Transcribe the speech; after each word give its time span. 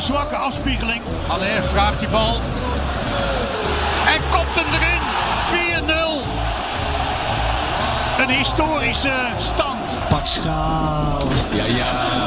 een 0.00 0.06
zwakke 0.06 0.36
afspiegeling. 0.36 1.02
Alleen 1.26 1.62
vraagt 1.62 1.98
die 1.98 2.08
bal. 2.08 2.34
En 4.06 4.20
kopt 4.30 4.54
hem 4.54 4.66
erin. 4.74 5.02
4-0. 8.18 8.22
Een 8.22 8.28
historische 8.36 9.12
stand. 9.38 10.08
Pak 10.08 10.26
schaal. 10.26 11.18
Ja, 11.54 11.64
ja. 11.64 12.26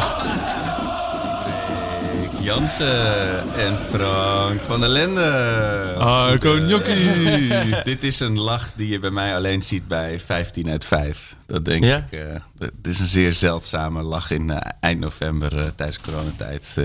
Jansen 2.40 3.54
en 3.56 3.78
Frank 3.92 4.62
van 4.64 4.80
der 4.80 4.90
Lende. 4.90 5.94
Arco 6.00 6.52
Gnocchi. 6.54 7.52
Dit 7.84 8.04
is 8.04 8.20
een 8.20 8.40
lach 8.40 8.72
die 8.76 8.88
je 8.90 9.00
bij 9.00 9.10
mij 9.12 9.36
alleen 9.36 9.62
ziet 9.62 9.88
bij 9.88 10.20
15 10.20 10.70
uit 10.70 10.86
5. 10.86 11.36
Dat 11.48 11.66
denk 11.66 11.84
Ja? 11.84 11.98
ik. 11.98 12.12
eh, 12.20 12.26
Het 12.60 12.88
is 12.88 13.00
een 13.00 13.08
zeer 13.08 13.34
zeldzame 13.34 14.02
lach 14.02 14.32
in 14.32 14.50
eh, 14.52 14.72
eind 14.80 15.00
november 15.00 15.60
eh, 15.60 15.66
tijdens 15.76 16.00
coronatijd. 16.02 16.78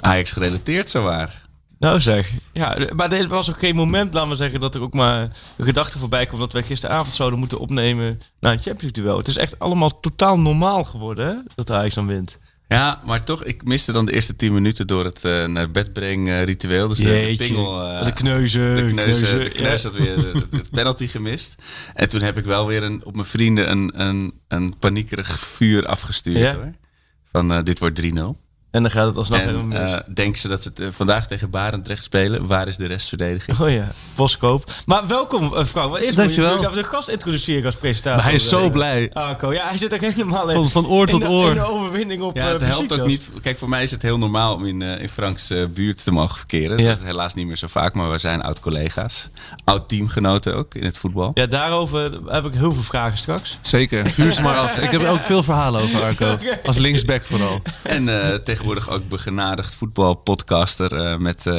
Eh 0.00 0.10
Ajax 0.10 0.30
gerelateerd 0.30 0.88
zowaar. 0.90 1.44
Nou 1.78 2.00
zeg. 2.00 2.30
Ja, 2.52 2.76
maar 2.96 3.12
er 3.12 3.28
was 3.28 3.50
ook 3.50 3.58
geen 3.58 3.74
moment, 3.74 4.14
laten 4.14 4.30
we 4.30 4.36
zeggen, 4.36 4.60
dat 4.60 4.74
er 4.74 4.80
ook 4.80 4.94
maar 4.94 5.22
een 5.56 5.64
gedachte 5.64 5.98
voorbij 5.98 6.26
kwam 6.26 6.40
dat 6.40 6.52
wij 6.52 6.62
gisteravond 6.62 7.14
zouden 7.14 7.38
moeten 7.38 7.58
opnemen 7.58 8.20
naar 8.40 8.52
een 8.52 8.58
Champions 8.62 8.82
League 8.82 9.02
duel. 9.02 9.18
Het 9.18 9.28
is 9.28 9.36
echt 9.36 9.58
allemaal 9.58 10.00
totaal 10.00 10.38
normaal 10.38 10.84
geworden, 10.84 11.26
hè? 11.26 11.34
Dat 11.54 11.70
Ajax 11.70 11.94
dan 11.94 12.06
wint. 12.06 12.38
Ja, 12.68 13.00
maar 13.04 13.24
toch, 13.24 13.44
ik 13.44 13.64
miste 13.64 13.92
dan 13.92 14.06
de 14.06 14.12
eerste 14.14 14.36
10 14.36 14.52
minuten 14.52 14.86
door 14.86 15.04
het 15.04 15.24
eh, 15.24 15.44
naar 15.44 15.70
bed 15.70 15.92
brengen 15.92 16.44
ritueel. 16.44 16.88
Dus 16.88 16.98
de, 16.98 17.34
pingel... 17.38 17.82
eh, 17.82 18.04
de 18.04 18.12
kneuzen. 18.12 18.76
De 18.76 18.92
kneuzen, 18.92 19.40
de 19.40 19.48
kneus 19.50 19.82
ja. 19.82 19.88
had 19.88 19.98
weer 19.98 20.16
de, 20.16 20.32
de- 20.32 20.46
de 20.50 20.64
penalty 20.70 21.06
gemist. 21.06 21.54
En 21.94 22.08
toen 22.08 22.20
heb 22.20 22.38
ik 22.38 22.44
wel 22.44 22.66
weer 22.66 22.82
een, 22.82 23.04
op 23.04 23.14
mijn 23.14 23.26
vrienden 23.26 23.70
een, 23.70 23.92
een, 24.00 24.32
een 24.48 24.78
paniekerig 24.78 25.38
vuur 25.40 25.86
afgestuurd. 25.86 26.38
Ja? 26.38 26.54
Hoor. 26.54 26.72
Van 27.32 27.52
eh, 27.52 27.62
dit 27.62 27.78
wordt 27.78 28.02
3-0. 28.02 28.06
En 28.70 28.82
dan 28.82 28.90
gaat 28.90 29.06
het 29.06 29.16
alsnog 29.16 29.38
En 29.38 29.44
helemaal 29.46 29.66
mis. 29.82 29.90
eh, 29.90 29.98
denken 30.14 30.38
ze 30.40 30.48
dat 30.48 30.62
ze 30.62 30.68
het 30.68 30.80
eh, 30.80 30.86
vandaag 30.90 31.26
tegen 31.26 31.50
Barendrecht 31.50 32.02
spelen. 32.02 32.46
Waar 32.46 32.68
is 32.68 32.76
de 32.76 32.86
restverdediging? 32.86 33.60
Oh 33.60 33.70
ja, 33.70 33.88
Boskoop. 34.14 34.70
Maar 34.86 35.06
welkom, 35.06 35.54
eh, 35.54 35.64
Frank. 35.64 35.90
Maar 35.90 36.00
eerst 36.00 36.18
moet 36.18 36.34
je 36.34 36.70
de 36.74 36.84
gast 36.84 37.08
introduceren 37.08 37.64
als 37.64 37.76
presentator. 37.76 38.16
Maar 38.16 38.26
hij 38.26 38.34
is 38.34 38.48
zo 38.48 38.58
Eh, 38.64 38.70
blij. 38.70 39.10
Arco, 39.12 39.52
ja, 39.52 39.68
hij 39.68 39.78
zit 39.78 39.94
ook 39.94 40.00
helemaal 40.00 40.48
in, 40.48 40.54
Van, 40.56 40.70
van 40.70 40.86
oor 40.86 41.06
tot 41.06 41.20
in, 41.20 41.26
de, 41.26 41.32
oor. 41.32 41.48
in 41.48 41.54
de 41.54 41.66
overwinning 41.68 42.22
op 42.22 42.36
Ja, 42.36 42.46
eh, 42.46 42.52
het 42.52 42.62
helpt 42.64 43.00
ook 43.00 43.06
niet. 43.06 43.30
Kijk, 43.42 43.58
voor 43.58 43.68
mij 43.68 43.82
is 43.82 43.90
het 43.90 44.02
heel 44.02 44.18
normaal 44.18 44.54
om 44.54 44.66
in, 44.66 44.82
eh, 44.82 45.00
in 45.02 45.08
Franks 45.08 45.50
eh, 45.50 45.64
buurt 45.66 46.04
te 46.04 46.10
mogen 46.12 46.36
verkeren. 46.36 46.78
Ja. 46.78 46.88
Dat 46.88 46.98
is 46.98 47.04
helaas 47.04 47.34
niet 47.34 47.46
meer 47.46 47.56
zo 47.56 47.66
vaak, 47.66 47.94
maar 47.94 48.10
we 48.10 48.18
zijn 48.18 48.42
oud-collega's. 48.42 49.28
Oud-teamgenoten 49.64 50.54
ook 50.56 50.74
in 50.74 50.84
het 50.84 50.98
voetbal. 50.98 51.30
Ja, 51.34 51.46
daarover 51.46 52.18
heb 52.26 52.44
ik 52.44 52.54
heel 52.54 52.72
veel 52.72 52.82
vragen 52.82 53.18
straks. 53.18 53.58
Zeker, 53.60 54.10
vuur 54.10 54.32
ze 54.32 54.42
maar 54.42 54.56
af. 54.56 54.76
Ik 54.78 54.90
heb 54.90 55.04
ook 55.06 55.22
veel 55.22 55.42
verhalen 55.42 55.82
over 55.82 56.02
Arco. 56.02 56.36
Als 56.66 56.76
linksback 56.76 57.24
vooral. 57.24 57.62
En 57.82 58.08
eh, 58.22 58.34
tegenwoordig 58.56 58.90
ook 58.90 59.08
begenadigd 59.08 59.74
voetbalpodcaster 59.74 60.92
eh, 60.92 61.16
met 61.16 61.46
eh, 61.46 61.52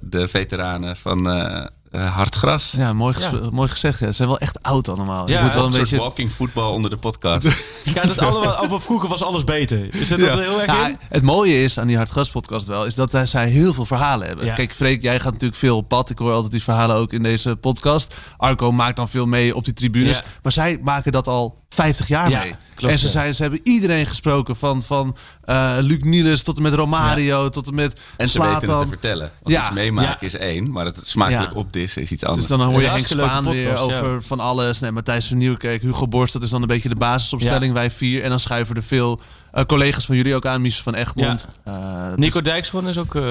de 0.00 0.28
veteranen 0.28 0.96
van 0.96 1.30
eh 1.30 1.66
eh, 1.94 2.14
Hartgras. 2.14 2.74
Ja, 2.76 2.92
mooi, 2.92 3.14
mooi 3.50 3.68
gezegd. 3.68 3.98
Ja. 3.98 4.06
Ze 4.06 4.12
zijn 4.12 4.28
wel 4.28 4.38
echt 4.38 4.62
oud 4.62 4.88
allemaal. 4.88 5.28
Ja, 5.28 5.38
je 5.38 5.44
moet 5.44 5.54
wel 5.54 5.62
een 5.62 5.68
een 5.68 5.74
soort 5.74 5.90
beetje... 5.90 6.04
walking 6.04 6.32
voetbal 6.32 6.72
onder 6.72 6.90
de 6.90 6.96
podcast. 6.96 7.46
Gaat 7.94 8.08
het 8.08 8.18
allemaal 8.18 8.58
over 8.58 8.80
vroeger 8.80 9.08
was 9.08 9.22
alles 9.22 9.44
beter? 9.44 9.94
Is 9.94 10.08
dat 10.08 10.20
Ja. 10.20 10.26
er 10.26 10.38
heel 10.38 10.60
erg 10.60 10.72
Ja, 10.72 10.88
in? 10.88 10.98
het 11.08 11.22
mooie 11.22 11.62
is 11.62 11.78
aan 11.78 11.86
die 11.86 11.96
Hartgras 11.96 12.30
podcast 12.30 12.66
wel, 12.66 12.84
is 12.84 12.94
dat 12.94 13.18
zij 13.24 13.48
heel 13.48 13.74
veel 13.74 13.84
verhalen 13.86 14.26
hebben. 14.26 14.46
Ja. 14.46 14.54
Kijk, 14.54 14.72
Freek, 14.72 15.02
jij 15.02 15.20
gaat 15.20 15.32
natuurlijk 15.32 15.60
veel 15.60 15.76
op 15.76 15.88
pad. 15.88 16.10
Ik 16.10 16.18
hoor 16.18 16.32
altijd 16.32 16.52
die 16.52 16.62
verhalen 16.62 16.96
ook 16.96 17.12
in 17.12 17.22
deze 17.22 17.56
podcast. 17.56 18.14
Arco 18.36 18.72
maakt 18.72 18.96
dan 18.96 19.08
veel 19.08 19.26
mee 19.26 19.56
op 19.56 19.64
die 19.64 19.74
tribunes. 19.74 20.16
Ja. 20.16 20.24
Maar 20.42 20.52
zij 20.52 20.78
maken 20.82 21.12
dat 21.12 21.26
al 21.28 21.63
50 21.74 22.08
jaar 22.08 22.30
Ja, 22.30 22.38
mee. 22.38 22.54
klopt, 22.74 22.92
en 22.92 22.98
ze, 22.98 23.04
ja. 23.06 23.10
zijn, 23.12 23.34
ze 23.34 23.42
hebben 23.42 23.60
iedereen 23.62 24.06
gesproken. 24.06 24.56
Van, 24.56 24.82
van 24.82 25.16
eh, 25.42 25.76
Luc 25.80 25.98
Niels 26.02 26.42
tot 26.42 26.56
en 26.56 26.62
met 26.62 26.74
Romario, 26.74 27.48
tot 27.48 27.66
en 27.66 27.74
met 27.74 28.00
En 28.16 28.28
ze 28.28 28.38
weten 28.38 28.54
het 28.70 28.80
te 28.80 28.88
vertellen. 28.88 29.30
Want 29.42 29.54
Ja. 29.56 29.60
iets 29.60 29.70
meemaken 29.70 30.10
Ja. 30.20 30.26
is 30.26 30.34
één, 30.36 30.70
maar 30.70 30.84
het 30.84 31.06
smakelijk 31.06 31.50
Ja. 31.52 31.58
opdissen 31.58 32.02
is 32.02 32.10
iets 32.10 32.24
anders. 32.24 32.46
Dus 32.48 32.56
dan 32.58 32.66
hoor 32.66 32.80
je 32.80 32.88
Henk 32.88 33.06
Spaan 33.06 33.44
weer 33.50 33.76
over 33.76 34.22
van 34.22 34.40
alles. 34.40 34.80
Nee, 34.80 34.90
Matthijs 34.90 35.26
van 35.26 35.36
Nieuwkerk, 35.38 35.82
Hugo 35.82 36.08
Borst, 36.08 36.32
dat 36.32 36.42
is 36.42 36.50
dan 36.50 36.62
een 36.62 36.68
beetje 36.68 36.88
de 36.88 36.96
basisopstelling. 36.96 37.72
Wij 37.74 37.90
vier. 37.90 38.22
En 38.22 38.28
dan 38.28 38.40
schuiven 38.40 38.76
er 38.76 38.82
veel 38.82 39.20
eh, 39.52 39.64
collega's 39.64 40.06
van 40.06 40.16
jullie 40.16 40.34
ook 40.34 40.46
aan. 40.46 40.60
Mies 40.60 40.82
van 40.82 40.94
Egmond. 40.94 41.48
Eh, 41.64 41.74
dus- 42.08 42.16
Nico 42.16 42.40
Dijkshoorn 42.42 42.86
is 42.86 42.98
ook... 42.98 43.14
eh, 43.14 43.22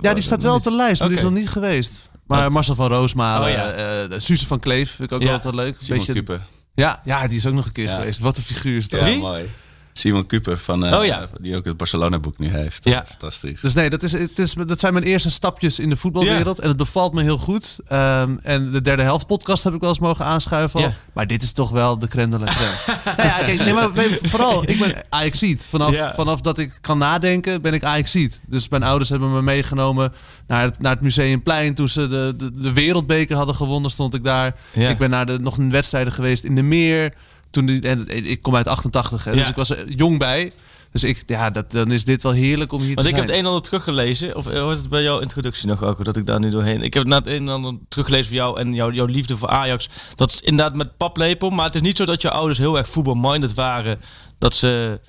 Ja, 0.00 0.14
die 0.14 0.22
staat 0.22 0.42
wel 0.42 0.54
op 0.54 0.62
de 0.62 0.72
lijst, 0.72 1.00
maar 1.00 1.08
die 1.08 1.18
is 1.18 1.24
nog 1.24 1.32
niet 1.32 1.48
geweest. 1.48 2.08
Maar 2.26 2.52
Marcel 2.52 2.74
van 2.74 2.88
Roosmalen, 2.88 3.48
Oh, 3.48 3.54
ja. 3.54 3.70
eh, 3.70 4.18
Suze 4.18 4.46
van 4.46 4.60
Kleef 4.60 4.90
vind 4.94 5.10
ik 5.10 5.16
ook 5.16 5.22
Ja. 5.22 5.32
altijd 5.32 5.54
leuk. 5.54 5.74
Simon 5.78 5.98
Beetje- 5.98 6.12
Kuper. 6.12 6.40
Ja, 6.74 7.00
ja, 7.04 7.26
die 7.28 7.36
is 7.36 7.46
ook 7.46 7.52
nog 7.54 7.66
een 7.66 7.72
keer 7.72 7.84
Ja. 7.84 7.94
geweest. 7.94 8.18
Wat 8.18 8.36
een 8.36 8.42
figuur 8.42 8.76
is 8.76 8.88
dat. 8.88 9.00
Ja, 9.00 9.16
mooi. 9.16 9.48
Simon 9.92 10.26
Kuper, 10.26 10.58
van, 10.58 10.84
eh, 10.84 10.98
Oh 10.98 11.04
ja. 11.04 11.26
die 11.40 11.56
ook 11.56 11.64
het 11.64 11.76
Barcelona-boek 11.76 12.38
nu 12.38 12.48
heeft. 12.48 12.84
Ja. 12.84 13.04
Fantastisch. 13.08 13.60
Dus 13.60 13.74
nee, 13.74 13.90
dat, 13.90 14.02
is, 14.02 14.12
het 14.12 14.38
is, 14.38 14.54
dat 14.66 14.80
zijn 14.80 14.92
mijn 14.92 15.04
eerste 15.04 15.30
stapjes 15.30 15.78
in 15.78 15.88
de 15.88 15.96
voetbalwereld. 15.96 16.58
En 16.58 16.68
het 16.68 16.76
bevalt 16.76 17.12
me 17.14 17.22
heel 17.22 17.38
goed. 17.38 17.78
Ehm, 17.88 18.36
en 18.42 18.70
de 18.70 18.80
derde 18.80 19.02
helft 19.02 19.26
podcast 19.26 19.64
heb 19.64 19.74
ik 19.74 19.80
wel 19.80 19.88
eens 19.88 19.98
mogen 19.98 20.24
aanschuiven. 20.24 20.80
Ja. 20.80 20.92
Maar 21.12 21.26
dit 21.26 21.42
is 21.42 21.52
toch 21.52 21.70
wel 21.70 21.98
de 21.98 22.08
crème 22.08 22.30
de 22.30 22.38
la 22.38 22.46
crème. 22.54 23.00
nou 23.16 23.28
ja, 23.28 23.38
kijk, 23.44 23.58
nee, 23.58 23.72
maar 23.74 23.88
vooral, 24.22 24.68
ik 24.68 24.78
ben 24.78 24.94
Ajaxiet. 25.08 25.66
Vanaf, 25.70 25.92
Ja. 25.92 26.12
vanaf 26.14 26.40
dat 26.40 26.58
ik 26.58 26.78
kan 26.80 26.98
nadenken, 26.98 27.62
ben 27.62 27.72
ik 27.74 27.84
Ajaxiet. 27.84 28.40
Dus 28.46 28.68
mijn 28.68 28.82
ouders 28.82 29.10
hebben 29.10 29.32
me 29.32 29.42
meegenomen 29.42 30.12
naar 30.46 30.62
het, 30.62 30.78
naar 30.80 30.92
het 30.92 31.00
Museumplein. 31.00 31.74
Toen 31.74 31.88
ze 31.88 32.08
de, 32.08 32.34
de, 32.36 32.50
de 32.50 32.72
wereldbeker 32.72 33.36
hadden 33.36 33.54
gewonnen, 33.54 33.90
stond 33.90 34.14
ik 34.14 34.24
daar. 34.24 34.54
Ja. 34.72 34.88
Ik 34.88 34.98
ben 34.98 35.10
naar 35.10 35.26
de, 35.26 35.38
nog 35.38 35.56
een 35.58 35.70
wedstrijden 35.70 36.12
geweest 36.12 36.44
in 36.44 36.54
de 36.54 36.62
Meer. 36.62 37.14
Toen 37.50 37.66
die, 37.66 37.80
en 37.80 38.08
ik 38.08 38.42
kom 38.42 38.56
uit 38.56 38.68
88, 38.68 39.24
hè, 39.24 39.32
dus 39.32 39.48
ik 39.48 39.56
was 39.56 39.74
jong 39.86 40.18
bij. 40.18 40.52
Dus 40.92 41.04
ik, 41.04 41.22
ja, 41.26 41.50
dat, 41.50 41.72
dan 41.72 41.90
is 41.90 42.04
dit 42.04 42.22
wel 42.22 42.32
heerlijk 42.32 42.72
om 42.72 42.80
hier 42.80 42.94
Want 42.94 43.06
te 43.06 43.12
ik 43.12 43.18
heb 43.18 43.26
het 43.26 43.34
een 43.34 43.40
en 43.40 43.46
ander 43.46 43.62
teruggelezen. 43.62 44.36
Of 44.36 44.46
eh, 44.46 44.62
was 44.62 44.78
het 44.78 44.88
bij 44.88 45.02
jouw 45.02 45.18
introductie 45.18 45.66
nog 45.66 45.82
ook, 45.82 46.04
dat 46.04 46.16
ik 46.16 46.26
daar 46.26 46.40
nu 46.40 46.50
doorheen... 46.50 46.82
Ik 46.82 46.94
heb 46.94 47.02
het 47.02 47.12
na 47.12 47.18
het 47.18 47.26
een 47.26 47.42
en 47.42 47.48
ander 47.48 47.74
teruggelezen 47.88 48.26
van 48.26 48.36
jou 48.36 48.60
en 48.60 48.74
jouw, 48.74 48.90
jouw 48.90 49.06
liefde 49.06 49.36
voor 49.36 49.48
Ajax. 49.48 49.88
Dat 50.14 50.32
is 50.32 50.40
inderdaad 50.40 50.76
met 50.76 50.96
paplepel. 50.96 51.50
Maar 51.50 51.66
het 51.66 51.74
is 51.74 51.80
niet 51.80 51.96
zo 51.96 52.04
dat 52.04 52.22
je 52.22 52.30
ouders 52.30 52.58
heel 52.58 52.78
erg 52.78 52.88
voetbalminded 52.88 53.54
waren. 53.54 54.00
Dat 54.38 54.54
ze, 54.54 55.00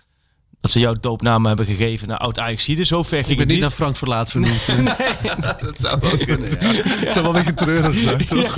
dat 0.62 0.72
ze 0.72 0.80
jouw 0.80 0.94
doopnaam 1.00 1.46
hebben 1.46 1.66
gegeven 1.66 2.08
naar 2.08 2.18
oud 2.18 2.40
ajax 2.40 2.66
Zo 2.66 3.04
ver 3.04 3.18
ging 3.18 3.30
Ik 3.30 3.38
ben 3.38 3.46
het 3.46 3.48
niet 3.48 3.60
naar 3.60 3.70
Frank 3.70 3.96
Verlaat 3.96 4.32
vernoemd. 4.32 4.66
dat 5.62 5.80
zou 5.80 6.00
wel 6.02 6.18
kunnen, 6.18 6.50
ja. 6.50 6.82
Het 6.84 7.14
zou 7.14 7.26
wel 7.26 7.36
een 7.36 7.44
beetje 7.44 7.66
treurig 7.66 8.00
zijn, 8.00 8.26
toch? 8.26 8.54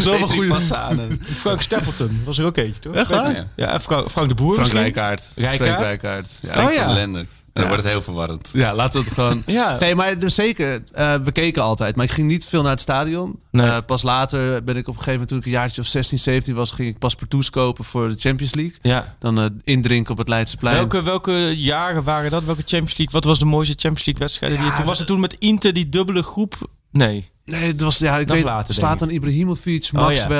Zoveel 0.00 0.18
Petri 0.18 0.36
goede... 0.36 0.48
Passanen. 0.48 1.20
Frank 1.36 1.62
Stapleton 1.62 2.20
was 2.24 2.38
er 2.38 2.46
ook 2.46 2.56
eentje, 2.56 2.80
toch? 2.80 2.94
Echt 2.94 3.10
waar? 3.10 3.34
Ja. 3.34 3.46
Ja, 3.56 3.80
Frank, 3.80 4.10
Frank 4.10 4.28
de 4.28 4.34
Boer 4.34 4.54
Frank? 4.54 4.72
Rijkaard. 4.72 5.32
Rijkaard? 5.36 5.70
Frank 5.70 5.78
Rijkaard. 5.78 6.38
Ja. 6.42 6.52
Frank 6.52 6.68
Oh, 6.68 6.74
ja. 6.74 6.84
van 6.84 7.26
dan 7.58 7.68
wordt 7.68 7.82
het 7.82 7.92
heel 7.92 8.02
verwarrend. 8.02 8.50
Ja, 8.52 8.74
laten 8.74 9.00
we 9.00 9.06
het 9.06 9.14
gewoon... 9.14 9.42
Ja. 9.58 9.76
Nee, 9.80 9.94
maar 9.94 10.18
dus 10.18 10.34
zeker. 10.34 10.82
eh, 10.92 11.14
we 11.14 11.32
keken 11.32 11.62
altijd. 11.62 11.96
Maar 11.96 12.04
ik 12.04 12.10
ging 12.12 12.28
niet 12.28 12.46
veel 12.46 12.62
naar 12.62 12.70
het 12.70 12.80
stadion. 12.80 13.38
Nee. 13.50 13.66
Eh, 13.66 13.76
pas 13.86 14.02
later 14.02 14.64
ben 14.64 14.76
ik 14.76 14.88
op 14.88 14.94
een 14.96 15.02
gegeven 15.02 15.10
moment... 15.12 15.28
toen 15.28 15.38
ik 15.38 15.44
een 15.44 15.50
jaartje 15.50 15.80
of 15.80 15.86
16, 15.86 16.18
17 16.18 16.54
was... 16.54 16.70
ging 16.70 16.88
ik 16.88 16.98
paspartouts 16.98 17.50
kopen 17.50 17.84
voor 17.84 18.08
de 18.08 18.16
Champions 18.18 18.54
League. 18.54 18.76
Ja. 18.82 19.16
Dan 19.18 19.40
eh, 19.40 19.46
indrinken 19.64 20.12
op 20.12 20.18
het 20.18 20.28
Leidseplein. 20.28 20.76
Welke, 20.76 21.02
welke 21.02 21.56
jaren 21.56 22.02
waren 22.04 22.30
dat? 22.30 22.44
Welke 22.44 22.60
Champions 22.66 22.96
League? 22.96 23.10
Wat 23.10 23.24
was 23.24 23.38
de 23.38 23.44
mooiste 23.44 23.74
Champions 23.78 24.04
League 24.06 24.22
wedstrijd? 24.24 24.52
die 24.52 24.62
je- 24.62 24.68
Ja, 24.70 24.76
toen 24.76 24.86
was 24.86 24.98
het 24.98 25.06
toen 25.06 25.20
met 25.20 25.34
Inter 25.38 25.72
die 25.72 25.88
dubbele 25.88 26.22
groep? 26.22 26.70
Nee. 26.92 27.30
Nee, 27.44 27.66
het 27.66 27.80
was... 27.80 27.98
Ja, 27.98 28.18
ik 28.18 28.26
Nog 28.26 28.36
weet... 28.36 28.44
later, 28.44 28.74
Slatan 28.74 29.08
denk 29.08 29.20
Ibrahimovic, 29.20 29.82
ja. 29.82 30.00
Maxwell... 30.00 30.36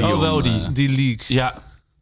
eh, 0.00 0.08
Oh, 0.12 0.20
wel 0.20 0.42
die. 0.42 0.72
die 0.72 0.88
league. 0.88 1.24
Ja. 1.26 1.54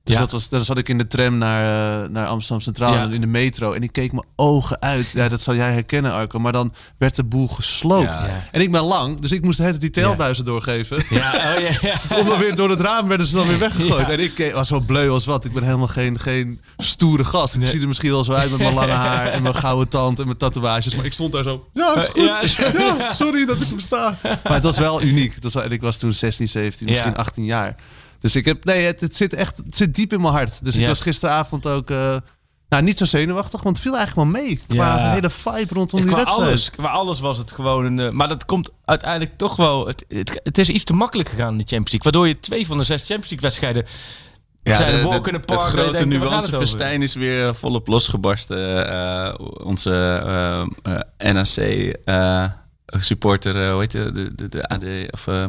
Dus 0.05 0.15
Ja. 0.15 0.21
dat 0.21 0.31
was, 0.33 0.49
dan 0.49 0.65
zat 0.65 0.79
ik 0.79 0.89
in 0.89 0.99
de 0.99 1.07
tram 1.07 1.39
naar, 1.39 1.63
eh, 2.05 2.09
naar 2.11 2.27
Amsterdam 2.27 2.61
Centraal 2.61 2.93
Ja. 2.95 3.03
en 3.03 3.13
in 3.13 3.21
de 3.21 3.27
metro. 3.27 3.73
En 3.73 3.83
ik 3.83 3.93
keek 3.93 4.13
mijn 4.13 4.25
ogen 4.37 4.81
uit. 4.83 5.11
Ja, 5.11 5.29
dat 5.29 5.41
zal 5.43 5.55
jij 5.55 5.73
herkennen, 5.73 6.13
Arco. 6.13 6.39
Maar 6.39 6.53
dan 6.53 6.73
werd 6.99 7.17
de 7.17 7.25
boel 7.25 7.49
gesloopt. 7.49 8.03
Ja. 8.05 8.43
En 8.53 8.61
ik 8.61 8.71
ben 8.73 8.81
lang, 8.83 9.21
dus 9.21 9.33
ik 9.33 9.43
moest 9.45 9.59
tijd 9.59 9.81
die 9.81 9.91
telbuizen 9.91 10.45
doorgeven. 10.45 11.05
Ja, 11.11 11.33
oh, 11.33 11.61
ja, 11.61 11.79
ja. 11.81 12.01
Om 12.21 12.27
dan 12.27 12.39
weer 12.39 12.55
door 12.57 12.71
het 12.71 12.81
raam 12.81 13.09
werden 13.09 13.27
ze 13.27 13.35
dan 13.37 13.47
weer 13.49 13.59
weggegooid. 13.59 14.07
Ja. 14.07 14.13
En 14.13 14.21
ik 14.21 14.35
keek- 14.35 14.55
was 14.55 14.69
zo 14.69 14.81
bleu 14.81 15.11
als 15.11 15.25
wat. 15.25 15.45
Ik 15.45 15.53
ben 15.53 15.63
helemaal 15.63 15.87
geen, 15.89 16.19
geen 16.19 16.61
stoere 16.77 17.25
gast. 17.25 17.55
Ik 17.55 17.61
Nee. 17.61 17.69
zie 17.69 17.81
er 17.81 17.89
misschien 17.89 18.11
wel 18.11 18.25
zo 18.25 18.33
uit 18.33 18.51
met 18.51 18.59
mijn 18.59 18.75
lange 18.75 18.93
haar 18.93 19.27
en 19.27 19.43
mijn 19.43 19.55
gouden 19.55 19.89
tand 19.89 20.19
en 20.19 20.25
mijn 20.27 20.37
tatoeages. 20.39 20.95
Maar 20.97 21.05
ik 21.05 21.13
stond 21.13 21.33
daar 21.33 21.43
zo. 21.43 21.69
Ja, 21.73 21.95
is 21.97 22.07
goed. 22.09 22.53
Ja, 22.57 22.73
Ja, 22.99 23.13
sorry 23.13 23.45
dat 23.47 23.61
ik 23.61 23.69
hem 23.69 23.81
sta. 23.81 24.19
Maar 24.23 24.41
het 24.55 24.65
was 24.65 24.79
wel 24.79 25.03
uniek. 25.03 25.35
Het 25.35 25.43
was 25.43 25.55
wel, 25.55 25.63
en 25.63 25.71
ik 25.73 25.81
was 25.81 25.97
toen 25.99 26.13
16, 26.13 26.49
17, 26.49 26.87
misschien 26.87 27.11
Ja. 27.11 27.17
18 27.17 27.45
jaar. 27.45 27.77
Dus 28.25 28.37
ik 28.37 28.45
heb, 28.45 28.65
nee, 28.65 28.85
het, 28.87 29.01
het 29.01 29.17
zit 29.17 29.33
echt 29.35 29.57
het 29.57 29.77
zit 29.77 29.95
diep 29.95 30.13
in 30.13 30.21
mijn 30.21 30.33
hart. 30.33 30.65
Dus 30.65 30.75
ik 30.75 30.81
Ja. 30.81 30.87
was 30.89 31.01
gisteravond 31.01 31.67
ook, 31.67 31.91
eh, 31.91 32.17
nou 32.69 32.83
niet 32.83 32.99
zo 32.99 33.05
zenuwachtig, 33.05 33.63
want 33.63 33.77
het 33.77 33.87
viel 33.87 33.97
eigenlijk 33.97 34.31
wel 34.33 34.43
mee. 34.43 34.61
Qua 34.69 34.97
Ja. 34.99 35.11
hele 35.13 35.31
vibe 35.31 35.75
rondom 35.75 35.99
die 36.01 36.09
qua 36.09 36.17
wedstrijd. 36.17 36.49
alles, 36.49 36.71
qua 36.71 36.89
alles 36.89 37.21
was 37.21 37.39
het 37.39 37.53
gewoon 37.53 37.85
een... 37.85 37.99
eh, 37.99 38.11
maar 38.11 38.29
dat 38.29 38.45
komt 38.45 38.71
uiteindelijk 38.85 39.37
toch 39.37 39.57
wel... 39.57 39.87
Het, 39.87 40.05
het, 40.09 40.41
het 40.45 40.59
is 40.59 40.69
iets 40.69 40.85
te 40.85 40.93
makkelijk 40.93 41.29
gegaan 41.29 41.53
in 41.53 41.59
de 41.59 41.65
Champions 41.67 41.91
League. 41.93 42.13
Waardoor 42.13 42.29
je 42.29 42.39
twee 42.41 42.67
van 42.67 42.79
de 42.79 42.85
zes 42.85 42.99
Champions 43.07 43.31
League 43.31 43.49
wedstrijden... 43.49 43.85
zijn 44.63 44.79
de- 44.91 44.97
een 44.97 45.03
de- 45.03 45.09
walk 45.09 45.27
in 45.27 45.33
the 45.33 45.41
park, 45.41 45.61
het 45.61 45.69
grote 45.71 46.07
nuancefestijn 46.07 47.03
is 47.03 47.15
weer 47.15 47.47
eh, 47.49 47.55
volop 47.55 47.87
losgebarsten. 47.87 48.89
Eh, 48.91 49.35
onze 49.65 49.91
eh, 50.27 50.61
eh, 51.19 51.35
NAC 51.35 51.57
eh, 52.05 52.45
supporter, 53.03 53.63
eh, 53.63 53.71
hoe 53.71 53.81
heet 53.81 53.91
de, 53.91 54.13
de, 54.13 54.35
de, 54.35 54.49
de 54.49 54.69
AD, 54.69 54.85
of 55.11 55.27
uh, 55.27 55.47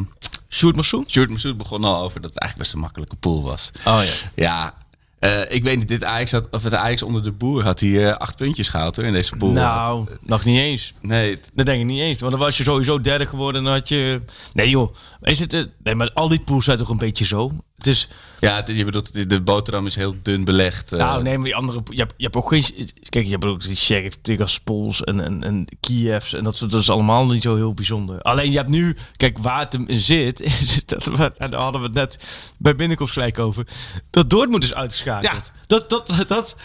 Sjoerd 0.49 0.75
Massoen? 0.75 1.05
Sjoerd 1.07 1.29
Massoud 1.29 1.57
begon 1.57 1.83
al 1.83 2.01
over 2.03 2.21
dat 2.21 2.33
het 2.33 2.39
eigenlijk 2.39 2.57
best 2.57 2.73
een 2.73 2.79
makkelijke 2.79 3.15
pool 3.15 3.43
was. 3.43 3.71
Oh 3.85 4.01
ja. 4.03 4.13
Ja, 4.35 4.73
eh, 5.25 5.41
ik 5.55 5.63
weet 5.63 5.77
niet, 5.77 5.87
dit 5.87 6.03
Ajax 6.03 6.31
had, 6.31 6.47
of 6.51 6.63
het 6.63 6.73
Ajax 6.73 7.03
onder 7.03 7.23
de 7.23 7.31
boer 7.31 7.63
had 7.63 7.79
hij 7.79 8.07
eh, 8.07 8.17
acht 8.17 8.35
puntjes 8.35 8.67
gehaald 8.67 8.95
hoor, 8.95 9.05
in 9.05 9.13
deze 9.13 9.35
pool. 9.35 9.51
Nou, 9.51 10.07
nog 10.21 10.45
niet 10.45 10.59
eens. 10.59 10.93
Nee, 11.01 11.39
Dat 11.53 11.65
denk 11.65 11.79
ik 11.79 11.85
niet 11.85 11.99
eens. 11.99 12.19
Want 12.19 12.31
dan 12.31 12.41
was 12.41 12.57
je 12.57 12.63
sowieso 12.63 12.99
derde 12.99 13.25
geworden. 13.25 13.63
Dan 13.63 13.73
had 13.73 13.89
je... 13.89 14.21
Nee 14.53 14.69
joh. 14.69 14.95
Is 15.21 15.39
het, 15.39 15.69
nee, 15.83 15.95
maar 15.95 16.11
al 16.13 16.27
die 16.27 16.39
pools 16.39 16.65
zijn 16.65 16.77
toch 16.77 16.89
een 16.89 16.97
beetje 16.97 17.25
zo? 17.25 17.51
Is... 17.87 18.07
ja, 18.39 18.63
je 18.65 18.85
bedoelt, 18.85 19.29
de- 19.29 19.41
boterham 19.41 19.85
is 19.85 19.95
heel 19.95 20.15
dun 20.21 20.43
belegd. 20.43 20.93
eh. 20.93 20.99
Nou, 20.99 21.23
nee, 21.23 21.35
maar 21.35 21.45
die 21.45 21.55
andere... 21.55 21.81
Je 21.89 21.99
hebt, 21.99 22.13
je 22.17 22.23
hebt 22.23 22.35
ook 22.35 22.49
geen... 22.49 22.63
Kijk, 23.09 23.25
je 23.25 23.31
hebt 23.31 23.43
ook 23.45 23.63
die 23.63 23.75
Sheriff 23.75 24.17
Tigaspols 24.21 25.03
en, 25.03 25.19
en, 25.19 25.43
en 25.43 25.67
Kievs. 25.79 26.33
En 26.33 26.43
dat, 26.43 26.55
soort- 26.55 26.71
dat 26.71 26.81
is 26.81 26.89
allemaal 26.89 27.25
niet 27.27 27.43
zo 27.43 27.55
heel 27.55 27.73
bijzonder. 27.73 28.21
Alleen 28.21 28.51
je 28.51 28.57
hebt 28.57 28.69
nu... 28.69 28.95
Kijk, 29.17 29.37
waar 29.37 29.59
het 29.59 29.73
hem 29.73 29.87
in 29.87 29.99
zit... 29.99 30.41
Is 30.41 30.81
dat, 30.85 31.03
we- 31.05 31.33
en 31.37 31.51
daar 31.51 31.61
hadden 31.61 31.81
we 31.81 31.87
het 31.87 31.95
net 31.95 32.17
bij 32.57 32.75
binnenkomst 32.75 33.13
gelijk 33.13 33.39
over. 33.39 33.67
Dat 34.09 34.29
Dortmund 34.29 34.63
is 34.63 34.73
uitgeschakeld. 34.73 35.51
Dat, 35.67 35.89
dat, 35.89 36.11
dat, 36.27 36.55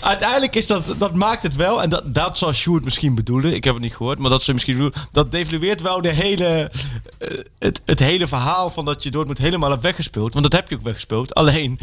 uiteindelijk 0.00 0.56
is 0.56 0.66
dat... 0.66 0.84
Dat 0.98 1.14
maakt 1.14 1.42
het 1.42 1.56
wel. 1.56 1.82
En 1.82 1.90
dat, 1.90 2.14
dat 2.14 2.38
zal 2.38 2.52
Sjoerd 2.52 2.84
misschien 2.84 3.14
bedoelen. 3.14 3.54
Ik 3.54 3.64
heb 3.64 3.74
het 3.74 3.82
niet 3.82 3.96
gehoord. 3.96 4.18
Maar 4.18 4.30
dat 4.30 4.42
ze 4.42 4.52
misschien 4.52 4.76
bedoelen... 4.76 5.00
Dat 5.12 5.30
devalueert 5.30 5.80
wel 5.80 6.02
de 6.02 6.08
hele... 6.08 6.70
eh, 7.18 7.28
het, 7.58 7.80
het 7.84 7.98
hele 7.98 8.26
verhaal 8.26 8.70
van 8.70 8.84
dat 8.84 9.02
je 9.02 9.10
Dortmund 9.10 9.38
helemaal 9.38 9.70
hebt 9.70 9.82
weggespeeld. 9.82 10.32
Want 10.32 10.50
dat 10.50 10.60
heb 10.60 10.70
je 10.70 10.76
ook 10.76 10.82
weggespeeld. 10.82 11.34
Alleen... 11.34 11.78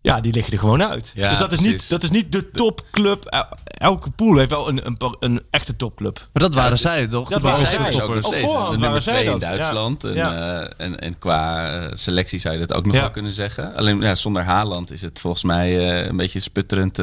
Ja, 0.00 0.20
die 0.20 0.32
liggen 0.32 0.52
er 0.52 0.58
gewoon 0.58 0.82
uit. 0.82 1.12
Ja, 1.14 1.28
dus 1.30 1.38
dat 1.38 1.52
is, 1.52 1.58
precies. 1.58 1.80
niet, 1.80 1.88
dat 1.90 2.02
is 2.02 2.10
niet 2.10 2.32
de 2.32 2.50
topclub. 2.50 3.24
El- 3.24 3.46
Elke 3.64 4.10
pool 4.10 4.36
heeft 4.36 4.50
wel 4.50 4.68
een, 4.68 4.86
een, 4.86 4.96
een 5.20 5.42
echte 5.50 5.76
topclub. 5.76 6.28
Maar 6.32 6.42
dat 6.42 6.54
waren 6.54 6.78
zij 6.78 7.06
toch? 7.06 7.28
dat 7.28 7.40
De 7.40 7.46
waren 7.46 7.66
zij. 7.66 8.02
ook 8.02 8.14
nog 8.14 8.24
steeds. 8.26 8.52
de 8.52 8.58
nummer 8.70 8.78
waren 8.88 9.02
zij 9.02 9.12
twee 9.12 9.24
in 9.24 9.30
dat, 9.30 9.40
Duitsland. 9.40 10.02
ja. 10.02 10.32
En, 10.32 10.62
eh, 10.78 10.86
en, 10.86 11.00
en 11.00 11.18
qua 11.18 11.70
eh, 11.80 11.88
selectie 11.92 12.38
zou 12.38 12.54
je 12.58 12.66
dat 12.66 12.76
ook 12.76 12.86
nog 12.86 12.94
wel 12.94 13.10
kunnen 13.10 13.32
zeggen. 13.32 13.74
Alleen 13.74 14.00
ja, 14.00 14.14
zonder 14.14 14.42
Haaland 14.44 14.90
is 14.92 15.02
het 15.02 15.20
volgens 15.20 15.42
mij 15.42 15.78
eh, 16.00 16.06
een 16.06 16.16
beetje 16.16 16.40
sputterend 16.40 16.94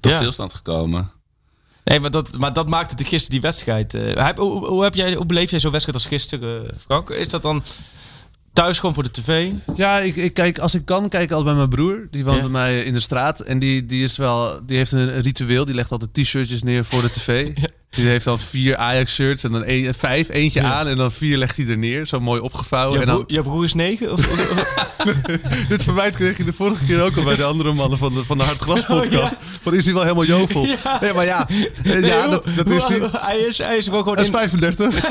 tot 0.00 0.12
stilstand 0.12 0.54
gekomen. 0.54 1.10
Nee, 1.84 2.00
maar 2.00 2.10
dat, 2.10 2.38
maar 2.38 2.52
dat 2.52 2.68
maakte 2.68 2.94
het 2.94 3.02
gisteren 3.08 3.30
die 3.30 3.40
wedstrijd. 3.40 3.92
hoe, 4.36 4.66
hoe, 4.66 4.82
heb 4.82 4.94
jij, 4.94 5.14
hoe 5.14 5.26
beleef 5.26 5.50
jij 5.50 5.60
zo'n 5.60 5.70
wedstrijd 5.70 5.98
als 5.98 6.06
gisteren, 6.08 6.70
Frank? 6.86 7.10
Is 7.10 7.28
dat 7.28 7.42
dan 7.42 7.62
thuis 8.54 8.78
gewoon 8.78 8.94
voor 8.94 9.02
de 9.02 9.10
tv? 9.10 9.50
Ja, 9.74 10.00
ik, 10.00 10.16
ik 10.16 10.34
kijk, 10.34 10.58
als 10.58 10.74
ik 10.74 10.84
kan, 10.84 11.08
kijk 11.08 11.22
ik 11.22 11.30
altijd 11.30 11.46
bij 11.46 11.54
mijn 11.56 11.68
broer. 11.68 12.08
Die 12.10 12.24
woont 12.24 12.36
Ja. 12.36 12.42
bij 12.42 12.50
mij 12.50 12.82
in 12.84 12.92
de 12.92 13.00
straat. 13.00 13.40
En 13.40 13.58
die, 13.58 13.86
die, 13.86 14.04
is 14.04 14.16
wel, 14.16 14.60
die 14.66 14.76
heeft 14.76 14.92
een 14.92 15.20
ritueel. 15.20 15.64
Die 15.64 15.74
legt 15.74 15.90
altijd 15.90 16.12
t-shirtjes 16.14 16.62
neer 16.62 16.84
voor 16.84 17.02
de 17.02 17.10
tv. 17.10 17.52
Die 17.94 18.06
heeft 18.06 18.24
dan 18.24 18.38
vier 18.38 18.76
Ajax-shirts 18.76 19.44
en 19.44 19.52
dan 19.52 19.62
een, 19.66 19.94
vijf. 19.94 20.28
Eentje 20.28 20.60
Ja. 20.60 20.72
aan 20.72 20.86
en 20.86 20.96
dan 20.96 21.12
vier 21.12 21.36
legt 21.38 21.56
hij 21.56 21.66
er 21.66 21.78
neer. 21.78 22.06
Zo 22.06 22.20
mooi 22.20 22.40
opgevouwen. 22.40 22.94
Je 22.94 23.00
en 23.00 23.06
dan, 23.12 23.24
broer, 23.24 23.36
je 23.36 23.42
broer 23.42 23.64
is 23.64 23.74
negen? 23.74 24.12
Of, 24.12 24.20
dit 25.68 25.82
verwijt 25.82 26.14
kreeg 26.14 26.36
je 26.36 26.44
de 26.44 26.52
vorige 26.52 26.84
keer 26.84 27.02
ook 27.02 27.16
al 27.16 27.22
bij 27.22 27.36
de 27.36 27.44
andere 27.44 27.72
mannen 27.72 27.98
van 27.98 28.14
de, 28.14 28.24
van 28.24 28.38
de 28.38 28.44
Hartgras 28.44 28.84
podcast. 28.86 29.32
Oh, 29.32 29.38
Van 29.62 29.74
is 29.74 29.84
hij 29.84 29.94
wel 29.94 30.02
helemaal 30.02 30.24
jovel? 30.24 30.66
Ja. 30.84 30.98
Nee, 31.00 31.12
maar 31.12 31.24
ja, 31.24 31.48
eh, 31.84 32.06
ja 32.06 32.28
dat, 32.28 32.44
dat 32.56 32.68
is 32.70 32.86
hij. 32.88 32.98
Hij 33.12 33.38
is, 33.38 33.58
hij 33.58 33.76
is 33.76 33.86
wel 33.88 33.98
gewoon... 33.98 34.14
Hij 34.14 34.22
is 34.24 34.30
in- 34.30 34.36
35. 34.36 35.04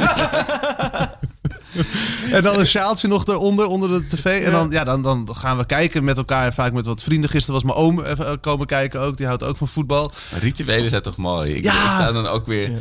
en 2.31 2.43
dan 2.43 2.59
een 2.59 2.67
sjaaltje 2.67 3.07
nog 3.07 3.27
eronder, 3.27 3.65
onder 3.65 3.89
de 3.89 4.07
tv. 4.07 4.25
En 4.45 4.51
dan, 4.51 4.69
ja, 4.71 4.83
dan, 4.83 5.01
dan 5.03 5.29
gaan 5.31 5.57
we 5.57 5.65
kijken 5.65 6.03
met 6.03 6.17
elkaar. 6.17 6.53
Vaak 6.53 6.71
met 6.73 6.85
wat 6.85 7.03
vrienden. 7.03 7.29
Gisteren 7.29 7.61
was 7.61 7.63
mijn 7.73 7.85
oom 7.85 8.03
even 8.03 8.39
komen 8.39 8.65
kijken 8.67 8.99
ook. 9.01 9.17
Die 9.17 9.25
houdt 9.25 9.43
ook 9.43 9.57
van 9.57 9.67
voetbal. 9.67 10.11
Rituelen 10.39 10.89
zijn 10.89 11.01
toch 11.01 11.17
mooi. 11.17 11.53
Ik, 11.53 11.63
Ja. 11.63 11.73
ik 11.73 11.91
sta 11.91 12.11
dan 12.11 12.27
ook 12.27 12.45
weer, 12.45 12.72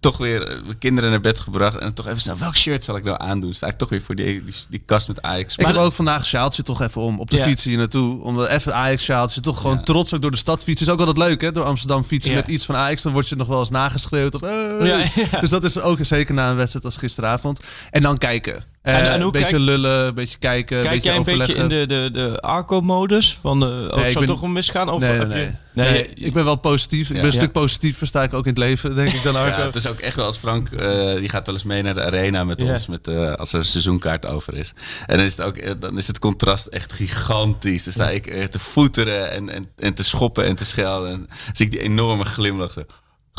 toch 0.00 0.16
weer 0.16 0.48
eh, 0.48 0.62
mijn 0.64 0.78
kinderen 0.78 1.10
naar 1.10 1.20
bed 1.20 1.40
gebracht. 1.40 1.76
En 1.78 1.94
toch 1.94 2.06
even 2.06 2.20
snel, 2.20 2.38
welk 2.38 2.56
shirt 2.56 2.84
zal 2.84 2.96
ik 2.96 3.04
nou 3.04 3.16
aandoen? 3.20 3.54
Sta 3.54 3.66
ik 3.66 3.78
toch 3.78 3.88
weer 3.88 4.02
voor 4.02 4.14
die, 4.14 4.44
die, 4.44 4.54
die 4.68 4.82
kast 4.84 5.08
met 5.08 5.22
Ajax. 5.22 5.56
Ik 5.56 5.66
heb 5.66 5.76
ook 5.76 5.92
vandaag 5.92 6.18
een 6.18 6.24
sjaaltje 6.26 6.62
toch 6.62 6.82
even 6.82 7.00
om. 7.00 7.20
Op 7.20 7.30
de 7.30 7.36
Ja. 7.36 7.44
fiets 7.46 7.64
hier 7.64 7.76
naartoe. 7.76 8.22
Om 8.22 8.44
even 8.44 8.74
Ajax 8.74 9.02
sjaaltje. 9.02 9.40
Toch 9.40 9.60
gewoon 9.60 9.76
Ja. 9.76 9.82
trots 9.82 10.14
ook 10.14 10.22
door 10.22 10.30
de 10.30 10.36
stad 10.36 10.62
fietsen. 10.64 10.86
Is 10.86 10.92
ook 10.92 10.98
altijd 10.98 11.18
leuk 11.18 11.40
hè. 11.40 11.52
Door 11.52 11.64
Amsterdam 11.64 12.04
fietsen 12.04 12.32
Ja. 12.32 12.38
met 12.38 12.48
iets 12.48 12.64
van 12.64 12.76
Ajax. 12.76 13.02
Dan 13.02 13.12
word 13.12 13.28
je 13.28 13.36
nog 13.36 13.46
wel 13.46 13.58
eens 13.60 13.70
nageschreeuwd. 13.70 14.34
Of, 14.34 14.42
eh. 14.42 14.86
Ja, 14.86 14.96
ja. 15.32 15.40
Dus 15.40 15.50
dat 15.50 15.64
is 15.64 15.80
ook 15.80 15.98
zeker 16.02 16.34
na 16.34 16.50
een 16.50 16.56
wedstrijd 16.56 16.84
als 16.84 16.96
gisteravond. 16.96 17.60
En 17.90 18.02
dan 18.02 18.18
kijken. 18.18 18.62
En- 18.88 18.94
Eh, 18.94 19.12
en 19.12 19.14
hoe 19.16 19.24
een 19.24 19.30
beetje 19.30 19.48
kijk- 19.48 19.62
lullen, 19.62 20.06
een 20.06 20.14
beetje 20.14 20.38
kijken, 20.38 20.76
een 20.76 20.82
Kijk 20.82 20.94
beetje 20.94 21.08
jij 21.10 21.18
een 21.18 21.26
overleggen. 21.26 21.68
beetje 21.68 21.80
in 21.80 21.88
de, 21.88 22.10
de, 22.10 22.30
de 22.30 22.40
Arco-modus? 22.40 23.38
Van 23.40 23.60
de, 23.60 23.66
oh, 23.94 23.98
ik 23.98 24.12
zou 24.12 24.18
ben- 24.18 24.26
toch 24.34 24.42
om 24.42 24.52
misgaan? 24.52 24.88
Of 24.90 25.00
Nee, 25.00 25.08
nee, 25.10 25.18
heb 25.18 25.28
nee. 25.28 25.40
je- 25.40 25.52
Nee, 25.72 25.90
Nee, 25.92 26.08
ik 26.14 26.32
ben 26.32 26.44
wel 26.44 26.56
positief. 26.56 27.02
Ik 27.08 27.14
ben 27.14 27.24
een 27.24 27.30
Ja. 27.30 27.36
stuk 27.36 27.52
positief, 27.52 27.98
versta 27.98 28.22
ik 28.22 28.34
ook 28.34 28.44
in 28.46 28.50
het 28.50 28.58
leven, 28.58 28.94
denk 28.94 29.10
ik 29.12 29.22
dan, 29.22 29.36
Arco. 29.36 29.58
Ja, 29.60 29.66
het 29.66 29.74
is 29.76 29.86
ook 29.86 29.98
echt 29.98 30.16
wel 30.16 30.24
als 30.24 30.36
Frank, 30.36 30.68
eh, 30.70 31.14
die 31.14 31.28
gaat 31.28 31.46
wel 31.46 31.54
eens 31.54 31.64
mee 31.64 31.82
naar 31.82 31.94
de 31.94 32.02
arena 32.02 32.44
met 32.44 32.62
ons, 32.62 32.86
met, 32.86 33.08
eh, 33.08 33.32
als 33.32 33.52
er 33.52 33.58
een 33.58 33.64
seizoenkaart 33.64 34.26
over 34.26 34.54
is. 34.56 34.72
En 35.06 35.16
dan 35.16 35.26
is 35.26 35.36
het, 35.36 35.46
ook, 35.46 35.56
eh, 35.56 35.72
dan 35.78 35.96
is 35.98 36.06
het 36.06 36.18
contrast 36.18 36.66
echt 36.66 36.92
gigantisch. 36.92 37.84
Dan 37.84 37.92
sta 37.92 38.10
ik 38.10 38.26
er 38.26 38.50
te 38.50 38.58
voeteren 38.58 39.30
en, 39.30 39.48
en, 39.50 39.68
en 39.78 39.94
te 39.94 40.02
schoppen 40.04 40.44
en 40.44 40.56
te 40.56 40.64
schelden. 40.64 41.10
En 41.10 41.16
dan 41.28 41.36
zie 41.52 41.64
ik 41.66 41.70
die 41.72 41.80
enorme 41.80 42.24
glimlach. 42.24 42.72
zo, 42.72 42.84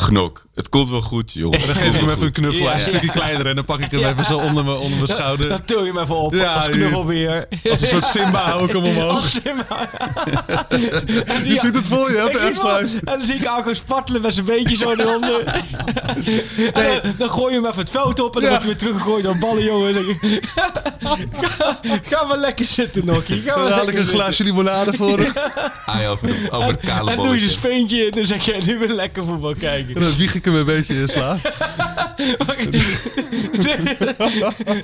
Gnok, 0.00 0.46
het 0.54 0.68
komt 0.68 0.88
wel 0.90 1.00
goed, 1.00 1.32
joh. 1.32 1.50
Dan 1.52 1.60
geef 1.60 1.94
ik 1.94 2.00
hem 2.00 2.10
even 2.10 2.22
een 2.26 2.32
knuffel. 2.32 2.60
Ja. 2.62 2.66
Hij 2.70 2.74
is 2.74 2.80
een 2.86 2.86
stukje 2.92 3.10
kleiner 3.10 3.46
en 3.46 3.54
dan 3.54 3.64
pak 3.64 3.80
ik 3.80 3.90
hem 3.90 4.00
Ja. 4.00 4.08
even 4.10 4.24
zo 4.24 4.38
onder 4.38 4.64
mijn, 4.64 4.76
onder 4.76 4.96
mijn 4.96 5.06
schouder. 5.08 5.48
Dan 5.48 5.64
til 5.64 5.84
je 5.84 5.92
hem 5.92 5.98
even 6.02 6.16
op 6.16 6.34
Ja, 6.34 6.54
als 6.54 6.68
knuffelbeer. 6.68 7.48
Als 7.70 7.80
een 7.80 7.86
soort 7.86 8.04
Simba 8.06 8.40
hou 8.50 8.64
ik 8.64 8.72
hem 8.72 8.84
omhoog. 8.84 9.14
Als 9.14 9.30
Simba. 9.30 9.88
Je 11.44 11.56
ziet 11.58 11.74
het 11.74 11.86
voor 11.86 12.10
je, 12.12 12.24
op 12.24 12.32
de 12.32 12.38
F-size. 12.38 12.96
En 13.04 13.18
dan 13.18 13.24
zie 13.24 13.34
ik 13.34 13.46
Arco 13.46 13.74
spartelen 13.74 14.20
met 14.20 14.34
zijn 14.34 14.46
beentje 14.46 14.76
zo 14.76 14.90
eronder. 14.92 15.42
En 16.72 17.00
dan, 17.02 17.12
dan 17.18 17.30
gooi 17.30 17.54
je 17.54 17.60
hem 17.60 17.68
even 17.70 17.80
het 17.80 17.90
veld 17.90 18.20
op 18.20 18.34
en 18.36 18.40
dan 18.42 18.42
Ja. 18.42 18.48
wordt 18.48 18.64
hij 18.64 18.66
weer 18.66 18.76
teruggegooid 18.76 19.24
door 19.24 19.38
ballen, 19.38 19.64
jongen. 19.64 19.94
Dan 19.94 20.04
ga, 21.40 21.80
ga 22.02 22.24
maar 22.24 22.38
lekker 22.38 22.64
zitten, 22.64 23.04
Nokkie. 23.04 23.42
Ga 23.42 23.54
maar 23.54 23.64
Dan 23.64 23.72
haal 23.72 23.80
ik 23.80 23.86
lekker 23.86 24.02
een 24.04 24.10
glaasje 24.10 24.42
limonade 24.44 24.92
voor 24.92 25.18
hem. 25.18 25.32
Aai 25.86 26.06
over, 26.08 26.28
het 26.50 26.80
kale 26.80 27.10
En 27.10 27.16
doe 27.16 27.36
je 27.36 27.42
een 27.42 27.50
speentje 27.50 28.06
in 28.06 28.10
en 28.12 28.26
zeg 28.26 28.44
je, 28.44 28.56
nu 28.66 28.78
weer 28.78 28.88
lekker 28.92 29.24
voetbal 29.24 29.54
kijken. 29.60 29.89
En 29.94 30.02
dan 30.02 30.16
wieg 30.16 30.34
ik 30.34 30.44
hem 30.44 30.54
een 30.54 30.64
beetje 30.64 30.94
in 30.94 31.08
slaap. 31.08 31.38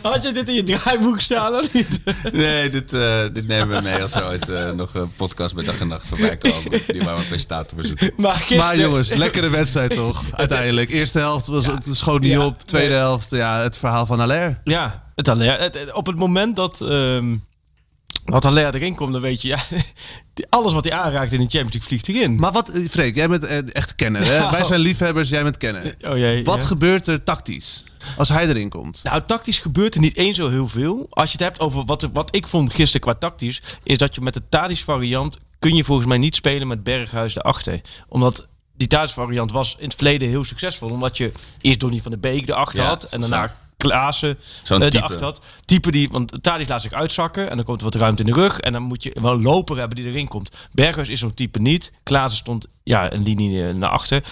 Had 0.03 0.23
je 0.23 0.31
dit 0.33 0.49
in 0.49 0.55
je 0.55 0.63
draaiboek 0.63 1.21
staan 1.21 1.55
of 1.55 1.73
niet? 1.73 1.89
Nee, 2.33 2.71
dit, 2.71 2.93
eh, 2.93 3.23
dit 3.33 3.47
nemen 3.47 3.77
we 3.77 3.83
mee 3.83 4.03
als 4.03 4.15
er 4.15 4.25
ooit 4.27 4.49
eh, 4.49 4.71
nog 4.71 4.95
een 4.95 5.11
podcast 5.17 5.55
met 5.55 5.65
dag 5.67 5.81
en 5.81 5.89
nacht 5.89 6.07
voorbij 6.09 6.37
komen. 6.37 6.71
Die 6.87 7.03
waar 7.03 7.15
we 7.15 7.21
een 7.21 7.27
presentator 7.29 7.77
bezoeken. 7.79 8.13
Maar, 8.17 8.35
gisteren, 8.35 8.65
Maar 8.65 8.79
jongens, 8.79 9.09
lekkere 9.15 9.49
wedstrijd 9.49 9.95
toch? 9.95 10.25
Uiteindelijk. 10.33 10.91
Eerste 10.91 11.19
helft 11.19 11.47
was 11.47 11.67
het 11.67 11.85
schoot 11.91 12.21
niet 12.21 12.31
Ja. 12.31 12.45
op. 12.45 12.63
Tweede 12.65 12.95
helft, 12.95 13.31
ja, 13.31 13.61
het 13.63 13.79
verhaal 13.79 14.07
van 14.07 14.21
Allaire. 14.21 14.57
Ja, 14.65 15.05
het 15.15 15.29
Allaire. 15.29 15.95
Op 15.95 16.07
het 16.07 16.17
moment 16.17 16.57
dat, 16.57 16.81
ehm 16.81 17.35
dat 18.27 18.45
Allaire 18.45 18.79
erin 18.79 18.95
komt, 18.95 19.13
dan 19.13 19.23
weet 19.23 19.43
je, 19.43 19.49
ja, 19.49 19.59
alles 20.49 20.73
wat 20.73 20.85
hij 20.85 20.93
aanraakt 20.93 21.33
in 21.33 21.39
de 21.39 21.47
Champions 21.49 21.73
League 21.73 21.89
vliegt 21.89 22.09
erin. 22.09 22.39
Maar 22.39 22.53
wat, 22.53 22.69
eh, 22.69 22.89
Freek, 22.89 23.15
jij 23.15 23.29
bent 23.29 23.45
eh, 23.45 23.75
echt 23.75 23.95
kenner. 23.95 24.25
Hè? 24.25 24.37
Ja. 24.37 24.51
Wij 24.51 24.65
zijn 24.65 24.81
liefhebbers, 24.81 25.29
jij 25.29 25.43
bent 25.43 25.57
kenner. 25.57 25.97
Oh 26.01 26.17
jee. 26.17 26.45
Wat 26.45 26.61
ja. 26.61 26.67
gebeurt 26.67 27.07
er 27.07 27.23
tactisch 27.23 27.85
als 28.17 28.29
hij 28.29 28.49
erin 28.49 28.69
komt? 28.69 29.01
Nou, 29.03 29.23
tactisch 29.27 29.59
gebeurt 29.59 29.95
er 29.95 30.01
niet 30.01 30.17
eens 30.17 30.37
zo 30.37 30.49
heel 30.49 30.69
veel. 30.69 31.07
Als 31.11 31.33
je 31.33 31.37
het 31.39 31.47
hebt 31.47 31.61
over 31.61 31.85
wat, 31.85 32.09
wat 32.13 32.35
ik 32.35 32.47
vond 32.47 32.75
gisteren 32.75 33.01
qua 33.01 33.15
tactisch, 33.15 33.63
is 33.83 33.99
dat 33.99 34.15
je 34.15 34.21
met 34.21 34.35
de 34.35 34.43
Tadic 34.49 34.79
variant 34.79 35.39
kun 35.59 35.75
je 35.75 35.85
volgens 35.85 36.09
mij 36.09 36.19
niet 36.19 36.35
spelen 36.35 36.67
met 36.67 36.83
Berghuis 36.83 37.37
erachter. 37.37 37.81
Omdat 38.09 38.47
die 38.77 38.89
Tadic 38.89 39.15
variant 39.15 39.53
was 39.53 39.77
in 39.79 39.85
het 39.85 39.95
verleden 39.95 40.29
heel 40.29 40.45
succesvol. 40.45 40.91
Omdat 40.91 41.17
je 41.17 41.33
eerst 41.61 41.81
Donny 41.81 42.01
van 42.01 42.11
de 42.11 42.19
Beek 42.19 42.49
erachter 42.49 42.83
Ja, 42.83 42.89
had 42.89 43.05
en 43.05 43.21
daarna. 43.21 43.57
Klaassen 43.89 44.39
Zo'n 44.63 44.83
eh, 44.83 44.89
type. 44.89 44.97
erachter 45.05 45.25
had. 45.25 45.41
Type 45.65 45.91
die, 45.91 46.09
want 46.11 46.33
Tadic 46.43 46.69
laat 46.69 46.83
zich 46.83 46.93
uitzakken 46.93 47.51
en 47.51 47.57
dan 47.57 47.65
komt 47.65 47.79
er 47.79 47.85
wat 47.85 47.95
ruimte 47.95 48.23
in 48.23 48.33
de 48.33 48.41
rug. 48.41 48.61
En 48.61 48.73
dan 48.73 48.83
moet 48.83 49.03
je 49.03 49.17
wel 49.21 49.33
een 49.33 49.43
loper 49.43 49.77
hebben 49.79 49.97
die 49.97 50.07
erin 50.07 50.29
komt. 50.29 50.57
Berghuis 50.73 51.09
is 51.09 51.19
zo'n 51.21 51.35
type 51.35 51.59
niet. 51.61 51.93
Klaassen 52.03 52.39
stond 52.41 52.67
ja, 52.83 53.13
een 53.13 53.23
linie 53.23 53.69
eh, 53.69 53.75
naar 53.75 53.91
achter. 53.91 54.23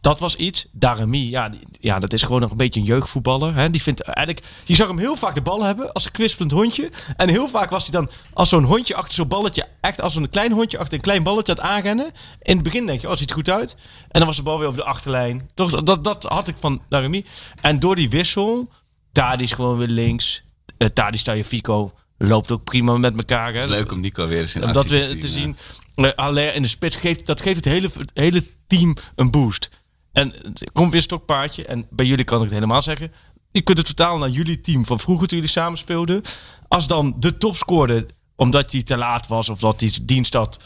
Dat 0.00 0.20
was 0.20 0.36
iets. 0.36 0.66
Darami, 0.72 1.30
ja, 1.30 1.48
die- 1.48 1.60
ja, 1.80 1.98
dat 1.98 2.12
is 2.12 2.22
gewoon 2.22 2.40
nog 2.40 2.50
een 2.50 2.56
beetje 2.56 2.80
een 2.80 2.86
jeugdvoetballer. 2.86 3.54
Hè? 3.54 3.70
Die 3.70 3.82
vindt 3.82 4.00
eigenlijk, 4.00 4.46
je 4.64 4.74
zag 4.74 4.88
hem 4.88 4.98
heel 4.98 5.16
vaak 5.16 5.34
de 5.34 5.40
bal 5.40 5.62
hebben 5.62 5.92
als 5.92 6.04
een 6.04 6.10
kwispelend 6.12 6.52
hondje. 6.52 6.90
En 7.16 7.28
heel 7.28 7.48
vaak 7.48 7.70
was 7.70 7.82
hij 7.82 7.90
dan 7.92 8.10
als 8.32 8.48
zo'n 8.48 8.64
hondje 8.64 8.94
achter 8.94 9.14
zo'n 9.14 9.28
balletje, 9.28 9.66
echt 9.80 10.00
als 10.00 10.12
zo'n 10.12 10.28
klein 10.28 10.52
hondje 10.52 10.78
achter 10.78 10.94
een 10.94 11.00
klein 11.00 11.22
balletje 11.22 11.52
aan 11.52 11.58
het 11.64 11.66
aanrennen. 11.74 12.06
In 12.42 12.54
het 12.54 12.62
begin 12.62 12.86
denk 12.86 13.00
je, 13.00 13.10
oh, 13.10 13.16
ziet 13.16 13.28
er 13.30 13.36
goed 13.36 13.50
uit. 13.50 13.76
En 14.08 14.18
dan 14.18 14.26
was 14.26 14.36
de 14.36 14.42
bal 14.42 14.58
weer 14.58 14.68
over 14.68 14.80
de 14.80 14.86
achterlijn. 14.86 15.48
Toch, 15.54 15.82
dat, 15.82 16.04
dat 16.04 16.22
had 16.22 16.48
ik 16.48 16.56
van 16.58 16.82
Darami. 16.88 17.24
En 17.60 17.78
door 17.78 17.96
die 17.96 18.10
wissel, 18.10 18.68
Tadic 19.14 19.50
gewoon 19.50 19.78
weer 19.78 19.88
links, 19.88 20.42
uh, 20.78 20.88
Tadic 20.88 21.44
Fico 21.44 21.92
loopt 22.18 22.50
ook 22.50 22.64
prima 22.64 22.96
met 22.96 23.16
elkaar. 23.16 23.52
Hè. 23.52 23.60
Het 23.60 23.68
is 23.68 23.76
leuk 23.76 23.92
om 23.92 24.00
Nico 24.00 24.26
weer 24.26 24.40
eens 24.40 24.54
in 24.54 24.62
om 24.62 24.68
actie 24.68 24.90
dat 24.90 25.08
te 25.08 25.18
te 25.18 25.28
zien. 25.28 25.56
zien. 25.94 26.14
Eh, 26.14 26.54
in 26.54 26.62
de 26.62 26.68
spits 26.68 26.96
geeft, 26.96 27.26
dat 27.26 27.40
geeft 27.40 27.56
het 27.56 27.64
hele, 27.64 27.90
het 27.98 28.10
hele 28.14 28.44
team 28.66 28.96
een 29.14 29.30
boost. 29.30 29.70
En 30.12 30.34
er 30.34 30.72
komt 30.72 30.88
weer 30.88 30.96
een 30.96 31.02
stokpaardje. 31.02 31.66
En 31.66 31.86
bij 31.90 32.06
jullie 32.06 32.24
kan 32.24 32.36
ik 32.36 32.44
het 32.44 32.52
helemaal 32.52 32.82
zeggen. 32.82 33.12
Je 33.50 33.62
kunt 33.62 33.78
het 33.78 33.86
vertalen 33.86 34.20
naar 34.20 34.28
jullie 34.28 34.60
team 34.60 34.84
van 34.84 35.00
vroeger 35.00 35.26
toen 35.26 35.38
jullie 35.38 35.52
samen 35.52 35.78
speelden. 35.78 36.22
Als 36.68 36.86
dan 36.86 37.14
de 37.18 37.38
top 37.38 37.56
scoorde, 37.56 38.06
omdat 38.36 38.72
hij 38.72 38.82
te 38.82 38.96
laat 38.96 39.26
was 39.26 39.48
of 39.48 39.58
dat 39.58 39.80
hij 39.80 39.92
dienst 40.02 40.34
had, 40.34 40.58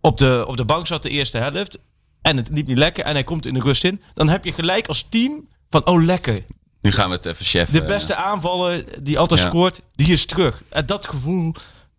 op 0.00 0.18
de, 0.18 0.44
op 0.46 0.56
de 0.56 0.64
bank 0.64 0.86
zat 0.86 1.02
de 1.02 1.08
eerste 1.08 1.38
helft. 1.38 1.78
En 2.22 2.36
het 2.36 2.48
liep 2.50 2.66
niet 2.66 2.78
lekker 2.78 3.04
en 3.04 3.12
hij 3.12 3.24
komt 3.24 3.46
in 3.46 3.54
de 3.54 3.60
rust 3.60 3.84
in. 3.84 4.02
Dan 4.14 4.28
heb 4.28 4.44
je 4.44 4.52
gelijk 4.52 4.86
als 4.86 5.06
team 5.08 5.48
van, 5.70 5.86
oh 5.86 6.02
lekker. 6.02 6.44
Nu 6.82 6.92
gaan 6.92 7.08
we 7.08 7.14
het 7.16 7.26
even 7.26 7.44
chef. 7.44 7.70
De 7.70 7.82
beste 7.82 8.14
aanvaller 8.14 8.84
die 9.02 9.18
altijd 9.18 9.40
Ja. 9.40 9.48
scoort, 9.48 9.80
die 9.94 10.12
is 10.12 10.26
terug. 10.26 10.62
En 10.68 10.86
dat 10.86 11.08
gevoel 11.08 11.54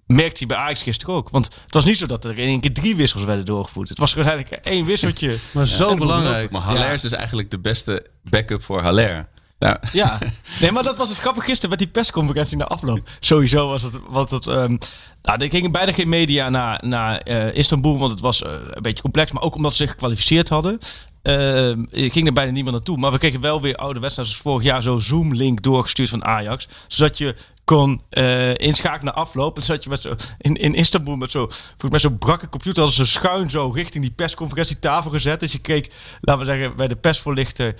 merkt 0.05 0.37
hij 0.37 0.47
bij 0.47 0.57
Ajax 0.57 0.81
gisteren 0.81 1.15
ook. 1.15 1.29
Want 1.29 1.45
het 1.63 1.73
was 1.73 1.85
niet 1.85 1.97
zo 1.97 2.05
dat 2.05 2.25
er 2.25 2.37
in 2.39 2.47
één 2.47 2.59
keer 2.59 2.73
drie 2.73 2.95
wissels 2.95 3.23
werden 3.23 3.45
doorgevoerd. 3.45 3.89
Het 3.89 3.97
was 3.97 4.13
waarschijnlijk 4.13 4.51
één 4.51 4.85
wisseltje. 4.85 5.37
Maar 5.53 5.67
zo 5.67 5.95
belangrijk. 5.95 6.51
Maar 6.51 6.61
Haller 6.61 6.81
Ja. 6.85 6.89
is 6.91 7.01
dus 7.01 7.11
eigenlijk 7.11 7.51
de 7.51 7.59
beste 7.59 8.05
backup 8.23 8.63
voor 8.63 8.81
Haller. 8.81 9.27
Nou, 9.59 9.77
Ja, 9.91 10.17
nee, 10.61 10.71
maar 10.71 10.83
dat 10.83 10.97
was 10.97 11.09
het 11.09 11.17
grappig 11.17 11.43
gisteren 11.43 11.69
met 11.69 11.79
die 11.79 11.87
persconferentie 11.87 12.57
na 12.57 12.65
afloop. 12.65 13.09
Sowieso 13.19 13.67
was 13.67 13.81
het, 13.83 13.93
want 14.07 14.29
het, 14.29 14.47
ehm, 14.47 14.77
nou, 15.21 15.41
er 15.43 15.49
gingen 15.49 15.71
bijna 15.71 15.91
geen 15.93 16.09
media 16.09 16.49
naar, 16.49 16.81
naar 16.85 17.17
eh, 17.17 17.53
Istanbul, 17.55 17.97
want 17.97 18.11
het 18.11 18.19
was 18.19 18.41
eh, 18.43 18.51
een 18.69 18.81
beetje 18.81 19.01
complex, 19.01 19.31
maar 19.31 19.43
ook 19.43 19.55
omdat 19.55 19.71
ze 19.71 19.77
zich 19.77 19.89
gekwalificeerd 19.91 20.49
hadden. 20.49 20.79
Ehm, 21.23 21.83
er 21.91 22.11
ging 22.11 22.27
er 22.27 22.33
bijna 22.33 22.51
niemand 22.51 22.75
naartoe, 22.75 22.97
maar 22.97 23.11
we 23.11 23.17
kregen 23.17 23.41
wel 23.41 23.61
weer 23.61 23.75
oude 23.75 23.99
wedstrijden 23.99 24.35
zoals 24.35 24.47
vorig 24.47 24.71
jaar 24.71 24.81
zo'n 24.81 25.01
Zoom-link 25.01 25.61
doorgestuurd 25.61 26.09
van 26.09 26.25
Ajax, 26.25 26.67
zodat 26.87 27.17
je 27.17 27.35
kon 27.63 28.01
eh, 28.09 28.55
inschakelen 28.55 29.05
naar 29.05 29.13
afloop. 29.13 29.57
En 29.57 29.63
zat 29.63 29.83
je 29.83 29.89
met 29.89 30.01
zo, 30.01 30.15
in, 30.37 30.55
in 30.55 30.73
Istanbul 30.73 31.15
met 31.15 31.31
zo, 31.31 31.45
volgens 31.45 31.91
mij 31.91 31.99
zo'n 31.99 32.17
brakke 32.17 32.49
computer, 32.49 32.83
hadden 32.83 33.05
ze 33.05 33.11
schuin 33.11 33.49
zo 33.49 33.69
richting 33.69 34.03
die 34.03 34.13
persconferentietafel 34.13 35.11
gezet. 35.11 35.39
Dus 35.39 35.51
je 35.51 35.59
keek, 35.59 35.93
laten 36.21 36.45
we 36.45 36.51
zeggen, 36.51 36.75
bij 36.75 36.87
de 36.87 36.95
persvoorlichter 36.95 37.75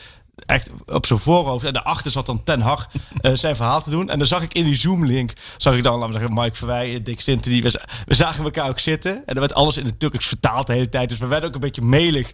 echt 0.46 0.70
op 0.86 1.06
zijn 1.06 1.20
voorhoofd. 1.20 1.66
En 1.66 1.74
daarachter 1.74 2.12
zat 2.12 2.26
dan 2.26 2.44
Ten 2.44 2.62
Hag 2.62 2.90
eh, 3.22 3.32
zijn 3.44 3.56
verhaal 3.56 3.84
te 3.84 3.90
doen. 3.90 4.10
En 4.10 4.18
dan 4.18 4.28
zag 4.28 4.42
ik 4.42 4.54
in 4.54 4.64
die 4.64 4.78
Zoom-link, 4.78 5.34
zag 5.58 5.76
ik 5.76 5.84
dan, 5.84 5.94
laten 5.94 6.14
we 6.14 6.20
zeggen, 6.20 6.40
Mike 6.42 6.56
Verwij, 6.56 7.02
Dick 7.02 7.22
Sinter, 7.22 7.52
die 7.52 7.64
we, 7.64 7.80
we 8.06 8.14
zagen 8.14 8.44
elkaar 8.44 8.70
ook 8.70 8.80
zitten. 8.80 9.16
En 9.26 9.34
er 9.34 9.40
werd 9.40 9.54
alles 9.54 9.78
in 9.78 9.86
het 9.86 10.00
Turks 10.00 10.28
vertaald 10.28 10.68
de 10.68 10.74
hele 10.74 10.90
tijd. 10.90 11.10
Dus 11.10 11.20
we 11.20 11.28
werden 11.28 11.50
ook 11.50 11.56
een 11.56 11.62
beetje 11.62 11.82
melig 11.82 12.32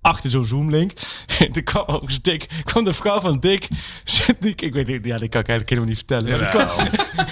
achter 0.00 0.30
zo'n 0.30 0.44
Zoom-link. 0.44 0.92
En 1.38 1.50
toen 1.50 1.62
kwam 1.62 1.84
ook 1.86 2.22
Dick, 2.22 2.46
kwam 2.64 2.84
de 2.84 2.94
vrouw 2.94 3.20
van 3.20 3.38
Dick, 3.38 3.68
Dick 4.40 4.62
ik 4.62 4.72
weet 4.72 4.86
niet, 4.86 5.04
ja, 5.04 5.18
die 5.18 5.28
kan 5.28 5.40
ik 5.40 5.48
eigenlijk 5.48 5.68
helemaal 5.68 5.88
niet 5.88 5.98
vertellen. 5.98 6.30
Maar 6.30 6.38
die, 6.38 6.48
kwam, 6.48 6.88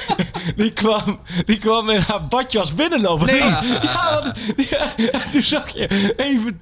die, 0.63 0.73
kwam, 0.73 1.21
die 1.45 1.59
kwam 1.59 1.91
in 1.91 2.01
haar 2.01 2.29
badjas 2.29 2.75
binnenlopen. 2.75 3.27
Nee! 3.27 3.39
Ja, 3.39 4.21
want, 4.23 4.39
ja, 4.71 4.97
en 4.97 5.31
toen 5.33 5.43
zag 5.43 5.69
je 5.69 6.15
even 6.17 6.59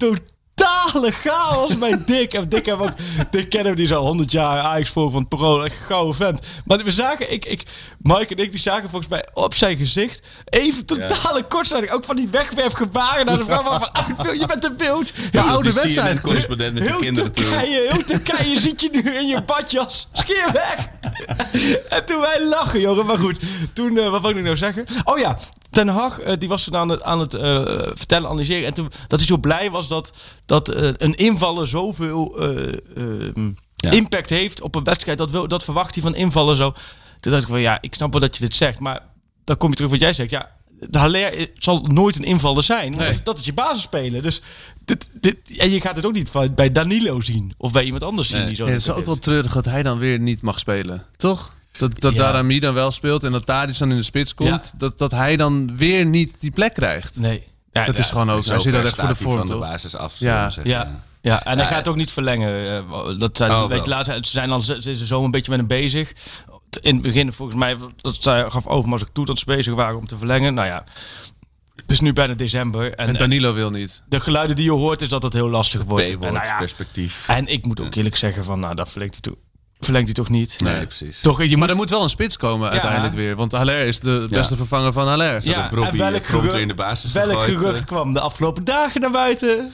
totale 0.55 1.11
chaos 1.11 1.77
bij 1.77 2.03
Dick. 2.05 2.33
En 2.33 2.49
Dick, 2.49 2.65
hebben 2.65 2.87
ook, 2.87 2.93
Dick 3.31 3.49
kennen 3.49 3.71
we, 3.71 3.77
die 3.77 3.85
is 3.85 3.93
al 3.93 4.05
100 4.05 4.31
jaar 4.31 4.59
Ajax 4.59 4.89
voor 4.89 5.11
van 5.11 5.19
het 5.19 5.29
Pro. 5.29 5.61
Echt 5.61 5.75
een 5.79 5.85
gouden 5.85 6.15
vent. 6.15 6.45
Maar 6.65 6.83
we 6.83 6.91
zagen, 6.91 7.31
ik, 7.31 7.45
ik, 7.45 7.63
Mike 8.01 8.35
en 8.35 8.43
ik, 8.43 8.51
die 8.51 8.59
zagen 8.59 8.89
volgens 8.89 9.11
mij 9.11 9.25
op 9.33 9.53
zijn 9.53 9.77
gezicht 9.77 10.21
even 10.45 10.85
totale 10.85 11.43
kortsluiting. 11.43 11.95
Ook 11.95 12.03
van 12.03 12.15
die 12.15 12.27
wegwerpgebaren 12.27 13.25
naar 13.25 13.37
de 13.37 13.43
vrouw 13.51 13.63
van, 13.63 13.89
uit, 13.95 14.39
je 14.39 14.45
bent 14.47 14.65
een 14.65 14.77
beeld. 14.77 15.11
Ja, 15.15 15.23
Zoals 15.31 15.49
oude 15.49 15.73
wedstrijd. 15.73 16.11
CNN-correspondent 16.11 16.73
met 16.73 16.83
de 16.83 16.89
Heel 16.89 16.99
kinderen 16.99 17.31
toe. 17.31 17.43
Turkije, 17.43 17.87
heel 17.89 18.03
Turkije 18.03 18.59
ziet 18.65 18.81
je 18.81 18.89
nu 18.91 19.01
in 19.15 19.27
je 19.27 19.41
badjas. 19.41 20.07
Skeer 20.13 20.49
weg. 20.51 20.87
en 21.89 22.05
toen 22.05 22.19
wij 22.19 22.43
lachen, 22.43 22.79
jongen. 22.79 23.05
Maar 23.05 23.17
goed, 23.17 23.39
toen, 23.73 23.97
eh, 23.97 24.09
wat 24.09 24.21
wil 24.21 24.29
ik 24.29 24.43
nou 24.43 24.57
zeggen? 24.57 24.85
Oh 25.03 25.19
ja, 25.19 25.37
Ten 25.75 25.87
Hag, 25.87 26.19
eh, 26.19 26.33
die 26.39 26.49
was 26.49 26.63
toen 26.63 26.75
aan 26.75 26.89
het, 26.89 27.03
aan 27.03 27.19
het 27.19 27.33
eh, 27.33 27.61
vertellen, 27.93 28.29
analyseren. 28.29 28.65
En 28.67 28.73
toen, 28.73 28.89
dat 29.07 29.19
hij 29.19 29.27
zo 29.27 29.37
blij 29.37 29.71
was 29.71 29.87
dat, 29.87 30.13
dat 30.45 30.69
eh, 30.69 30.89
een 30.97 31.15
invaller 31.15 31.67
zoveel 31.67 32.39
eh, 32.39 32.73
ehm, 32.95 33.51
Ja. 33.75 33.91
impact 33.91 34.29
heeft 34.29 34.61
op 34.61 34.75
een 34.75 34.83
wedstrijd. 34.83 35.17
Dat, 35.17 35.31
wil, 35.31 35.47
dat 35.47 35.63
verwacht 35.63 35.93
hij 35.95 36.03
van 36.03 36.15
invallen 36.15 36.55
zo. 36.55 36.73
Toen 37.19 37.31
dacht 37.31 37.43
ik 37.43 37.49
van, 37.49 37.59
ja, 37.59 37.77
ik 37.81 37.93
snap 37.95 38.11
wel 38.11 38.21
dat 38.21 38.37
je 38.37 38.43
dit 38.43 38.55
zegt. 38.55 38.79
Maar 38.79 38.99
dan 39.43 39.57
kom 39.57 39.69
je 39.69 39.75
terug 39.75 39.91
wat 39.91 39.99
jij 39.99 40.13
zegt. 40.13 40.29
Ja, 40.29 40.51
de 40.89 40.97
Haller 40.97 41.49
zal 41.57 41.81
nooit 41.81 42.15
een 42.15 42.23
invaller 42.23 42.63
zijn. 42.63 42.91
Nee. 42.91 43.11
Dat, 43.13 43.21
dat 43.25 43.37
is 43.39 43.45
je 43.45 43.53
basisspeler. 43.53 44.21
Dus 44.21 44.41
dit, 44.85 45.09
dit, 45.13 45.37
en 45.57 45.69
je 45.69 45.81
gaat 45.81 45.95
het 45.95 46.05
ook 46.05 46.13
niet 46.13 46.29
van- 46.29 46.53
bij 46.53 46.71
Danilo 46.71 47.21
zien. 47.21 47.53
Of 47.57 47.71
bij 47.71 47.83
iemand 47.83 48.03
anders 48.03 48.27
zien 48.29 48.37
Nee. 48.37 48.47
die 48.47 48.55
zo... 48.55 48.65
Ja, 48.65 48.71
het 48.71 48.79
is 48.79 48.89
ook 48.89 49.05
wel 49.05 49.19
treurig 49.19 49.53
dat 49.53 49.65
hij 49.65 49.83
dan 49.83 49.97
weer 49.97 50.19
niet 50.19 50.41
mag 50.41 50.59
spelen. 50.59 51.05
Toch? 51.17 51.53
Dat, 51.77 51.99
dat 52.01 52.13
Ja. 52.13 52.17
Darami 52.17 52.59
dan 52.59 52.73
wel 52.73 52.91
speelt 52.91 53.23
en 53.23 53.31
dat 53.31 53.45
Tadic 53.45 53.77
dan 53.77 53.89
in 53.89 53.95
de 53.95 54.03
spits 54.03 54.33
komt. 54.33 54.73
Dat, 54.77 54.97
dat 54.97 55.11
hij 55.11 55.37
dan 55.37 55.77
weer 55.77 56.05
niet 56.05 56.39
die 56.39 56.51
plek 56.51 56.73
krijgt. 56.73 57.19
Nee. 57.19 57.43
Ja, 57.71 57.85
dat 57.85 57.97
is 57.97 58.09
gewoon 58.09 58.31
ook... 58.31 58.45
Hij 58.45 58.53
Zo 58.55 58.59
zit 58.59 58.71
dat 58.71 58.81
ver 58.81 58.89
echt 58.89 58.95
voor 58.99 59.07
de 59.07 59.13
hij 59.13 59.23
vorm, 59.23 59.37
van 59.37 59.47
de 59.47 59.55
basis 59.55 59.95
af. 59.95 60.15
Ja. 60.19 60.51
Ja. 60.63 61.03
Ja, 61.21 61.43
en 61.45 61.57
hij 61.57 61.67
Ja, 61.67 61.73
gaat 61.73 61.87
ook 61.87 61.95
niet 61.95 62.11
verlengen. 62.11 62.67
eh, 62.89 63.19
Dat 63.19 63.37
zijn, 63.37 63.51
Oh, 63.51 63.61
beetje 63.67 63.75
wel. 63.89 63.97
later, 63.97 64.13
ze 64.25 64.31
zijn 64.31 64.51
al 64.51 64.61
ze 64.61 65.05
zo 65.05 65.23
een 65.23 65.31
beetje 65.31 65.49
met 65.51 65.59
hem 65.59 65.67
bezig. 65.67 66.13
In 66.81 66.93
het 66.93 67.03
begin, 67.03 67.33
volgens 67.33 67.57
mij, 67.57 67.77
dat 68.01 68.15
zij 68.19 68.49
gaf 68.49 68.67
over, 68.67 68.89
maar 68.89 68.99
als 68.99 69.07
ik 69.07 69.13
toe 69.13 69.25
dat 69.25 69.39
ze 69.39 69.45
bezig 69.45 69.73
waren 69.73 69.97
om 69.97 70.07
te 70.07 70.17
verlengen. 70.17 70.53
Nou 70.53 70.67
ja, 70.67 70.83
het 71.75 71.91
is 71.91 71.99
nu 71.99 72.13
bijna 72.13 72.33
december. 72.33 72.93
En, 72.93 73.07
En 73.07 73.13
Danilo 73.13 73.53
wil 73.53 73.69
niet. 73.69 74.03
de 74.09 74.19
geluiden 74.19 74.55
die 74.55 74.65
je 74.65 74.71
hoort, 74.71 75.01
is 75.01 75.09
dat 75.09 75.23
het 75.23 75.33
heel 75.33 75.49
lastig 75.49 75.83
wordt. 75.83 76.09
En, 76.09 76.19
nou 76.19 76.33
ja, 76.33 76.57
perspectief. 76.57 77.27
en 77.27 77.47
ik 77.47 77.65
moet 77.65 77.79
ook 77.79 77.95
eerlijk 77.95 78.15
zeggen 78.15 78.43
van, 78.43 78.59
nou, 78.59 78.75
dat 78.75 78.89
verlengt 78.89 79.13
hij, 79.13 79.21
toe, 79.21 79.37
verlengt 79.79 80.05
hij 80.05 80.15
toch 80.15 80.29
niet. 80.29 80.55
Nee, 80.59 80.85
precies. 80.85 81.21
Toch, 81.21 81.43
je 81.43 81.49
Maar 81.49 81.57
moet 81.57 81.69
er 81.69 81.75
moet 81.75 81.89
wel 81.89 82.03
een 82.03 82.09
spits 82.09 82.37
komen 82.37 82.69
uiteindelijk 82.69 83.13
weer. 83.13 83.35
Want 83.35 83.51
Haller 83.51 83.85
is 83.85 83.99
de 83.99 84.27
beste 84.29 84.55
vervanger 84.57 84.93
van 84.93 85.07
Haller. 85.07 85.37
Ja, 85.43 85.71
en 85.71 85.97
welk 85.97 86.25
gerucht- 86.25 86.53
in 86.53 86.67
de 86.67 86.73
basis 86.73 87.11
Welk 87.11 87.27
gegooid, 87.29 87.57
gerucht 87.57 87.79
eh. 87.79 87.85
kwam 87.85 88.13
de 88.13 88.19
afgelopen 88.19 88.63
dagen 88.63 89.01
naar 89.01 89.11
buiten? 89.11 89.73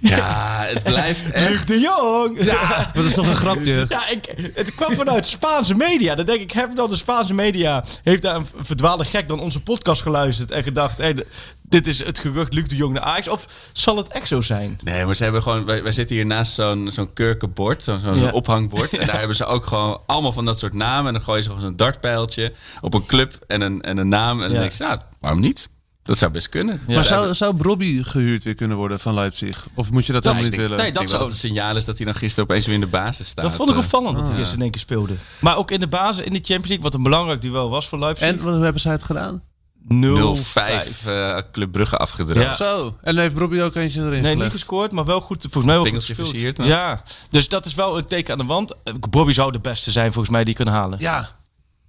Ja, 0.00 0.62
het 0.66 0.82
blijft 0.82 1.30
echt... 1.30 1.48
Luc 1.48 1.64
de 1.64 1.80
Jong. 1.80 2.44
Ja, 2.44 2.90
Dat 2.94 3.04
is 3.04 3.14
toch 3.14 3.26
een 3.26 3.34
grapje? 3.36 3.86
ja 3.88 4.08
ik, 4.08 4.50
het 4.54 4.74
kwam 4.74 4.94
vanuit 4.94 5.26
Spaanse 5.26 5.74
media. 5.74 6.14
Dan 6.14 6.26
denk 6.26 6.40
ik, 6.40 6.50
heb 6.50 6.76
dan 6.76 6.88
de 6.88 6.96
Spaanse 6.96 7.34
media... 7.34 7.84
heeft 8.02 8.22
daar 8.22 8.34
een 8.36 8.46
verdwaalde 8.60 9.04
gek 9.04 9.28
dan 9.28 9.40
onze 9.40 9.62
podcast 9.62 10.02
geluisterd... 10.02 10.50
en 10.50 10.62
gedacht, 10.62 10.98
hey, 10.98 11.24
dit 11.62 11.86
is 11.86 12.04
het 12.04 12.18
gerucht 12.18 12.52
Luc 12.52 12.68
de 12.68 12.76
Jong 12.76 12.92
naar 12.92 13.02
Ajax? 13.02 13.28
Of 13.28 13.46
zal 13.72 13.96
het 13.96 14.08
echt 14.08 14.28
zo 14.28 14.40
zijn? 14.40 14.78
Nee, 14.82 15.04
maar 15.04 15.14
ze 15.16 15.22
hebben 15.22 15.42
gewoon... 15.42 15.64
Wij, 15.64 15.82
wij 15.82 15.92
zitten 15.92 16.16
hier 16.16 16.26
naast 16.26 16.52
zo'n 16.52 16.88
zo'n 16.92 17.12
kurkenbord, 17.12 17.82
zo'n 17.82 17.98
zo'n 17.98 18.18
Ja. 18.20 18.30
ophangbord. 18.30 18.94
En 18.96 19.06
daar 19.06 19.18
hebben 19.18 19.36
ze 19.36 19.44
ook 19.44 19.66
gewoon 19.66 20.00
allemaal 20.06 20.32
van 20.32 20.44
dat 20.44 20.58
soort 20.58 20.74
namen. 20.74 21.06
En 21.06 21.12
dan 21.12 21.22
gooien 21.22 21.42
ze 21.42 21.48
gewoon 21.48 21.64
zo'n 21.64 21.76
dartpijltje 21.76 22.52
op 22.80 22.94
een 22.94 23.06
club 23.06 23.34
en 23.46 23.60
een, 23.60 23.80
en 23.82 23.96
een 23.98 24.08
naam. 24.08 24.36
En 24.42 24.44
dan 24.46 24.52
Ja. 24.52 24.58
denk 24.60 24.72
je, 24.72 24.84
nou, 24.84 24.98
waarom 25.20 25.40
niet? 25.40 25.68
Dat 26.02 26.18
zou 26.18 26.30
best 26.32 26.48
kunnen. 26.48 26.80
Maar 26.86 27.04
zou, 27.04 27.34
zou 27.34 27.56
Brobby 27.56 28.02
gehuurd 28.02 28.42
weer 28.42 28.54
kunnen 28.54 28.76
worden 28.76 29.00
van 29.00 29.14
Leipzig? 29.14 29.66
Of 29.74 29.90
moet 29.90 30.06
je 30.06 30.12
dat 30.12 30.24
Ja, 30.24 30.30
helemaal 30.30 30.52
ik 30.52 30.58
niet 30.58 30.60
denk- 30.60 30.70
willen? 30.78 30.84
nee, 30.94 31.02
dat 31.02 31.10
zou- 31.10 31.28
het 31.28 31.36
signaal 31.38 31.76
is 31.76 31.84
dat 31.84 31.96
hij 31.96 32.06
dan 32.06 32.14
gisteren 32.14 32.44
opeens 32.50 32.66
weer 32.66 32.74
in 32.74 32.80
de 32.80 32.86
basis 32.86 33.28
staat. 33.28 33.44
Dat 33.44 33.54
vond 33.54 33.68
ik 33.68 33.74
Eh, 33.74 33.80
opvallend 33.80 34.14
dat 34.16 34.24
hij 34.24 34.32
ah, 34.34 34.38
eerst 34.38 34.52
in 34.52 34.60
één 34.62 34.70
keer 34.70 34.80
speelde. 34.80 35.14
Maar 35.40 35.56
ook 35.56 35.70
in 35.70 35.80
de 35.80 35.86
basis, 35.86 36.24
in 36.24 36.32
de 36.32 36.38
Champions 36.38 36.66
League... 36.68 36.84
wat 36.84 36.94
een 36.94 37.02
belangrijk 37.02 37.40
duel 37.40 37.70
was 37.70 37.88
voor 37.88 37.98
Leipzig. 37.98 38.26
En 38.28 38.38
hoe 38.38 38.50
hebben 38.62 38.80
zij 38.80 38.92
het 38.92 39.02
gedaan? 39.02 39.42
0-5 39.88 41.06
eh, 41.06 41.38
Club 41.52 41.72
Brugge 41.72 41.96
afgedroogd. 41.96 42.58
Ja. 42.58 42.64
Zo. 42.66 42.96
En 43.02 43.18
heeft 43.18 43.34
Brobby 43.34 43.60
ook 43.60 43.74
eentje 43.74 44.00
erin 44.02 44.22
Nee, 44.22 44.36
niet 44.36 44.50
gescoord, 44.52 44.92
maar 44.92 45.04
wel 45.04 45.20
goed. 45.20 45.40
Volgens 45.42 45.64
mij 45.64 45.74
wel 45.74 45.82
Pingeltje 45.84 46.14
goed 46.14 46.24
gespeeld. 46.28 46.56
versierd, 46.56 46.68
Ja, 46.68 47.02
dus 47.30 47.48
dat 47.48 47.66
is 47.66 47.74
wel 47.74 47.98
een 47.98 48.06
teken 48.06 48.32
aan 48.32 48.38
de 48.38 48.44
wand. 48.44 48.74
Eh, 48.84 48.94
Bobby 49.10 49.32
zou 49.32 49.52
de 49.52 49.60
beste 49.60 49.90
zijn 49.90 50.12
volgens 50.12 50.34
mij 50.34 50.44
die 50.44 50.54
kunnen 50.54 50.74
halen. 50.74 50.98
Ja. 50.98 51.28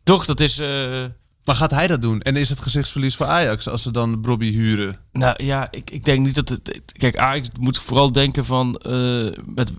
Toch? 0.03 0.25
Dat 0.25 0.39
is. 0.39 0.57
eh, 0.59 1.03
Maar 1.45 1.55
gaat 1.55 1.71
hij 1.71 1.87
dat 1.87 2.01
doen? 2.01 2.21
En 2.21 2.35
is 2.35 2.49
het 2.49 2.59
gezichtsverlies 2.59 3.15
voor 3.15 3.25
Ajax 3.25 3.67
als 3.67 3.81
ze 3.81 3.91
dan 3.91 4.21
Brobby 4.21 4.51
huren? 4.51 4.97
nou 5.11 5.43
ja, 5.43 5.67
ik, 5.71 5.89
ik 5.91 6.03
denk 6.03 6.25
niet 6.25 6.35
dat 6.35 6.49
het. 6.49 6.81
Kijk, 6.97 7.17
Ajax 7.17 7.47
moet 7.59 7.79
vooral 7.79 8.11
denken 8.11 8.45
van. 8.45 8.75
eh, 8.77 9.29
met, 9.45 9.73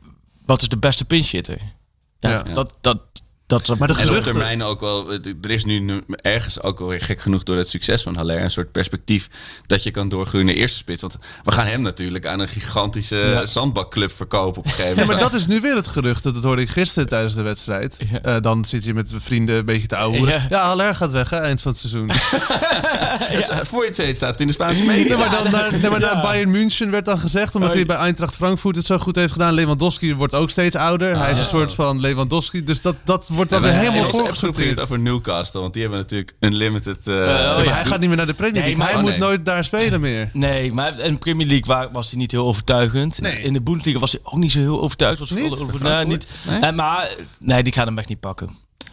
wat 0.44 0.62
is 0.62 0.68
de 0.68 0.78
beste 0.78 1.04
pinchitter? 1.04 1.58
Ja, 2.20 2.30
Ja. 2.30 2.42
Dat, 2.42 2.76
dat, 2.80 3.00
dat, 3.66 3.78
Maar 3.78 3.88
de 3.88 3.94
En 3.94 4.00
op 4.00 4.06
geruchten... 4.06 4.32
termijn 4.32 4.62
ook 4.62 4.80
wel, 4.80 5.12
er 5.42 5.50
is 5.50 5.64
nu 5.64 6.02
ergens 6.08 6.62
ook 6.62 6.78
wel 6.78 6.88
weer 6.88 7.00
gek 7.02 7.20
genoeg 7.20 7.42
door 7.42 7.56
het 7.56 7.68
succes 7.68 8.02
van 8.02 8.16
Haller 8.16 8.42
een 8.42 8.50
soort 8.50 8.72
perspectief 8.72 9.28
dat 9.66 9.82
je 9.82 9.90
kan 9.90 10.08
doorgroeien 10.08 10.46
naar 10.46 10.54
eerste 10.54 10.76
spits. 10.76 11.00
Want 11.00 11.16
we 11.44 11.52
gaan 11.52 11.66
hem 11.66 11.80
natuurlijk 11.82 12.26
aan 12.26 12.40
een 12.40 12.48
gigantische 12.48 13.16
Ja. 13.16 13.46
zandbakclub 13.46 14.12
verkopen 14.12 14.58
op 14.58 14.64
een 14.64 14.70
gegeven 14.70 14.88
Ja, 14.94 15.00
moment. 15.00 15.20
maar 15.20 15.30
dat 15.30 15.40
is 15.40 15.46
nu 15.46 15.60
weer 15.60 15.74
het 15.74 15.86
gerucht. 15.86 16.22
Dat 16.22 16.36
hoorde 16.44 16.62
ik 16.62 16.68
gisteren 16.68 17.08
tijdens 17.08 17.34
de 17.34 17.42
wedstrijd. 17.42 17.96
Ja. 18.12 18.20
Eh, 18.20 18.40
dan 18.40 18.64
zit 18.64 18.84
je 18.84 18.94
met 18.94 19.12
vrienden 19.16 19.56
een 19.56 19.64
beetje 19.64 19.86
te 19.86 19.96
ouwen. 19.96 20.28
Ja. 20.28 20.46
Ja, 20.48 20.62
Haller 20.66 20.94
gaat 20.94 21.12
weg 21.12 21.30
hè, 21.30 21.36
eind 21.38 21.62
van 21.62 21.70
het 21.70 21.80
seizoen. 21.80 22.10
Voor 23.66 23.82
je 23.82 23.88
het 23.88 23.96
weet 23.96 24.16
staat 24.16 24.40
in 24.40 24.46
de 24.46 24.52
Spaanse 24.52 24.82
media. 24.84 25.16
Nee, 25.16 25.16
maar 25.26 25.42
dan 25.42 25.50
naar, 25.52 25.72
nee, 25.80 25.90
maar 25.90 26.00
naar 26.00 26.20
Bayern 26.22 26.50
München 26.50 26.90
werd 26.90 27.04
dan 27.04 27.18
gezegd, 27.18 27.54
omdat 27.54 27.70
Oh, 27.70 27.76
hij 27.76 27.86
bij 27.86 27.96
Eintracht 27.96 28.36
Frankfurt 28.36 28.76
het 28.76 28.86
zo 28.86 28.98
goed 28.98 29.16
heeft 29.16 29.32
gedaan. 29.32 29.54
Lewandowski 29.54 30.14
wordt 30.14 30.34
ook 30.34 30.50
steeds 30.50 30.76
ouder. 30.76 31.18
hij 31.18 31.30
is 31.32 31.38
een 31.38 31.44
soort 31.44 31.74
van 31.74 32.00
Lewandowski. 32.00 32.62
Dus 32.64 32.80
dat, 32.80 32.96
dat 33.04 33.28
wordt 33.32 33.41
dan 33.50 33.62
weer 33.62 33.70
maar 33.72 33.80
helemaal 33.80 34.02
het 34.06 34.16
voorgesorteerd. 34.16 34.80
over 34.80 34.98
Newcastle, 34.98 35.60
want 35.60 35.72
die 35.72 35.82
hebben 35.82 36.00
natuurlijk 36.00 36.34
unlimited... 36.40 36.98
eh, 37.08 37.14
oh 37.14 37.20
Ja, 37.20 37.26
maar 37.54 37.64
ja. 37.64 37.72
hij 37.72 37.84
gaat 37.84 37.98
niet 38.00 38.08
meer 38.08 38.16
naar 38.16 38.26
de 38.26 38.34
Premier 38.34 38.62
Nee, 38.62 38.76
League. 38.76 38.78
maar- 38.78 38.86
hij 38.86 38.96
oh, 38.96 39.02
moet 39.02 39.10
nee. 39.10 39.20
nooit 39.20 39.44
daar 39.46 39.64
spelen 39.64 40.00
meer. 40.10 40.30
Nee, 40.32 40.72
maar 40.72 40.98
in 40.98 41.12
de 41.12 41.18
Premier 41.18 41.46
League 41.46 41.74
wa- 41.74 41.90
was 41.92 42.10
hij 42.10 42.18
niet 42.18 42.30
heel 42.30 42.46
overtuigend. 42.46 43.20
Nee. 43.20 43.42
In 43.42 43.52
de 43.52 43.60
Bundesliga 43.60 43.98
was 43.98 44.12
hij 44.12 44.20
ook 44.24 44.36
niet 44.38 44.52
zo 44.52 44.58
heel 44.58 44.80
overtuigend. 44.82 45.28
Was 45.28 45.38
Niet? 45.38 45.52
over- 45.52 45.74
Frankfurt? 45.78 46.08
niet. 46.08 46.30
Nee? 46.48 46.60
Eh, 46.60 46.72
maar 46.72 47.10
nee, 47.38 47.62
die 47.62 47.72
gaan 47.72 47.86
hem 47.86 47.98
echt 47.98 48.08
niet 48.08 48.20
pakken. 48.20 48.50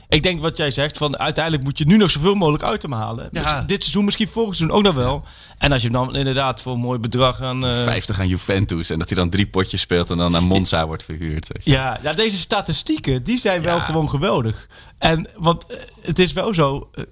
Ik 0.10 0.24
denk 0.24 0.42
wat 0.42 0.58
jij 0.58 0.72
zegt, 0.72 0.98
van 0.98 1.18
uiteindelijk 1.18 1.64
moet 1.64 1.78
je 1.78 1.86
nu 1.86 1.98
nog 1.98 2.12
zoveel 2.12 2.34
mogelijk 2.34 2.64
uit 2.64 2.82
hem 2.82 2.92
halen. 2.92 3.30
Ja. 3.32 3.62
Dit 3.62 3.82
seizoen, 3.82 4.06
misschien 4.06 4.28
volgend 4.28 4.56
seizoen 4.58 4.78
ook 4.78 4.84
nog 4.84 4.96
wel. 4.96 5.24
En 5.58 5.72
als 5.72 5.82
je 5.82 5.88
hem 5.88 6.06
dan 6.06 6.16
inderdaad 6.16 6.62
voor 6.62 6.74
een 6.74 6.80
mooi 6.80 7.00
bedrag 7.00 7.42
aan... 7.42 7.66
eh, 7.66 7.84
50 7.84 8.20
aan 8.20 8.28
Juventus. 8.28 8.90
En 8.90 9.00
dat 9.00 9.10
hij 9.10 9.18
dan 9.18 9.30
drie 9.30 9.48
potjes 9.48 9.82
speelt 9.82 10.10
en 10.10 10.18
dan 10.18 10.32
naar 10.32 10.44
Monza 10.44 10.86
wordt 10.88 11.04
verhuurd. 11.04 11.48
weet 11.48 11.64
je. 11.64 11.72
Ja, 11.72 12.00
ja, 12.04 12.14
deze 12.14 12.38
statistieken, 12.38 13.24
die 13.24 13.38
zijn 13.38 13.62
wel 13.62 13.80
gewoon 13.80 14.10
geweldig. 14.10 14.68
En 14.98 15.30
want 15.38 15.66
eh, 15.66 15.78
het 16.02 16.20
is 16.20 16.34
wel 16.34 16.54
zo, 16.54 16.90
eh, 16.94 17.04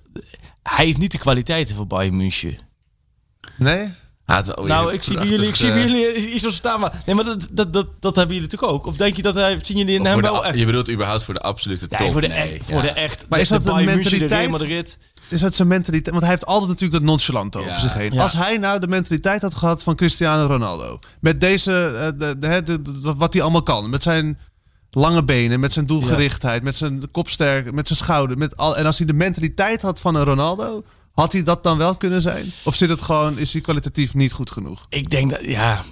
hij 0.63 0.85
heeft 0.85 0.97
niet 0.97 1.11
de 1.11 1.17
kwaliteiten 1.17 1.75
voor 1.75 1.87
Bayern 1.87 2.17
München. 2.17 2.57
Nee? 3.57 3.93
Had 4.27 4.45
weer 4.45 4.65
nou, 4.67 4.93
ik 4.93 5.03
zie 5.03 5.15
bij 5.17 5.27
jullie, 5.27 5.47
ik 5.47 5.55
zie 5.55 5.71
bij 5.71 5.81
prachtig, 5.81 5.99
jullie 6.15 6.31
iets 6.33 6.45
op 6.45 6.51
staan, 6.51 6.79
maar 6.79 7.01
nee, 7.05 7.15
maar 7.15 7.25
dat, 7.25 7.47
dat, 7.51 7.73
dat, 7.73 7.87
dat 7.99 8.15
hebben 8.15 8.35
jullie 8.35 8.49
toch 8.49 8.63
ook? 8.63 8.85
Of 8.85 8.95
denk 8.95 9.15
je 9.15 9.21
dat 9.21 9.33
hij, 9.33 9.59
zien 9.61 9.77
jullie 9.77 9.95
in 9.95 10.05
eh, 10.05 10.11
hem 10.11 10.21
wel 10.21 10.45
echt? 10.45 10.57
Je 10.57 10.65
bedoelt 10.65 10.89
überhaupt 10.89 11.23
voor 11.23 11.33
de 11.33 11.39
absolute 11.41 11.85
Ja, 11.89 11.97
top? 11.97 12.11
voor 12.11 12.21
de, 12.21 12.27
Nee, 12.27 12.37
echt, 12.37 12.65
voor 12.65 12.75
ja. 12.75 12.81
de 12.81 12.89
echt. 12.89 13.25
Maar 13.29 13.39
is 13.39 13.49
dat 13.49 13.63
de 13.63 13.73
mentaliteit? 13.73 14.49
Madrid? 14.49 14.97
Is 15.29 15.39
dat 15.39 15.55
zijn 15.55 15.67
mentaliteit? 15.67 16.09
Want 16.09 16.21
hij 16.21 16.31
heeft 16.31 16.45
altijd 16.45 16.69
natuurlijk 16.69 16.99
dat 16.99 17.09
nonchalant 17.09 17.55
over 17.55 17.71
Ja. 17.71 17.79
zich 17.79 17.93
heen. 17.93 18.13
Ja. 18.13 18.21
Als 18.21 18.33
hij 18.33 18.57
nou 18.57 18.79
de 18.79 18.87
mentaliteit 18.87 19.41
had 19.41 19.53
gehad 19.53 19.83
van 19.83 19.95
Cristiano 19.95 20.45
Ronaldo. 20.45 20.99
Met 21.19 21.41
deze, 21.41 21.71
eh, 22.01 22.19
de, 22.19 22.37
de, 22.37 22.47
hè, 22.47 22.63
de- 22.63 22.81
de- 22.81 23.15
wat 23.15 23.33
hij 23.33 23.41
allemaal 23.41 23.63
kan. 23.63 23.89
Met 23.89 24.03
zijn 24.03 24.39
lange 24.91 25.23
benen, 25.23 25.59
met 25.59 25.73
zijn 25.73 25.85
doelgerichtheid, 25.85 26.63
met 26.63 26.75
zijn 26.75 27.11
kopsterk, 27.11 27.71
met 27.71 27.87
zijn 27.87 27.99
schouder. 27.99 28.37
Met 28.37 28.57
al, 28.57 28.77
en 28.77 28.85
als 28.85 28.97
hij 28.97 29.07
de 29.07 29.13
mentaliteit 29.13 29.81
had 29.81 30.01
van 30.01 30.15
een 30.15 30.23
Ronaldo, 30.23 30.83
had 31.19 31.31
hij 31.31 31.43
dat 31.43 31.63
dan 31.63 31.77
wel 31.77 31.95
kunnen 31.95 32.21
zijn? 32.21 32.51
Of 32.63 32.75
zit 32.75 32.89
het 32.89 33.01
gewoon, 33.01 33.37
is 33.37 33.53
hij 33.53 33.61
kwalitatief 33.61 34.13
niet 34.13 34.31
goed 34.31 34.51
genoeg? 34.51 34.85
Ik 34.89 35.09
denk 35.09 35.29
dat, 35.29 35.43
ja, 35.43 35.83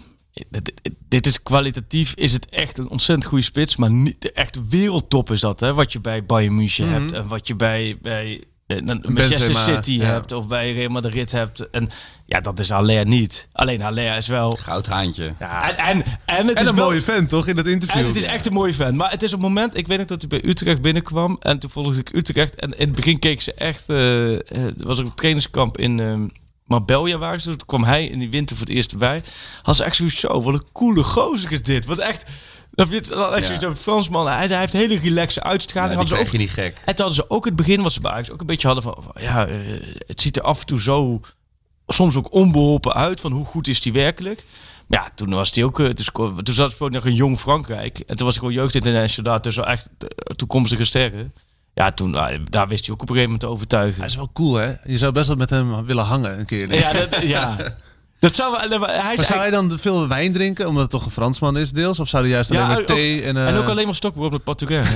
dit, 1.08 1.28
is 1.28 1.44
kwalitatief, 1.44 2.14
is 2.14 2.34
het 2.34 2.50
echt 2.50 2.78
een 2.78 2.90
ontzettend 2.90 3.28
goede 3.28 3.44
spits. 3.44 3.76
Maar 3.76 3.92
niet 3.92 4.22
de 4.22 4.32
echt 4.32 4.68
wereldtop 4.70 5.32
is 5.32 5.40
dat, 5.40 5.60
hè. 5.60 5.74
Wat 5.74 5.92
je 5.92 6.02
bij 6.02 6.26
Bayern 6.26 6.56
München 6.56 6.88
hebt 6.88 7.12
en 7.12 7.28
wat 7.28 7.48
je 7.48 7.56
bij, 7.56 7.98
bij 8.02 8.44
Manchester 8.68 9.14
Benzema, 9.14 9.60
City 9.60 9.92
ja. 9.92 10.06
hebt 10.06 10.32
of 10.32 10.48
bij 10.48 10.74
Real 10.74 10.90
Madrid 10.90 11.32
hebt. 11.32 11.70
En 11.70 11.90
ja, 12.26 12.42
dat 12.42 12.60
is 12.60 12.70
Haller 12.70 13.06
niet. 13.06 13.48
Alleen 13.52 13.82
Haller 13.82 14.18
is 14.18 14.28
wel... 14.28 14.52
Goudhaantje. 14.52 15.34
En, 15.38 15.78
en, 15.78 16.04
en 16.26 16.48
het 16.48 16.58
En 16.58 16.64
is 16.64 16.70
een 16.70 16.76
wel, 16.76 16.86
mooie 16.86 17.02
vent, 17.02 17.30
toch? 17.30 17.48
In 17.48 17.56
dat 17.56 17.68
interview. 17.68 18.02
En 18.02 18.08
het 18.08 18.16
is 18.16 18.24
echt 18.24 18.46
een 18.46 18.54
mooie 18.54 18.74
fan. 18.74 18.96
Maar 18.96 19.12
het 19.12 19.24
is 19.24 19.34
op 19.34 19.40
het 19.40 19.48
moment, 19.48 19.78
ik 19.78 19.88
weet 19.88 19.98
nog 19.98 20.08
dat 20.08 20.20
hij 20.20 20.30
bij 20.30 20.50
Utrecht 20.50 20.82
binnenkwam. 20.82 21.38
En 21.40 21.60
toen 21.60 21.70
volgde 21.70 22.00
ik 22.00 22.14
Utrecht. 22.14 22.56
En 22.56 22.78
in 22.78 22.88
het 22.88 22.96
begin 22.96 23.20
keek 23.20 23.42
ze 23.42 23.54
echt. 23.54 23.84
eh 23.90 24.34
eh, 24.34 24.40
er 24.52 24.86
was 24.86 25.00
ook 25.00 25.06
een 25.06 25.16
trainingskamp 25.16 25.78
in 25.78 26.00
ehm 26.00 26.28
Marbella 26.66 27.18
waren 27.18 27.42
ze. 27.42 27.50
Toen 27.50 27.68
kwam 27.68 27.84
hij 27.84 28.06
in 28.06 28.20
die 28.20 28.30
winter 28.30 28.58
voor 28.58 28.66
het 28.66 28.76
eerst 28.76 28.98
bij. 28.98 29.22
Had 29.62 29.76
ze 29.76 29.84
echt 29.84 29.96
zoiets 29.96 30.20
zo. 30.20 30.42
Wat 30.42 30.54
een 30.54 30.64
coole 30.74 31.04
gozer 31.04 31.52
is 31.52 31.64
dit. 31.64 31.86
Wat 31.86 31.98
echt. 31.98 32.24
Dat 32.76 32.90
je 32.90 32.96
het 32.96 33.08
dan 33.08 33.34
echt 33.34 33.48
Ja. 33.62 33.68
een 33.68 33.76
Fransman. 33.76 34.28
Hij, 34.28 34.48
hij 34.48 34.60
heeft 34.60 34.74
hele 34.74 35.00
relaxe 35.00 35.40
Ja, 35.44 35.50
uitstraling. 35.50 35.92
hadden 35.96 36.08
ze 36.18 36.24
krijg 36.24 36.28
ook, 36.28 36.40
je 36.40 36.46
niet 36.46 36.54
gek. 36.54 36.74
en 36.86 36.96
toen 36.96 37.06
hadden 37.06 37.16
ze 37.16 37.30
ook 37.30 37.46
het 37.46 37.56
begin, 37.56 37.82
wat 37.82 37.94
ze 37.94 38.02
bij 38.02 38.12
Ajax 38.12 38.32
ook 38.32 38.40
een 38.40 38.46
beetje 38.46 38.68
hadden 38.68 38.84
van, 38.84 38.96
van, 39.04 39.22
ja, 39.22 39.48
eh, 39.48 39.56
het 40.08 40.22
ziet 40.22 40.38
er 40.38 40.44
af 40.44 40.60
en 40.60 40.66
toe 40.66 40.82
zo, 40.82 41.22
soms 41.88 42.16
ook 42.16 42.34
onbeholpen 42.34 42.94
uit 42.94 43.22
van 43.22 43.32
hoe 43.32 43.46
goed 43.46 43.68
is 43.68 43.82
die 43.82 43.94
werkelijk. 43.94 44.44
Maar 44.88 45.00
ja, 45.04 45.10
toen 45.16 45.30
was 45.30 45.52
hij 45.56 45.64
ook, 45.64 45.80
eh, 45.80 45.90
dus, 45.94 46.10
toen 46.44 46.56
zat 46.56 46.76
hij 46.80 46.88
nog 46.90 47.06
een 47.06 47.14
jong 47.16 47.40
Frankrijk. 47.40 48.00
En 48.00 48.16
toen 48.16 48.26
was 48.26 48.36
hij 48.36 48.44
gewoon 48.46 48.54
jeugdinternational 48.62 49.32
daar 49.32 49.42
tussen 49.42 49.66
echt 49.66 49.90
eh, 50.00 50.08
toekomstige 50.36 50.86
sterren. 50.86 51.34
Ja, 51.74 51.92
toen, 51.92 52.12
daar 52.50 52.68
wist 52.68 52.86
hij 52.86 52.94
ook 52.96 53.02
op 53.02 53.10
een 53.10 53.16
gegeven 53.16 53.24
moment 53.24 53.40
te 53.40 53.48
overtuigen. 53.48 54.00
Hij 54.00 54.10
is 54.10 54.16
wel 54.16 54.30
cool, 54.34 54.54
hè? 54.56 54.74
Je 54.84 54.98
zou 54.98 55.12
best 55.12 55.28
wel 55.28 55.36
met 55.36 55.50
hem 55.50 55.86
willen 55.86 56.06
hangen 56.06 56.40
een 56.40 56.46
keer. 56.46 56.74
Ja, 56.74 56.94
dat, 56.94 57.22
ja. 57.22 57.56
Dat 58.20 58.36
zou 58.36 58.58
hij 58.60 59.18
zou 59.26 59.40
hij 59.40 59.50
dan 59.50 59.78
veel 59.80 60.08
wijn 60.08 60.34
drinken, 60.34 60.68
omdat 60.68 60.82
het 60.82 60.92
toch 60.92 61.06
een 61.06 61.12
Fransman 61.12 61.58
is 61.58 61.72
deels? 61.72 62.00
Of 62.00 62.08
zou 62.08 62.24
hij 62.24 62.32
juist 62.32 62.50
alleen 62.50 62.62
Ja, 62.62 62.68
maar 62.68 62.78
ook- 62.80 62.86
thee 62.86 63.22
en... 63.24 63.38
eh, 63.38 63.48
en 63.48 63.56
ook 63.56 63.68
alleen 63.68 63.86
maar 63.86 63.96
stokbrood 63.96 64.32
met 64.32 64.44
Portugees. 64.44 64.90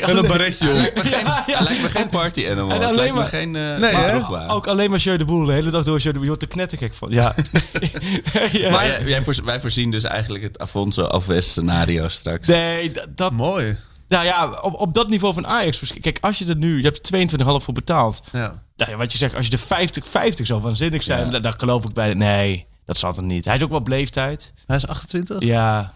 en 0.00 0.16
een 0.16 0.26
baretje 0.26 0.70
op. 0.70 1.04
ja, 1.24 1.44
ja. 1.46 1.60
Lijkt 1.60 1.82
me 1.82 1.88
geen 1.88 2.08
party 2.08 2.46
animal. 2.50 2.70
En 2.70 2.82
alleen 2.82 2.94
lijkt 2.94 3.12
me 3.12 3.18
maar- 3.18 3.28
geen 3.28 3.54
uh, 3.54 3.76
Nee? 3.78 4.48
Ook 4.48 4.66
alleen 4.66 4.90
maar 4.90 4.98
Jeu 4.98 5.16
de 5.16 5.24
Boel, 5.24 5.44
de 5.44 5.52
hele 5.52 5.70
dag 5.70 5.84
door 5.84 5.98
Jeu 5.98 6.04
de 6.12 6.18
Boel. 6.18 6.22
Je 6.22 6.26
wordt 6.28 6.42
er 6.42 6.48
knettergek 6.48 6.94
van. 6.94 7.10
Ja. 7.10 7.34
ja. 8.52 8.70
Maar 8.70 8.86
jij, 8.86 9.02
jij 9.04 9.22
voorz- 9.22 9.40
wij 9.44 9.60
voorzien 9.60 9.90
dus 9.90 10.04
eigenlijk 10.04 10.44
het 10.44 10.58
Afonso 10.58 11.02
Alves 11.04 11.48
scenario 11.48 12.08
straks. 12.08 12.46
Nee, 12.48 12.92
dat, 13.14 13.32
Mooi. 13.32 13.76
nou 14.08 14.24
ja, 14.24 14.50
op, 14.62 14.74
op 14.80 14.94
dat 14.94 15.08
niveau 15.08 15.34
van 15.34 15.46
Ajax. 15.46 15.92
Kijk, 16.00 16.18
als 16.20 16.38
je 16.38 16.46
er 16.46 16.56
nu, 16.56 16.76
je 16.76 16.82
hebt 16.84 17.12
er 17.12 17.28
22,5 17.28 17.44
voor 17.64 17.74
betaald. 17.74 18.22
Ja. 18.32 18.62
Nou 18.76 18.90
ja, 18.90 18.96
wat 18.96 19.12
je 19.12 19.18
zegt, 19.18 19.34
als 19.34 19.46
je 19.46 19.52
er 19.52 19.58
50, 19.58 20.06
50 20.08 20.46
zou 20.46 20.60
waanzinnig 20.60 21.02
zijn, 21.02 21.30
Ja. 21.30 21.38
daar, 21.38 21.54
geloof 21.56 21.84
ik 21.84 21.92
bij. 21.92 22.14
Nee, 22.14 22.66
dat 22.86 22.98
zal 22.98 23.10
het 23.14 23.24
niet. 23.24 23.44
Hij 23.44 23.56
is 23.56 23.62
ook 23.62 23.70
wel 23.70 23.78
op 23.78 23.88
leeftijd. 23.88 24.52
Hij 24.66 24.76
is 24.76 24.86
28? 24.86 25.40
Ja. 25.42 25.92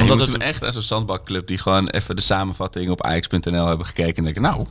Omdat 0.00 0.20
het- 0.20 0.28
hem 0.32 0.40
echt 0.40 0.62
als 0.64 0.74
een 0.74 0.82
zandbakclub 0.82 1.46
die 1.46 1.58
gewoon 1.58 1.88
even 1.88 2.16
de 2.16 2.22
samenvatting 2.22 2.90
op 2.90 3.02
Ajax.nl 3.02 3.66
hebben 3.66 3.86
gekeken 3.86 4.16
en 4.16 4.24
denken, 4.24 4.42
nou, 4.42 4.66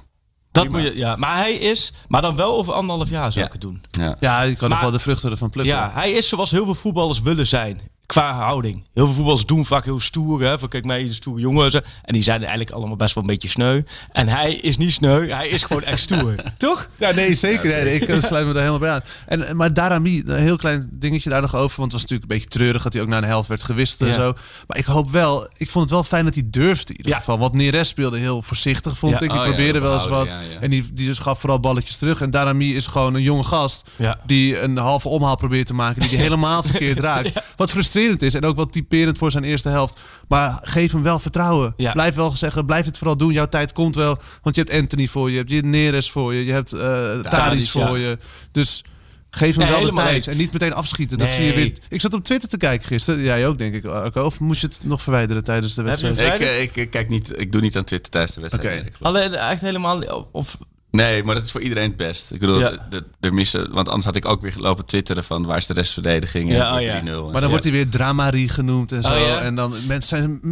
Dat 0.52 0.70
moet 0.70 0.82
je, 0.82 0.98
ja. 0.98 1.16
Maar 1.16 1.38
hij 1.38 1.54
is, 1.54 1.94
maar 2.08 2.22
dan 2.22 2.36
wel 2.36 2.58
over 2.58 2.74
anderhalf 2.74 3.10
jaar 3.10 3.32
zou 3.32 3.40
Ja. 3.40 3.46
ik 3.46 3.52
het 3.52 3.62
doen. 3.62 3.84
ja. 3.92 4.16
Ja, 4.20 4.42
je 4.42 4.56
kan 4.56 4.70
nog 4.70 4.80
wel 4.80 4.92
de 4.92 5.00
vruchten 5.00 5.32
ervan 5.32 5.50
plukken. 5.50 5.76
Ja, 5.76 5.92
hij 5.94 6.12
is 6.12 6.30
zoals 6.30 6.52
heel 6.52 6.66
veel 6.66 6.76
voetballers 6.76 7.22
willen 7.22 7.48
zijn. 7.48 7.82
Qua 8.06 8.34
houding. 8.34 8.84
Heel 8.94 9.06
veel 9.06 9.14
voetballers 9.14 9.46
doen 9.46 9.66
vaak 9.66 9.84
heel 9.84 10.00
stoer. 10.00 10.42
Hè? 10.42 10.60
Van 10.60 10.68
kijk 10.70 10.86
mij, 10.86 11.04
de 11.04 11.14
stoere 11.14 11.40
jongen. 11.42 11.72
zo. 11.72 11.78
En 12.04 12.14
die 12.14 12.24
zijn 12.24 12.40
eigenlijk 12.40 12.72
allemaal 12.72 12.96
best 12.96 13.14
wel 13.16 13.24
een 13.24 13.30
beetje 13.30 13.48
sneu. 13.48 13.82
En 14.12 14.28
hij 14.28 14.54
is 14.54 14.78
niet 14.78 14.94
sneu. 14.94 15.30
Hij 15.30 15.48
is 15.48 15.64
gewoon 15.64 15.84
echt 15.84 16.00
stoer. 16.00 16.36
Toch? 16.58 16.90
Ja, 17.00 17.12
nee, 17.12 17.36
zeker. 17.36 17.88
Ik 17.88 18.08
eh, 18.08 18.22
sluit 18.24 18.46
me 18.48 18.54
daar 18.54 18.64
helemaal 18.66 18.80
bij 18.88 18.92
aan. 18.92 19.02
En, 19.26 19.48
eh, 19.48 19.54
maar 19.54 19.74
Darami, 19.74 20.24
een 20.26 20.40
heel 20.42 20.58
klein 20.58 20.90
dingetje 20.92 21.30
daar 21.30 21.42
nog 21.42 21.56
over. 21.56 21.80
Want 21.80 21.92
het 21.92 22.02
was 22.02 22.02
natuurlijk 22.02 22.32
een 22.32 22.38
beetje 22.38 22.50
treurig 22.60 22.84
dat 22.84 22.94
hij 22.94 23.02
ook 23.02 23.08
naar 23.08 23.22
de 23.22 23.28
helft 23.28 23.48
werd 23.48 23.64
gewist 23.64 24.02
en 24.02 24.08
Ja. 24.08 24.14
zo. 24.14 24.34
Maar 24.68 24.78
ik 24.78 24.86
hoop 24.86 25.12
wel, 25.12 25.50
ik 25.58 25.70
vond 25.70 25.84
het 25.84 25.94
wel 25.94 26.04
fijn 26.04 26.26
dat 26.26 26.34
hij 26.34 26.44
durfde 26.50 26.92
in 26.92 26.98
ieder 26.98 27.12
Ja. 27.12 27.18
geval. 27.18 27.38
Want 27.40 27.54
Neres 27.54 27.88
speelde 27.88 28.18
heel 28.20 28.42
voorzichtig, 28.42 28.98
vond 28.98 29.12
Ja. 29.12 29.20
ik. 29.20 29.30
Die 29.30 29.40
Oh 29.40 29.46
ja, 29.46 29.52
probeerde 29.52 29.80
wel 29.80 29.94
eens 29.94 30.08
wat. 30.08 30.26
behouden, 30.28 30.48
ja, 30.50 30.54
ja. 30.56 30.60
En 30.62 30.70
die, 30.70 30.90
die 30.94 31.08
dus 31.08 31.18
gaf 31.18 31.40
vooral 31.40 31.60
balletjes 31.60 31.98
terug. 31.98 32.22
En 32.22 32.30
Darami 32.32 32.76
is 32.76 32.86
gewoon 32.88 33.14
een 33.14 33.22
jonge 33.22 33.44
gast 33.44 33.84
Ja. 33.96 34.20
die 34.26 34.60
een 34.62 34.78
halve 34.78 35.08
omhaal 35.08 35.36
probeert 35.38 35.68
te 35.68 35.74
maken. 35.74 36.02
Die 36.02 36.10
die 36.10 36.20
helemaal 36.28 36.64
verkeerd 36.64 37.00
raakt. 37.00 37.32
Wat 37.56 37.72
frustrerend 37.72 37.94
is 37.96 38.34
en 38.34 38.46
ook 38.46 38.56
wat 38.56 38.72
typerend 38.72 39.18
voor 39.18 39.32
zijn 39.32 39.44
eerste 39.44 39.70
helft. 39.70 40.00
Maar 40.28 40.60
geef 40.62 40.92
hem 40.92 41.04
wel 41.04 41.20
vertrouwen. 41.20 41.74
Ja. 41.78 41.92
Blijf 41.92 42.16
wel 42.16 42.36
zeggen, 42.38 42.66
blijf 42.66 42.86
het 42.86 42.98
vooral 42.98 43.18
doen. 43.18 43.34
Jouw 43.34 43.48
tijd 43.48 43.72
komt 43.74 43.96
wel. 43.96 44.18
Want 44.42 44.56
je 44.56 44.62
hebt 44.62 44.74
Anthony 44.74 45.08
voor 45.08 45.32
je, 45.32 45.44
je 45.46 45.56
hebt 45.56 45.66
Neres 45.68 46.12
voor 46.12 46.34
je, 46.34 46.46
je 46.46 46.52
hebt 46.52 46.74
eh 46.74 46.80
Tadic 46.80 47.30
Tadic, 47.30 47.68
voor 47.70 48.00
ja. 48.00 48.10
je. 48.10 48.18
Dus 48.52 48.84
geef 49.30 49.56
hem 49.56 49.58
Nee, 49.58 49.68
wel 49.68 49.78
de 49.78 49.84
helemaal 49.84 50.04
tijd. 50.06 50.16
eens. 50.18 50.28
En 50.28 50.38
niet 50.38 50.54
meteen 50.54 50.74
afschieten. 50.74 51.18
Dat 51.18 51.28
Nee. 51.28 51.36
zie 51.36 51.46
je 51.46 51.54
weer. 51.54 51.78
Ik 51.90 52.02
zat 52.02 52.14
op 52.14 52.24
Twitter 52.24 52.50
te 52.50 52.58
kijken 52.58 52.88
gisteren. 52.88 53.22
Jij 53.24 53.48
ook, 53.48 53.58
denk 53.58 53.74
ik. 53.74 54.16
Of 54.16 54.40
moest 54.40 54.62
je 54.62 54.68
het 54.68 54.80
nog 54.84 55.02
verwijderen 55.02 55.44
tijdens 55.44 55.74
de 55.74 55.82
wedstrijd? 55.82 56.18
Ik, 56.20 56.40
eh, 56.48 56.62
ik, 56.62 56.76
ik 56.76 56.90
kijk 56.90 57.10
niet, 57.10 57.40
ik 57.40 57.52
doe 57.52 57.62
niet 57.62 57.78
aan 57.78 57.84
Twitter 57.84 58.12
tijdens 58.12 58.34
de 58.34 58.42
wedstrijd. 58.42 58.82
Klopt. 58.82 59.02
Alleen 59.02 59.34
echt 59.34 59.62
helemaal. 59.62 60.28
Of, 60.32 60.58
Nee, 60.96 61.24
maar 61.24 61.36
dat 61.36 61.44
is 61.44 61.52
voor 61.52 61.62
iedereen 61.62 61.88
het 61.88 61.96
best. 61.98 62.32
Ik 62.32 62.40
bedoel, 62.40 62.60
Ja. 62.60 62.70
de, 62.70 62.80
de, 62.90 63.04
de 63.20 63.32
missen, 63.32 63.72
want 63.74 63.88
anders 63.88 64.06
had 64.06 64.16
ik 64.16 64.26
ook 64.26 64.42
weer 64.42 64.54
lopen 64.58 64.86
twitteren 64.86 65.24
van 65.24 65.46
waar 65.46 65.58
is 65.58 65.66
de 65.66 65.74
restverdediging 65.74 66.50
en 66.50 66.56
Ja, 66.56 66.70
voor 66.70 66.78
oh 66.80 66.84
ja. 66.86 67.02
3-0. 67.02 67.06
en 67.06 67.24
Maar 67.24 67.34
zo. 67.34 67.40
dan 67.40 67.50
wordt 67.50 67.64
hij 67.64 67.74
weer 67.74 67.90
Dramarie 67.90 68.50
genoemd 68.50 68.92
en 68.92 69.04
zo. 69.04 69.12
Oh, 69.14 69.20
ja? 69.20 69.40
En 69.42 69.56
dan 69.56 69.72
mensen 69.88 70.02
zijn 70.18 70.40
zo 70.42 70.48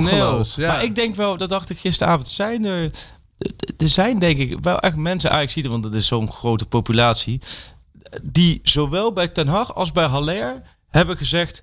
meedogenloos. 0.00 0.54
Ja. 0.54 0.72
Maar 0.72 0.82
ik 0.84 0.94
denk 0.94 1.16
wel, 1.16 1.36
dat 1.36 1.48
dacht 1.48 1.70
ik 1.70 1.78
gisteravond. 1.78 2.28
Zijn 2.28 2.64
er. 2.64 2.90
Er 3.76 3.88
zijn 3.88 4.18
denk 4.18 4.38
ik 4.38 4.58
wel 4.60 4.78
echt 4.80 4.96
mensen, 4.96 5.30
Ajax 5.30 5.52
ziet 5.52 5.66
want 5.66 5.82
dat 5.82 5.94
is 5.94 6.06
zo'n 6.06 6.32
grote 6.32 6.66
populatie, 6.66 7.40
die 8.22 8.60
zowel 8.62 9.12
bij 9.12 9.28
Ten 9.28 9.46
Hag 9.48 9.74
als 9.74 9.92
bij 9.92 10.04
Haller 10.06 10.62
hebben 10.90 11.16
gezegd, 11.16 11.62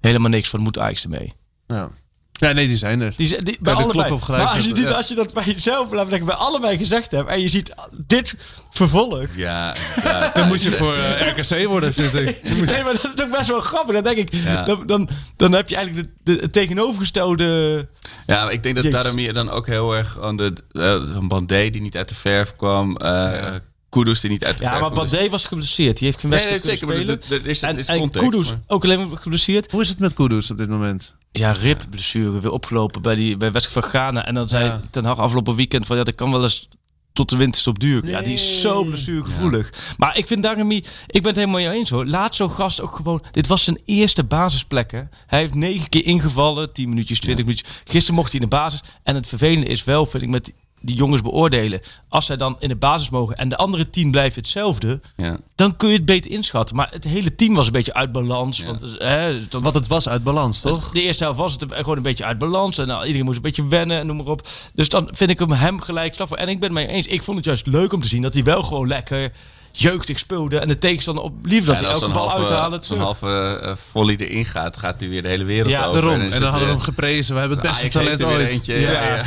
helemaal 0.00 0.30
niks 0.30 0.48
van 0.48 0.60
moet 0.60 0.78
Ajax 0.78 1.02
ermee. 1.02 1.34
ja. 1.66 1.90
Ja, 2.38 2.52
nee, 2.52 2.66
die 2.66 2.76
zijn 2.76 3.00
er. 3.00 3.12
Die, 3.16 3.42
de 3.42 3.56
bij 3.60 3.74
klok 3.74 3.84
allebei. 3.92 4.12
op 4.12 4.28
maar 4.28 4.40
als 4.40 4.54
je, 4.54 4.60
zetten, 4.60 4.74
dit, 4.82 4.88
ja. 4.90 4.96
als 4.96 5.08
je 5.08 5.14
dat 5.14 5.32
bij 5.32 5.44
jezelf, 5.44 5.92
laat 5.92 6.08
bij 6.08 6.34
allebei 6.34 6.78
gezegd 6.78 7.10
hebt 7.10 7.28
en 7.28 7.40
je 7.40 7.48
ziet 7.48 7.74
dit 8.06 8.34
vervolg. 8.70 9.26
Ja, 9.36 9.76
ja. 10.02 10.30
Dan 10.34 10.48
moet 10.48 10.62
je 10.62 10.70
voor 10.70 10.94
eh, 10.94 11.36
RKC 11.36 11.66
worden, 11.66 11.92
vind 11.92 12.14
ik. 12.14 12.42
Nee, 12.66 12.82
maar 12.82 12.92
dat 13.02 13.12
is 13.14 13.22
ook 13.22 13.30
best 13.30 13.48
wel 13.48 13.60
grappig. 13.60 13.94
Dan 13.94 14.02
denk 14.02 14.16
ik, 14.18 14.34
Ja. 14.34 14.64
dan, 14.64 14.86
dan, 14.86 15.08
dan 15.36 15.52
heb 15.52 15.68
je 15.68 15.76
eigenlijk 15.76 16.08
de, 16.22 16.34
de, 16.34 16.40
het 16.42 16.52
tegenovergestelde... 16.52 17.88
Ja, 18.26 18.44
maar 18.44 18.52
ik 18.52 18.62
denk 18.62 18.74
dat 18.74 18.84
Jezus. 18.84 19.00
Taramir 19.00 19.32
dan 19.32 19.50
ook 19.50 19.66
heel 19.66 19.92
erg 19.94 20.20
aan 20.20 20.36
de 20.36 20.52
uh, 20.72 20.82
een 21.14 21.28
Bandé 21.28 21.70
die 21.70 21.80
niet 21.80 21.96
uit 21.96 22.08
de 22.08 22.14
verf 22.14 22.56
kwam, 22.56 22.96
uh, 23.02 23.46
Kudus 23.88 24.20
die 24.20 24.30
niet 24.30 24.44
uit 24.44 24.58
de 24.58 24.64
Ja, 24.64 24.78
maar. 24.78 24.92
Bandé 24.92 25.28
was 25.28 25.46
geblesseerd. 25.46 25.96
Die 25.98 26.06
heeft 26.06 26.20
geen 26.20 26.30
Nee, 26.30 26.38
wedstrijd 26.38 26.80
nee, 26.80 26.96
zeker. 26.96 27.06
Maar 27.06 27.38
er 27.38 27.46
is, 27.46 27.62
en, 27.62 27.72
er 27.72 27.78
is 27.78 27.88
en 27.88 27.98
context. 27.98 28.30
Kudus 28.30 28.48
maar- 28.48 28.60
ook 28.66 28.84
alleen 28.84 29.08
maar 29.08 29.18
geblesseerd. 29.18 29.70
Hoe 29.70 29.82
is 29.82 29.88
het 29.88 29.98
met 29.98 30.14
Kudus 30.14 30.50
op 30.50 30.56
dit 30.56 30.68
moment? 30.68 31.14
Ja, 31.38 31.52
ribblessure 31.52 32.40
weer 32.40 32.50
opgelopen 32.50 33.02
bij 33.02 33.14
die 33.14 33.36
bij 33.36 33.52
wedstrijd 33.52 33.84
van 33.84 34.00
Ghana. 34.00 34.26
En 34.26 34.34
dan 34.34 34.48
zei 34.48 34.64
Ja. 34.64 34.80
Ten 34.90 35.04
Hag 35.04 35.18
afgelopen 35.18 35.54
weekend 35.54 35.86
van 35.86 35.96
ja, 35.96 36.04
dat 36.04 36.14
kan 36.14 36.30
wel 36.30 36.42
eens 36.42 36.68
tot 37.16 37.30
de 37.30 37.36
winterstop 37.36 37.78
duren. 37.78 38.10
Ja, 38.10 38.20
die 38.20 38.32
is 38.32 38.60
zo 38.60 38.84
blessuregevoelig. 38.84 39.94
Maar 39.96 40.16
ik 40.16 40.26
vind 40.26 40.42
Darami, 40.42 40.76
ik 41.06 41.22
ben 41.22 41.24
het 41.24 41.36
helemaal 41.36 41.60
mee 41.60 41.70
eens 41.70 41.90
hoor. 41.90 42.06
Laat 42.06 42.34
zo'n 42.34 42.50
gast 42.50 42.80
ook 42.80 42.96
gewoon. 42.96 43.22
Dit 43.30 43.46
was 43.46 43.64
zijn 43.64 43.78
eerste 43.84 44.24
basisplek. 44.24 44.90
Hè. 44.90 45.02
Hij 45.26 45.38
heeft 45.38 45.54
negen 45.54 45.88
keer 45.88 46.04
ingevallen, 46.04 46.72
10 46.72 46.88
minuutjes, 46.88 47.20
20 47.20 47.44
minuutjes. 47.44 47.70
Gisteren 47.84 48.14
mocht 48.14 48.32
hij 48.32 48.40
in 48.40 48.48
de 48.48 48.56
basis. 48.56 48.82
En 49.02 49.14
het 49.14 49.28
vervelende 49.28 49.66
is 49.66 49.84
wel, 49.84 50.06
vind 50.06 50.22
ik, 50.22 50.28
met 50.28 50.52
die 50.86 50.96
jongens 50.96 51.22
beoordelen. 51.22 51.80
Als 52.08 52.26
zij 52.26 52.36
dan 52.36 52.56
in 52.58 52.68
de 52.68 52.76
basis 52.76 53.10
mogen 53.10 53.36
en 53.36 53.48
de 53.48 53.56
andere 53.56 53.90
tien 53.90 54.10
blijven 54.10 54.40
hetzelfde, 54.40 55.00
Ja. 55.16 55.36
dan 55.54 55.76
kun 55.76 55.88
je 55.88 55.94
het 55.96 56.04
beter 56.04 56.30
inschatten. 56.30 56.76
Maar 56.76 56.88
het 56.92 57.04
hele 57.04 57.34
team 57.34 57.54
was 57.54 57.66
een 57.66 57.72
beetje 57.72 57.94
uit 57.94 58.12
balans. 58.12 58.58
Ja. 58.58 58.64
Want, 58.66 58.96
eh, 58.98 59.08
hè, 59.08 59.46
tot- 59.46 59.62
Wat 59.62 59.74
het 59.74 59.86
was 59.86 60.08
uit 60.08 60.22
balans, 60.24 60.60
toch? 60.60 60.90
de 60.90 61.02
eerste 61.02 61.24
helft 61.24 61.38
was 61.38 61.52
het 61.52 61.64
gewoon 61.68 61.96
een 61.96 62.02
beetje 62.02 62.24
uit 62.24 62.38
balans. 62.38 62.78
En 62.78 62.86
nou, 62.86 63.00
iedereen 63.02 63.24
moest 63.24 63.36
een 63.36 63.42
beetje 63.42 63.68
wennen 63.68 63.98
en 63.98 64.06
noem 64.06 64.16
maar 64.16 64.26
op. 64.26 64.48
Dus 64.74 64.88
dan 64.88 65.08
vind 65.12 65.30
ik 65.30 65.38
hem 65.38 65.50
hem 65.52 65.80
gelijk 65.80 66.14
voor. 66.18 66.36
En 66.36 66.48
ik 66.48 66.60
ben 66.60 66.74
het 66.74 66.78
mee 66.86 66.86
eens. 66.96 67.06
Ik 67.06 67.22
vond 67.22 67.36
het 67.36 67.46
juist 67.46 67.66
leuk 67.66 67.92
om 67.92 68.02
te 68.02 68.08
zien 68.08 68.22
dat 68.22 68.34
hij 68.34 68.44
wel 68.44 68.62
gewoon 68.62 68.88
lekker 68.88 69.32
jeugdig 69.72 70.18
speelde. 70.18 70.58
En 70.58 70.68
de 70.68 70.78
tegenstander 70.78 71.24
op 71.24 71.32
liefde 71.46 71.66
dat 71.66 71.74
en 71.76 71.80
hij 71.84 71.92
als 71.92 72.02
elke 72.02 72.14
bal 72.14 72.28
halve, 72.28 72.40
uithalen. 72.42 72.84
zo'n 72.84 72.98
halve 72.98 73.60
eh, 73.62 73.76
volley 73.76 74.16
erin 74.16 74.44
gaat, 74.46 74.76
gaat 74.76 75.00
hij 75.00 75.08
weer 75.08 75.22
de 75.22 75.28
hele 75.28 75.44
wereld 75.44 75.70
Ja, 75.70 75.84
over. 75.86 76.00
Daarom. 76.00 76.20
En 76.20 76.26
het, 76.30 76.32
dan 76.40 76.42
hadden 76.42 76.60
we 76.68 76.74
hem 76.74 76.82
geprezen. 76.82 77.34
We 77.34 77.40
hebben 77.40 77.58
het 77.58 77.66
beste 77.68 77.82
Ajax 77.82 77.94
heeft 78.08 78.18
talent 78.18 78.36
weer 78.36 78.44
ooit. 78.46 78.52
eentje. 78.56 78.74
Ja. 78.74 78.90
Ja. 79.16 79.26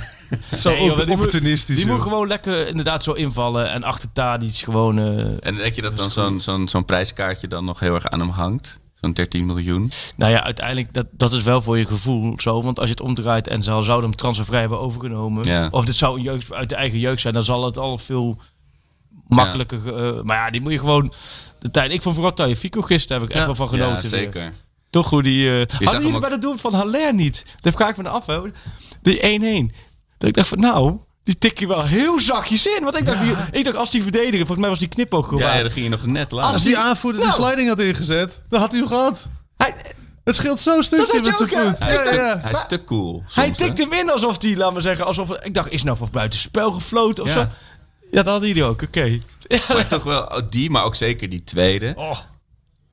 Zo 0.58 0.70
Nee, 0.70 0.84
joh, 0.86 0.96
die 0.98 1.06
moet- 1.06 1.14
opportunistisch. 1.16 1.76
Die 1.76 1.86
moet 1.86 2.02
gewoon 2.02 2.28
lekker 2.28 2.68
inderdaad 2.68 3.04
zo 3.04 3.12
invallen. 3.12 3.72
En 3.72 3.84
achter 3.84 4.12
Tadic 4.14 4.56
gewoon... 4.56 5.00
eh, 5.00 5.48
En 5.48 5.56
denk 5.56 5.74
je 5.74 5.82
dat 5.82 5.96
dan 5.96 6.10
zo'n 6.12 6.42
zo'n 6.42 6.68
zo'n 6.68 6.86
prijskaartje 6.86 7.48
dan 7.48 7.66
nog 7.66 7.80
heel 7.80 7.94
erg 7.96 8.06
aan 8.10 8.20
hem 8.20 8.30
hangt? 8.30 8.80
Zo'n 8.96 9.14
13 9.14 9.46
miljoen. 9.46 9.92
Nou 10.16 10.32
ja, 10.32 10.44
uiteindelijk, 10.44 10.94
dat, 10.94 11.06
dat 11.12 11.32
is 11.32 11.44
wel 11.44 11.62
voor 11.62 11.78
je 11.78 11.86
gevoel 11.86 12.34
zo. 12.38 12.62
Want 12.62 12.78
als 12.80 12.86
je 12.88 12.94
het 12.94 13.02
omdraait 13.04 13.48
en 13.48 13.64
ze 13.64 13.72
zouden 13.84 14.10
hem 14.10 14.16
transfervrij 14.16 14.60
hebben 14.60 14.80
overgenomen... 14.80 15.44
Ja. 15.46 15.68
of 15.72 15.86
dit 15.86 15.96
zou 15.96 16.18
een 16.18 16.24
jeugd, 16.24 16.54
uit 16.54 16.70
de 16.70 16.76
eigen 16.76 17.00
jeugd 17.00 17.22
zijn... 17.22 17.34
dan 17.34 17.44
zal 17.44 17.66
het 17.66 17.78
al 17.78 17.98
veel 17.98 18.42
makkelijker... 19.28 19.96
eh, 19.96 20.22
maar 20.24 20.38
ja, 20.38 20.50
die 20.50 20.62
moet 20.62 20.72
je 20.72 20.80
gewoon... 20.80 21.14
De 21.60 21.72
tijd. 21.72 21.92
Ik 21.92 22.02
vond 22.02 22.16
vooral 22.16 22.34
Taje 22.34 22.56
Fico 22.58 22.82
gisteren 22.82 23.22
heb 23.22 23.30
ik 23.32 23.36
echt 23.36 23.46
wel 23.46 23.56
van 23.56 23.70
genoten. 23.70 24.10
ja, 24.10 24.10
weer. 24.10 24.10
zeker. 24.10 24.54
Toch 24.90 25.10
hoe 25.10 25.24
die... 25.24 25.50
eh 25.52 25.58
zag 25.60 25.80
hadden 25.80 26.00
jullie 26.02 26.16
ook- 26.16 26.22
bij 26.22 26.30
de 26.30 26.38
doel 26.38 26.58
van 26.58 26.74
Haller 26.74 27.14
niet? 27.14 27.46
Daar 27.62 27.74
vraag 27.74 27.90
ik 27.90 27.98
me 27.98 28.10
af, 28.10 28.26
hè. 28.26 28.40
De 29.02 29.70
1-1. 29.72 29.76
Dat 30.20 30.30
ik 30.30 30.36
dacht 30.36 30.48
van, 30.48 30.60
nou... 30.60 30.98
Die 31.24 31.38
tik 31.38 31.60
je 31.60 31.68
wel 31.68 31.86
heel 31.86 32.20
zachtjes 32.20 32.66
in. 32.66 32.84
Want 32.84 32.98
ik 32.98 33.06
dacht, 33.06 33.22
die, 33.22 33.34
ik 33.52 33.64
dacht 33.64 33.78
als 33.78 33.90
die 33.90 34.02
verdediger... 34.02 34.38
Volgens 34.38 34.60
mij 34.60 34.70
was 34.70 34.80
die 34.80 34.88
knipoog 34.88 35.24
Ja, 35.24 35.30
gewaard. 35.38 35.56
ja, 35.56 35.62
dan 35.62 35.72
ging 35.72 35.84
je 35.86 35.92
nog 35.92 36.06
net 36.06 36.32
laat. 36.32 36.54
Als 36.54 36.64
die 36.64 36.78
aanvoerder 36.78 37.22
Nou. 37.22 37.36
de 37.36 37.42
sliding 37.44 37.70
had 37.70 37.80
ingezet, 37.80 38.42
dan 38.50 38.60
had 38.60 38.70
hij 38.72 38.80
hem 38.80 38.88
gehad. 38.90 39.30
Hij, 39.58 39.74
Het 40.24 40.36
scheelt 40.36 40.60
zo'n 40.60 40.84
stukje 40.84 41.22
met 41.22 41.36
zijn 41.38 41.50
ook, 41.50 41.50
ja. 41.50 41.68
voet. 41.70 41.80
hij, 41.80 41.92
is 41.92 41.98
Ja, 41.98 42.04
te, 42.10 42.16
ja. 42.16 42.40
hij 42.42 42.52
is 42.52 42.64
te 42.68 42.84
cool. 42.84 43.24
Hij 43.34 43.46
soms, 43.46 43.58
hè? 43.60 43.66
tikt 43.66 43.78
hem 43.80 43.94
in 43.94 44.10
alsof 44.12 44.42
hij, 44.42 44.56
laat 44.56 44.74
maar 44.74 44.82
zeggen, 44.82 45.06
alsof... 45.06 45.32
Ik 45.44 45.54
dacht, 45.54 45.72
is 45.72 45.84
nou 45.84 45.98
van 45.98 46.08
buiten 46.12 46.40
spel 46.40 46.72
gefloten 46.72 47.24
of 47.24 47.34
Ja. 47.34 47.36
zo? 47.36 47.48
Ja, 48.12 48.24
dat 48.24 48.26
had 48.26 48.42
hij 48.42 48.64
ook, 48.64 48.82
oké. 48.82 49.20
Ja, 49.48 49.60
Maar 49.68 49.88
toch 49.88 50.04
wel 50.04 50.22
oh, 50.24 50.38
die, 50.50 50.70
maar 50.70 50.84
ook 50.84 50.96
zeker 50.96 51.30
die 51.30 51.44
tweede. 51.44 51.94
Oh. 51.96 52.18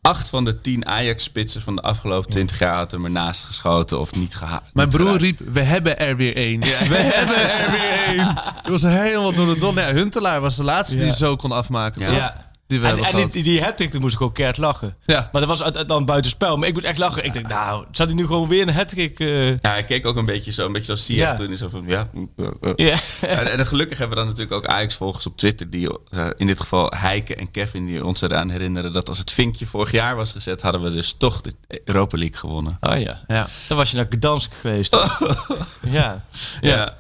Acht 0.07 0.29
van 0.29 0.45
de 0.45 0.61
tien 0.61 0.87
Ajax-spitsen 0.87 1.63
van 1.63 1.77
de 1.77 1.83
afgelopen 1.83 2.31
20 2.31 2.59
jaar 2.59 2.75
had 2.77 2.91
hem 2.91 3.05
ernaast 3.05 3.45
geschoten 3.45 4.01
of 4.01 4.15
niet 4.15 4.35
gehaald. 4.35 4.63
Mijn 4.73 4.89
broer 4.89 5.17
riep, 5.17 5.39
we 5.53 5.61
hebben 5.63 5.99
er 5.99 6.17
weer 6.17 6.37
één. 6.37 6.61
We 6.61 6.67
hebben 6.97 7.51
er 7.51 7.71
weer 7.71 8.05
één. 8.19 8.35
Het 8.63 8.69
was 8.69 8.83
helemaal 8.83 9.33
door 9.33 9.55
de 9.55 9.61
don. 9.61 9.75
Ja, 9.75 9.93
Huntelaar 9.93 10.41
was 10.41 10.57
de 10.57 10.63
laatste 10.65 10.97
die 10.97 11.07
Ja. 11.07 11.13
zo 11.13 11.37
kon 11.37 11.53
afmaken, 11.53 12.01
Ja. 12.01 12.07
toch? 12.07 12.17
Ja. 12.17 12.46
Die 12.67 12.81
we 12.81 12.87
En, 12.87 12.99
en 12.99 13.05
gehad. 13.05 13.33
die, 13.33 13.43
die 13.43 13.63
hat-trick, 13.63 13.99
moest 13.99 14.15
ik 14.15 14.21
ook 14.21 14.35
keert 14.35 14.57
lachen. 14.57 14.97
Ja. 15.07 15.29
Maar 15.33 15.47
dat 15.47 15.59
was 15.59 15.87
dan 15.87 16.05
buitenspel. 16.05 16.57
Maar 16.57 16.69
ik 16.69 16.75
moet 16.75 16.85
echt 16.85 16.99
lachen. 16.99 17.25
Ik 17.25 17.33
denk, 17.33 17.49
nou, 17.49 17.85
zou 17.91 18.09
hij 18.09 18.17
nu 18.19 18.27
gewoon 18.27 18.49
weer 18.49 18.63
een 18.63 18.75
hat-trick... 18.75 19.21
eh, 19.21 19.49
Ja, 19.51 19.59
hij 19.61 19.85
keek 19.85 20.07
ook 20.07 20.17
een 20.17 20.25
beetje 20.25 20.53
zo, 20.53 20.67
een 20.67 20.73
beetje 20.73 20.97
zoals 20.97 21.07
Ja. 21.07 21.35
toen. 21.35 21.51
Is 21.51 21.59
zo 21.59 21.69
van, 21.69 21.85
ja, 21.87 22.09
uh, 22.37 22.47
uh. 22.61 22.73
Ja. 22.77 22.97
En, 23.21 23.59
en 23.59 23.67
gelukkig 23.67 23.99
hebben 23.99 24.17
we 24.19 24.25
dan 24.25 24.33
natuurlijk 24.35 24.65
ook 24.65 24.71
Ajax-volgers 24.73 25.27
op 25.27 25.37
Twitter... 25.37 25.71
die 25.71 25.89
eh, 26.11 26.27
in 26.37 26.47
dit 26.47 26.61
geval 26.61 26.93
Heike 26.97 27.35
en 27.35 27.51
Kevin... 27.51 27.87
die 27.87 28.05
ons 28.05 28.21
eraan 28.21 28.51
herinneren 28.51 28.93
dat 28.93 29.09
als 29.09 29.19
het 29.19 29.31
vinkje 29.33 29.67
vorig 29.67 29.91
jaar 29.93 30.17
was 30.17 30.33
gezet... 30.33 30.63
hadden 30.63 30.83
we 30.83 30.91
dus 30.93 31.15
toch 31.19 31.41
de 31.41 31.55
Europa 31.85 32.19
League 32.19 32.37
gewonnen. 32.37 32.77
Oh 32.81 33.01
ja. 33.01 33.21
Ja. 33.27 33.47
Dan 33.69 33.77
was 33.77 33.91
je 33.91 33.97
naar 33.97 34.07
Gdansk 34.11 34.53
geweest. 34.61 34.97
ja. 35.83 36.25
Ja. 36.61 36.99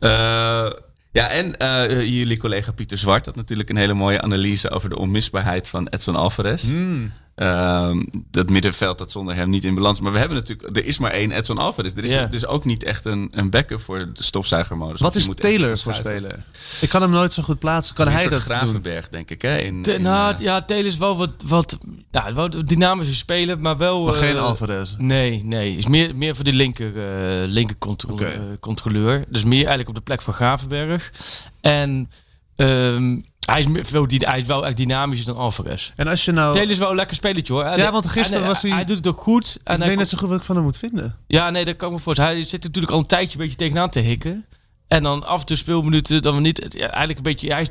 Ja, 0.00 0.74
ja 1.16 1.28
en 1.28 1.56
eh, 1.56 2.00
jullie 2.00 2.36
collega 2.36 2.72
Pieter 2.72 2.98
Zwart 2.98 3.26
had 3.26 3.36
natuurlijk 3.36 3.68
een 3.68 3.76
hele 3.76 3.94
mooie 3.94 4.20
analyse 4.22 4.70
over 4.70 4.88
de 4.88 4.98
onmisbaarheid 4.98 5.68
van 5.68 5.86
Edson 5.86 6.16
Alvarez. 6.16 6.72
Hmm. 6.72 7.12
Ehm, 7.36 8.04
dat 8.30 8.50
middenveld 8.50 8.98
dat 8.98 9.10
zonder 9.10 9.34
hem 9.34 9.50
niet 9.50 9.64
in 9.64 9.74
balans. 9.74 10.00
Maar 10.00 10.12
we 10.12 10.18
hebben 10.18 10.36
natuurlijk, 10.36 10.76
er 10.76 10.84
is 10.84 10.98
maar 10.98 11.10
één 11.10 11.30
Edson 11.30 11.58
Alvarez. 11.58 11.92
Er 11.96 12.04
is 12.04 12.30
dus 12.30 12.46
ook 12.46 12.64
niet 12.64 12.82
echt 12.84 13.04
een, 13.04 13.28
een 13.30 13.50
backup 13.50 13.80
voor 13.80 13.98
de 13.98 14.22
stofzuigermodus. 14.22 15.00
Wat 15.00 15.14
is 15.16 15.28
Taylor 15.34 15.78
voor 15.78 15.94
speler? 15.94 16.44
Ik 16.80 16.88
kan 16.88 17.02
hem 17.02 17.10
nooit 17.10 17.32
zo 17.32 17.42
goed 17.42 17.58
plaatsen. 17.58 17.94
Kan 17.94 18.08
hij 18.08 18.22
dat 18.22 18.32
doen? 18.32 18.40
Gravenberg, 18.40 19.08
denk 19.08 19.30
ik. 19.30 19.42
Hè? 19.42 19.58
In, 19.58 19.82
Te- 19.82 19.94
in, 19.94 20.02
nou, 20.02 20.34
eh, 20.34 20.40
ja, 20.40 20.60
Taylor 20.62 20.86
is 20.86 20.96
wel 20.96 21.16
wat, 21.16 21.30
wat, 21.46 21.78
nou, 22.10 22.34
wel 22.34 22.48
dynamische 22.64 23.14
speler, 23.14 23.60
maar 23.60 23.76
wel... 23.76 24.04
Maar 24.04 24.14
eh, 24.14 24.20
geen 24.20 24.36
Alvarez. 24.38 24.94
Nee, 24.98 25.44
nee. 25.44 25.76
Is 25.76 25.86
meer, 25.86 26.16
meer 26.16 26.34
voor 26.34 26.44
de 26.44 26.52
linker, 26.52 26.96
eh 26.96 27.48
linker 27.48 27.76
contro- 27.78 28.12
Oké. 28.12 28.24
eh, 28.26 28.40
controleur. 28.60 29.24
Dus 29.28 29.42
meer 29.44 29.58
eigenlijk 29.58 29.88
op 29.88 29.94
de 29.94 30.00
plek 30.00 30.22
van 30.22 30.34
Gravenberg. 30.34 31.12
En 31.60 32.10
ehm, 32.56 33.18
hij, 33.46 33.60
is 33.60 33.66
veel, 33.88 34.06
hij 34.08 34.40
is 34.40 34.46
wel 34.46 34.66
echt 34.66 34.76
dynamischer 34.76 35.26
dan 35.34 35.36
Alvarez. 35.42 35.90
En 35.96 36.06
als 36.08 36.24
je 36.24 36.32
nou... 36.32 36.54
Taylor 36.54 36.72
is 36.72 36.78
wel 36.78 36.90
een 36.90 36.96
lekker 36.96 37.16
spelertje 37.16 37.52
hoor. 37.52 37.62
En- 37.62 37.78
Ja, 37.78 37.92
want 37.92 38.06
gisteren 38.08 38.42
en, 38.42 38.48
was 38.48 38.62
hij- 38.62 38.70
Hij 38.70 38.84
doet 38.84 38.96
het 38.96 39.06
ook 39.06 39.20
goed. 39.20 39.58
En 39.64 39.74
ik 39.74 39.78
hij 39.78 39.78
weet 39.78 39.86
net 39.88 39.96
komt- 39.96 40.08
zo 40.08 40.16
goed 40.18 40.28
wat 40.28 40.38
ik 40.38 40.44
van 40.44 40.54
hem 40.56 40.64
moet 40.64 40.78
vinden. 40.78 41.16
Ja, 41.26 41.50
nee, 41.50 41.64
dat 41.64 41.76
kan 41.76 41.88
ik 41.88 41.94
me 41.94 42.00
voorstellen. 42.00 42.32
Hij 42.32 42.46
zit 42.46 42.62
natuurlijk 42.62 42.92
al 42.92 42.98
een 42.98 43.06
tijdje 43.06 43.32
een 43.38 43.42
beetje 43.44 43.56
tegenaan 43.56 43.90
te 43.90 44.00
hikken. 44.00 44.44
En 44.88 45.02
dan 45.02 45.26
af 45.26 45.40
en 45.40 45.46
toe 45.46 45.56
speelminuten 45.56 46.22
dan 46.22 46.34
we 46.34 46.40
niet... 46.40 46.66
Ja, 46.68 46.86
eigenlijk 46.88 47.16
een 47.16 47.22
beetje... 47.22 47.52
Hij 47.52 47.62
is 47.62 47.68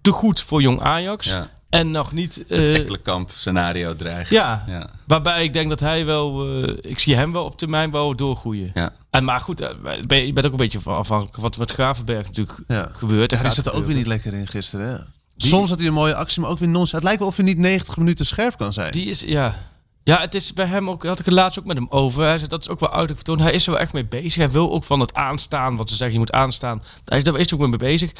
te 0.00 0.10
goed 0.10 0.40
voor 0.40 0.60
jong 0.62 0.80
Ajax. 0.80 1.26
ja, 1.26 1.48
En 1.70 1.90
nog 1.90 2.12
niet... 2.12 2.44
het 2.48 2.68
Ekkelenkamp 2.68 3.30
scenario 3.30 3.96
dreigt. 3.96 4.30
ja. 4.30 4.64
ja. 4.66 4.90
Waarbij 5.06 5.44
ik 5.44 5.52
denk 5.52 5.68
dat 5.68 5.80
hij 5.80 6.04
wel... 6.04 6.46
eh, 6.64 6.76
ik 6.90 6.98
zie 6.98 7.14
hem 7.16 7.32
wel 7.32 7.44
op 7.44 7.58
termijn 7.58 7.90
wel 7.90 8.16
doorgroeien. 8.16 8.70
Ja. 8.74 8.90
En 9.10 9.24
maar 9.24 9.40
goed, 9.40 9.60
eh, 9.60 9.68
ben 10.06 10.26
je 10.26 10.32
bent 10.32 10.46
ook 10.46 10.52
een 10.52 10.58
beetje 10.58 10.80
van 10.80 10.96
afhankelijk 10.96 11.34
van 11.34 11.42
wat 11.42 11.56
met 11.58 11.70
Gravenberg 11.70 12.26
natuurlijk 12.26 12.58
Ja. 12.68 12.88
gebeurt. 12.92 13.32
En 13.32 13.38
gaat 13.38 13.54
zit 13.54 13.66
er 13.66 13.72
ook 13.72 13.86
weer 13.86 13.96
niet 13.96 14.06
lekker 14.06 14.32
in 14.34 14.46
gisteren. 14.46 14.88
Hè? 14.88 14.96
Soms 15.36 15.68
had 15.68 15.78
hij 15.78 15.88
een 15.88 15.94
mooie 15.94 16.14
actie, 16.14 16.40
maar 16.42 16.50
ook 16.50 16.58
weer 16.58 16.68
nonsens. 16.68 16.92
Het 16.92 17.02
lijkt 17.02 17.18
wel 17.18 17.28
of 17.28 17.36
hij 17.36 17.44
niet 17.44 17.58
90 17.58 17.96
minuten 17.96 18.26
scherp 18.26 18.56
kan 18.56 18.72
zijn. 18.72 18.92
Die 18.92 19.06
is, 19.06 19.20
ja. 19.20 19.54
Ja, 20.02 20.20
het 20.20 20.34
is 20.34 20.52
bij 20.52 20.66
hem 20.66 20.90
ook, 20.90 21.04
had 21.04 21.18
ik 21.18 21.24
het 21.24 21.34
laatst 21.34 21.58
ook 21.58 21.64
met 21.64 21.76
hem 21.76 21.86
over. 21.90 22.22
Hij 22.24 22.36
zei, 22.36 22.48
dat 22.48 22.60
is 22.60 22.68
ook 22.68 22.80
wel 22.80 23.06
vertoon. 23.06 23.40
Hij 23.40 23.52
is 23.52 23.66
er 23.66 23.72
wel 23.72 23.80
echt 23.80 23.92
mee 23.92 24.04
bezig. 24.06 24.34
Hij 24.34 24.50
wil 24.50 24.72
ook 24.72 24.84
van 24.84 25.00
het 25.00 25.14
aanstaan, 25.14 25.76
wat 25.76 25.88
ze 25.88 25.94
zeggen, 25.96 26.12
je 26.12 26.18
moet 26.18 26.32
aanstaan. 26.32 26.82
Hij 27.04 27.18
is 27.18 27.24
daar 27.24 27.36
is 27.38 27.54
ook 27.54 27.60
mee 27.60 27.76
bezig. 27.76 28.12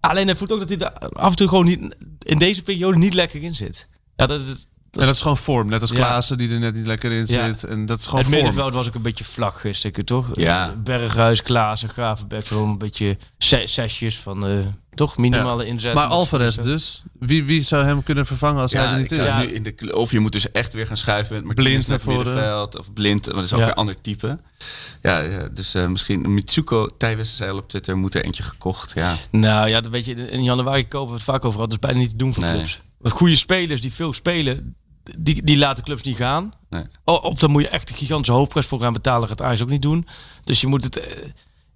Alleen 0.00 0.26
hij 0.26 0.36
voelt 0.36 0.52
ook 0.52 0.58
dat 0.58 0.68
hij 0.68 0.78
er 0.78 1.08
af 1.08 1.30
en 1.30 1.36
toe 1.36 1.48
gewoon 1.48 1.64
niet, 1.64 1.94
in 2.18 2.38
deze 2.38 2.62
periode 2.62 2.98
niet 2.98 3.14
lekker 3.14 3.42
in 3.42 3.54
zit. 3.54 3.88
Ja, 4.16 4.26
dat, 4.26 4.40
is 4.40 4.68
En 4.90 5.06
dat 5.06 5.14
is 5.14 5.20
gewoon 5.20 5.36
vorm. 5.36 5.68
Net 5.68 5.80
als 5.80 5.90
Ja. 5.90 5.96
Klaassen 5.96 6.38
die 6.38 6.50
er 6.50 6.58
net 6.58 6.74
niet 6.74 6.86
lekker 6.86 7.12
in 7.12 7.26
Ja. 7.26 7.46
zit. 7.46 7.64
En 7.64 7.86
dat 7.86 7.98
is 7.98 8.04
gewoon 8.06 8.20
het 8.20 8.30
middenveld 8.30 8.74
was 8.74 8.86
ook 8.88 8.94
een 8.94 9.02
beetje 9.02 9.24
vlak 9.24 9.58
gisteren, 9.58 10.04
toch? 10.04 10.28
Ja. 10.32 10.74
Berghuis, 10.76 11.42
Klaassen, 11.42 11.88
Gravenberg, 11.88 12.48
gewoon 12.48 12.68
een 12.68 12.78
beetje 12.78 13.18
zesjes 13.38 14.18
van, 14.18 14.46
eh, 14.46 14.66
toch, 14.94 15.16
minimale 15.16 15.66
inzet. 15.66 15.94
Maar 15.94 16.06
Alvarez 16.06 16.56
dus. 16.56 17.02
Wie, 17.18 17.44
wie 17.44 17.62
zou 17.62 17.84
hem 17.84 18.02
kunnen 18.02 18.26
vervangen 18.26 18.60
als 18.62 18.72
hij 18.72 18.84
er 18.86 18.98
ik 19.00 19.10
niet 19.10 19.20
is? 19.20 19.34
nu 19.36 19.42
in 19.44 19.62
de, 19.62 19.96
of 19.96 20.10
je 20.10 20.20
moet 20.20 20.32
dus 20.32 20.50
echt 20.52 20.72
weer 20.72 20.86
gaan 20.86 20.96
schuiven 20.96 21.46
met 21.46 21.56
Blind 21.56 21.88
naar 21.88 22.00
voren. 22.00 22.78
Of 22.78 22.92
blind, 22.92 23.26
maar 23.26 23.34
dat 23.34 23.44
is 23.44 23.52
ook 23.52 23.58
Ja. 23.58 23.64
weer 23.64 23.74
een 23.74 23.80
ander 23.80 24.00
type. 24.00 24.38
Ja, 25.02 25.18
ja 25.18 25.48
dus 25.48 25.74
eh, 25.74 25.86
misschien 25.86 26.34
Mitsuko 26.34 26.86
Tijwes 26.96 27.36
zei 27.36 27.50
al 27.50 27.56
op 27.58 27.68
Twitter, 27.68 27.96
moet 27.98 28.14
er 28.14 28.24
eentje 28.24 28.42
gekocht. 28.42 28.92
Ja, 28.94 29.16
Nou 29.30 29.68
ja, 29.68 29.80
dat 29.80 29.90
weet 29.92 30.04
je, 30.06 30.14
in 30.30 30.42
januari 30.42 30.88
kopen 30.88 31.08
we 31.08 31.14
het 31.14 31.22
vaak 31.22 31.44
over 31.44 31.52
gehad. 31.52 31.70
Dat 31.70 31.78
is 31.82 31.86
bijna 31.86 31.98
niet 31.98 32.10
te 32.10 32.16
doen 32.16 32.34
voor 32.34 32.42
Nee. 32.42 32.54
clubs. 32.54 32.80
Want 32.98 33.14
goede 33.14 33.36
spelers 33.36 33.80
die 33.80 33.92
veel 33.92 34.12
spelen, 34.12 34.74
die, 35.18 35.42
die 35.44 35.58
laten 35.58 35.84
clubs 35.84 36.02
niet 36.02 36.16
gaan. 36.16 36.52
Nee. 36.70 36.84
Of 37.04 37.38
dan 37.38 37.50
moet 37.50 37.62
je 37.62 37.68
echt 37.68 37.90
een 37.90 37.96
gigantische 37.96 38.32
hoofdprijs 38.32 38.66
voor 38.66 38.80
gaan 38.80 38.92
betalen. 38.92 39.28
Gaat 39.28 39.42
Ajax 39.42 39.62
ook 39.62 39.68
niet 39.68 39.82
doen. 39.82 40.06
Dus 40.44 40.60
je 40.60 40.66
moet 40.66 40.84
het, 40.84 40.98
eh, 41.00 41.16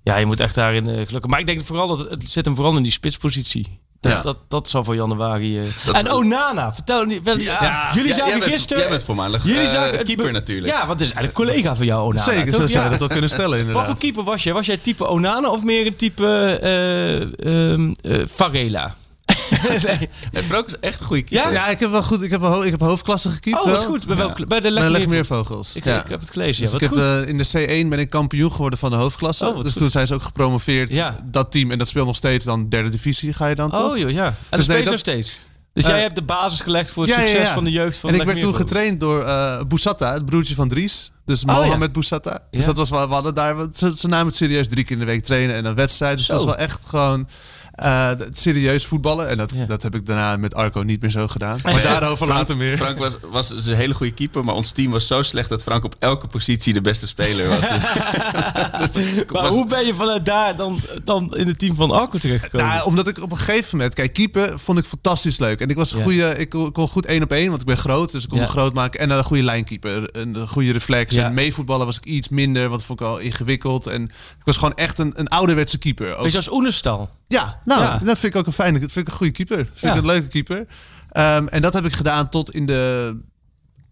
ja, 0.04 0.16
je 0.16 0.26
moet 0.26 0.40
echt 0.40 0.54
daarin 0.54 0.88
eh, 0.88 1.06
gelukken. 1.06 1.30
Maar 1.30 1.40
ik 1.40 1.46
denk 1.46 1.64
vooral 1.64 1.86
dat 1.86 1.98
het, 1.98 2.10
het 2.10 2.30
zit 2.30 2.44
hem 2.44 2.54
vooral 2.54 2.76
in 2.76 2.82
die 2.82 2.92
spitspositie. 2.92 3.78
Dat, 4.00 4.12
Ja. 4.12 4.20
dat, 4.22 4.36
dat 4.48 4.68
zal 4.68 4.84
voor 4.84 4.94
januari. 4.94 5.60
eh. 5.60 5.66
Dat 5.86 5.96
en 5.96 6.10
Onana, 6.12 6.74
vertel 6.74 7.04
niet. 7.04 7.22
Wel, 7.22 7.38
Ja, 7.38 7.90
jullie 7.94 8.08
ja, 8.08 8.14
zagen 8.14 8.30
jij 8.30 8.38
bent, 8.40 8.52
gisteren. 8.52 8.82
Jij 8.82 8.90
bent 8.90 9.02
voormalig 9.04 9.44
jullie 9.44 9.60
eh, 9.60 9.70
zagen 9.70 10.04
keeper 10.04 10.32
natuurlijk. 10.32 10.72
Ja, 10.72 10.78
want 10.86 11.00
het 11.00 11.08
is 11.08 11.14
eigenlijk 11.14 11.38
een 11.38 11.44
collega 11.46 11.76
van 11.76 11.86
jou, 11.86 12.02
Onana. 12.06 12.22
Zeker, 12.22 12.44
toch? 12.52 12.60
zo 12.60 12.66
zou 12.66 12.70
je 12.70 12.84
Ja. 12.84 12.88
dat 12.90 12.98
wel 12.98 13.08
kunnen 13.08 13.30
stellen 13.36 13.50
Wat 13.50 13.58
inderdaad. 13.58 13.86
voor 13.86 13.98
keeper 13.98 14.24
was 14.24 14.42
jij? 14.42 14.52
Was 14.52 14.66
jij 14.66 14.76
type 14.76 15.06
Onana 15.08 15.50
of 15.50 15.62
meer 15.62 15.86
een 15.86 15.96
type 15.96 16.26
eh 16.62 17.72
ehm, 17.72 17.92
eh, 18.02 18.22
Varela? 18.26 18.94
nee. 19.86 20.08
Nee, 20.32 20.62
is 20.66 20.78
echt 20.80 21.00
een 21.00 21.06
goede 21.06 21.22
keeper. 21.22 21.52
Ja? 21.52 21.52
Ja, 21.52 21.68
ik 21.68 21.78
heb 21.80 21.90
wel 21.90 22.02
goed. 22.02 22.22
Ik 22.22 22.30
heb, 22.30 22.40
wel 22.40 22.52
ho- 22.52 22.62
ik 22.62 22.70
heb 22.70 22.80
hoofdklasse 22.80 23.28
gekiept. 23.28 23.58
Oh, 23.58 23.64
dat 23.64 23.72
is 23.76 23.80
wel. 23.82 23.90
goed. 23.90 24.06
Bij, 24.06 24.16
welk- 24.16 24.36
bij 24.36 24.60
de 24.60 24.62
Bij 24.62 24.70
Leg 24.70 24.88
Leg 24.88 25.00
Meer- 25.00 25.08
Meervogels. 25.08 25.76
Ik, 25.76 25.84
ja. 25.84 26.02
ik 26.02 26.08
heb 26.08 26.20
het 26.20 26.30
gelezen. 26.30 26.62
Dus 26.62 26.70
Ja, 26.72 26.78
ik 26.80 26.88
wat 26.90 26.98
heb 26.98 27.08
goed. 27.08 27.22
eh, 27.24 27.28
in 27.28 27.38
de 27.38 27.84
C1 27.84 27.88
ben 27.88 27.98
ik 27.98 28.10
kampioen 28.10 28.52
geworden 28.52 28.78
van 28.78 28.90
de 28.90 28.96
hoofdklasse. 28.96 29.46
Oh, 29.46 29.54
wat 29.54 29.62
dus 29.62 29.72
goed. 29.72 29.80
toen 29.82 29.90
zijn 29.90 30.06
ze 30.06 30.14
ook 30.14 30.22
gepromoveerd. 30.22 30.88
Ja. 30.92 31.16
Dat 31.24 31.50
team. 31.52 31.70
En 31.70 31.78
dat 31.78 31.88
speelt 31.88 32.06
nog 32.06 32.16
steeds 32.16 32.44
dan 32.44 32.68
derde 32.68 32.88
divisie 32.88 33.32
ga 33.32 33.46
je 33.46 33.54
dan 33.54 33.70
toch? 33.70 33.90
oh 33.90 33.98
joh, 33.98 34.10
ja. 34.10 34.26
En 34.26 34.34
dat 34.50 34.58
Dus 34.58 34.66
nee, 34.66 34.76
speelt 34.76 34.80
nog 34.84 34.90
dat- 34.90 34.98
steeds. 35.14 35.38
Dus 35.72 35.84
Eh, 35.84 35.90
jij 35.90 36.00
hebt 36.00 36.14
de 36.14 36.22
basis 36.22 36.60
gelegd 36.60 36.90
voor 36.90 37.02
het 37.04 37.12
ja, 37.14 37.20
succes 37.20 37.42
ja. 37.42 37.52
van 37.54 37.64
de 37.64 37.70
jeugd 37.70 37.98
van 37.98 38.10
en 38.10 38.16
ik 38.20 38.22
werd 38.26 38.40
toen 38.40 38.54
getraind 38.54 39.00
door 39.00 39.22
eh 39.24 39.60
Boussata, 39.68 40.12
het 40.12 40.26
broertje 40.26 40.54
van 40.54 40.68
Dries. 40.68 41.12
Dus 41.26 41.44
Oh, 41.44 41.50
ja. 41.54 41.60
Mohamed 41.64 41.92
Boussata. 41.92 42.42
Dus 42.50 42.60
Ja. 42.60 42.66
dat 42.66 42.76
was 42.76 42.90
wel, 42.90 43.08
we 43.08 43.14
hadden 43.14 43.34
daar, 43.34 43.56
ze, 43.74 43.92
ze 43.96 44.08
namen 44.08 44.26
het 44.26 44.36
serieus 44.36 44.68
drie 44.68 44.84
keer 44.84 44.92
in 44.92 44.98
de 44.98 45.04
week 45.04 45.24
trainen 45.24 45.56
en 45.56 45.64
een 45.64 45.74
wedstrijd. 45.74 46.16
Dus 46.16 46.26
Zo. 46.26 46.32
dat 46.34 46.44
was 46.44 46.54
wel 46.54 46.64
echt 46.64 46.80
gewoon... 46.88 47.28
Eh, 47.74 48.10
d- 48.10 48.38
serieus 48.38 48.86
voetballen. 48.86 49.28
En 49.28 49.36
dat, 49.36 49.50
Ja. 49.54 49.64
dat 49.64 49.82
heb 49.82 49.94
ik 49.94 50.06
daarna 50.06 50.36
met 50.36 50.54
Arco 50.54 50.80
niet 50.82 51.00
meer 51.02 51.10
zo 51.10 51.28
gedaan. 51.28 51.58
Maar 51.62 51.82
daarover 51.92 52.26
later 52.26 52.56
meer. 52.56 52.76
Frank 52.76 52.98
was, 52.98 53.16
was 53.30 53.48
dus 53.48 53.66
een 53.66 53.76
hele 53.76 53.94
goede 53.94 54.12
keeper, 54.12 54.44
maar 54.44 54.54
ons 54.54 54.70
team 54.70 54.90
was 54.90 55.06
zo 55.06 55.22
slecht 55.22 55.48
dat 55.48 55.62
Frank 55.62 55.84
op 55.84 55.94
elke 55.98 56.26
positie 56.26 56.72
de 56.72 56.80
beste 56.80 57.06
speler 57.06 57.48
was. 57.48 57.68
Dus 58.78 58.92
dat 58.92 59.30
Maar 59.32 59.42
was- 59.42 59.54
hoe 59.54 59.66
ben 59.66 59.86
je 59.86 59.94
vanuit 59.94 60.24
daar 60.24 60.56
dan, 60.56 60.80
dan 61.04 61.36
in 61.36 61.46
het 61.46 61.58
team 61.58 61.74
van 61.74 61.90
Arco 61.90 62.18
terechtgekomen? 62.18 62.66
Nou, 62.66 62.84
omdat 62.86 63.06
ik 63.08 63.22
op 63.22 63.30
een 63.30 63.36
gegeven 63.38 63.76
moment... 63.76 63.94
Kijk, 63.94 64.12
keeper 64.12 64.58
vond 64.58 64.78
ik 64.78 64.84
fantastisch 64.84 65.38
leuk. 65.38 65.60
En 65.60 65.68
ik 65.68 65.76
was 65.76 65.92
een 65.92 65.98
Ja. 65.98 66.04
goede... 66.04 66.34
Ik 66.38 66.48
kon, 66.48 66.72
kon 66.72 66.88
goed 66.88 67.06
één 67.06 67.22
op 67.22 67.30
één, 67.32 67.48
want 67.48 67.60
ik 67.60 67.66
ben 67.66 67.76
groot. 67.76 68.12
Dus 68.12 68.22
ik 68.22 68.28
kon 68.28 68.38
Ja. 68.38 68.44
me 68.44 68.50
groot 68.50 68.74
maken. 68.74 69.00
En 69.00 69.10
een 69.10 69.24
goede 69.24 69.42
lijnkeeper. 69.42 70.08
Een 70.16 70.48
goede 70.48 70.72
reflex. 70.72 71.14
Ja. 71.14 71.24
En 71.24 71.34
meevoetballen 71.34 71.86
was 71.86 71.96
ik 71.96 72.04
iets 72.04 72.28
minder. 72.28 72.68
Want 72.68 72.84
vond 72.84 73.00
ik 73.00 73.06
al 73.06 73.18
ingewikkeld. 73.18 73.86
En 73.86 74.02
ik 74.02 74.44
was 74.44 74.56
gewoon 74.56 74.74
echt 74.74 74.98
een, 74.98 75.12
een 75.16 75.28
ouderwetse 75.28 75.78
keeper. 75.78 76.16
Ook- 76.16 76.22
Beetje 76.22 76.36
als 76.36 76.50
Oenestal. 76.50 77.10
Ja, 77.28 77.60
nou, 77.64 77.82
Ja. 77.82 77.98
dat 77.98 78.18
vind 78.18 78.34
ik 78.34 78.40
ook 78.40 78.46
een 78.46 78.52
fijne... 78.52 78.78
Dat 78.80 78.92
vind 78.92 79.06
ik 79.06 79.12
een 79.12 79.18
goede 79.18 79.32
keeper. 79.32 79.56
Dat 79.56 79.66
vind 79.66 79.80
Ja. 79.80 79.92
ik 79.92 79.96
een 80.00 80.06
leuke 80.06 80.28
keeper. 80.28 80.66
Ehm, 81.10 81.46
en 81.46 81.62
dat 81.62 81.72
heb 81.74 81.84
ik 81.84 81.92
gedaan 81.92 82.28
tot 82.28 82.50
in 82.54 82.66
de 82.66 83.16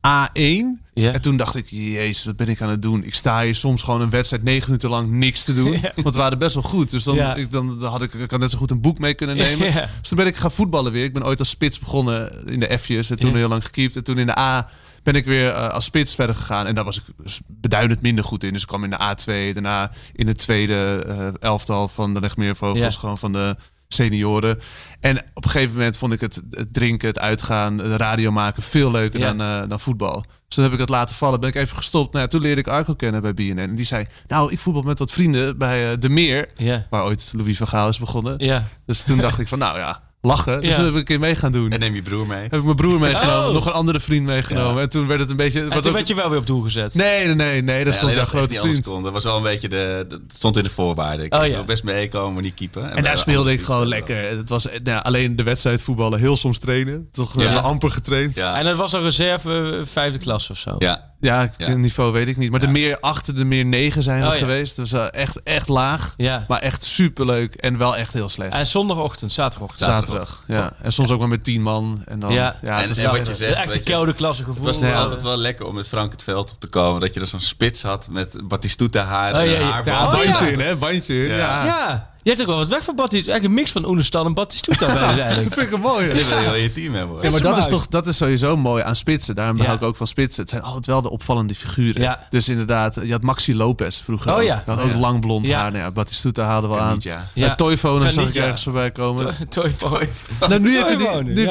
A1. 0.06 0.80
Ja. 0.94 1.12
En 1.12 1.20
toen 1.20 1.36
dacht 1.36 1.54
ik, 1.54 1.66
jezus, 1.68 2.24
wat 2.24 2.36
ben 2.36 2.48
ik 2.48 2.60
aan 2.60 2.68
het 2.68 2.82
doen? 2.82 3.04
Ik 3.04 3.14
sta 3.14 3.42
hier 3.42 3.54
soms 3.54 3.82
gewoon 3.82 4.00
een 4.00 4.10
wedstrijd 4.10 4.42
negen 4.42 4.64
minuten 4.66 4.90
lang 4.90 5.10
niks 5.10 5.44
te 5.44 5.54
doen. 5.54 5.72
Ja. 5.80 5.92
Want 5.96 6.14
we 6.14 6.20
waren 6.20 6.38
best 6.38 6.54
wel 6.54 6.62
goed. 6.62 6.90
Dus 6.90 7.04
dan, 7.04 7.14
Ja. 7.14 7.34
ik, 7.34 7.50
dan 7.50 7.84
had 7.84 8.02
ik, 8.02 8.12
ik 8.14 8.30
had 8.30 8.40
net 8.40 8.50
zo 8.50 8.58
goed 8.58 8.70
een 8.70 8.80
boek 8.80 8.98
mee 8.98 9.14
kunnen 9.14 9.36
nemen. 9.36 9.72
Dus 9.72 10.08
toen 10.08 10.18
ben 10.18 10.26
ik 10.26 10.36
gaan 10.36 10.52
voetballen 10.52 10.92
weer. 10.92 11.04
Ik 11.04 11.12
ben 11.12 11.24
ooit 11.24 11.38
als 11.38 11.48
spits 11.48 11.78
begonnen 11.78 12.46
in 12.46 12.60
de 12.60 12.78
F'jes. 12.78 13.10
En 13.10 13.18
toen 13.18 13.34
heel 13.36 13.48
lang 13.48 13.64
gekiept. 13.64 13.96
En 13.96 14.04
toen 14.04 14.18
in 14.18 14.26
de 14.26 14.38
A 14.38 14.68
ben 15.02 15.14
ik 15.14 15.24
weer 15.24 15.48
eh, 15.48 15.68
als 15.68 15.84
spits 15.84 16.14
verder 16.14 16.34
gegaan. 16.36 16.66
En 16.66 16.74
daar 16.74 16.84
was 16.84 16.98
ik 16.98 17.04
dus 17.22 17.40
beduidend 17.46 18.00
minder 18.02 18.24
goed 18.24 18.44
in. 18.44 18.52
Dus 18.52 18.62
ik 18.62 18.68
kwam 18.68 18.84
in 18.84 18.90
de 18.90 18.96
A2. 18.96 19.52
Daarna 19.52 19.90
in 20.12 20.26
het 20.26 20.38
tweede 20.38 21.04
eh, 21.08 21.28
elftal 21.48 21.88
van 21.88 22.14
de 22.14 22.20
Legmeervogels. 22.20 22.94
Ja. 22.94 23.00
Gewoon 23.00 23.18
van 23.18 23.32
de 23.32 23.56
senioren. 23.88 24.58
En 25.00 25.18
op 25.34 25.44
een 25.44 25.50
gegeven 25.50 25.74
moment 25.76 25.96
vond 25.96 26.12
ik 26.12 26.20
het, 26.20 26.42
het 26.50 26.74
drinken, 26.74 27.08
het 27.08 27.18
uitgaan, 27.18 27.76
de 27.76 27.96
radio 27.96 28.30
maken 28.30 28.62
veel 28.62 28.90
leuker 28.90 29.20
Ja. 29.20 29.32
dan, 29.32 29.62
eh, 29.62 29.68
dan 29.68 29.80
voetbal. 29.80 30.20
Dus 30.20 30.54
toen 30.54 30.64
heb 30.64 30.72
ik 30.72 30.78
het 30.78 30.88
laten 30.88 31.16
vallen. 31.16 31.40
Ben 31.40 31.48
ik 31.48 31.54
even 31.54 31.76
gestopt. 31.76 32.12
Nou, 32.12 32.24
ja, 32.24 32.30
toen 32.30 32.40
leerde 32.40 32.60
ik 32.60 32.66
Arco 32.66 32.94
kennen 32.94 33.22
bij 33.22 33.34
BNN. 33.34 33.58
En 33.58 33.74
die 33.74 33.84
zei, 33.86 34.06
nou, 34.26 34.52
ik 34.52 34.58
voetbal 34.58 34.82
met 34.82 34.98
wat 34.98 35.12
vrienden 35.12 35.58
bij 35.58 35.98
De 35.98 36.08
Meer. 36.08 36.48
Ja. 36.56 36.86
Waar 36.90 37.04
ooit 37.04 37.30
Louis 37.36 37.56
van 37.56 37.68
Gaal 37.68 37.88
is 37.88 37.98
begonnen. 37.98 38.38
Dus 38.86 39.02
toen 39.02 39.18
dacht 39.18 39.38
ik 39.38 39.48
van, 39.48 39.58
nou 39.58 39.78
ja, 39.78 40.02
lachen. 40.22 40.60
Dus 40.62 40.74
toen 40.74 40.84
heb 40.84 40.92
ik 40.92 40.98
een 40.98 41.04
keer 41.04 41.18
mee 41.18 41.36
gaan 41.36 41.52
doen. 41.52 41.70
En 41.70 41.80
neem 41.80 41.94
je 41.94 42.02
broer 42.02 42.26
mee. 42.26 42.42
heb 42.42 42.52
ik 42.54 42.62
mijn 42.64 42.76
broer 42.76 43.00
meegenomen, 43.00 43.46
Oh. 43.48 43.52
nog 43.54 43.66
een 43.66 43.72
andere 43.72 44.00
vriend 44.00 44.26
meegenomen. 44.26 44.74
Ja. 44.74 44.80
En 44.80 44.88
toen 44.88 45.06
werd 45.06 45.20
het 45.20 45.30
een 45.30 45.36
beetje... 45.36 45.60
En 45.60 45.68
toen 45.70 45.86
ook- 45.86 45.92
werd 45.92 46.08
je 46.08 46.14
wel 46.14 46.28
weer 46.30 46.38
op 46.38 46.46
doel 46.46 46.60
gezet. 46.60 46.94
Nee, 46.94 47.26
nee, 47.26 47.34
nee, 47.34 47.62
nee, 47.62 47.76
daar 47.76 47.84
Nee, 47.84 47.92
stond 47.92 48.14
jouw 48.14 48.24
grote 48.24 48.54
vriend. 48.54 48.84
kon. 48.84 49.02
Dat 49.02 49.12
was 49.12 49.24
wel 49.24 49.36
een 49.36 49.42
beetje 49.42 49.68
de, 49.68 50.04
dat 50.08 50.20
stond 50.28 50.56
in 50.56 50.62
de 50.62 50.70
voorwaarden. 50.70 51.24
Ik 51.26 51.34
Oh, 51.34 51.40
wil 51.40 51.48
ja. 51.50 51.62
best 51.64 51.84
meekomen, 51.84 52.32
maar 52.34 52.42
niet 52.42 52.54
keeper. 52.54 52.82
En 52.84 53.02
daar 53.02 53.18
speelde 53.18 53.52
ik 53.52 53.62
gewoon 53.62 53.86
lekker. 53.86 54.28
Het 54.36 54.48
was 54.48 54.66
nou, 54.84 55.02
alleen 55.04 55.36
de 55.36 55.42
wedstrijd 55.42 55.82
voetballen, 55.82 56.18
heel 56.18 56.36
soms 56.36 56.58
trainen. 56.58 57.08
Toch 57.12 57.42
Ja. 57.42 57.48
eh, 57.56 57.64
amper 57.64 57.90
getraind. 57.90 58.36
En 58.38 58.64
dat 58.64 58.76
was 58.76 58.92
een 58.92 59.02
reserve 59.02 59.76
eh, 59.80 59.86
vijfde 59.92 60.18
klas 60.18 60.50
of 60.50 60.58
zo. 60.58 60.74
ja. 60.78 61.10
Het 61.30 61.54
Ja. 61.58 61.74
niveau 61.74 62.12
weet 62.12 62.28
ik 62.28 62.36
niet. 62.36 62.50
Maar 62.50 62.60
de 62.60 62.68
meer 62.68 62.98
achter, 63.00 63.34
de 63.34 63.44
meer 63.44 63.64
negen 63.64 64.02
zijn 64.02 64.22
er 64.22 64.26
Oh, 64.28 64.32
ja. 64.34 64.38
geweest. 64.38 64.76
Dus 64.76 64.92
eh, 64.92 65.04
echt, 65.12 65.42
echt 65.42 65.68
laag. 65.68 66.14
Ja. 66.16 66.44
Maar 66.48 66.60
echt 66.60 66.84
superleuk 66.84 67.54
en 67.54 67.78
wel 67.78 67.96
echt 67.96 68.12
heel 68.12 68.28
slecht. 68.28 68.52
En 68.52 68.66
zondagochtend, 68.66 69.32
zaterdagochtend. 69.32 69.90
Zaterdag, 69.90 70.44
ja. 70.46 70.72
En 70.82 70.92
soms 70.92 71.10
ook 71.10 71.18
maar 71.18 71.28
met 71.28 71.44
tien 71.44 71.62
man. 71.62 72.02
En 72.06 72.20
dan, 72.20 72.32
Ja. 72.32 72.56
ja, 72.62 72.82
En- 72.82 72.88
het 72.88 72.98
en 72.98 73.10
wat 73.10 73.26
je 73.26 73.34
zegt, 73.34 73.54
Echt 73.56 73.74
je, 73.74 73.80
koude 73.82 74.14
klasse 74.14 74.44
gevoel. 74.44 74.64
Het 74.66 74.80
was 74.80 74.90
Ja. 74.90 75.00
altijd 75.00 75.22
wel 75.22 75.36
lekker 75.36 75.66
om 75.66 75.74
met 75.74 75.88
Frank 75.88 76.12
het 76.12 76.22
veld 76.24 76.50
op 76.50 76.60
te 76.60 76.66
komen. 76.66 77.00
Dat 77.00 77.14
je 77.14 77.20
er 77.20 77.26
zo'n 77.26 77.40
spits 77.40 77.82
had 77.82 78.08
met 78.10 78.36
Batistuta 78.48 79.04
haar 79.04 79.34
Oh, 79.34 79.40
en 79.40 79.62
haarband. 79.62 79.96
Oh, 80.14 80.24
bandje 80.24 80.52
in, 80.52 80.60
hè? 80.60 80.76
Bandje 80.76 81.24
in, 81.28 81.34
ja. 81.36 82.10
Je 82.22 82.30
hebt 82.30 82.40
ook 82.42 82.46
wel 82.48 82.56
wat 82.56 82.68
weg 82.68 82.84
van 82.84 82.94
Baptiste. 82.96 83.30
Eigenlijk 83.30 83.44
een 83.44 83.60
mix 83.64 83.72
van 83.72 83.90
Oenestal 83.90 84.26
en 84.26 84.34
Batistuta 84.34 84.86
bij 84.92 85.02
eigenlijk. 85.02 85.48
Dat 85.48 85.54
vind 85.58 85.66
ik 85.66 85.72
een 85.72 85.80
mooie. 85.80 86.12
Dit 86.12 86.28
wil 86.28 86.38
je 86.38 86.44
wel 86.44 86.54
in 86.54 86.62
je 86.62 86.72
team 86.72 86.94
hebben 86.94 87.14
hoor. 87.14 87.24
Ja, 87.24 87.30
maar 87.30 87.40
dat 87.42 87.58
is 87.58 87.66
toch 87.66 87.86
dat 87.88 88.06
is 88.06 88.16
sowieso 88.16 88.56
mooi 88.56 88.82
aan 88.82 88.96
spitsen. 88.96 89.34
Daarom 89.34 89.56
Ja. 89.56 89.64
hou 89.64 89.76
ik 89.76 89.82
ook 89.82 89.96
van 89.96 90.06
spitsen. 90.06 90.40
Het 90.40 90.50
zijn 90.50 90.62
altijd 90.62 90.86
wel 90.86 91.02
de 91.02 91.10
opvallende 91.10 91.54
figuren. 91.54 92.02
Ja. 92.02 92.26
Dus 92.30 92.48
inderdaad, 92.48 92.98
je 93.02 93.12
had 93.12 93.22
Maxi 93.22 93.56
Lopez 93.56 94.00
vroeger. 94.02 94.34
Oh 94.34 94.42
ja. 94.42 94.62
Oh 94.68 94.84
ook 94.84 94.92
ja. 94.92 94.98
lang 94.98 95.20
blond 95.20 95.46
Ja. 95.46 95.60
haar. 95.60 95.70
Nou 95.72 95.84
ja, 95.84 95.90
Batistuta 95.90 96.44
haalde 96.44 96.68
wel 96.68 96.80
aan. 96.80 96.98
Ja. 97.34 97.54
Toivonen 97.54 98.12
zag 98.12 98.28
ik 98.28 98.34
ergens 98.34 98.62
voorbij 98.62 98.90
komen. 98.90 99.36
Toy 99.48 99.74
Boy. 99.78 100.08
Nou, 100.40 100.60
nu 100.60 100.76
heb 100.76 100.98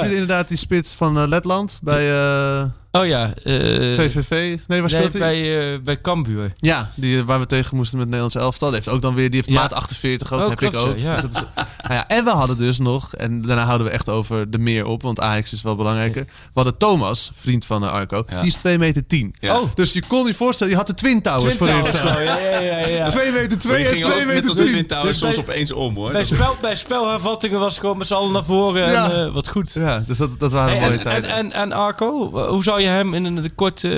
je 0.05 0.09
inderdaad 0.11 0.47
die 0.47 0.57
spits 0.57 0.95
van 0.95 1.17
eh, 1.19 1.27
Letland 1.27 1.79
bij 1.81 2.11
eh, 2.11 2.63
Oh 2.91 3.05
ja. 3.05 3.33
eh, 3.43 3.53
VVV. 3.95 4.29
Nee, 4.29 4.57
waar 4.67 4.79
nee, 4.79 4.89
speelt 4.89 5.13
hij? 5.13 5.21
bij, 5.21 5.73
eh, 5.73 5.79
bij 5.79 6.01
Cambuur. 6.01 6.51
Ja, 6.57 6.91
die, 6.95 7.17
eh, 7.19 7.23
waar 7.25 7.39
we 7.39 7.45
tegen 7.45 7.75
moesten 7.75 7.97
met 7.97 8.07
het 8.07 8.15
Nederlands 8.15 8.35
elftal. 8.35 8.67
Die 8.67 8.77
heeft 8.77 8.89
ook 8.89 9.01
dan 9.01 9.15
weer, 9.15 9.27
die 9.29 9.35
heeft 9.35 9.47
Ja. 9.49 9.61
maat 9.61 9.73
48 9.73 10.33
ook, 10.33 10.41
Oh, 10.41 10.49
heb 10.49 10.57
klopt, 10.57 10.73
ik 10.75 10.81
ook. 10.81 10.97
ja. 10.97 11.11
Dus 11.13 11.21
dat 11.21 11.31
is, 11.35 11.43
nou 11.81 11.93
ja, 11.93 12.07
en 12.07 12.23
we 12.23 12.29
hadden 12.29 12.57
dus 12.57 12.79
nog, 12.79 13.15
en 13.15 13.41
daarna 13.41 13.65
houden 13.65 13.87
we 13.87 13.93
echt 13.93 14.09
over 14.09 14.49
de 14.51 14.57
meer 14.57 14.85
op, 14.85 15.01
want 15.01 15.19
Ajax 15.19 15.53
is 15.53 15.61
wel 15.61 15.75
belangrijker. 15.75 16.23
We 16.25 16.31
hadden 16.53 16.77
Thomas, 16.77 17.31
vriend 17.33 17.65
van 17.65 17.83
eh, 17.83 17.91
Arco, 17.91 18.23
Ja. 18.29 18.39
die 18.39 18.47
is 18.47 18.55
2 18.55 18.77
meter 18.77 19.07
10. 19.07 19.35
Ja. 19.39 19.59
Oh. 19.59 19.69
Dus 19.75 19.91
je 19.93 20.01
kon 20.07 20.27
je 20.27 20.33
voorstellen, 20.33 20.71
je 20.73 20.77
had 20.77 20.87
de 20.87 20.93
Twin 20.93 21.21
Towers 21.21 21.55
Twin 21.55 21.67
Towers 21.67 21.89
staan. 21.89 22.07
gewoon, 22.07 22.23
Ja, 22.23 22.37
ja, 22.37 22.59
ja, 22.59 22.87
ja. 22.87 23.05
2 23.07 23.31
meter 23.31 23.47
Maar 23.49 23.57
2 23.57 23.79
je 23.79 23.85
en 23.85 23.91
ging 23.91 24.03
2 24.03 24.13
ook 24.13 24.19
net 24.19 24.27
meter 24.27 24.47
als 24.49 24.57
de 24.57 24.63
10. 24.63 24.71
Twin 24.73 24.87
Towers 24.87 25.07
Dus 25.07 25.17
soms 25.17 25.35
bij- 25.35 25.43
opeens 25.55 25.71
om 25.71 25.95
hoor. 25.95 26.11
Bij, 26.11 26.23
spel, 26.23 26.55
bij 26.61 26.75
spelhervattingen 26.75 27.59
was 27.59 27.71
het 27.71 27.79
gewoon 27.79 27.97
met 27.97 28.07
z'n 28.07 28.13
allen 28.13 28.31
naar 28.31 28.45
voren 28.45 28.85
en 28.85 29.25
eh, 29.25 29.33
wat 29.33 29.47
goed. 29.49 29.73
Ja, 29.73 30.03
dus 30.07 30.17
dat, 30.17 30.39
dat 30.39 30.51
waren 30.51 30.69
Hey, 30.71 30.79
mooie 30.79 30.91
en, 30.91 30.97
en, 30.97 31.03
tijden. 31.03 31.29
en, 31.31 31.51
en 31.51 31.71
Arco, 31.71 32.29
hoe 32.49 32.63
zou 32.63 32.80
je 32.80 32.80
hem 32.87 33.13
in 33.13 33.25
een 33.25 33.55
kort, 33.55 33.83
eh 33.83 33.91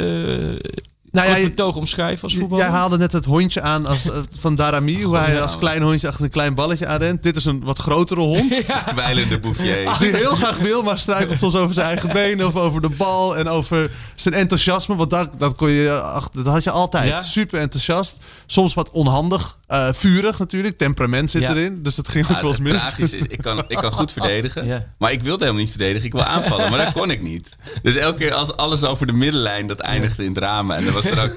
nou 1.12 1.28
ja, 1.28 1.34
kort 1.34 1.44
je- 1.44 1.50
betoog 1.50 1.76
omschrijven 1.76 2.24
als 2.24 2.36
voetballer? 2.36 2.64
Jij 2.66 2.74
haalde 2.74 2.98
net 2.98 3.12
het 3.12 3.26
hondje 3.26 3.62
aan 3.62 3.86
als, 3.86 4.10
eh, 4.10 4.18
van 4.40 4.56
Darami, 4.56 5.04
hoe 5.04 5.18
hij 5.18 5.34
ja. 5.34 5.40
als 5.40 5.58
klein 5.58 5.82
hondje 5.82 6.08
achter 6.08 6.24
een 6.24 6.30
klein 6.30 6.56
balletje 6.56 6.88
aanrent. 6.88 7.24
Dit 7.24 7.36
is 7.36 7.46
een 7.46 7.64
wat 7.64 7.80
grotere 7.80 8.20
hond. 8.22 8.62
Kwijlende 8.86 9.40
Bouffier. 9.40 9.96
Die 10.00 10.16
heel 10.16 10.36
graag 10.36 10.58
wil, 10.58 10.84
maar 10.84 11.00
struikelt 11.00 11.40
soms 11.40 11.56
over 11.56 11.74
zijn 11.74 11.88
eigen 11.88 12.10
benen 12.10 12.48
of 12.48 12.56
over 12.56 12.82
de 12.82 12.90
bal 12.90 13.38
en 13.38 13.48
over 13.48 13.92
zijn 14.16 14.34
enthousiasme. 14.34 14.96
Want 14.96 15.10
dat, 15.10 15.30
dat, 15.40 15.56
kon 15.56 15.70
je, 15.70 15.92
achter- 16.02 16.44
dat 16.44 16.54
had 16.54 16.64
je 16.64 16.72
altijd. 16.72 17.10
Ja. 17.10 17.22
Super 17.22 17.60
enthousiast. 17.60 18.18
Soms 18.46 18.74
wat 18.74 18.90
onhandig. 18.92 19.58
Eh, 19.74 19.94
vurig 19.94 20.40
natuurlijk. 20.40 20.78
Temperament 20.78 21.32
zit 21.32 21.42
Ja. 21.42 21.50
erin. 21.50 21.84
Dus 21.84 21.96
dat 21.96 22.08
ging 22.08 22.26
ook 22.26 22.32
Maar 22.32 22.42
wel 22.42 22.50
eens 22.50 22.60
mis. 22.98 23.12
is, 23.14 23.14
ik 23.28 23.42
kan, 23.42 23.64
ik 23.68 23.78
kan 23.78 23.92
goed 23.92 24.12
verdedigen. 24.18 24.66
Ja. 24.66 24.86
Maar 24.98 25.12
ik 25.12 25.22
wilde 25.22 25.40
helemaal 25.40 25.62
niet 25.62 25.70
verdedigen. 25.72 26.06
Ik 26.06 26.12
wil 26.14 26.24
aanvallen, 26.24 26.70
maar 26.70 26.86
dat 26.86 26.94
kon 26.94 27.12
ik 27.12 27.22
niet. 27.22 27.56
Dus 27.82 27.96
elke 27.96 28.18
keer 28.18 28.34
als 28.34 28.56
alles 28.58 28.84
over 28.84 29.08
de 29.08 29.14
middenlijn, 29.14 29.68
dat 29.68 29.80
eindigde 29.80 30.24
in 30.26 30.34
drama. 30.34 30.76
En 30.76 30.84
dan 30.86 30.94
was 30.94 31.06
er 31.06 31.24
ook... 31.24 31.36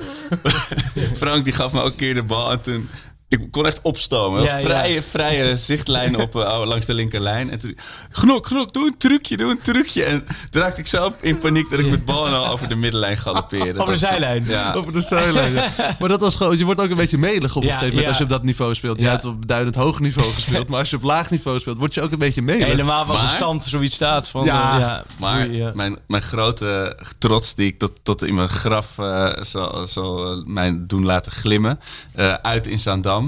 Frank 1.16 1.44
die 1.44 1.52
gaf 1.52 1.72
me 1.72 1.80
ook 1.80 1.90
een 1.90 1.96
keer 1.96 2.14
de 2.14 2.22
bal 2.22 2.50
en 2.52 2.60
toen... 2.62 2.88
Ik 3.28 3.50
kon 3.50 3.66
echt 3.66 3.80
opstomen. 3.82 4.42
Ja, 4.42 4.56
ja. 4.56 4.64
vrije, 4.64 5.02
vrije 5.02 5.56
zichtlijn 5.56 6.18
op, 6.18 6.36
eh, 6.36 6.62
langs 6.64 6.86
de 6.86 6.94
linkerlijn. 6.94 7.50
En 7.50 7.58
toen... 7.58 7.78
Gnok, 8.10 8.46
gnok, 8.46 8.72
doe 8.72 8.86
een 8.86 8.96
trucje, 8.98 9.36
doe 9.36 9.50
een 9.50 9.60
trucje. 9.62 10.04
En 10.04 10.26
toen 10.50 10.62
raakte 10.62 10.80
ik 10.80 10.86
zelf 10.86 11.22
in 11.22 11.38
paniek 11.38 11.70
dat 11.70 11.78
ik 11.78 11.88
met 11.90 12.04
bal 12.04 12.26
en 12.26 12.32
al 12.32 12.46
over 12.48 12.68
de 12.68 12.74
middenlijn 12.74 13.16
galoppeerde. 13.16 13.80
Over 13.80 13.92
de 13.92 13.98
zijlijn. 13.98 14.44
Ja. 14.46 14.72
Over 14.72 14.92
de 14.92 15.00
zijlijn. 15.00 15.52
ja. 15.52 15.70
Maar 15.98 16.08
dat 16.08 16.20
was 16.20 16.34
gewoon, 16.34 16.58
je 16.58 16.64
wordt 16.64 16.80
ook 16.80 16.90
een 16.90 16.96
beetje 16.96 17.18
melig 17.18 17.56
op 17.56 17.62
een 17.62 17.68
Ja, 17.68 17.74
gegeven 17.78 17.86
moment 17.94 18.02
ja. 18.02 18.08
als 18.08 18.18
je 18.18 18.24
op 18.24 18.30
dat 18.30 18.42
niveau 18.42 18.74
speelt. 18.74 18.98
Je 18.98 19.04
Ja. 19.04 19.10
hebt 19.10 19.24
op 19.24 19.40
beduidend 19.40 19.74
hoog 19.74 20.00
niveau 20.00 20.32
gespeeld. 20.32 20.68
Maar 20.68 20.78
als 20.78 20.90
je 20.90 20.96
op 20.96 21.02
laag 21.02 21.30
niveau 21.30 21.60
speelt, 21.60 21.78
word 21.78 21.94
je 21.94 22.02
ook 22.02 22.12
een 22.12 22.18
beetje 22.18 22.42
melig. 22.42 22.66
Helemaal 22.66 23.04
als 23.04 23.22
een 23.22 23.28
stand 23.28 23.64
zoiets 23.64 23.94
staat 23.94 24.28
van... 24.28 24.44
Ja, 24.44 24.72
eh, 24.74 24.78
ja 24.80 25.04
Maar 25.18 25.48
mijn, 25.74 25.98
mijn 26.06 26.22
grote 26.22 26.96
trots 27.18 27.54
die 27.54 27.66
ik 27.66 27.78
tot, 27.78 27.92
tot 28.02 28.22
in 28.22 28.34
mijn 28.34 28.48
graf 28.48 28.98
eh, 28.98 29.28
zal, 29.40 29.86
zal 29.86 30.30
eh, 30.32 30.44
mij 30.44 30.74
doen 30.86 31.04
laten 31.04 31.32
glimmen. 31.32 31.80
eh, 32.14 32.32
uit 32.32 32.66
in 32.66 32.78
Zaandam. 32.78 33.25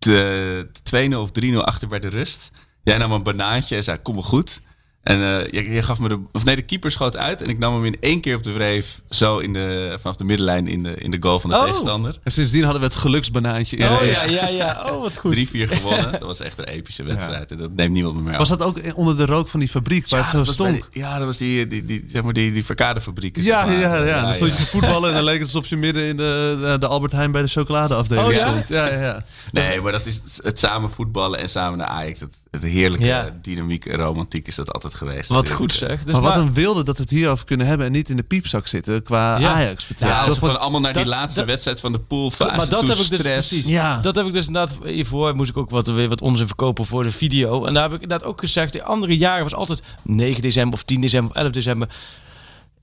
De 0.00 0.68
2-0 1.12 1.16
of 1.16 1.30
3-0 1.44 1.56
achter 1.56 1.88
bij 1.88 2.00
de 2.00 2.08
rust. 2.08 2.50
Jij 2.82 2.98
nam 2.98 3.12
een 3.12 3.22
banaantje 3.22 3.76
en 3.76 3.84
zei 3.84 3.98
kom 3.98 4.14
wel 4.14 4.22
goed. 4.22 4.60
En 5.02 5.16
eh, 5.22 5.52
je, 5.52 5.70
je 5.70 5.82
gaf 5.82 5.98
me 5.98 6.08
de... 6.08 6.18
Of 6.32 6.44
nee, 6.44 6.56
de 6.56 6.62
keeper 6.62 6.90
schoot 6.90 7.16
uit. 7.16 7.42
En 7.42 7.48
ik 7.48 7.58
nam 7.58 7.74
hem 7.74 7.84
in 7.84 7.96
één 8.00 8.20
keer 8.20 8.36
op 8.36 8.42
de 8.42 8.52
wreef. 8.52 9.00
Zo 9.10 9.38
in 9.38 9.52
de, 9.52 9.96
vanaf 10.00 10.16
de 10.16 10.24
middenlijn 10.24 10.66
in 10.68 10.82
de, 10.82 10.94
in 10.94 11.10
de 11.10 11.16
goal 11.20 11.40
van 11.40 11.50
de 11.50 11.56
Oh. 11.56 11.62
tegenstander. 11.64 12.18
En 12.22 12.32
sindsdien 12.32 12.62
hadden 12.62 12.80
we 12.80 12.86
het 12.86 12.96
geluksbanaantje 12.96 13.76
in 13.76 13.88
Oh 13.88 14.00
ja, 14.04 14.24
ja, 14.24 14.48
ja. 14.48 14.82
Oh, 14.90 15.00
wat 15.00 15.16
goed. 15.16 15.34
3-4 15.34 15.38
gewonnen. 15.52 16.12
Dat 16.20 16.20
was 16.22 16.40
echt 16.40 16.58
een 16.58 16.64
epische 16.64 17.02
wedstrijd. 17.02 17.50
En 17.50 17.56
dat 17.56 17.72
neemt 17.74 17.92
niemand 17.92 18.14
meer 18.14 18.24
mee 18.24 18.36
Was 18.36 18.48
dat 18.48 18.62
ook 18.62 18.78
onder 18.94 19.16
de 19.16 19.26
rook 19.26 19.48
van 19.48 19.60
die 19.60 19.68
fabriek 19.68 20.08
waar 20.08 20.20
het 20.20 20.30
zo 20.30 20.36
dat 20.36 20.46
stonk? 20.46 20.86
die- 20.92 21.02
ja, 21.02 21.16
dat 21.16 21.26
was 21.26 21.36
die, 21.36 21.66
die, 21.66 21.82
die, 21.84 22.04
zeg 22.06 22.22
maar 22.22 22.32
die, 22.32 22.52
die 22.52 22.64
verkadefabriek. 22.64 23.36
Ja, 23.36 23.42
zeg 23.68 23.80
ja, 23.80 23.88
maar. 23.88 24.06
ja, 24.06 24.22
Dan 24.24 24.34
stond 24.34 24.50
ja. 24.50 24.56
je 24.56 24.62
te 24.64 24.70
voetballen 24.70 25.08
en 25.08 25.14
dan 25.14 25.24
leek 25.30 25.38
het 25.38 25.46
alsof 25.46 25.66
je 25.68 25.76
midden 25.76 26.04
in 26.04 26.16
de, 26.16 26.58
de, 26.60 26.76
de 26.78 26.86
Albert 26.86 27.12
Heijn 27.12 27.32
bij 27.32 27.42
de 27.42 27.48
chocoladeafdeling 27.48 28.26
Oh, 28.28 28.32
ja? 28.34 28.50
stond. 28.50 28.68
Ja, 28.68 28.86
ja, 28.92 29.00
ja. 29.00 29.24
Nee, 29.52 29.80
maar 29.80 29.92
dat 29.92 30.06
is 30.06 30.22
het 30.42 30.58
samen 30.58 30.90
voetballen 30.90 31.38
en 31.38 31.48
samen 31.48 31.78
naar 31.78 31.86
Ajax. 31.88 32.20
Het, 32.20 32.34
het 32.50 32.62
heerlijke 32.62 33.06
Ja. 33.06 33.38
dynamiek 33.42 33.86
en 33.86 33.96
romantiek 33.98 34.46
is 34.46 34.54
dat 34.54 34.72
altijd 34.72 34.89
geweest. 34.94 35.28
Wat 35.28 35.42
natuurlijk. 35.42 35.72
goed 35.72 35.72
zeg. 35.88 36.02
Dus 36.02 36.12
maar 36.12 36.20
wat 36.22 36.34
maar- 36.34 36.42
een 36.44 36.52
wilde 36.54 36.84
dat 36.84 36.96
we 36.96 37.02
het 37.02 37.10
hierover 37.10 37.44
kunnen 37.44 37.66
hebben 37.66 37.86
en 37.86 37.92
niet 37.92 38.08
in 38.08 38.16
de 38.16 38.22
piepzak 38.22 38.66
zitten 38.66 39.02
qua 39.02 39.38
Ja. 39.38 39.48
Ajax 39.52 39.86
betreft. 39.86 40.12
Ja, 40.12 40.28
we 40.28 40.34
gewoon 40.34 40.60
allemaal 40.60 40.80
naar 40.80 40.92
die 40.92 41.04
dat- 41.04 41.12
laatste 41.12 41.38
dat- 41.38 41.48
wedstrijd 41.48 41.80
van 41.80 41.92
de 41.92 41.98
poolfase 41.98 42.56
maar 42.56 42.68
dat 42.68 42.80
toe 42.80 42.88
heb 42.88 42.98
ik 42.98 43.08
dus 43.08 43.18
stress. 43.18 43.48
precies. 43.48 43.66
Ja. 43.66 43.96
Dat 44.00 44.14
heb 44.14 44.26
ik 44.26 44.32
dus 44.32 44.46
inderdaad 44.46 44.76
hiervoor 44.84 45.34
moest 45.36 45.50
ik 45.50 45.56
ook 45.56 45.70
wat, 45.70 45.86
weer 45.88 46.08
wat 46.08 46.20
onzin 46.20 46.46
verkopen 46.46 46.86
voor 46.86 47.02
de 47.04 47.12
video. 47.12 47.64
En 47.64 47.74
daar 47.74 47.82
heb 47.82 47.92
ik 47.92 48.02
inderdaad 48.02 48.28
ook 48.28 48.40
gezegd, 48.40 48.72
de 48.72 48.82
andere 48.82 49.16
jaren 49.18 49.42
was 49.42 49.54
altijd 49.54 49.82
9 50.02 50.42
december 50.42 50.74
of 50.74 50.82
10 50.82 51.00
december 51.00 51.30
of 51.30 51.36
11 51.36 51.50
december. 51.52 51.88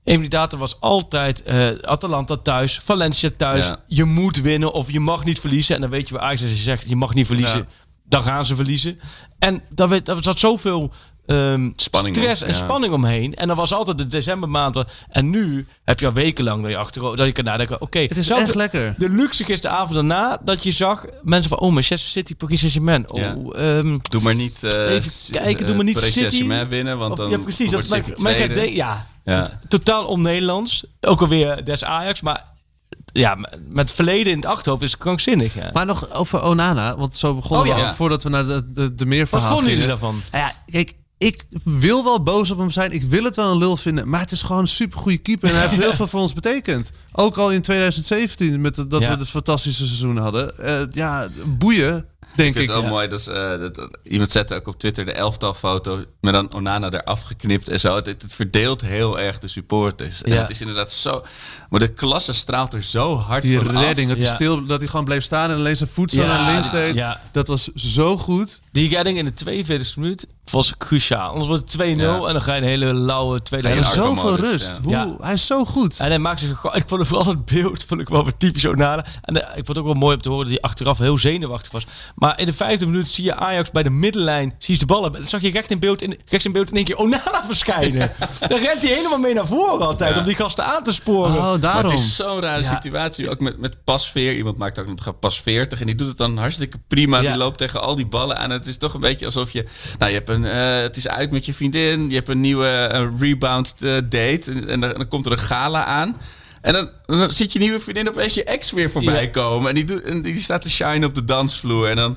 Een 0.04 0.12
van 0.14 0.22
die 0.22 0.30
data 0.30 0.56
was 0.56 0.80
altijd 0.80 1.42
eh, 1.42 1.68
Atalanta 1.82 2.36
thuis, 2.36 2.80
Valencia 2.84 3.30
thuis. 3.36 3.66
Ja. 3.66 3.80
Je 3.86 4.04
moet 4.04 4.40
winnen 4.40 4.72
of 4.72 4.90
je 4.90 5.00
mag 5.00 5.24
niet 5.24 5.40
verliezen. 5.40 5.74
En 5.74 5.80
dan 5.80 5.90
weet 5.90 6.08
je 6.08 6.14
waar 6.14 6.22
Ajax 6.22 6.42
als 6.42 6.50
je 6.50 6.56
zegt, 6.56 6.88
je 6.88 6.96
mag 6.96 7.14
niet 7.14 7.26
verliezen. 7.26 7.58
Ja. 7.58 7.66
dan 8.08 8.22
gaan 8.22 8.46
ze 8.46 8.56
verliezen. 8.56 8.98
En 9.38 9.62
daar, 9.70 9.88
werd, 9.88 10.06
daar 10.06 10.16
zat 10.20 10.38
zoveel 10.38 10.92
ehm, 11.28 11.70
Spanning 11.76 12.16
stress 12.16 12.42
om, 12.42 12.48
en 12.48 12.54
ja. 12.54 12.60
spanning 12.60 12.92
omheen. 12.92 13.34
En 13.34 13.46
dan 13.48 13.56
was 13.56 13.72
altijd 13.72 13.98
de 13.98 14.06
decembermaand. 14.06 14.84
En 15.10 15.30
nu 15.30 15.66
heb 15.84 16.00
je 16.00 16.06
al 16.06 16.12
wekenlang 16.12 16.62
dat 16.62 16.70
je 16.70 16.76
achter 16.76 17.16
dat 17.16 17.26
je 17.26 17.32
kan 17.32 17.44
nadenken. 17.44 17.80
Oké, 17.80 17.98
Het 17.98 18.16
is 18.16 18.30
echt 18.30 18.46
de- 18.46 18.56
lekker. 18.56 18.94
De 18.98 19.08
luxe 19.10 19.44
gisteravond 19.44 19.94
daarna 19.94 20.38
dat 20.44 20.62
je 20.62 20.72
zag 20.72 21.04
mensen 21.22 21.48
van 21.48 21.58
oh 21.58 21.72
Manchester 21.72 22.10
City, 22.10 22.34
Paris 22.36 22.58
Saint-Germain. 22.58 23.10
Oh, 23.12 23.18
Ja. 23.20 23.36
ehm, 23.54 23.98
Doe 24.10 24.22
maar 24.22 24.34
niet... 24.34 24.64
eh, 24.64 24.90
Even 24.94 25.10
s- 25.10 25.28
kijken, 25.32 25.58
doe 25.60 25.68
eh, 25.68 25.74
maar 25.76 25.84
niet 25.84 25.94
Paris 25.94 26.12
City. 26.12 26.46
Winnen, 26.68 26.98
want 26.98 27.12
of- 27.12 27.18
dan 27.18 27.30
ja, 27.30 27.38
precies. 27.38 27.70
wordt 27.72 27.88
Dat, 27.90 28.04
City 28.04 28.22
maar, 28.22 28.38
maar 28.38 28.48
de- 28.48 28.74
ja, 28.74 29.06
Ja. 29.24 29.60
totaal 29.68 30.06
on-Nederlands. 30.06 30.84
Ook 31.00 31.20
alweer 31.20 31.64
des 31.64 31.84
Ajax, 31.84 32.20
maar 32.20 32.44
ja, 33.12 33.34
met 33.68 33.86
het 33.86 33.92
verleden 33.92 34.32
in 34.32 34.38
het 34.38 34.46
achterhoofd 34.46 34.82
is 34.82 34.90
het 34.90 35.00
krankzinnig. 35.00 35.54
Ja. 35.54 35.70
Maar 35.72 35.86
nog 35.86 36.10
over 36.12 36.42
Onana, 36.42 36.96
want 36.96 37.16
zo 37.16 37.34
begonnen 37.34 37.68
Oh, 37.68 37.80
we 37.80 37.86
al, 37.86 37.94
voordat 37.94 38.22
we 38.22 38.28
naar 38.28 38.46
de, 38.46 38.72
de, 38.72 38.94
de 38.94 39.06
meer 39.06 39.26
Wat 39.30 39.44
vonden 39.44 39.70
jullie 39.70 39.86
daarvan? 39.86 40.22
Nou 40.32 40.44
Ja, 40.44 40.52
kijk, 40.72 40.92
ik 41.18 41.44
wil 41.64 42.04
wel 42.04 42.22
boos 42.22 42.50
op 42.50 42.58
hem 42.58 42.70
zijn. 42.70 42.92
Ik 42.92 43.02
wil 43.02 43.24
het 43.24 43.36
wel 43.36 43.50
een 43.52 43.58
lul 43.58 43.76
vinden. 43.76 44.08
Maar 44.08 44.20
het 44.20 44.32
is 44.32 44.42
gewoon 44.42 44.62
een 44.62 44.68
supergoeie 44.68 45.18
keeper. 45.18 45.48
En 45.48 45.54
hij 45.54 45.66
heeft 45.68 45.82
heel 45.82 45.94
veel 46.00 46.06
voor 46.06 46.20
ons 46.20 46.32
betekend. 46.32 46.90
Ook 47.12 47.36
al 47.36 47.52
in 47.52 47.62
2017, 47.62 48.60
met 48.60 48.74
de- 48.74 48.86
dat 48.86 49.00
Ja. 49.02 49.12
we 49.14 49.18
het 49.20 49.28
fantastische 49.28 49.86
seizoen 49.86 50.16
hadden. 50.16 50.58
Eh, 50.58 50.80
ja, 50.90 51.28
boeien, 51.46 52.06
denk 52.34 52.36
Ik 52.36 52.46
ik. 52.46 52.54
vind 52.54 52.68
het 52.68 52.76
ook 52.76 52.82
ja. 52.82 52.88
mooi. 52.88 53.04
Eh, 53.06 53.60
dat, 53.60 53.74
dat- 53.74 53.98
iemand 54.02 54.30
zette 54.30 54.54
ook 54.54 54.66
op 54.66 54.78
Twitter 54.78 55.04
de 55.04 55.12
elftalfoto 55.12 56.04
met 56.20 56.32
dan 56.32 56.54
Onana 56.54 56.90
eraf 56.90 57.22
geknipt 57.22 57.68
en 57.68 57.80
zo. 57.80 57.94
Het, 57.96 58.06
het 58.06 58.34
verdeelt 58.34 58.80
heel 58.80 59.18
erg 59.18 59.38
de 59.38 59.48
supporters. 59.48 60.22
En 60.22 60.32
Ja. 60.32 60.40
het 60.40 60.50
is 60.50 60.60
inderdaad 60.60 60.92
zo... 60.92 61.22
Maar 61.68 61.80
de 61.80 61.88
klasse 61.88 62.32
straalt 62.32 62.74
er 62.74 62.82
zo 62.82 63.16
hard 63.16 63.42
Die 63.42 63.58
van 63.58 63.76
af. 63.76 63.82
redding, 63.84 64.08
dat 64.08 64.18
hij, 64.18 64.26
Ja. 64.26 64.32
stil, 64.34 64.64
dat 64.66 64.78
hij 64.78 64.88
gewoon 64.88 65.04
bleef 65.04 65.22
staan 65.22 65.50
en 65.50 65.56
alleen 65.56 65.76
zijn 65.76 65.90
voet 65.90 66.12
zo 66.12 66.20
Ja, 66.20 66.26
naar 66.26 66.52
links 66.52 66.70
deed. 66.70 66.94
ja. 66.94 67.20
Dat 67.32 67.48
was 67.48 67.68
zo 67.74 68.16
goed. 68.16 68.60
Die 68.72 68.88
redding 68.88 69.18
in 69.18 69.24
de 69.24 69.34
42e 69.34 70.00
minuut 70.00 70.26
was 70.50 70.72
cruciaal. 70.78 71.28
Anders 71.28 71.46
wordt 71.46 71.62
het 71.62 71.70
2-0 71.72 72.20
Ja. 72.20 72.26
en 72.26 72.32
dan 72.32 72.42
ga 72.42 72.54
je 72.54 72.60
een 72.62 72.66
hele 72.68 72.94
lauwe 72.94 73.42
tweede 73.42 73.68
helft. 73.68 73.92
zoveel 73.92 74.36
rust. 74.36 74.74
ja. 74.76 74.82
Hoe, 74.82 75.16
Ja. 75.18 75.24
Hij 75.26 75.32
is 75.34 75.46
zo 75.46 75.64
goed. 75.64 75.98
En 75.98 76.06
hij 76.08 76.18
maakt 76.18 76.40
zich 76.40 76.58
gewoon. 76.58 76.76
Ik 76.76 76.84
vond 76.86 77.00
het 77.00 77.08
vooral 77.08 77.26
het 77.26 77.44
beeld 77.44 77.84
vond 77.88 78.00
ik 78.00 78.08
wel 78.08 78.22
weer 78.24 78.36
typisch 78.36 78.64
Onana. 78.64 79.04
En 79.22 79.42
eh, 79.42 79.48
ik 79.48 79.54
vond 79.54 79.68
het 79.68 79.78
ook 79.78 79.84
wel 79.84 79.94
mooi 79.94 80.14
om 80.16 80.22
te 80.22 80.28
horen 80.28 80.44
dat 80.44 80.54
hij 80.54 80.62
achteraf 80.62 80.98
heel 80.98 81.18
zenuwachtig 81.18 81.72
was. 81.72 81.86
Maar 82.14 82.40
in 82.40 82.46
de 82.46 82.52
vijfde 82.52 82.86
minuut 82.86 83.08
zie 83.08 83.24
je 83.24 83.34
Ajax 83.34 83.70
bij 83.70 83.82
de 83.82 83.90
middenlijn. 83.90 84.54
Zie 84.58 84.74
je 84.74 84.80
de 84.80 84.86
ballen. 84.86 85.12
Dan 85.12 85.26
zag 85.26 85.40
je 85.40 85.50
recht 85.50 85.70
in 85.70 85.78
beeld 85.78 86.02
in, 86.02 86.18
rechts 86.26 86.46
in 86.46 86.52
beeld 86.52 86.70
in 86.70 86.76
één 86.76 86.84
keer 86.84 86.96
Onana 86.98 87.42
verschijnen. 87.46 88.10
dan 88.48 88.58
rent 88.58 88.82
hij 88.82 88.90
helemaal 88.90 89.18
mee 89.18 89.34
naar 89.34 89.46
voren 89.46 89.86
altijd 89.86 90.14
Ja. 90.14 90.20
om 90.20 90.26
die 90.26 90.34
gasten 90.34 90.64
aan 90.64 90.82
te 90.82 90.92
sporen. 90.92 91.34
Oh, 91.34 91.57
Maar 91.60 91.72
daarom. 91.72 91.90
het 91.90 92.00
is 92.00 92.16
zo'n 92.16 92.40
rare 92.40 92.62
Ja. 92.62 92.80
situatie. 92.80 93.30
Ook 93.30 93.40
met, 93.40 93.58
met 93.58 93.84
pasveer. 93.84 94.34
Iemand 94.36 94.56
maakt 94.56 94.78
ook 94.78 94.86
nog 94.86 95.18
pas 95.18 95.40
40. 95.42 95.80
En 95.80 95.86
die 95.86 95.94
doet 95.94 96.08
het 96.08 96.16
dan 96.16 96.36
hartstikke 96.38 96.78
prima. 96.88 97.20
Ja. 97.20 97.28
Die 97.30 97.38
loopt 97.38 97.58
tegen 97.58 97.80
al 97.82 97.94
die 97.94 98.06
ballen 98.06 98.38
aan. 98.38 98.50
Het 98.50 98.66
is 98.66 98.76
toch 98.78 98.94
een 98.94 99.00
beetje 99.00 99.26
alsof 99.26 99.50
je... 99.50 99.64
Nou, 99.98 100.10
je 100.10 100.16
hebt 100.16 100.28
een... 100.28 100.44
eh, 100.44 100.80
het 100.80 100.96
is 100.96 101.08
uit 101.08 101.30
met 101.30 101.46
je 101.46 101.54
vriendin. 101.54 102.08
Je 102.08 102.14
hebt 102.14 102.28
een 102.28 102.40
nieuwe 102.40 102.66
eh, 102.68 103.08
rebound 103.18 103.74
eh, 103.78 103.90
date. 104.08 104.42
En, 104.52 104.68
en 104.68 104.80
dan, 104.80 104.92
dan 104.92 105.08
komt 105.08 105.26
er 105.26 105.32
een 105.32 105.38
gala 105.38 105.84
aan. 105.84 106.16
En 106.60 106.72
dan, 106.72 106.88
dan 107.16 107.30
ziet 107.32 107.52
je 107.52 107.58
nieuwe 107.58 107.80
vriendin 107.80 108.08
opeens 108.08 108.34
je 108.34 108.44
ex 108.44 108.70
weer 108.70 108.90
voorbij 108.90 109.22
Ja. 109.22 109.28
komen. 109.30 109.68
En 109.68 109.74
die, 109.74 109.84
doet, 109.84 110.02
en 110.02 110.22
die 110.22 110.36
staat 110.36 110.62
te 110.62 110.70
shine 110.70 111.06
op 111.06 111.14
de 111.14 111.24
dansvloer. 111.24 111.88
En 111.88 111.96
dan... 111.96 112.16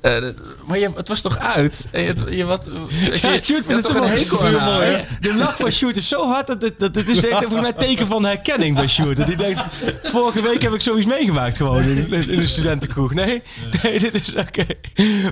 eh, 0.00 0.22
maar 0.66 0.78
je, 0.78 0.90
het 0.94 1.08
was 1.08 1.20
toch 1.20 1.38
uit? 1.38 1.86
En 1.90 2.02
je, 2.02 2.14
je, 2.36 2.44
wat, 2.44 2.68
je, 2.88 3.18
Ja, 3.22 3.38
Sjoerd 3.38 3.82
toch 3.82 3.94
een 3.94 4.02
hekel 4.08 4.44
aan 4.46 4.64
mooi, 4.64 4.86
hè? 4.86 5.02
De 5.20 5.34
lach 5.34 5.56
van 5.56 5.72
Sjoerd 5.72 5.96
is 5.96 6.08
zo 6.08 6.26
hard 6.28 6.46
dat, 6.46 6.62
het- 6.62 6.78
dat, 6.78 6.94
het 6.94 7.08
is 7.08 7.20
denk 7.20 7.32
volgens 7.34 7.60
mij 7.60 7.70
een 7.70 7.76
teken 7.76 8.06
van 8.06 8.24
herkenning 8.24 8.74
bij 8.76 8.88
Sjoerd. 8.88 9.16
Dat 9.16 9.26
hij 9.26 9.36
denkt, 9.36 9.60
vorige 10.02 10.42
week 10.42 10.62
heb 10.62 10.72
ik 10.72 10.82
zoiets 10.82 11.06
meegemaakt 11.06 11.56
gewoon 11.56 11.82
in, 11.82 12.12
in 12.12 12.38
de 12.38 12.46
studentenkroeg. 12.46 13.14
Nee, 13.14 13.42
nee, 13.82 13.98
dit 13.98 14.14
is 14.14 14.34
oké. 14.34 14.66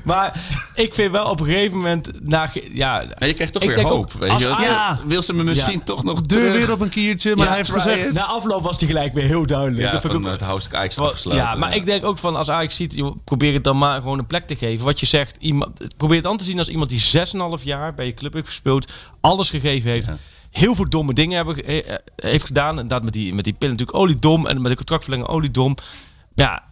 Maar 0.05 0.40
ik 0.75 0.94
vind 0.94 1.12
wel 1.12 1.27
op 1.27 1.40
een 1.40 1.47
gegeven 1.47 1.77
moment, 1.77 2.09
na, 2.23 2.51
ja, 2.73 3.05
Maar 3.18 3.29
je 3.29 3.35
krijgt 3.35 3.53
toch 3.53 3.64
weer 3.64 3.83
hoop. 3.83 3.92
ook, 3.92 4.12
weet 4.12 4.40
je? 4.40 4.49
Ja. 4.49 5.01
Wil 5.07 5.23
ze 5.23 5.33
me 5.35 5.42
misschien 5.44 5.73
Ja. 5.79 5.85
toch 5.85 6.05
nog 6.05 6.23
Deur 6.23 6.38
terug? 6.38 6.57
weer 6.66 6.73
op 6.73 6.81
een 6.81 6.88
kiertje, 6.88 7.37
maar 7.37 7.47
hij 7.47 7.57
heeft 7.57 7.71
gezegd... 7.71 8.05
it. 8.07 8.12
na 8.12 8.23
afloop 8.25 8.62
was 8.62 8.77
hij 8.79 8.87
gelijk 8.87 8.97
weer 9.13 9.25
heel 9.25 9.47
duidelijk. 9.47 9.83
Ja, 9.83 9.93
dat 9.93 10.03
van 10.03 10.27
ook, 10.27 10.33
het 10.33 10.41
house 10.41 10.77
Ajax 10.77 10.99
afgesloten. 10.99 11.41
Ja, 11.41 11.55
maar 11.55 11.77
ik 11.77 11.87
denk 11.87 12.05
ook 12.05 12.19
van 12.19 12.37
als 12.37 12.51
Ajax 12.51 12.77
ziet, 12.77 13.03
probeer 13.25 13.55
het 13.55 13.65
dan 13.65 13.79
maar 13.79 14.01
gewoon 14.01 14.19
een 14.19 14.27
plek 14.27 14.47
te 14.47 14.57
geven. 14.57 14.85
Wat 14.85 15.01
je 15.01 15.07
zegt, 15.07 15.37
iemand, 15.41 15.97
probeer 15.97 16.17
het 16.17 16.27
aan 16.27 16.37
te 16.37 16.45
zien 16.45 16.59
als 16.59 16.69
iemand 16.69 16.91
die 16.91 17.01
6,5 17.59 17.65
jaar 17.65 17.95
bij 17.95 18.07
je 18.07 18.15
club 18.15 18.33
heeft 18.33 18.47
gespeeld, 18.47 18.93
alles 19.21 19.51
gegeven 19.51 19.91
heeft. 19.91 20.07
Ja. 20.07 20.17
Heel 20.51 20.75
veel 20.75 20.89
domme 20.89 21.13
dingen 21.13 21.37
hebben, 21.37 21.57
heeft 22.17 22.47
gedaan. 22.47 22.79
En 22.79 22.89
dat 22.89 23.03
met 23.03 23.13
die, 23.13 23.35
met 23.35 23.45
die 23.45 23.53
pillen 23.53 23.77
natuurlijk 23.77 23.99
oliedom. 23.99 24.47
En 24.47 24.61
met 24.61 24.71
de 24.71 24.77
contractverlenging 24.77 25.29
oliedom. 25.31 25.75
Ja, 26.35 26.63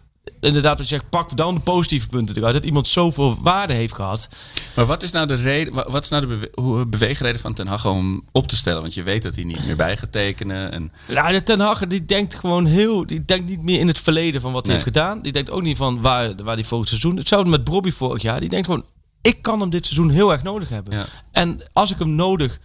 inderdaad 0.40 0.78
wat 0.78 0.88
je 0.88 0.94
zegt, 0.94 1.08
pak 1.10 1.36
dan 1.36 1.54
de 1.54 1.60
positieve 1.60 2.08
punten 2.08 2.36
eruit. 2.36 2.54
Dat 2.54 2.64
iemand 2.64 2.88
zoveel 2.88 3.38
waarde 3.42 3.72
heeft 3.72 3.94
gehad. 3.94 4.28
Maar 4.76 4.86
wat 4.86 5.02
is 5.02 5.10
nou 5.10 5.26
de 5.26 5.34
reden? 5.34 5.74
wa- 5.74 5.90
Wat 5.90 6.04
is 6.04 6.10
nou 6.10 6.22
de 6.22 6.28
bewe- 6.28 6.50
hoe- 6.54 6.86
beweegreden 6.86 7.40
van 7.40 7.54
Ten 7.54 7.66
Hag 7.66 7.86
om 7.86 8.24
op 8.32 8.46
te 8.48 8.56
stellen? 8.56 8.80
Want 8.82 8.94
je 8.94 9.02
weet 9.02 9.22
dat 9.22 9.34
hij 9.34 9.44
niet 9.44 9.66
meer 9.66 9.76
bij 9.76 9.96
gaat 9.96 10.12
tekenen. 10.12 10.72
En 10.72 10.92
de 11.06 11.42
Ten 11.44 11.60
Hag 11.60 11.86
die 11.86 12.04
denkt 12.04 12.34
gewoon 12.34 12.66
heel... 12.66 13.06
Die 13.06 13.24
denkt 13.24 13.48
niet 13.48 13.62
meer 13.62 13.78
in 13.80 13.86
het 13.88 13.98
verleden 13.98 14.40
van 14.40 14.52
wat 14.52 14.64
hij 14.66 14.74
heeft 14.74 14.86
gedaan. 14.86 15.22
Die 15.22 15.32
denkt 15.32 15.50
ook 15.50 15.62
niet 15.62 15.76
van 15.76 16.00
waar, 16.00 16.34
waar 16.44 16.54
hij 16.54 16.64
volgend 16.64 16.88
seizoen... 16.88 17.16
Hetzelfde 17.16 17.50
met 17.50 17.64
Bobby 17.64 17.90
vorig 17.90 18.22
jaar. 18.22 18.40
Die 18.40 18.48
denkt 18.48 18.66
gewoon, 18.66 18.84
ik 19.22 19.42
kan 19.42 19.60
hem 19.60 19.70
dit 19.70 19.86
seizoen 19.86 20.10
heel 20.10 20.32
erg 20.32 20.42
nodig 20.42 20.68
hebben. 20.68 20.92
Ja. 20.94 21.04
En 21.32 21.60
als 21.72 21.90
ik 21.90 21.98
hem 21.98 22.14
nodig 22.14 22.58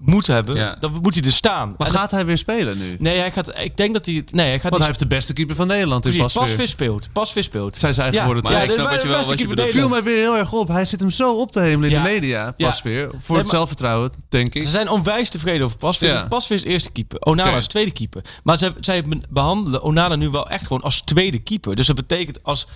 moet 0.00 0.26
hebben, 0.26 0.56
Ja. 0.56 0.76
dan 0.80 0.98
moet 1.02 1.14
hij 1.14 1.22
er 1.24 1.32
staan. 1.32 1.74
Maar 1.78 1.86
En 1.86 1.92
gaat 1.94 2.10
hij 2.10 2.26
weer 2.26 2.38
spelen 2.38 2.78
nu? 2.78 2.96
Nee, 2.98 3.18
hij 3.18 3.30
gaat... 3.30 3.58
Ik 3.58 3.76
denk 3.76 3.92
dat 3.94 4.06
hij... 4.06 4.14
Nee, 4.32 4.46
hij 4.46 4.52
gaat 4.54 4.62
Want 4.62 4.76
hij 4.76 4.86
heeft 4.86 4.98
de 4.98 5.06
beste 5.06 5.32
keeper 5.32 5.56
van 5.56 5.66
Nederland 5.66 6.04
in 6.06 6.10
precies, 6.12 6.32
Pasveer. 6.32 6.42
Pasveer 6.56 6.68
speelt. 6.68 7.08
Pasveer 7.12 7.42
speelt. 7.42 7.76
Zijn 7.76 7.94
zij 7.94 8.10
Ja, 8.10 8.18
geworden 8.20 8.42
maar 8.42 8.52
toch? 8.52 8.62
ik 8.62 8.72
snap 8.72 8.86
de- 8.88 8.92
wat 8.94 9.02
je 9.02 9.08
wel- 9.08 9.16
beste 9.16 9.30
wat 9.30 9.38
je 9.40 9.46
keeper 9.46 9.64
bedoelt. 9.64 9.80
viel 9.84 9.88
mij 9.88 10.02
weer 10.02 10.16
heel 10.22 10.36
erg 10.36 10.52
op. 10.52 10.68
Hij 10.68 10.86
zit 10.86 11.00
hem 11.00 11.10
zo 11.10 11.34
op 11.36 11.52
te 11.52 11.60
hemelen 11.60 11.90
in 11.90 11.96
Ja. 11.96 12.02
de 12.02 12.08
media, 12.10 12.54
Ja. 12.56 12.66
Pasveer. 12.66 13.10
Voor 13.20 13.34
Nee, 13.34 13.38
het 13.44 13.48
zelfvertrouwen, 13.52 14.10
denk 14.28 14.54
ik. 14.54 14.62
Ze 14.62 14.70
zijn 14.70 14.88
onwijs 14.88 15.28
tevreden 15.28 15.64
over 15.66 15.78
Pasveer. 15.78 16.08
Ja. 16.08 16.26
Pasveer 16.28 16.56
is 16.56 16.62
eerste 16.64 16.90
keeper. 16.90 17.20
Onana 17.20 17.56
is 17.56 17.66
tweede 17.66 17.90
keeper. 17.90 18.22
Maar 18.42 18.58
zij, 18.58 18.72
zij 18.80 19.04
behandelen 19.30 19.82
Onana 19.82 20.16
nu 20.16 20.28
wel 20.28 20.48
echt 20.48 20.66
gewoon 20.66 20.82
als 20.82 21.00
tweede 21.00 21.38
keeper. 21.38 21.76
Dus 21.76 21.86
dat 21.86 21.96
betekent 21.96 22.38
als 22.42 22.66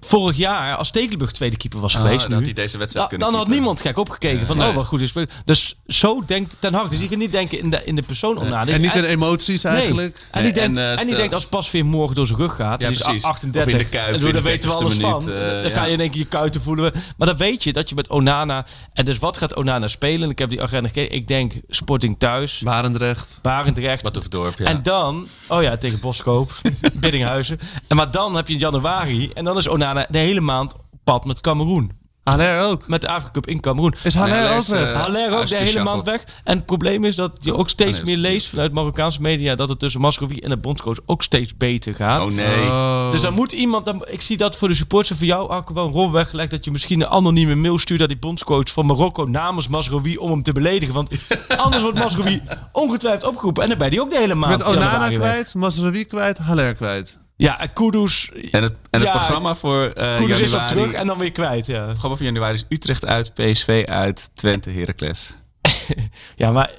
vorig 0.00 0.36
jaar, 0.36 0.76
als 0.76 0.88
Stekelenburg 0.88 1.30
tweede 1.32 1.56
keeper 1.56 1.80
was 1.80 1.94
Ah, 1.96 2.00
geweest 2.02 2.20
dan 2.20 2.28
nu, 2.30 2.34
had 2.36 2.44
hij 2.44 2.52
deze 2.52 2.78
wedstrijd 2.78 3.04
da- 3.10 3.16
kunnen 3.16 3.30
dan 3.32 3.38
had 3.46 3.48
niemand 3.48 3.80
gek 3.80 3.98
opgekeken 3.98 4.46
van, 4.46 4.56
Nee. 4.56 4.68
oh 4.68 4.74
wat 4.74 4.86
goed 4.86 5.00
is. 5.00 5.12
Dus 5.44 5.74
zo 5.86 6.22
denkt 6.26 6.56
Ten 6.60 6.74
Hag. 6.74 6.88
Dus 6.88 6.98
die 6.98 7.08
gaat 7.08 7.18
niet 7.18 7.32
denken 7.32 7.58
in 7.58 7.70
de, 7.70 7.80
in 7.84 7.94
de 7.96 8.02
persoon 8.02 8.38
Onana. 8.38 8.72
En 8.72 8.80
niet 8.80 8.94
in 8.96 9.04
emoties 9.04 9.62
Nee. 9.62 9.72
eigenlijk. 9.74 10.16
En 10.30 10.42
die, 10.42 10.42
Nee, 10.42 10.52
denkt, 10.52 10.78
en, 10.78 10.92
eh, 10.92 11.00
en 11.00 11.06
die 11.06 11.16
denkt 11.16 11.34
als 11.34 11.46
Pasveer 11.46 11.84
morgen 11.84 12.14
door 12.14 12.26
zijn 12.26 12.38
rug 12.38 12.54
gaat, 12.56 12.80
Ja, 12.80 12.86
en 12.86 12.92
die 12.92 13.00
is 13.00 13.04
precies. 13.06 13.22
38, 13.24 13.74
Of 13.74 13.80
in 13.80 13.84
de 13.86 13.90
Kuip, 13.90 14.06
en 14.08 14.14
in 14.14 14.20
zo, 14.20 14.26
de 14.26 14.32
daar 14.32 14.42
weten 14.42 14.68
we 14.70 14.74
alles 14.76 14.96
90ste 14.96 15.10
van. 15.10 15.24
minuut, 15.24 15.54
eh, 15.56 15.62
dan 15.62 15.70
ga 15.70 15.84
je 15.84 15.92
in 15.92 16.00
één 16.00 16.10
keer 16.10 16.18
je 16.20 16.26
kuiten 16.26 16.62
voelen. 16.62 16.92
Maar 17.16 17.26
dan 17.26 17.36
weet 17.36 17.62
je 17.64 17.72
dat 17.72 17.88
je 17.88 17.94
met 17.94 18.08
Onana, 18.08 18.66
en 18.92 19.04
dus 19.04 19.18
wat 19.18 19.38
gaat 19.38 19.56
Onana 19.56 19.88
spelen? 19.88 20.30
Ik 20.30 20.38
heb 20.38 20.50
die 20.50 20.62
agenda 20.62 20.88
gekeken. 20.88 21.16
Ik 21.16 21.28
denk 21.28 21.52
Sporting 21.68 22.18
thuis, 22.18 22.58
Barendrecht. 22.64 23.38
Barendrecht, 23.42 24.02
Wat 24.02 24.16
of 24.16 24.28
dorp, 24.28 24.58
ja. 24.58 24.64
en 24.64 24.82
dan, 24.82 25.26
oh 25.48 25.62
ja, 25.62 25.76
tegen 25.76 26.00
Boskoop, 26.00 26.52
Biddinghuizen. 26.94 27.58
En 27.88 27.96
maar 27.96 28.10
dan 28.10 28.36
heb 28.36 28.48
je 28.48 28.56
januari 28.56 29.30
en 29.34 29.44
dan 29.44 29.56
is 29.58 29.68
Onana 29.68 29.88
de 29.94 30.18
hele 30.18 30.40
maand 30.40 30.74
op 30.74 30.80
pad 31.04 31.24
met 31.24 31.40
Cameroen. 31.40 31.98
Haller 32.22 32.60
ook. 32.60 32.88
Met 32.88 33.00
de 33.00 33.08
Afrika 33.08 33.30
Cup 33.30 33.46
in 33.46 33.60
Cameroen. 33.60 33.94
Is 34.02 34.14
Haller 34.14 34.56
ook 34.56 34.64
weg? 34.64 34.92
eh, 34.92 35.00
Haller 35.00 35.38
ook 35.38 35.48
de 35.48 35.56
hele 35.56 35.82
maand 35.82 36.04
weg. 36.04 36.24
En 36.44 36.56
het 36.56 36.66
probleem 36.66 37.04
is 37.04 37.16
dat 37.16 37.36
je 37.40 37.54
ook 37.54 37.68
steeds 37.68 38.02
meer 38.02 38.16
leest 38.16 38.48
vanuit 38.48 38.72
Marokkaanse 38.72 39.20
media 39.20 39.54
dat 39.54 39.68
het 39.68 39.78
tussen 39.78 40.00
Masrowi 40.00 40.38
en 40.38 40.48
de 40.48 40.56
bondscoach 40.56 40.96
ook 41.06 41.22
steeds 41.22 41.56
beter 41.56 41.94
gaat. 41.94 42.24
Oh 42.24 42.32
nee. 42.32 42.64
Oh. 42.66 43.10
Dus 43.10 43.20
dan 43.20 43.34
moet 43.34 43.52
iemand, 43.52 43.84
dan, 43.84 44.04
ik 44.08 44.20
zie 44.22 44.36
dat 44.36 44.56
voor 44.56 44.68
de 44.68 44.74
supporters 44.74 45.18
voor 45.18 45.26
jou 45.26 45.50
ook 45.50 45.70
wel 45.70 45.86
een 45.86 45.92
rol 45.92 46.12
weggelegd 46.12 46.50
dat 46.50 46.64
je 46.64 46.70
misschien 46.70 47.00
een 47.00 47.08
anonieme 47.08 47.54
mail 47.54 47.78
stuurt 47.78 47.98
naar 47.98 48.08
die 48.08 48.18
bondscoach 48.18 48.70
van 48.72 48.86
Marokko 48.86 49.24
namens 49.24 49.68
Masrowi 49.68 50.16
om 50.16 50.30
hem 50.30 50.42
te 50.42 50.52
beledigen. 50.52 50.94
Want 50.94 51.10
anders 51.64 51.82
wordt 51.82 51.98
Masrowi 51.98 52.42
ongetwijfeld 52.72 53.30
opgeroepen 53.30 53.62
en 53.62 53.68
dan 53.68 53.78
ben 53.78 53.86
je 53.86 53.92
die 53.92 54.02
ook 54.02 54.10
de 54.10 54.18
hele 54.18 54.34
maand. 54.34 54.58
Met 54.58 54.66
Onana 54.66 55.08
kwijt, 55.08 55.54
Mazraoui 55.54 56.04
kwijt, 56.04 56.38
Haller 56.38 56.74
kwijt. 56.74 57.18
Ja, 57.40 57.60
en 57.60 57.72
Kudus, 57.72 58.30
En 58.50 58.62
het, 58.62 58.72
en 58.90 59.00
het 59.00 59.02
Ja, 59.02 59.10
programma 59.10 59.54
voor 59.54 59.84
eh 59.84 60.16
Kudus 60.16 60.38
is 60.38 60.50
januari... 60.50 60.72
op 60.72 60.76
terug 60.76 60.92
en 60.92 61.06
dan 61.06 61.18
weer 61.18 61.32
kwijt. 61.32 61.66
Ja, 61.66 61.80
Het 61.80 61.88
programma 61.90 62.16
voor 62.16 62.26
januari 62.26 62.54
is 62.54 62.64
Utrecht 62.68 63.06
uit, 63.06 63.34
PSV 63.34 63.84
uit, 63.88 64.30
Twente, 64.34 64.70
Heracles. 64.70 65.34
ja 66.36 66.50
maar 66.52 66.70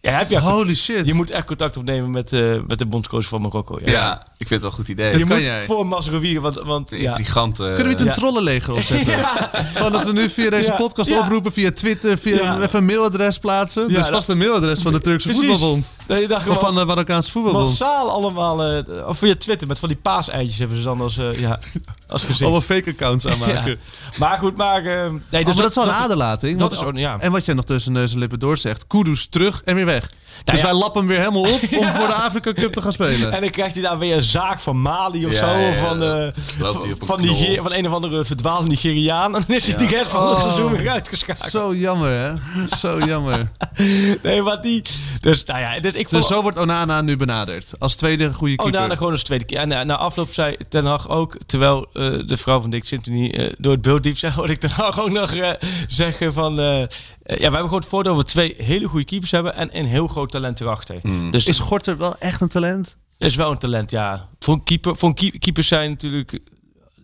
ja, 0.00 0.10
heb 0.10 0.30
je, 0.30 0.40
Holy 0.40 0.74
shit. 0.74 1.06
je 1.06 1.14
moet 1.14 1.30
echt 1.30 1.46
contact 1.46 1.76
opnemen 1.76 2.10
met, 2.10 2.32
eh, 2.32 2.54
met 2.66 2.78
de 2.78 2.86
bondscoach 2.86 3.24
van 3.24 3.40
Marokko. 3.40 3.78
Ja. 3.84 3.90
Ja, 3.90 4.20
ik 4.36 4.46
vind 4.48 4.50
het 4.50 4.60
wel 4.60 4.70
een 4.70 4.76
goed 4.76 4.88
idee. 4.88 5.18
Je 5.18 5.24
moet 5.24 5.44
jij. 5.44 5.64
voor 5.64 5.86
Masrowi, 5.86 6.40
want, 6.40 6.54
want 6.54 6.90
ja. 6.90 6.96
Intrigante... 6.98 7.62
Kunnen 7.62 7.82
we 7.82 7.88
niet 7.88 8.00
een 8.00 8.04
Ja. 8.06 8.12
trollenleger 8.12 8.74
opzetten? 8.74 9.18
Gewoon 9.74 9.92
dat 9.92 10.04
we 10.06 10.12
nu 10.12 10.28
via 10.30 10.50
deze 10.50 10.70
Ja. 10.70 10.76
podcast 10.76 11.08
Ja. 11.10 11.18
oproepen, 11.18 11.52
via 11.52 11.72
Twitter, 11.72 12.18
via 12.18 12.34
Ja. 12.36 12.60
even 12.60 12.78
een 12.78 12.84
mailadres 12.84 13.38
plaatsen. 13.38 13.82
Ja, 13.82 13.88
dus 13.88 13.96
dat- 13.96 14.08
vast 14.08 14.28
een 14.28 14.38
mailadres 14.38 14.80
van 14.82 14.92
de 14.92 15.00
Turkse 15.00 15.28
Precies. 15.28 15.46
voetbalbond. 15.48 15.90
Je 16.08 16.26
dacht 16.28 16.42
gewoon 16.42 16.58
van 16.58 16.74
de 16.74 16.84
Marokkaanse 16.84 17.30
voetbalbond. 17.30 17.66
massaal 17.66 18.10
allemaal, 18.10 18.62
eh, 18.64 19.06
of 19.08 19.18
via 19.18 19.34
Twitter 19.38 19.68
met 19.68 19.78
van 19.78 19.88
die 19.88 19.98
paaseitjes 19.98 20.58
hebben 20.58 20.76
ze 20.76 20.82
dan 20.82 21.00
als, 21.00 21.18
eh, 21.18 21.40
ja, 21.40 21.58
als 22.08 22.20
gezicht. 22.22 22.42
Allemaal 22.42 22.60
fake 22.60 22.90
accounts 22.90 23.26
aanmaken. 23.26 23.70
Ja. 23.70 23.76
Maar 24.16 24.38
goed, 24.38 24.56
maar... 24.56 24.76
eh, 24.84 25.10
nee, 25.30 25.40
Oh, 25.40 25.46
maar 25.46 25.54
dat 25.56 25.68
is 25.68 25.74
wel 25.74 25.84
een 25.84 25.90
aderlating. 25.92 26.58
dat 26.58 26.70
want- 26.74 26.82
is 26.82 26.88
ook- 26.88 26.96
ja. 26.96 27.16
En 27.18 27.32
wat 27.32 27.44
jij 27.44 27.54
nog 27.54 27.64
tussen 27.64 27.92
neus 27.92 28.12
en 28.12 28.18
lippen 28.18 28.38
door 28.38 28.56
zegt. 28.56 28.86
Kudus 28.86 29.26
terug 29.26 29.62
en 29.64 29.74
weer 29.74 29.84
weg. 29.84 30.10
dus 30.44 30.58
ja. 30.58 30.64
wij 30.64 30.74
lappen 30.74 31.00
hem 31.00 31.08
weer 31.08 31.18
helemaal 31.18 31.42
op 31.52 31.60
om 31.80 31.84
voor 31.94 32.06
de 32.06 32.12
Afrika 32.14 32.52
Cup 32.52 32.72
te 32.72 32.82
gaan 32.82 32.92
spelen. 32.92 33.32
En 33.32 33.40
dan 33.40 33.50
krijgt 33.50 33.74
hij 33.74 33.82
daar 33.82 33.98
weer 33.98 34.22
zaak 34.22 34.60
van 34.60 34.80
Mali 34.82 35.26
of 35.26 35.32
Ja, 35.32 35.38
zo. 35.38 35.58
ja, 35.58 35.68
of 35.68 35.76
van, 35.78 36.00
dan 36.00 36.18
eh, 36.18 36.32
loopt 36.58 36.82
hij 36.82 36.92
op 36.92 37.00
een 37.00 37.06
van. 37.06 37.20
Niger, 37.20 37.62
van 37.62 37.72
een 37.72 37.86
of 37.88 37.94
andere 37.94 38.24
verdwaalde 38.24 38.66
Nigeriaan. 38.68 39.36
En 39.36 39.44
dan 39.46 39.56
is 39.56 39.66
hij 39.66 39.76
de 39.76 39.86
rest 39.86 40.10
van 40.10 40.28
het 40.28 40.36
Oh. 40.36 40.42
seizoen 40.42 40.72
weer 40.72 40.90
uitgeschakeld. 40.90 41.50
Zo 41.50 41.74
jammer, 41.74 42.10
hè? 42.10 42.32
Zo 42.76 42.98
jammer. 42.98 43.50
Nee, 44.22 44.42
maar 44.42 44.62
die... 44.62 44.82
Dus, 45.20 45.44
nou 45.44 45.60
ja, 45.60 45.80
dus 45.92 46.00
ik 46.00 46.08
vond... 46.08 46.22
Dus 46.22 46.30
zo 46.30 46.42
wordt 46.42 46.56
Onana 46.56 47.00
nu 47.00 47.16
benaderd. 47.16 47.72
Als 47.78 47.94
tweede 47.94 48.32
goede 48.32 48.54
keeper. 48.56 48.72
Daarna 48.78 48.96
gewoon 48.96 49.12
als 49.12 49.22
tweede 49.22 49.44
keer. 49.44 49.58
En 49.58 49.68
na, 49.68 49.84
na 49.84 49.96
afloop 49.96 50.34
zei 50.34 50.56
Ten 50.68 50.84
Hag 50.84 51.08
ook, 51.08 51.36
terwijl 51.46 51.86
eh, 51.92 52.18
de 52.26 52.36
vrouw 52.36 52.60
van 52.60 52.70
Dick 52.70 52.84
Sintony 52.84 53.30
eh, 53.30 53.52
door 53.58 53.72
het 53.72 53.82
beeld 53.82 54.02
diep 54.02 54.16
zei, 54.18 54.32
hoorde 54.36 54.52
ik 54.52 54.60
Ten 54.60 54.70
Hag 54.70 55.00
ook 55.00 55.10
nog 55.10 55.32
eh, 55.34 55.50
zeggen 55.88 56.32
van... 56.32 56.54
ja, 56.54 56.86
we 57.24 57.42
hebben 57.42 57.60
gewoon 57.62 57.80
het 57.80 57.88
voordeel 57.88 58.14
dat 58.16 58.22
we 58.22 58.28
twee 58.30 58.54
hele 58.58 58.88
goede 58.88 59.04
keepers 59.04 59.30
hebben 59.30 59.54
en 59.54 59.78
een 59.78 59.86
heel 59.86 60.06
groot 60.06 60.30
talent 60.30 60.60
erachter. 60.60 61.00
Dus 61.30 61.44
Is 61.44 61.58
Gorter 61.58 61.96
wel 61.96 62.18
echt 62.18 62.40
een 62.40 62.48
talent? 62.48 62.96
is 63.18 63.36
wel 63.36 63.50
een 63.50 63.58
talent, 63.58 63.90
ja. 63.90 64.28
Voor 64.38 64.54
een 64.54 64.64
keeper, 64.64 64.96
voor 64.96 65.08
een 65.08 65.14
keep- 65.14 65.40
keepers 65.40 65.68
zijn 65.68 65.90
natuurlijk 65.90 66.38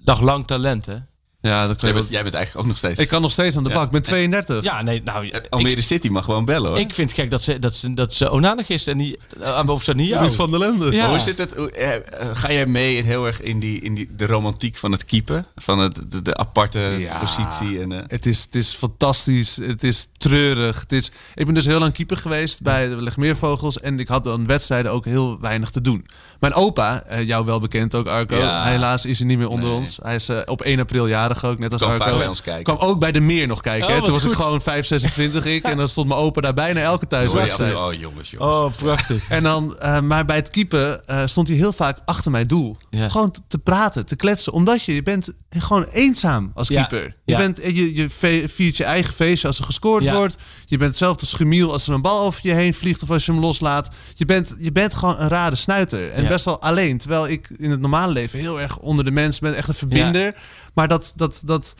daglang 0.04 0.46
talent, 0.46 0.86
hè? 0.86 0.96
Ja, 1.40 1.66
dat 1.66 1.76
kan 1.76 1.88
Jij 1.88 1.98
bent, 1.98 2.10
jij 2.12 2.22
bent 2.22 2.34
eigenlijk 2.34 2.64
ook 2.64 2.70
nog 2.70 2.78
steeds... 2.78 3.00
Ik 3.00 3.08
kan 3.08 3.22
nog 3.22 3.32
steeds 3.32 3.56
aan 3.56 3.62
de 3.62 3.68
Ja. 3.68 3.74
bak. 3.74 3.84
Ik 3.84 3.90
ben 3.90 4.02
32. 4.02 4.64
Ja, 4.64 4.82
nee, 4.82 5.02
nou... 5.04 5.30
Almere 5.50 5.76
ik, 5.76 5.82
City 5.82 6.08
mag 6.08 6.24
gewoon 6.24 6.44
bellen 6.44 6.70
hoor. 6.70 6.78
ik 6.78 6.94
vind 6.94 7.10
het 7.10 7.20
gek 7.20 7.30
dat 7.30 7.42
ze, 7.42 7.58
dat 7.58 7.74
ze, 7.74 7.94
dat 7.94 8.14
ze 8.14 8.30
Onana 8.30 8.62
gist 8.62 8.88
en 8.88 8.96
niet... 8.96 9.18
Uh, 9.40 9.54
aan 9.56 9.66
boven 9.66 9.82
staat 9.82 9.96
niet 9.96 10.08
jou. 10.08 10.32
Van 10.32 10.50
de 10.50 10.58
lende. 10.58 10.92
Ja. 10.92 11.08
Hoe 11.08 11.18
zit 11.18 11.38
het? 11.38 11.54
hoe- 11.54 11.70
eh, 11.70 11.94
eh, 11.94 12.36
Ga 12.36 12.52
jij 12.52 12.66
mee 12.66 12.96
in 12.96 13.04
heel 13.04 13.26
erg 13.26 13.40
in, 13.42 13.60
die, 13.60 13.80
in 13.80 13.94
die, 13.94 14.08
de 14.16 14.26
romantiek 14.26 14.76
van 14.76 14.92
het 14.92 15.04
keepen? 15.04 15.46
Van 15.56 15.78
het, 15.78 16.00
de, 16.08 16.22
de 16.22 16.36
aparte 16.36 16.78
Ja. 16.78 17.18
positie? 17.18 17.80
En, 17.80 17.92
eh, 17.92 18.02
Het 18.06 18.26
is, 18.26 18.42
het 18.42 18.54
is 18.54 18.74
fantastisch. 18.74 19.56
Het 19.56 19.84
is 19.84 20.08
treurig. 20.16 20.80
Het 20.80 20.92
is, 20.92 21.10
ik 21.34 21.44
ben 21.44 21.54
dus 21.54 21.66
heel 21.66 21.78
lang 21.78 21.92
keeper 21.92 22.16
geweest 22.16 22.62
bij 22.62 22.88
de 22.88 23.02
Legmeervogels. 23.02 23.80
En 23.80 23.98
ik 24.00 24.08
had 24.08 24.24
dan 24.24 24.46
wedstrijden 24.46 24.92
ook 24.92 25.04
heel 25.04 25.40
weinig 25.40 25.70
te 25.70 25.80
doen. 25.80 26.06
Mijn 26.40 26.54
opa, 26.54 27.02
eh, 27.02 27.26
jou 27.26 27.44
wel 27.44 27.58
bekend 27.60 27.94
ook 27.94 28.06
Arco. 28.06 28.36
Ja. 28.36 28.64
Helaas 28.64 29.04
is 29.06 29.18
hij 29.18 29.26
niet 29.26 29.38
meer 29.38 29.48
onder 29.48 29.68
Nee. 29.68 29.78
ons. 29.78 29.98
Hij 30.02 30.14
is 30.14 30.28
eh, 30.28 30.38
op 30.44 30.60
1 30.62 30.80
april 30.80 31.06
jarig 31.08 31.44
ook, 31.44 31.58
net 31.58 31.72
als 31.72 31.80
Kwam 31.80 31.92
Arco. 31.92 32.04
vaak 32.04 32.16
bij 32.18 32.26
ons 32.28 32.42
kijken. 32.42 32.62
Kwam 32.76 32.88
ook 32.88 32.98
bij 32.98 33.12
de 33.12 33.20
meer 33.20 33.46
nog 33.46 33.60
kijken. 33.60 33.82
Oh, 33.86 33.88
hè. 33.92 33.96
wat 34.00 34.04
Toen 34.04 34.14
was 34.14 34.24
ik 34.24 34.32
gewoon 34.32 34.60
5, 34.62 34.86
26 34.86 35.44
ik. 35.44 35.64
En 35.64 35.76
dan 35.76 35.88
stond 35.88 36.08
mijn 36.08 36.20
opa 36.20 36.40
daar 36.40 36.54
bijna 36.54 36.80
elke 36.80 37.06
thuiswedstrijd. 37.06 37.74
oh 37.74 37.92
jongens, 37.92 38.30
jongens. 38.30 38.56
Oh, 38.56 38.72
prachtig. 38.76 39.28
En 39.28 39.42
dan, 39.42 39.78
eh, 39.78 40.00
maar 40.00 40.24
bij 40.24 40.36
het 40.36 40.50
keepen 40.50 41.06
eh, 41.06 41.22
stond 41.26 41.48
hij 41.48 41.56
heel 41.56 41.72
vaak 41.72 41.98
achter 42.04 42.30
mijn 42.30 42.46
doel. 42.46 42.76
Ja. 42.90 43.08
Gewoon 43.08 43.30
te, 43.30 43.40
te 43.48 43.58
praten, 43.58 44.06
te 44.06 44.16
kletsen. 44.16 44.52
Omdat 44.52 44.82
je, 44.82 44.94
je 44.94 45.02
bent 45.02 45.32
gewoon 45.58 45.84
eenzaam 45.84 46.50
als 46.54 46.68
Ja. 46.68 46.84
keeper. 46.84 47.14
Je, 47.24 47.36
bent, 47.36 47.56
je, 47.62 47.94
je 47.94 48.08
viert 48.48 48.76
je 48.76 48.84
eigen 48.84 49.14
feestje 49.14 49.46
als 49.46 49.58
er 49.58 49.64
gescoord 49.64 50.04
Ja. 50.04 50.14
wordt. 50.14 50.36
Je 50.66 50.76
bent 50.76 50.90
hetzelfde 50.90 51.26
schemiel 51.26 51.72
als 51.72 51.86
er 51.88 51.94
een 51.94 52.02
bal 52.02 52.20
over 52.20 52.40
je 52.42 52.52
heen 52.52 52.74
vliegt 52.74 53.02
of 53.02 53.10
als 53.10 53.26
je 53.26 53.32
hem 53.32 53.40
loslaat. 53.40 53.88
Je 54.14 54.24
bent, 54.24 54.54
je 54.58 54.72
bent 54.72 54.94
gewoon 54.94 55.18
een 55.18 55.28
rare 55.28 55.54
snuiter. 55.54 56.10
En 56.10 56.27
Ja. 56.28 56.34
best 56.34 56.44
wel 56.44 56.60
alleen. 56.60 56.98
Terwijl 56.98 57.28
ik 57.28 57.50
in 57.58 57.70
het 57.70 57.80
normale 57.80 58.12
leven 58.12 58.38
heel 58.38 58.60
erg 58.60 58.78
onder 58.78 59.04
de 59.04 59.10
mensen 59.10 59.42
ben. 59.42 59.54
Echt 59.54 59.68
een 59.68 59.74
verbinder. 59.74 60.34
Maar 60.74 60.88
dat, 60.88 61.12
dat, 61.16 61.42
dat, 61.44 61.74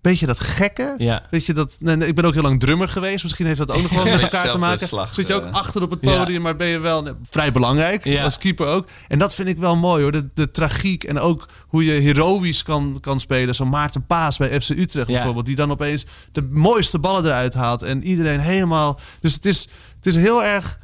beetje 0.00 0.26
dat 0.26 0.40
gekke. 0.40 0.94
Ja. 0.98 1.22
Weet 1.30 1.46
je, 1.46 1.54
dat, 1.54 1.76
nee, 1.80 1.96
nee, 1.96 2.08
ik 2.08 2.14
ben 2.14 2.24
ook 2.24 2.32
heel 2.32 2.42
lang 2.42 2.60
drummer 2.60 2.88
geweest. 2.88 3.22
Misschien 3.22 3.46
heeft 3.46 3.58
dat 3.58 3.70
ook 3.70 3.82
nog 3.82 3.92
wel 3.92 4.04
met 4.04 4.22
elkaar 4.22 4.50
te 4.50 4.58
maken. 4.58 4.86
slag, 4.86 5.14
Zit 5.14 5.26
je 5.26 5.34
ook 5.34 5.44
eh. 5.44 5.52
achter 5.52 5.82
op 5.82 5.90
het 5.90 5.98
Ja. 6.02 6.18
podium, 6.18 6.42
maar 6.42 6.56
ben 6.56 6.66
je 6.66 6.78
wel 6.78 7.02
nee, 7.02 7.12
vrij 7.30 7.52
belangrijk. 7.52 8.04
Ja. 8.04 8.24
Als 8.24 8.38
keeper 8.38 8.66
ook. 8.66 8.86
En 9.08 9.18
dat 9.18 9.34
vind 9.34 9.48
ik 9.48 9.58
wel 9.58 9.76
mooi 9.76 10.02
hoor. 10.02 10.12
De, 10.12 10.26
de 10.34 10.50
tragiek 10.50 11.04
en 11.04 11.18
ook 11.18 11.48
hoe 11.66 11.84
je 11.84 11.92
heroïs 11.92 12.62
kan, 12.62 12.98
kan 13.00 13.20
spelen. 13.20 13.54
Zo 13.54 13.64
Maarten 13.64 14.06
Paas 14.06 14.36
bij 14.36 14.60
FC 14.60 14.70
Utrecht 14.70 15.06
bijvoorbeeld. 15.06 15.46
Die 15.46 15.56
dan 15.56 15.70
opeens 15.70 16.06
de 16.32 16.42
mooiste 16.42 16.98
ballen 16.98 17.24
eruit 17.24 17.54
haalt. 17.54 17.82
En 17.82 18.02
iedereen 18.04 18.40
helemaal... 18.40 19.00
Dus 19.20 19.34
het 19.34 19.44
is, 19.44 19.68
het 19.96 20.06
is 20.06 20.16
heel 20.16 20.44
erg... 20.44 20.78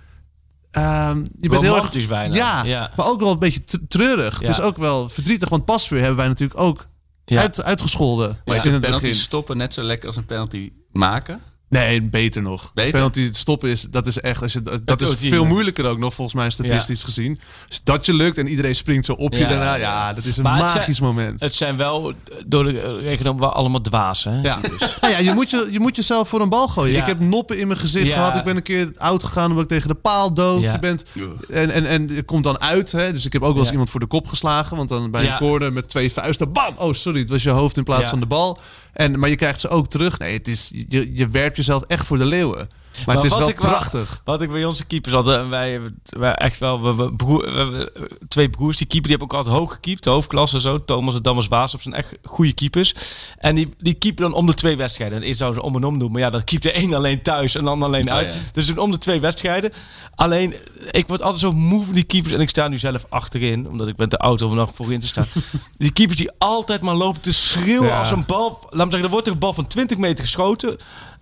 ehm, 0.76 1.24
je 1.40 1.48
bent 1.48 1.62
heel 1.62 1.76
erg, 1.76 2.06
bijna. 2.08 2.34
Ja, 2.34 2.64
Ja. 2.64 2.90
maar 2.96 3.06
ook 3.06 3.20
wel 3.20 3.30
een 3.30 3.38
beetje 3.38 3.62
treurig. 3.88 4.40
Ja. 4.40 4.46
Dus 4.46 4.60
ook 4.60 4.76
wel 4.76 5.08
verdrietig. 5.08 5.48
Want 5.48 5.64
Pasveer 5.64 5.98
hebben 5.98 6.16
wij 6.16 6.28
natuurlijk 6.28 6.60
ook 6.60 6.86
Ja. 7.24 7.40
uit, 7.40 7.62
uitgescholden. 7.62 8.40
Maar 8.44 8.56
is 8.56 8.62
in 8.62 8.68
een 8.68 8.74
het 8.74 8.84
penalty 8.84 9.06
begin. 9.06 9.20
stoppen 9.20 9.56
net 9.56 9.74
zo 9.74 9.82
lekker 9.82 10.06
als 10.06 10.16
een 10.16 10.26
penalty 10.26 10.72
maken? 10.92 11.40
Nee, 11.68 12.02
beter 12.02 12.42
nog. 12.42 12.70
Beter? 12.74 12.90
Penalty 12.92 13.28
stoppen 13.32 13.70
is, 13.70 13.82
dat 13.90 14.06
is 14.06 14.20
echt, 14.20 14.42
als 14.42 14.52
je, 14.52 14.62
dat, 14.62 14.86
Dat 14.86 15.00
is 15.00 15.14
veel 15.18 15.44
moeilijker 15.44 15.84
ook 15.86 15.98
nog 15.98 16.14
volgens 16.14 16.36
mij 16.36 16.50
statistisch 16.50 17.02
gezien. 17.02 17.40
Als 17.68 17.80
dat 17.84 18.06
je 18.06 18.14
lukt 18.14 18.38
en 18.38 18.48
iedereen 18.48 18.74
springt 18.74 19.06
zo 19.06 19.12
op 19.12 19.32
je 19.32 19.38
Ja. 19.38 19.48
daarna, 19.48 19.74
ja, 19.74 20.12
dat 20.12 20.24
is 20.24 20.36
een 20.36 20.42
Maar 20.42 20.52
het 20.56 20.62
magisch 20.74 20.96
zijn- 20.96 21.08
moment. 21.08 21.40
Het 21.40 21.54
zijn 21.54 21.76
wel 21.76 22.12
door 22.46 22.64
de 22.64 22.98
rekening 22.98 23.38
wel 23.38 23.52
allemaal 23.52 23.80
dwazen. 23.80 24.32
Hè? 24.32 24.40
Ja. 24.40 24.58
Nou 25.00 25.12
ja, 25.12 25.18
je 25.18 25.32
moet, 25.34 25.50
je, 25.50 25.68
je 25.70 25.80
moet 25.80 25.96
jezelf 25.96 26.28
voor 26.28 26.40
een 26.40 26.48
bal 26.48 26.68
gooien. 26.68 26.92
Ja. 26.92 27.00
Ik 27.00 27.06
heb 27.06 27.20
noppen 27.20 27.58
in 27.58 27.66
mijn 27.66 27.78
gezicht 27.78 28.06
Ja. 28.06 28.12
gehad. 28.14 28.36
Ik 28.36 28.44
ben 28.44 28.56
een 28.56 28.62
keer 28.62 28.90
oud 28.96 29.24
gegaan 29.24 29.46
omdat 29.48 29.62
ik 29.62 29.68
tegen 29.68 29.88
de 29.88 29.94
paal 29.94 30.34
dook. 30.34 30.60
Ja. 30.62 30.72
Je 30.72 30.78
bent, 30.78 31.04
en, 31.50 31.70
en, 31.70 31.86
en 31.86 32.08
je 32.08 32.22
komt 32.22 32.44
dan 32.44 32.60
uit. 32.60 32.92
Hè? 32.92 33.12
Dus 33.12 33.24
ik 33.24 33.32
heb 33.32 33.42
ook 33.42 33.48
wel 33.48 33.56
eens 33.56 33.66
Ja. 33.66 33.72
iemand 33.72 33.90
voor 33.90 34.00
de 34.00 34.06
kop 34.06 34.26
geslagen. 34.26 34.76
Want 34.76 34.88
dan 34.88 35.10
bij 35.10 35.24
Ja. 35.24 35.32
een 35.32 35.38
corner 35.38 35.72
met 35.72 35.88
twee 35.88 36.12
vuisten. 36.12 36.52
Bam! 36.52 36.74
Oh, 36.76 36.92
sorry. 36.92 37.20
Het 37.20 37.30
was 37.30 37.42
je 37.42 37.50
hoofd 37.50 37.76
in 37.76 37.84
plaats 37.84 38.02
Ja. 38.02 38.08
van 38.08 38.20
de 38.20 38.26
bal. 38.26 38.58
En, 38.92 39.18
maar 39.18 39.28
je 39.28 39.36
krijgt 39.36 39.60
ze 39.60 39.68
ook 39.68 39.88
terug. 39.88 40.18
Nee, 40.18 40.36
het 40.36 40.48
is, 40.48 40.70
je, 40.88 41.10
je 41.14 41.28
jezelf 41.56 41.82
echt 41.82 42.06
voor 42.06 42.18
de 42.18 42.24
leeuwen. 42.24 42.68
Maar, 42.96 43.04
Maar 43.06 43.16
het 43.16 43.32
is 43.32 43.38
wel 43.38 43.48
ik 43.48 43.56
prachtig. 43.56 44.20
Wat 44.24 44.42
ik 44.42 44.50
bij 44.50 44.64
onze 44.64 44.84
keepers 44.84 45.14
hadden, 45.14 45.38
en 45.38 45.48
wij, 45.48 45.70
hebben 45.72 46.00
wij 46.04 46.34
echt 46.34 46.58
wel, 46.58 46.82
we, 46.82 46.94
we, 46.94 47.12
broer, 47.14 47.52
we 47.52 47.58
hebben 47.58 47.90
twee 48.28 48.48
broers, 48.50 48.76
die 48.76 48.86
keeper, 48.86 49.08
die 49.08 49.16
hebben 49.18 49.36
ook 49.36 49.44
altijd 49.44 49.56
hoog 49.62 49.72
gekiept, 49.72 50.04
de 50.04 50.10
hoofdklasse 50.10 50.60
zo. 50.60 50.84
Thomas 50.84 51.14
en 51.14 51.22
Damas 51.22 51.48
Baas 51.48 51.74
op 51.74 51.82
zijn 51.82 51.94
echt 51.94 52.12
goede 52.24 52.52
keepers. 52.52 52.94
En 53.38 53.54
die, 53.54 53.74
die 53.78 53.94
keepen 53.94 54.22
dan 54.22 54.32
om 54.32 54.46
de 54.46 54.54
twee 54.54 54.76
wedstrijden. 54.76 55.18
En 55.18 55.24
eerst 55.24 55.38
zou 55.38 55.54
ze 55.54 55.62
om 55.62 55.76
en 55.76 55.84
om 55.84 55.98
doen, 55.98 56.12
maar 56.12 56.20
ja, 56.20 56.30
dan 56.30 56.44
keept 56.44 56.62
de 56.62 56.76
een 56.76 56.94
alleen 56.94 57.22
thuis 57.22 57.54
en 57.54 57.64
dan 57.64 57.82
alleen 57.82 58.10
uit. 58.10 58.34
ja. 58.34 58.40
Dus 58.52 58.66
doen 58.66 58.78
om 58.78 58.90
de 58.90 58.98
twee 58.98 59.20
wedstrijden. 59.20 59.72
Alleen, 60.14 60.54
ik 60.90 61.08
word 61.08 61.22
altijd 61.22 61.40
zo 61.40 61.52
moe 61.52 61.84
van 61.84 61.94
die 61.94 62.04
keepers 62.04 62.32
en 62.34 62.40
ik 62.40 62.48
sta 62.48 62.68
nu 62.68 62.78
zelf 62.78 63.06
achterin, 63.08 63.68
omdat 63.68 63.88
ik 63.88 63.96
ben 63.96 64.08
te 64.08 64.18
oud 64.18 64.42
om 64.42 64.54
nog 64.54 64.70
voorin 64.74 65.00
te 65.00 65.06
staan. 65.06 65.26
die 65.78 65.92
keepers 65.92 66.18
die 66.18 66.30
altijd 66.38 66.80
maar 66.80 66.94
lopen 66.94 67.20
te 67.20 67.32
schreeuwen 67.32 67.88
Ja. 67.88 67.98
als 67.98 68.10
een 68.10 68.26
bal, 68.26 68.66
laat 68.70 68.84
me 68.84 68.90
zeggen, 68.90 69.02
er 69.02 69.10
wordt 69.10 69.26
er 69.26 69.32
een 69.32 69.38
bal 69.38 69.52
van 69.52 69.66
20 69.66 69.98
meter 69.98 70.24
geschoten. 70.24 70.76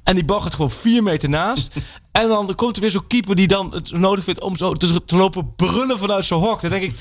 En 0.05 0.15
die 0.15 0.25
bal 0.25 0.41
gaat 0.41 0.55
gewoon 0.55 0.71
4 0.71 1.03
meter 1.03 1.29
naast. 1.29 1.75
En 2.15 2.29
dan 2.29 2.55
komt 2.55 2.77
er 2.77 2.83
weer 2.83 2.91
zo'n 2.91 3.07
keeper 3.07 3.35
die 3.35 3.47
dan 3.47 3.71
het 3.75 3.93
nodig 3.93 4.25
vindt 4.25 4.41
om 4.41 4.57
zo 4.57 4.73
te, 4.73 5.05
te 5.05 5.17
lopen 5.17 5.53
brullen 5.57 5.99
vanuit 5.99 6.25
zijn 6.25 6.41
hok. 6.41 6.61
Dan 6.61 6.71
denk 6.71 6.83
ik, 6.83 6.95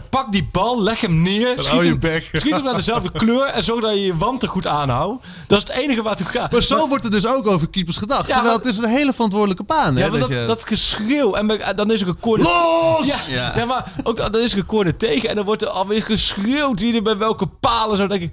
pak 0.10 0.32
die 0.32 0.48
bal, 0.52 0.82
leg 0.82 1.00
hem 1.00 1.22
neer. 1.22 1.54
Schiet 1.58 1.84
hem, 1.84 1.98
bek. 1.98 2.28
schiet 2.32 2.54
hem 2.54 2.64
naar 2.64 2.74
dezelfde 2.76 3.10
kleur. 3.22 3.44
En 3.44 3.62
zorg 3.62 3.82
dat 3.82 3.92
je 3.94 4.04
je 4.04 4.16
wand 4.16 4.42
er 4.42 4.48
goed 4.48 4.66
aanhoudt. 4.66 5.24
Dat 5.46 5.62
is 5.62 5.68
het 5.68 5.82
enige 5.82 6.02
waar 6.02 6.12
het 6.14 6.20
toe 6.22 6.40
gaat. 6.40 6.52
Maar 6.52 6.62
zo 6.62 6.88
wordt 6.88 7.04
er 7.04 7.10
dus 7.10 7.26
ook 7.26 7.46
over 7.46 7.68
keepers 7.68 7.96
gedacht. 7.96 8.26
Ja, 8.26 8.34
Terwijl 8.34 8.56
maar- 8.56 8.64
het 8.66 8.74
is 8.74 8.78
een 8.82 8.88
hele 8.90 9.12
verantwoordelijke 9.12 9.62
baan. 9.64 9.96
Hè, 9.96 10.04
Ja, 10.04 10.10
maar 10.10 10.18
dat, 10.20 10.28
je- 10.28 10.44
dat 10.46 10.66
geschreeuw. 10.66 11.34
En 11.34 11.46
bij- 11.46 11.74
dan 11.74 11.90
is 11.90 12.00
er 12.00 12.08
een 12.08 12.20
corner... 12.20 12.46
Los! 12.46 13.06
Ja, 13.06 13.16
Ja. 13.28 13.52
ja. 13.56 13.64
maar 13.64 13.92
ook 14.02 14.16
dan 14.16 14.36
is 14.36 14.52
er 14.52 14.58
een 14.58 14.66
corner 14.66 14.96
tegen. 14.96 15.28
En 15.28 15.36
dan 15.36 15.44
wordt 15.44 15.62
er 15.62 15.68
alweer 15.68 16.02
geschreeuwd 16.02 16.80
wie 16.80 16.94
er 16.94 17.02
bij 17.02 17.16
welke 17.16 17.46
palen. 17.46 17.96
Zo 17.96 18.06
denk 18.06 18.22
ik, 18.22 18.32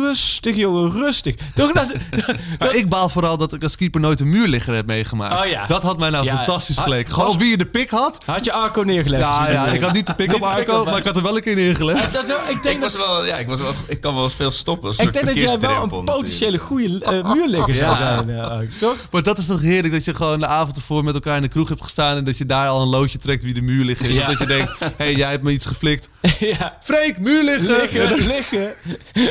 rustig 0.00 0.56
jongen, 0.56 0.92
rustig. 0.92 1.34
Toch 1.54 1.72
dat... 1.72 1.94
Maar 2.58 2.74
ik 2.74 2.88
baal 2.88 3.08
vooral 3.08 3.36
dat 3.36 3.52
ik 3.52 3.62
als 3.62 3.76
keeper 3.76 4.00
nooit 4.00 4.20
een 4.20 4.28
muurligger 4.30 4.74
heb 4.74 4.86
meegemaakt. 4.86 5.26
Oh 5.32 5.44
ja. 5.46 5.66
Dat 5.66 5.82
had 5.82 5.98
mij 5.98 6.10
nou 6.10 6.24
Ja. 6.24 6.36
fantastisch 6.36 6.78
geleken. 6.78 7.14
was- 7.14 7.24
Gewoon 7.24 7.38
wie 7.38 7.50
je 7.50 7.56
de 7.56 7.66
pik 7.66 7.90
had. 7.90 8.18
Had 8.24 8.44
je 8.44 8.52
Arco 8.52 8.82
neergelegd? 8.82 9.22
Ja, 9.22 9.50
ja, 9.50 9.66
ik 9.76 9.82
had 9.82 9.92
niet 9.92 10.06
de 10.06 10.14
pik 10.14 10.34
op 10.34 10.42
Arco, 10.42 10.84
maar 10.84 10.96
ik 10.96 11.04
had 11.04 11.16
er 11.16 11.22
wel 11.22 11.36
een 11.36 11.42
keer 11.42 11.54
neergelegd. 11.54 12.12
Dat 12.12 12.22
is 12.22 12.28
wel- 12.28 12.36
ik 12.48 12.62
denk 12.62 12.74
Ik, 12.74 12.80
dat 12.80 12.96
was 12.96 13.06
wel, 13.06 13.24
ja, 13.26 13.36
ik, 13.36 13.46
was 13.46 13.60
wel, 13.60 13.72
ik 13.86 14.00
kan 14.00 14.14
wel 14.14 14.24
eens 14.24 14.34
veel 14.34 14.50
stoppen. 14.50 14.88
Als 14.88 14.98
een 14.98 15.06
Ik 15.06 15.12
denk 15.12 15.26
dat 15.26 15.34
jij 15.34 15.58
wel 15.58 15.82
een 15.82 15.88
potentiële 16.04 16.58
goede 16.58 16.98
eh, 17.04 17.32
muurligger 17.32 17.74
zou 17.74 17.96
zijn. 17.96 18.30
eh, 18.30 18.58
toch? 18.80 18.96
Maar 19.10 19.22
dat 19.22 19.38
is 19.38 19.46
toch 19.46 19.60
heerlijk 19.60 19.94
dat 19.94 20.04
je 20.04 20.14
gewoon 20.14 20.40
de 20.40 20.46
avond 20.46 20.76
ervoor 20.76 21.04
met 21.04 21.14
elkaar 21.14 21.36
in 21.36 21.42
de 21.42 21.48
kroeg 21.48 21.68
hebt 21.68 21.82
gestaan 21.82 22.16
en 22.16 22.24
dat 22.24 22.38
je 22.38 22.46
daar 22.46 22.68
al 22.68 22.82
een 22.82 22.88
loodje 22.88 23.18
trekt 23.18 23.44
wie 23.44 23.54
de 23.54 23.62
muurligger 23.62 24.06
is. 24.10 24.16
Ja. 24.16 24.20
Of 24.20 24.26
dat 24.28 24.38
je 24.38 24.46
denkt, 24.46 24.72
hé, 24.78 24.86
hey, 25.04 25.14
jij 25.14 25.30
hebt 25.30 25.42
me 25.42 25.50
iets 25.52 25.66
geflikt. 25.66 26.08
ja. 26.38 26.76
Freek, 26.82 27.18
muurligger! 27.18 27.80
Liggen, 27.80 28.26
liggen. 28.26 28.72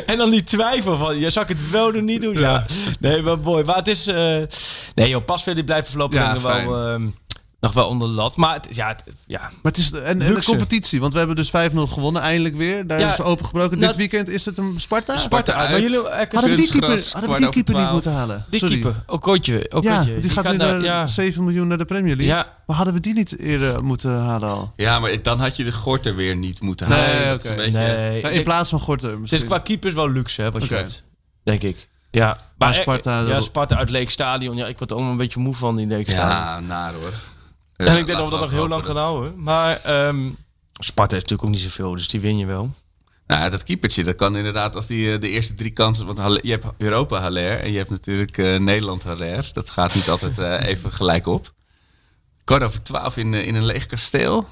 En 0.06 0.16
dan 0.16 0.30
die 0.30 0.44
twijfel 0.44 0.96
van, 0.98 1.18
ja, 1.18 1.30
zou 1.30 1.46
ik 1.48 1.56
het 1.56 1.70
wel 1.70 1.92
doen, 1.92 2.04
niet 2.04 2.22
doen? 2.22 2.38
Ja. 2.38 2.64
Nee, 3.00 3.22
maar 3.22 3.38
mooi. 3.38 3.64
Maar 3.64 3.76
het 3.76 3.88
is... 3.88 4.06
eh, 4.06 4.14
nee 4.94 5.08
joh, 5.08 5.24
Pasveer 5.24 5.54
die 5.54 5.64
blijft 5.64 5.87
voorlopig 5.90 6.18
Ja, 6.18 6.32
nog 6.32 6.42
wel, 6.42 6.86
ehm, 6.88 7.06
nog 7.60 7.72
wel 7.72 7.88
onder 7.88 8.08
de 8.08 8.14
lat. 8.14 8.36
Maar 8.36 8.54
het, 8.54 8.68
is- 8.70 8.76
ja, 8.76 8.88
het- 8.88 9.02
ja, 9.26 9.40
Maar 9.40 9.50
het 9.72 9.76
is 9.76 9.90
en, 9.92 10.04
en 10.22 10.34
de 10.34 10.44
competitie, 10.44 11.00
want 11.00 11.12
we 11.12 11.18
hebben 11.18 11.36
dus 11.36 11.50
5-0 11.50 11.86
gewonnen 11.86 12.22
eindelijk 12.22 12.56
weer. 12.56 12.86
Daar 12.86 13.00
Ja, 13.00 13.12
is 13.12 13.20
opengebroken. 13.20 13.76
nou, 13.78 13.86
Dit 13.90 13.96
weekend 13.96 14.28
is 14.28 14.44
het 14.44 14.58
een 14.58 14.74
Sparta? 14.80 15.18
Sparta 15.18 15.52
uit. 15.52 15.70
Maar 15.70 15.80
jullie, 15.80 16.08
eh, 16.08 16.16
Hadden 16.30 16.50
we 16.50 16.56
die 16.56 16.70
keeper, 16.70 17.08
hadden 17.12 17.36
die 17.38 17.48
keeper 17.48 17.74
niet 17.74 17.82
12. 17.82 17.92
moeten 17.92 18.12
halen? 18.12 18.44
die 18.50 18.58
Sorry. 18.60 18.78
keeper, 18.80 19.02
Okotje. 19.06 19.54
Ja, 19.70 19.76
Okotje. 19.78 20.18
die, 20.18 20.30
gaat 20.30 20.44
nu 20.50 20.56
naar- 20.56 20.72
naar 20.72 20.82
ja. 20.84 21.06
7 21.06 21.44
miljoen 21.44 21.68
naar 21.68 21.78
de 21.78 21.84
Premier 21.84 22.16
League. 22.16 22.34
Ja. 22.36 22.56
Maar 22.66 22.76
hadden 22.76 22.94
we 22.94 23.00
die 23.00 23.14
niet 23.14 23.38
eerder 23.38 23.84
moeten 23.84 24.18
halen 24.20 24.48
al? 24.48 24.72
Ja, 24.76 24.98
maar 24.98 25.22
dan 25.22 25.40
had 25.40 25.56
je 25.56 25.64
de 25.64 25.72
gorter 25.72 26.14
weer 26.14 26.36
niet 26.36 26.60
moeten 26.60 26.88
Nee, 26.88 26.98
halen. 26.98 27.28
Dat 27.28 27.44
is 27.44 27.50
oké. 27.50 27.58
een 27.58 27.72
beetje- 27.72 27.78
Nee, 27.86 28.22
Nou, 28.22 28.34
in 28.34 28.42
plaats 28.42 28.70
van 28.70 28.80
Gorter 28.80 29.10
het 29.10 29.18
misschien. 29.18 29.40
is 29.40 29.46
qua 29.46 29.58
keepers 29.58 29.94
wel 29.94 30.10
luxe, 30.10 30.42
hè, 30.42 30.50
wat 30.50 30.64
je 30.68 30.74
hebt. 30.74 31.04
Denk 31.44 31.62
ik. 31.62 31.88
Ja, 32.18 32.38
Maar 32.58 32.74
Sparta- 32.74 33.20
Ja, 33.20 33.40
Sparta 33.40 33.76
uit 33.76 33.90
leeg 33.90 34.10
stadion. 34.10 34.56
Ja, 34.56 34.66
ik 34.66 34.78
word 34.78 34.90
er 34.90 34.96
allemaal 34.96 35.12
een 35.14 35.18
beetje 35.18 35.40
moe 35.40 35.54
van 35.54 35.76
die 35.76 35.86
leeg 35.86 36.10
stadion. 36.10 36.28
Ja, 36.28 36.60
naar 36.60 36.92
hoor. 36.94 37.12
En 37.76 37.86
ik 37.96 38.06
denk 38.06 38.18
dat 38.18 38.24
we 38.24 38.30
dat 38.30 38.40
nog 38.40 38.50
heel 38.50 38.68
lang 38.68 38.84
gaan 38.86 38.96
houden. 38.96 39.42
Maar 39.42 39.80
ehm, 39.82 40.28
Sparta 40.72 41.14
heeft 41.14 41.28
natuurlijk 41.30 41.42
ook 41.42 41.50
niet 41.50 41.60
zoveel, 41.72 41.92
dus 41.92 42.08
die 42.08 42.20
win 42.20 42.38
je 42.38 42.46
wel. 42.46 42.70
Nou, 43.26 43.50
dat 43.50 43.62
keepertje, 43.64 44.04
dat 44.04 44.14
kan 44.14 44.36
inderdaad 44.36 44.74
als 44.76 44.86
die 44.86 45.12
eh, 45.12 45.20
de 45.20 45.28
eerste 45.28 45.54
drie 45.54 45.70
kansen... 45.70 46.06
Want 46.06 46.42
je 46.42 46.50
hebt 46.50 46.66
Europa 46.78 47.20
Haller 47.20 47.60
en 47.60 47.70
je 47.70 47.76
hebt 47.78 47.90
natuurlijk 47.90 48.38
eh, 48.38 48.56
Nederland 48.58 49.02
Haller. 49.02 49.50
Dat 49.52 49.70
gaat 49.70 49.94
niet 49.94 50.08
altijd 50.10 50.38
eh, 50.38 50.66
even 50.66 50.92
gelijk 50.92 51.26
op. 51.26 51.52
Kwart 52.44 52.62
over 52.62 52.82
twaalf 52.82 53.16
in, 53.16 53.34
in 53.34 53.54
een 53.54 53.64
leeg 53.64 53.86
kasteel. 53.86 54.48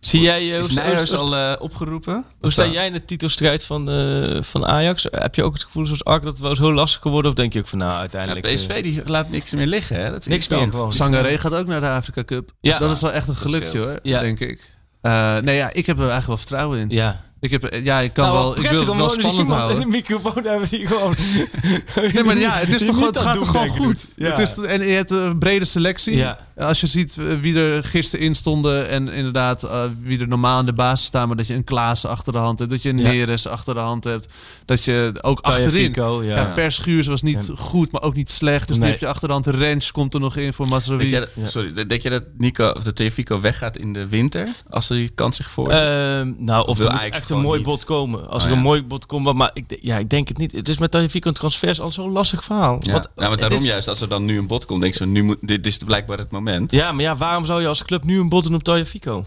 Zie 0.00 0.20
jij, 0.20 0.52
eh, 0.52 0.58
Is 0.58 0.70
Nijhuis 0.70 1.14
al 1.14 1.36
eh, 1.36 1.52
opgeroepen? 1.58 2.24
hoe 2.40 2.50
sta 2.52 2.66
jij 2.66 2.86
in 2.86 2.92
de 2.92 3.04
titelstrijd 3.04 3.64
van, 3.64 3.90
eh, 3.90 4.42
van 4.42 4.66
Ajax? 4.66 5.06
Heb 5.10 5.34
je 5.34 5.42
ook 5.44 5.52
het 5.52 5.64
gevoel 5.64 5.86
zoals 5.86 6.04
Ark 6.04 6.22
dat 6.22 6.32
het 6.32 6.40
wel 6.40 6.50
eens 6.50 6.58
heel 6.58 6.72
lastig 6.72 7.02
geworden? 7.02 7.30
Of 7.30 7.36
denk 7.36 7.52
je 7.52 7.58
ook 7.58 7.66
van 7.66 7.78
nou 7.78 7.98
uiteindelijk... 7.98 8.46
eh, 8.46 8.54
PSV 8.54 8.82
die 8.82 9.02
laat 9.04 9.30
niks 9.30 9.52
meer 9.54 9.66
liggen, 9.66 9.96
hè? 9.96 10.10
Dat 10.10 10.20
is 10.20 10.26
Niks 10.26 10.48
meer 10.48 10.58
irritant. 10.58 10.74
gewoon. 10.82 10.92
Sangaré 10.92 11.38
gaat 11.38 11.54
ook 11.54 11.66
naar 11.66 11.80
de 11.80 11.88
Afrika 11.88 12.24
Cup. 12.24 12.50
Ja. 12.60 12.70
Dus 12.70 12.78
dat 12.86 12.96
is 12.96 13.00
wel 13.02 13.12
echt 13.12 13.28
een 13.28 13.36
gelukje 13.36 13.78
hoor, 13.78 13.98
Ja. 14.02 14.20
denk 14.20 14.40
ik. 14.40 14.70
Eh, 15.00 15.38
nee, 15.38 15.56
ja, 15.56 15.72
ik 15.72 15.86
heb 15.86 15.96
er 15.96 16.08
eigenlijk 16.10 16.26
wel 16.26 16.36
vertrouwen 16.36 16.78
in. 16.78 16.88
Ja. 16.90 17.24
Ik, 17.40 17.50
heb, 17.50 17.78
ja, 17.82 17.98
ik 18.00 18.12
kan 18.12 18.24
Nou, 18.24 18.36
wel, 18.38 18.64
ik 18.64 18.70
wil 18.70 18.86
het 18.86 18.96
wel 18.96 19.08
spannend 19.08 19.48
houden. 19.48 19.76
in 19.76 19.82
de 19.82 19.96
microfoon 19.96 20.44
hebben 20.44 20.68
die 20.68 20.86
gewoon... 20.86 21.14
Nee, 22.12 22.24
maar 22.24 22.38
ja, 22.38 22.50
het, 22.50 22.74
is 22.80 22.86
toch, 22.86 23.06
het 23.06 23.18
gaat 23.18 23.38
toch 23.38 23.50
gewoon 23.50 23.68
goed. 23.68 24.06
Ja. 24.16 24.30
Het 24.30 24.38
is, 24.38 24.64
en 24.64 24.86
je 24.86 24.92
hebt 24.92 25.10
een 25.10 25.38
brede 25.38 25.64
selectie. 25.64 26.16
Ja. 26.16 26.38
Als 26.56 26.80
je 26.80 26.86
ziet 26.86 27.16
eh, 27.18 27.24
wie 27.40 27.58
er 27.58 27.84
gisteren 27.84 28.24
in 28.26 28.34
stonden 28.34 28.88
en 28.88 29.08
inderdaad 29.08 29.62
eh, 29.62 29.82
wie 30.02 30.20
er 30.20 30.28
normaal 30.28 30.60
in 30.60 30.66
de 30.66 30.72
basis 30.72 31.06
staan, 31.06 31.28
maar 31.28 31.36
dat 31.36 31.46
je 31.46 31.54
een 31.54 31.64
Klaas 31.64 32.04
achter 32.06 32.32
de 32.32 32.38
hand 32.38 32.58
hebt, 32.58 32.70
dat 32.70 32.82
je 32.82 32.88
een 32.88 32.98
Ja. 32.98 33.08
Neres 33.10 33.46
achter 33.46 33.74
de 33.74 33.80
hand 33.80 34.04
hebt, 34.04 34.26
dat 34.64 34.84
je 34.84 35.12
ook 35.20 35.40
achterin. 35.40 35.84
Fico, 35.84 36.22
ja. 36.24 36.36
Ja, 36.36 36.44
Per 36.44 36.72
Schuurs 36.72 37.06
was 37.06 37.22
niet 37.22 37.50
goed, 37.56 37.92
maar 37.92 38.02
ook 38.02 38.14
niet 38.14 38.30
slecht. 38.30 38.68
Dus 38.68 38.76
Nee. 38.76 38.84
die 38.84 38.90
heb 38.92 39.00
je 39.00 39.06
achter 39.06 39.28
de 39.28 39.34
hand. 39.34 39.46
Rens 39.46 39.92
komt 39.92 40.14
er 40.14 40.20
nog 40.20 40.36
in 40.36 40.52
voor 40.52 40.68
Ja. 40.98 41.26
Sorry, 41.44 41.86
denk 41.86 42.02
je 42.02 42.10
dat 42.10 42.22
Nico 42.38 42.68
of 42.70 42.82
de 42.82 42.92
Tefico 42.92 43.40
weggaat 43.40 43.76
in 43.76 43.92
de 43.92 44.08
winter? 44.08 44.48
Als 44.70 44.88
die 44.88 45.10
kans 45.14 45.36
zich 45.36 45.50
voordoet? 45.50 45.74
Ehm, 45.74 46.32
nou, 46.38 46.66
of 46.66 46.78
wil 46.78 46.90
moet 46.90 47.00
Ajax 47.00 47.29
echt 47.30 47.40
een 47.40 47.46
mooi 47.46 47.58
niet? 47.58 47.66
bod 47.68 47.84
komen. 47.84 48.28
Als 48.28 48.42
Oh, 48.44 48.50
er 48.50 48.56
een 48.56 48.62
mooi 48.62 48.82
bod 48.82 49.06
komt, 49.06 49.32
maar 49.32 49.50
ik, 49.54 49.78
ja, 49.82 49.98
ik 49.98 50.10
denk 50.10 50.28
het 50.28 50.38
niet. 50.38 50.52
Het 50.52 50.68
is 50.68 50.78
met 50.78 50.90
Tajifico 50.90 51.28
een 51.28 51.34
transfers 51.34 51.80
al 51.80 51.92
zo'n 51.92 52.12
lastig 52.12 52.44
verhaal. 52.44 52.78
ja. 52.80 52.92
Want 52.92 53.08
ja, 53.16 53.28
maar 53.28 53.36
daarom 53.36 53.58
is- 53.58 53.64
juist, 53.64 53.88
als 53.88 54.00
er 54.00 54.08
dan 54.08 54.24
nu 54.24 54.38
een 54.38 54.46
bod 54.46 54.64
komt, 54.66 54.80
denk 54.80 54.94
je, 54.94 55.06
nu 55.06 55.22
moet, 55.22 55.36
dit 55.40 55.66
is 55.66 55.76
blijkbaar 55.78 56.18
het 56.18 56.30
moment. 56.30 56.70
Ja, 56.72 56.92
maar 56.92 57.02
ja, 57.02 57.16
waarom 57.16 57.46
zou 57.46 57.60
je 57.60 57.66
als 57.68 57.84
club 57.84 58.04
nu 58.04 58.18
een 58.20 58.28
bod 58.28 58.42
doen 58.42 58.54
op 58.54 58.62
Tajifico? 58.62 59.24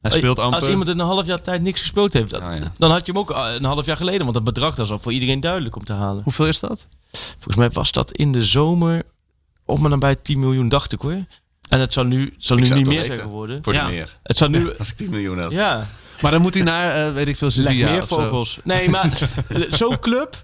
Hij 0.00 0.10
speelt 0.10 0.38
amper. 0.38 0.60
Als 0.60 0.68
iemand 0.68 0.88
in 0.88 0.98
een 0.98 1.06
half 1.06 1.26
jaar 1.26 1.40
tijd 1.42 1.62
niks 1.62 1.80
gespeeld 1.80 2.12
heeft, 2.12 2.30
dan, 2.30 2.42
Oh, 2.42 2.56
ja. 2.56 2.72
dan 2.78 2.90
had 2.90 3.06
je 3.06 3.12
hem 3.12 3.20
ook 3.20 3.30
eh, 3.30 3.44
een 3.58 3.64
half 3.64 3.86
jaar 3.86 3.96
geleden. 3.96 4.20
Want 4.20 4.34
dat 4.34 4.44
bedrag 4.44 4.74
dat 4.74 4.86
is 4.86 4.92
al 4.92 4.98
voor 4.98 5.12
iedereen 5.12 5.40
duidelijk 5.40 5.76
om 5.76 5.84
te 5.84 5.92
halen. 5.92 6.22
Hoeveel 6.22 6.46
is 6.46 6.60
dat? 6.60 6.86
Volgens 7.32 7.56
mij 7.56 7.70
was 7.70 7.92
dat 7.92 8.12
in 8.12 8.32
de 8.32 8.44
zomer 8.44 9.02
om 9.64 9.84
en 9.84 9.90
nabij 9.90 10.16
10 10.16 10.38
miljoen, 10.40 10.68
dacht 10.68 10.92
ik 10.92 11.00
hoor. 11.00 11.24
En 11.68 11.80
het 11.80 11.92
zal 11.92 12.04
nu, 12.04 12.20
het 12.24 12.32
zal 12.38 12.56
nu 12.56 12.64
zou 12.66 12.78
niet 12.78 12.88
meer 12.88 13.04
zijn 13.04 13.18
geworden. 13.20 13.58
Voor 13.64 13.72
Ja. 13.72 13.88
meer. 13.88 14.18
Het 14.22 14.36
zal 14.36 14.48
nu... 14.48 14.76
Als 14.78 14.90
ik 14.90 14.96
10 14.96 15.10
miljoen 15.10 15.38
had. 15.38 15.50
Ja, 15.50 15.86
Maar 16.22 16.30
dan 16.30 16.40
moet 16.40 16.54
hij 16.54 16.62
naar, 16.62 17.06
eh, 17.06 17.12
weet 17.12 17.28
ik 17.28 17.36
veel, 17.36 17.50
Sevilla 17.50 17.90
meer 17.90 18.00
zo. 18.02 18.06
vogels. 18.06 18.58
Nee, 18.64 18.88
maar 18.88 19.28
zo'n 19.70 19.98
club 20.00 20.42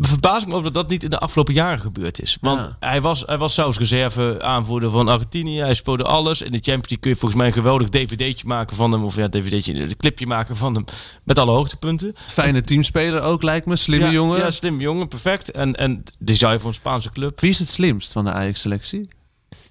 verbaas 0.00 0.42
ik 0.42 0.48
me 0.48 0.52
over 0.54 0.64
dat 0.72 0.74
dat 0.82 0.88
niet 0.90 1.02
in 1.02 1.10
de 1.10 1.18
afgelopen 1.18 1.54
jaren 1.54 1.80
gebeurd 1.80 2.22
is. 2.22 2.36
Want 2.40 2.62
Ja. 2.62 2.76
hij, 2.80 3.00
was, 3.00 3.22
hij 3.26 3.38
was 3.38 3.54
zelfs 3.54 3.78
reserve 3.78 4.42
aanvoerder 4.42 4.90
van 4.90 5.08
Argentinië. 5.08 5.58
Hij 5.60 5.74
speelde 5.74 6.04
alles. 6.04 6.42
In 6.42 6.50
de 6.50 6.56
Champions 6.56 6.80
League 6.88 6.98
kun 6.98 7.10
je 7.10 7.16
volgens 7.16 7.40
mij 7.40 7.46
een 7.46 7.52
geweldig 7.56 7.88
dvd'tje 7.88 8.46
maken 8.46 8.76
van 8.76 8.92
hem. 8.92 9.04
Of 9.04 9.16
ja, 9.16 9.28
dvd'tje, 9.28 9.74
een 9.74 9.96
clipje 9.96 10.26
maken 10.26 10.56
van 10.56 10.74
hem. 10.74 10.84
Met 11.24 11.38
alle 11.38 11.50
hoogtepunten. 11.50 12.12
Fijne 12.16 12.62
teamspeler 12.62 13.22
ook, 13.22 13.42
lijkt 13.42 13.66
me. 13.66 13.76
Slimme 13.76 14.06
ja, 14.06 14.12
jongen. 14.12 14.38
Ja, 14.38 14.50
slim 14.50 14.80
jongen, 14.80 15.08
perfect. 15.08 15.50
En, 15.50 15.76
en 15.76 16.02
die 16.18 16.36
zou 16.36 16.52
je 16.52 16.58
voor 16.58 16.68
een 16.68 16.74
Spaanse 16.74 17.10
club. 17.10 17.40
Wie 17.40 17.50
is 17.50 17.58
het 17.58 17.68
slimst 17.68 18.12
van 18.12 18.24
de 18.24 18.32
Ajax-selectie? 18.32 19.08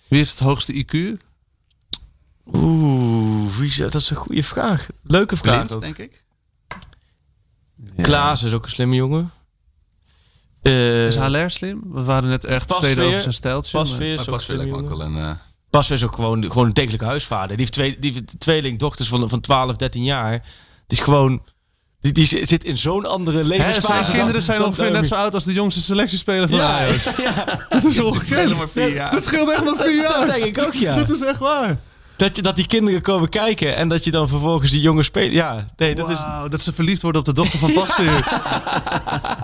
Wie 0.08 0.18
heeft 0.20 0.30
het 0.30 0.40
hoogste 0.40 0.74
IQ? 0.86 1.18
Oeh, 2.54 3.56
wie 3.58 3.68
is, 3.68 3.76
dat 3.76 3.96
is 3.96 4.10
een 4.10 4.16
goede 4.16 4.44
vraag. 4.44 4.88
Leuke 5.04 5.38
vraag. 5.38 5.56
Blind, 5.56 5.74
ook. 5.74 5.82
denk 5.82 5.98
ik. 5.98 6.24
Klaas 8.02 8.44
is 8.44 8.54
ook 8.54 8.64
een 8.64 8.70
slimme 8.70 8.96
jongen. 8.96 9.32
Eh, 10.62 11.06
Is 11.06 11.16
Haller 11.16 11.52
slim? 11.52 11.82
We 11.92 12.04
waren 12.04 12.30
net 12.30 12.46
erg 12.46 12.66
Pasveer. 12.66 12.88
tevreden 12.88 13.08
over 13.10 13.22
zijn 13.22 13.34
stijltje. 13.34 13.78
maar- 13.78 13.88
Pasveer 13.88 14.14
is 14.14 14.28
ook 14.30 14.42
slimme 14.42 14.64
lijkt 14.64 14.78
me 14.78 14.84
ook 14.84 14.90
jongen. 14.98 15.14
wel 15.16 15.24
een... 15.24 15.30
eh, 15.30 15.36
Pas 15.70 15.92
is 15.92 16.04
ook 16.04 16.16
gewoon, 16.16 16.44
gewoon 16.44 16.66
een 16.68 16.74
degelijke 16.74 17.06
huisvader. 17.06 17.48
Die 17.48 17.58
heeft 17.58 17.72
twee, 17.72 18.00
die 18.00 18.12
heeft 18.12 18.36
van, 19.08 19.30
van 19.30 19.40
12, 19.42 19.76
13 19.76 20.04
jaar. 20.04 20.32
Die 20.88 20.98
is 20.98 21.00
gewoon... 21.00 21.44
Die, 22.02 22.12
die 22.12 22.26
zit 22.26 22.64
in 22.64 22.78
zo'n 22.78 23.06
andere 23.06 23.44
levensfase. 23.44 23.82
zijn 23.94 24.04
dan- 24.06 24.12
kinderen 24.16 24.42
zijn 24.42 24.60
dan 24.60 24.68
ongeveer 24.68 24.92
net 24.92 25.08
zo 25.08 25.16
oud 25.16 25.34
als 25.34 25.44
de 25.44 25.54
jongste 25.54 25.82
selectiespeler 25.82 26.50
van 26.50 26.58
Ja, 26.58 26.78
Ajax. 26.80 27.04
ja, 27.18 27.66
Dat 27.70 27.84
is 27.84 28.00
ongekend. 28.00 28.94
jaar. 28.94 29.12
Dat 29.12 29.24
scheelt 29.24 29.50
echt 29.52 29.64
maar 29.64 29.76
vier 29.86 30.02
dat 30.04 30.12
jaar. 30.12 30.26
denk 30.26 30.44
ik 30.44 30.62
ook, 30.66 30.74
ja. 30.74 30.96
Dat 30.96 31.10
is 31.10 31.22
echt 31.22 31.40
waar. 31.40 31.78
Dat, 32.20 32.36
je, 32.36 32.42
dat 32.42 32.56
die 32.56 32.68
kinderen 32.68 33.02
komen 33.02 33.30
kijken 33.30 33.76
en 33.76 33.90
dat 33.90 34.04
je 34.04 34.12
dan 34.12 34.28
vervolgens 34.28 34.72
die 34.72 34.82
jongen 34.82 35.04
speelt. 35.04 35.32
Ja, 35.32 35.68
nee, 35.78 35.96
dat 35.96 36.10
is... 36.10 36.16
Wauw, 36.16 36.48
dat 36.48 36.62
ze 36.62 36.74
verliefd 36.74 37.02
worden 37.02 37.22
op 37.22 37.28
de 37.28 37.34
dochter 37.34 37.60
van 37.60 37.74
Pasveer. 37.74 38.24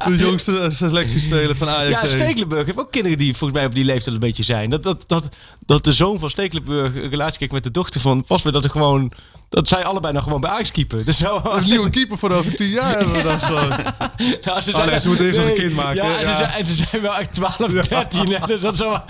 De 0.08 0.16
jongste 0.18 0.60
eh, 0.60 0.72
selectiespeler 0.72 1.56
van 1.56 1.70
Ajax. 1.70 2.02
Ja. 2.02 2.08
Stekelenburg 2.08 2.66
heeft 2.66 2.78
ook 2.78 2.92
kinderen 2.92 3.18
die 3.18 3.36
volgens 3.36 3.60
mij 3.60 3.68
op 3.68 3.76
die 3.76 3.86
leeftijd 3.86 4.16
een 4.16 4.22
beetje 4.22 4.44
zijn. 4.44 4.70
Dat, 4.70 4.84
dat, 4.84 5.04
dat, 5.08 5.30
dat 5.66 5.84
de 5.84 5.94
zoon 5.94 6.20
van 6.20 6.30
Stekelenburg 6.30 6.96
een 6.96 7.10
relatie 7.10 7.38
kreeg 7.38 7.52
met 7.52 7.64
de 7.64 7.72
dochter 7.72 8.02
van 8.02 8.24
Pasveer. 8.24 8.52
Dat 8.52 8.64
er 8.64 8.70
gewoon... 8.70 9.12
Dat 9.56 9.68
zij 9.68 9.84
allebei 9.86 10.14
nog 10.14 10.24
gewoon 10.24 10.42
bij 10.42 10.50
Ajax 10.50 10.72
keeper. 10.72 11.06
Dus 11.06 11.18
zo, 11.18 11.42
Een 11.44 11.64
nieuwe 11.64 11.90
keeper 11.90 12.18
voor 12.18 12.32
over 12.32 12.56
tien 12.56 12.70
jaar 12.70 12.98
hebben 12.98 13.16
we 13.16 13.24
dan 13.24 13.40
gewoon. 13.40 13.72
Ze, 14.64 14.74
Oh 14.74 14.86
nee, 14.86 15.00
ze 15.00 15.08
moeten 15.08 15.26
eerst 15.26 15.40
nog 15.40 15.50
een 15.50 15.56
kind 15.56 15.74
maken, 15.74 15.96
Ja, 15.96 16.18
en, 16.18 16.28
Ze, 16.28 16.36
zijn, 16.36 16.50
en 16.52 16.66
ze 16.66 16.74
zijn 16.74 17.02
wel 17.02 17.16
echt 17.16 17.34
12, 17.34 17.56
13. 17.58 18.32
hè, 18.32 18.48
Dus 18.48 18.62
dat 18.62 18.74
is 18.74 18.80
wel... 18.80 19.04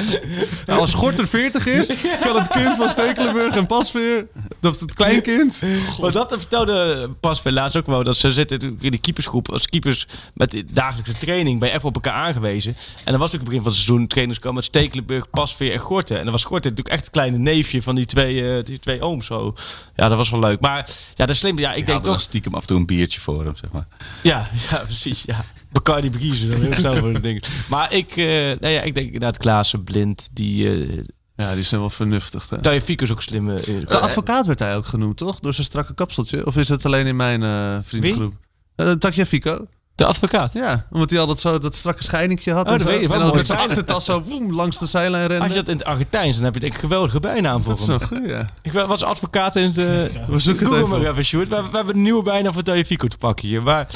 Nou, 0.65 0.79
als 0.79 0.93
Gorter 0.93 1.27
40 1.27 1.65
is, 1.65 1.91
kan 2.21 2.35
het 2.35 2.47
kind 2.47 2.75
van 2.75 2.89
Stekelenburg 2.89 3.55
en 3.55 3.65
Pasveer, 3.65 4.27
of 4.61 4.79
het 4.79 4.93
kleinkind. 4.93 5.61
Maar 6.01 6.11
dat 6.11 6.35
vertelde 6.37 7.09
Pasveer 7.19 7.51
laatst 7.51 7.77
ook 7.77 7.87
wel. 7.87 8.03
Dat 8.03 8.17
ze 8.17 8.33
zitten 8.33 8.77
in 8.79 8.91
de 8.91 8.97
keepersgroep. 8.97 9.51
Als 9.51 9.67
keepers 9.67 10.07
met 10.33 10.51
de 10.51 10.65
dagelijkse 10.71 11.17
training 11.17 11.63
je 11.63 11.69
echt 11.69 11.83
op 11.83 11.95
elkaar 11.95 12.13
aangewezen. 12.13 12.75
En 13.03 13.11
dan 13.11 13.19
was 13.19 13.27
ook 13.27 13.33
het 13.33 13.43
begin 13.43 13.61
van 13.61 13.71
het 13.71 13.81
seizoen. 13.81 14.07
Trainers 14.07 14.39
kwamen 14.39 14.57
met 14.57 14.65
Stekelenburg, 14.65 15.29
Pasveer 15.29 15.71
en 15.71 15.79
Gorten. 15.79 16.17
En 16.17 16.23
dan 16.23 16.31
was 16.31 16.43
Gorten 16.43 16.69
natuurlijk 16.69 16.95
echt 16.95 17.05
het 17.05 17.13
kleine 17.13 17.37
neefje 17.37 17.81
van 17.81 17.95
die 17.95 18.05
twee, 18.05 18.57
eh, 18.57 18.65
die 18.65 18.79
twee 18.79 19.01
ooms. 19.01 19.25
Zo. 19.25 19.53
Ja, 19.95 20.07
dat 20.07 20.17
was 20.17 20.29
wel 20.39 20.49
leuk. 20.49 20.59
Maar 20.59 20.77
ja, 21.13 21.25
dat 21.25 21.29
is 21.29 21.37
slim. 21.37 21.59
Ja, 21.59 21.71
ik 21.71 21.77
Ik 21.77 21.85
denk 21.85 22.03
toch... 22.03 22.21
stiekem 22.21 22.53
af 22.55 22.61
en 22.61 22.67
toe 22.67 22.77
een 22.77 22.85
biertje 22.85 23.19
voor 23.19 23.45
hem, 23.45 23.55
zeg 23.55 23.71
maar. 23.71 23.87
Ja, 24.23 24.49
ja, 24.71 24.77
precies. 24.77 25.23
Ja. 25.25 25.45
Bacardi 25.71 26.09
Briezen, 26.09 26.49
dan 26.51 26.61
heel 26.61 26.73
snel 26.73 26.95
voor 26.97 27.13
de 27.13 27.19
dingen. 27.19 27.41
Maar 27.69 27.93
ik, 27.93 28.11
eh 28.17 28.25
nou 28.25 28.67
ja, 28.67 28.81
ik 28.81 28.93
denk 28.93 29.05
inderdaad 29.05 29.37
Klaassen, 29.37 29.83
Blind, 29.83 30.27
die... 30.31 30.69
eh 30.69 31.03
Ja, 31.35 31.53
die 31.53 31.63
zijn 31.63 31.81
wel 31.81 31.89
vernuftig. 31.89 32.49
Hè? 32.49 32.61
Tagliafico 32.61 33.03
is 33.03 33.11
ook 33.11 33.21
slim. 33.21 33.49
eh, 33.49 33.55
De 33.87 33.99
advocaat 33.99 34.45
werd 34.45 34.59
hij 34.59 34.75
ook 34.75 34.85
genoemd, 34.85 35.17
toch? 35.17 35.39
Door 35.39 35.53
zijn 35.53 35.65
strakke 35.65 35.93
kapseltje. 35.93 36.45
Of 36.45 36.57
is 36.57 36.69
het 36.69 36.85
alleen 36.85 37.07
in 37.07 37.15
mijn 37.15 37.43
eh 37.43 37.77
vriendengroep? 37.83 38.33
Uh, 38.75 38.91
Tagliafico. 38.91 39.67
De 39.95 40.05
advocaat. 40.05 40.53
Ja, 40.53 40.85
omdat 40.91 41.09
hij 41.09 41.19
altijd 41.19 41.39
zo 41.39 41.57
dat 41.57 41.75
strakke 41.75 42.03
scheiningje 42.03 42.51
had. 42.53 42.65
Oh, 42.65 42.71
en 42.71 42.77
dat 42.77 42.87
zo. 42.87 42.93
weet 42.93 43.01
je 43.01 43.07
wel, 43.07 43.19
En 43.19 43.25
dan 43.27 43.35
met 43.35 43.45
zijn 43.45 43.59
achtertas 43.59 44.05
zo 44.05 44.21
woem, 44.21 44.53
langs 44.53 44.79
de 44.79 44.85
zijlijn 44.85 45.27
rennen. 45.27 45.41
Als 45.47 45.49
je 45.55 45.59
dat 45.59 45.69
in 45.69 45.77
het 45.77 45.85
Argentijns, 45.85 46.35
dan 46.35 46.45
heb 46.45 46.53
je 46.53 46.59
denk 46.59 46.73
ik 46.73 46.81
een 46.81 46.89
geweldige 46.89 47.19
bijnaam 47.19 47.63
voor 47.63 47.71
dat 47.71 47.79
is 47.81 47.87
hem. 47.87 47.97
wel 47.97 48.07
goed, 48.07 48.29
ja. 48.29 48.49
Ik 48.61 48.71
was 48.71 49.03
advocaat 49.03 49.55
in 49.55 49.63
het... 49.63 49.77
eh 50.17 50.27
We 50.27 50.39
zoeken 50.39 50.65
het 50.65 50.75
Google 50.75 50.77
even 50.77 51.01
maar 51.01 51.11
even, 51.11 51.25
Sjoerd. 51.25 51.47
We, 51.47 51.55
we 51.71 51.75
hebben 51.75 51.95
een 51.95 52.01
nieuwe 52.01 52.23
bijnaam 52.23 52.53
voor 52.53 52.63
Tagliafico 52.63 53.07
te 53.07 53.17
pakken 53.17 53.47
hier. 53.47 53.63
Maar 53.63 53.87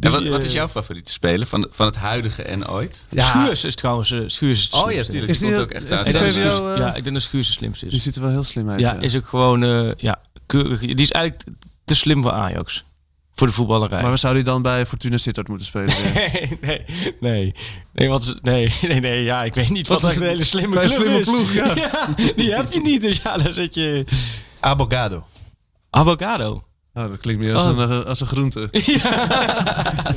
En 0.00 0.10
wat, 0.10 0.20
die, 0.20 0.30
wat 0.30 0.40
eh, 0.40 0.46
is 0.46 0.52
jouw 0.52 0.68
favoriete 0.68 1.12
speler 1.12 1.46
van, 1.46 1.68
van 1.70 1.86
het 1.86 1.96
huidige 1.96 2.42
en 2.42 2.68
ooit? 2.68 3.04
Schuurs 3.14 3.64
is 3.64 3.74
trouwens... 3.74 4.10
eh, 4.10 4.18
Schuurs 4.26 4.58
is 4.58 4.64
het 4.64 4.74
Oh 4.84 4.92
ja, 4.92 5.02
tuurlijk. 5.02 5.28
Is 5.28 5.38
Die 5.38 5.48
die 5.48 5.56
komt 5.56 5.68
ook 5.70 5.76
echt 5.76 5.92
uit. 5.92 6.06
Ik 6.06 6.12
denk 6.12 6.32
die 6.34 6.42
dat 6.44 6.70
eh, 6.72 6.76
ja, 6.78 6.94
ik 6.94 7.02
denk 7.02 7.14
dat 7.14 7.22
Schuurs 7.24 7.46
het 7.46 7.56
slimste 7.56 7.84
Die 7.86 7.94
is. 7.96 8.02
ziet 8.02 8.16
er 8.16 8.22
wel 8.22 8.30
heel 8.30 8.42
slim 8.42 8.70
uit. 8.70 8.80
Ja, 8.80 8.92
ja. 8.92 9.00
is 9.00 9.16
ook 9.16 9.26
gewoon... 9.26 9.62
eh, 9.64 9.90
ja, 9.96 10.18
keurig. 10.46 10.80
Die 10.80 10.94
is 10.96 11.10
eigenlijk 11.10 11.44
te 11.84 11.94
slim 11.94 12.22
voor 12.22 12.32
Ajax. 12.32 12.84
Voor 13.38 13.46
de 13.46 13.52
voetballerij. 13.52 14.02
Maar 14.02 14.18
zou 14.18 14.34
hij 14.34 14.42
dan 14.42 14.62
bij 14.62 14.86
Fortuna 14.86 15.16
Sittard 15.16 15.48
moeten 15.48 15.66
spelen? 15.66 15.94
Nee, 16.14 16.58
nee, 16.60 16.84
nee. 17.20 17.54
Nee, 17.92 18.08
wat, 18.08 18.22
is- 18.22 18.34
nee, 18.42 18.72
nee, 18.88 19.00
nee, 19.00 19.22
ja, 19.22 19.44
ik 19.44 19.54
weet 19.54 19.68
niet 19.68 19.88
wat, 19.88 20.00
Wat 20.00 20.10
is 20.10 20.16
dat 20.16 20.24
een 20.24 20.30
hele 20.30 20.44
slimme 20.44 20.76
club 20.76 20.90
slimme 20.90 21.18
is. 21.18 21.28
ploeg, 21.28 21.52
ja. 21.60 21.74
die 22.36 22.54
heb 22.54 22.72
je 22.72 22.80
niet, 22.80 23.00
dus 23.02 23.20
ja, 23.22 23.36
dan 23.36 23.52
zit 23.52 23.74
je... 23.74 24.04
Abogado. 24.60 25.24
Avocado. 25.90 26.62
Oh, 26.94 27.08
dat 27.08 27.18
klinkt 27.20 27.40
meer 27.42 27.54
als, 27.54 27.62
Oh. 27.62 27.78
een, 27.78 27.90
eh, 27.90 28.04
als 28.06 28.20
een 28.20 28.26
groente. 28.26 28.68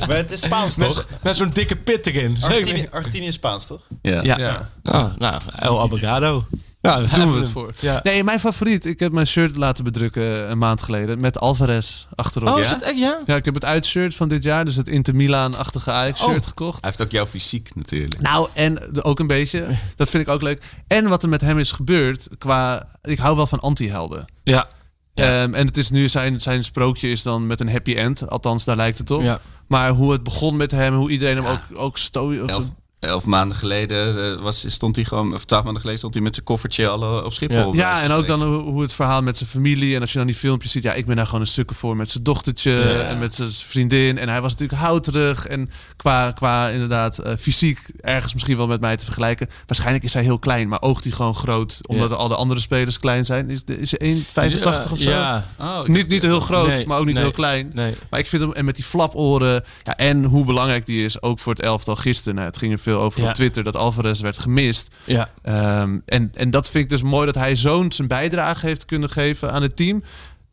Maar 0.06 0.16
het 0.16 0.32
is 0.32 0.40
Spaans, 0.40 0.76
Met, 0.76 0.88
toch? 0.94 1.06
met 1.22 1.36
zo'n 1.36 1.50
dikke 1.50 1.76
pit 1.76 2.06
erin. 2.06 2.36
Argentinië, 2.40 2.88
Argentinië 2.92 3.26
is 3.26 3.34
Spaans, 3.34 3.66
toch? 3.66 3.80
Ja. 4.02 4.22
Ja. 4.22 4.38
Ja. 4.38 4.70
Ah, 4.82 5.16
nou, 5.18 5.40
El 5.58 5.80
Abogado. 5.80 6.46
Ja, 6.82 7.00
Daar 7.00 7.20
doen 7.20 7.32
we 7.32 7.38
het 7.38 7.50
voor. 7.50 7.72
Ja. 7.80 8.00
Nee, 8.02 8.24
mijn 8.24 8.40
favoriet. 8.40 8.86
Ik 8.86 9.00
heb 9.00 9.12
mijn 9.12 9.26
shirt 9.26 9.56
laten 9.56 9.84
bedrukken 9.84 10.50
een 10.50 10.58
maand 10.58 10.82
geleden. 10.82 11.20
Met 11.20 11.40
Alvarez 11.40 12.06
achterop. 12.14 12.48
Oh, 12.48 12.60
is 12.60 12.68
dat 12.68 12.82
echt, 12.82 12.98
ja? 12.98 13.22
Ja, 13.26 13.36
ik 13.36 13.44
heb 13.44 13.54
het 13.54 13.64
uitshirt 13.64 14.14
van 14.14 14.28
dit 14.28 14.42
jaar. 14.42 14.64
Dus 14.64 14.76
het 14.76 14.88
Inter 14.88 15.16
Milaan-achtige 15.16 15.90
Ajax-shirt 15.90 16.40
Oh. 16.42 16.46
gekocht. 16.48 16.80
Hij 16.80 16.90
heeft 16.90 17.02
ook 17.02 17.10
jouw 17.10 17.26
fysiek 17.26 17.70
natuurlijk. 17.74 18.20
Nou, 18.20 18.48
en 18.54 19.02
ook 19.04 19.18
een 19.20 19.26
beetje. 19.26 19.66
Dat 19.96 20.10
vind 20.10 20.22
ik 20.26 20.28
ook 20.34 20.42
leuk. 20.42 20.62
En 20.86 21.08
wat 21.08 21.22
er 21.22 21.28
met 21.28 21.40
hem 21.40 21.58
is 21.58 21.70
gebeurd 21.70 22.28
qua... 22.38 22.86
Ik 23.02 23.18
hou 23.18 23.36
wel 23.36 23.46
van 23.46 23.60
anti-helden. 23.60 24.24
Ja. 24.42 24.66
Ja. 25.14 25.42
Ehm, 25.42 25.54
en 25.54 25.66
het 25.66 25.76
is 25.76 25.90
nu 25.90 26.08
zijn, 26.08 26.40
zijn 26.40 26.64
sprookje 26.64 27.10
is 27.10 27.22
dan 27.22 27.46
met 27.46 27.60
een 27.60 27.70
happy 27.70 27.94
end. 27.94 28.30
Althans, 28.30 28.64
daar 28.64 28.76
lijkt 28.76 28.98
het 28.98 29.10
op. 29.10 29.22
Ja. 29.22 29.40
Maar 29.68 29.90
hoe 29.90 30.12
het 30.12 30.22
begon 30.22 30.56
met 30.56 30.70
hem, 30.70 30.94
hoe 30.94 31.10
iedereen 31.10 31.36
hem 31.36 31.46
ook, 31.46 31.60
ook 31.74 31.98
sto 31.98 32.42
of 32.44 32.64
Elf. 33.02 33.24
maanden 33.26 33.56
geleden 33.56 34.32
eh, 34.36 34.42
was, 34.42 34.64
stond 34.72 34.96
hij 34.96 35.04
gewoon, 35.04 35.34
of 35.34 35.44
twaalf 35.44 35.62
maanden 35.62 35.80
geleden 35.80 35.98
stond 36.00 36.14
hij 36.14 36.22
met 36.22 36.34
zijn 36.34 36.46
koffertje 36.46 36.88
al 36.88 37.02
eh, 37.18 37.24
op 37.24 37.32
Schiphol. 37.32 37.74
Ja. 37.74 38.02
en 38.02 38.10
ook 38.10 38.26
dan 38.26 38.42
hoe, 38.42 38.62
hoe 38.62 38.82
het 38.82 38.92
verhaal 38.94 39.22
met 39.22 39.36
zijn 39.36 39.50
familie. 39.50 39.94
En 39.94 40.00
als 40.00 40.12
je 40.12 40.18
dan 40.18 40.26
die 40.26 40.36
filmpjes 40.36 40.72
ziet, 40.72 40.82
ja, 40.82 40.92
ik 40.92 41.06
ben 41.06 41.16
daar 41.16 41.24
gewoon 41.26 41.40
een 41.40 41.46
stukken 41.46 41.76
voor 41.76 41.96
met 41.96 42.10
zijn 42.10 42.22
dochtertje 42.24 42.70
Ja. 42.72 43.00
en 43.02 43.18
met 43.18 43.34
zijn 43.34 43.50
vriendin. 43.50 44.18
En 44.18 44.28
hij 44.28 44.40
was 44.40 44.50
natuurlijk 44.52 44.80
houterig 44.80 45.46
en 45.46 45.70
qua, 45.96 46.30
qua 46.32 46.68
inderdaad 46.68 47.18
eh, 47.18 47.32
fysiek 47.38 47.78
ergens 48.00 48.32
misschien 48.32 48.56
wel 48.56 48.66
met 48.66 48.80
mij 48.80 48.96
te 48.96 49.04
vergelijken. 49.04 49.48
Waarschijnlijk 49.66 50.04
is 50.04 50.14
hij 50.14 50.22
heel 50.22 50.38
klein, 50.38 50.68
maar 50.68 50.80
oogt 50.82 51.04
hij 51.04 51.12
gewoon 51.12 51.34
groot, 51.34 51.78
omdat 51.88 52.10
Ja. 52.10 52.16
al 52.16 52.28
de 52.28 52.36
andere 52.36 52.60
spelers 52.60 52.98
klein 52.98 53.24
zijn. 53.24 53.50
Is, 53.50 53.60
is 53.78 53.90
hij 53.90 53.98
1,85 54.08 54.92
of 54.92 54.98
zo? 54.98 55.10
Ja, 55.10 55.46
Oh, 55.58 55.84
Niet, 55.86 56.08
niet 56.08 56.22
heel 56.22 56.40
groot, 56.40 56.68
Nee, 56.68 56.86
maar 56.86 56.98
ook 56.98 57.04
niet 57.04 57.14
nee. 57.14 57.22
heel 57.22 57.32
klein. 57.32 57.70
nee. 57.74 57.94
Maar 58.10 58.20
ik 58.20 58.26
vind 58.26 58.42
hem, 58.42 58.52
en 58.52 58.64
met 58.64 58.74
die 58.74 58.84
flaporen, 58.84 59.64
ja, 59.82 59.96
en 59.96 60.24
hoe 60.24 60.44
belangrijk 60.44 60.86
die 60.86 61.04
is, 61.04 61.22
ook 61.22 61.38
voor 61.38 61.52
het 61.52 61.62
elftal 61.62 61.96
gisteren. 61.96 62.34
Nou, 62.34 62.46
het 62.46 62.56
ging 62.56 62.72
er 62.72 62.78
veel 62.78 62.90
over 62.98 63.20
Ja. 63.22 63.28
op 63.28 63.34
Twitter, 63.34 63.64
dat 63.64 63.76
Alvarez 63.76 64.20
werd 64.20 64.38
gemist. 64.38 64.94
Ja. 65.04 65.28
Ehm, 65.42 65.98
en, 66.06 66.30
en 66.34 66.50
dat 66.50 66.70
vind 66.70 66.84
ik 66.84 66.90
dus 66.90 67.02
mooi 67.02 67.26
dat 67.26 67.34
hij 67.34 67.56
zo'n 67.56 67.92
zijn 67.92 68.08
bijdrage 68.08 68.66
heeft 68.66 68.84
kunnen 68.84 69.10
geven 69.10 69.52
aan 69.52 69.62
het 69.62 69.76
team. 69.76 70.02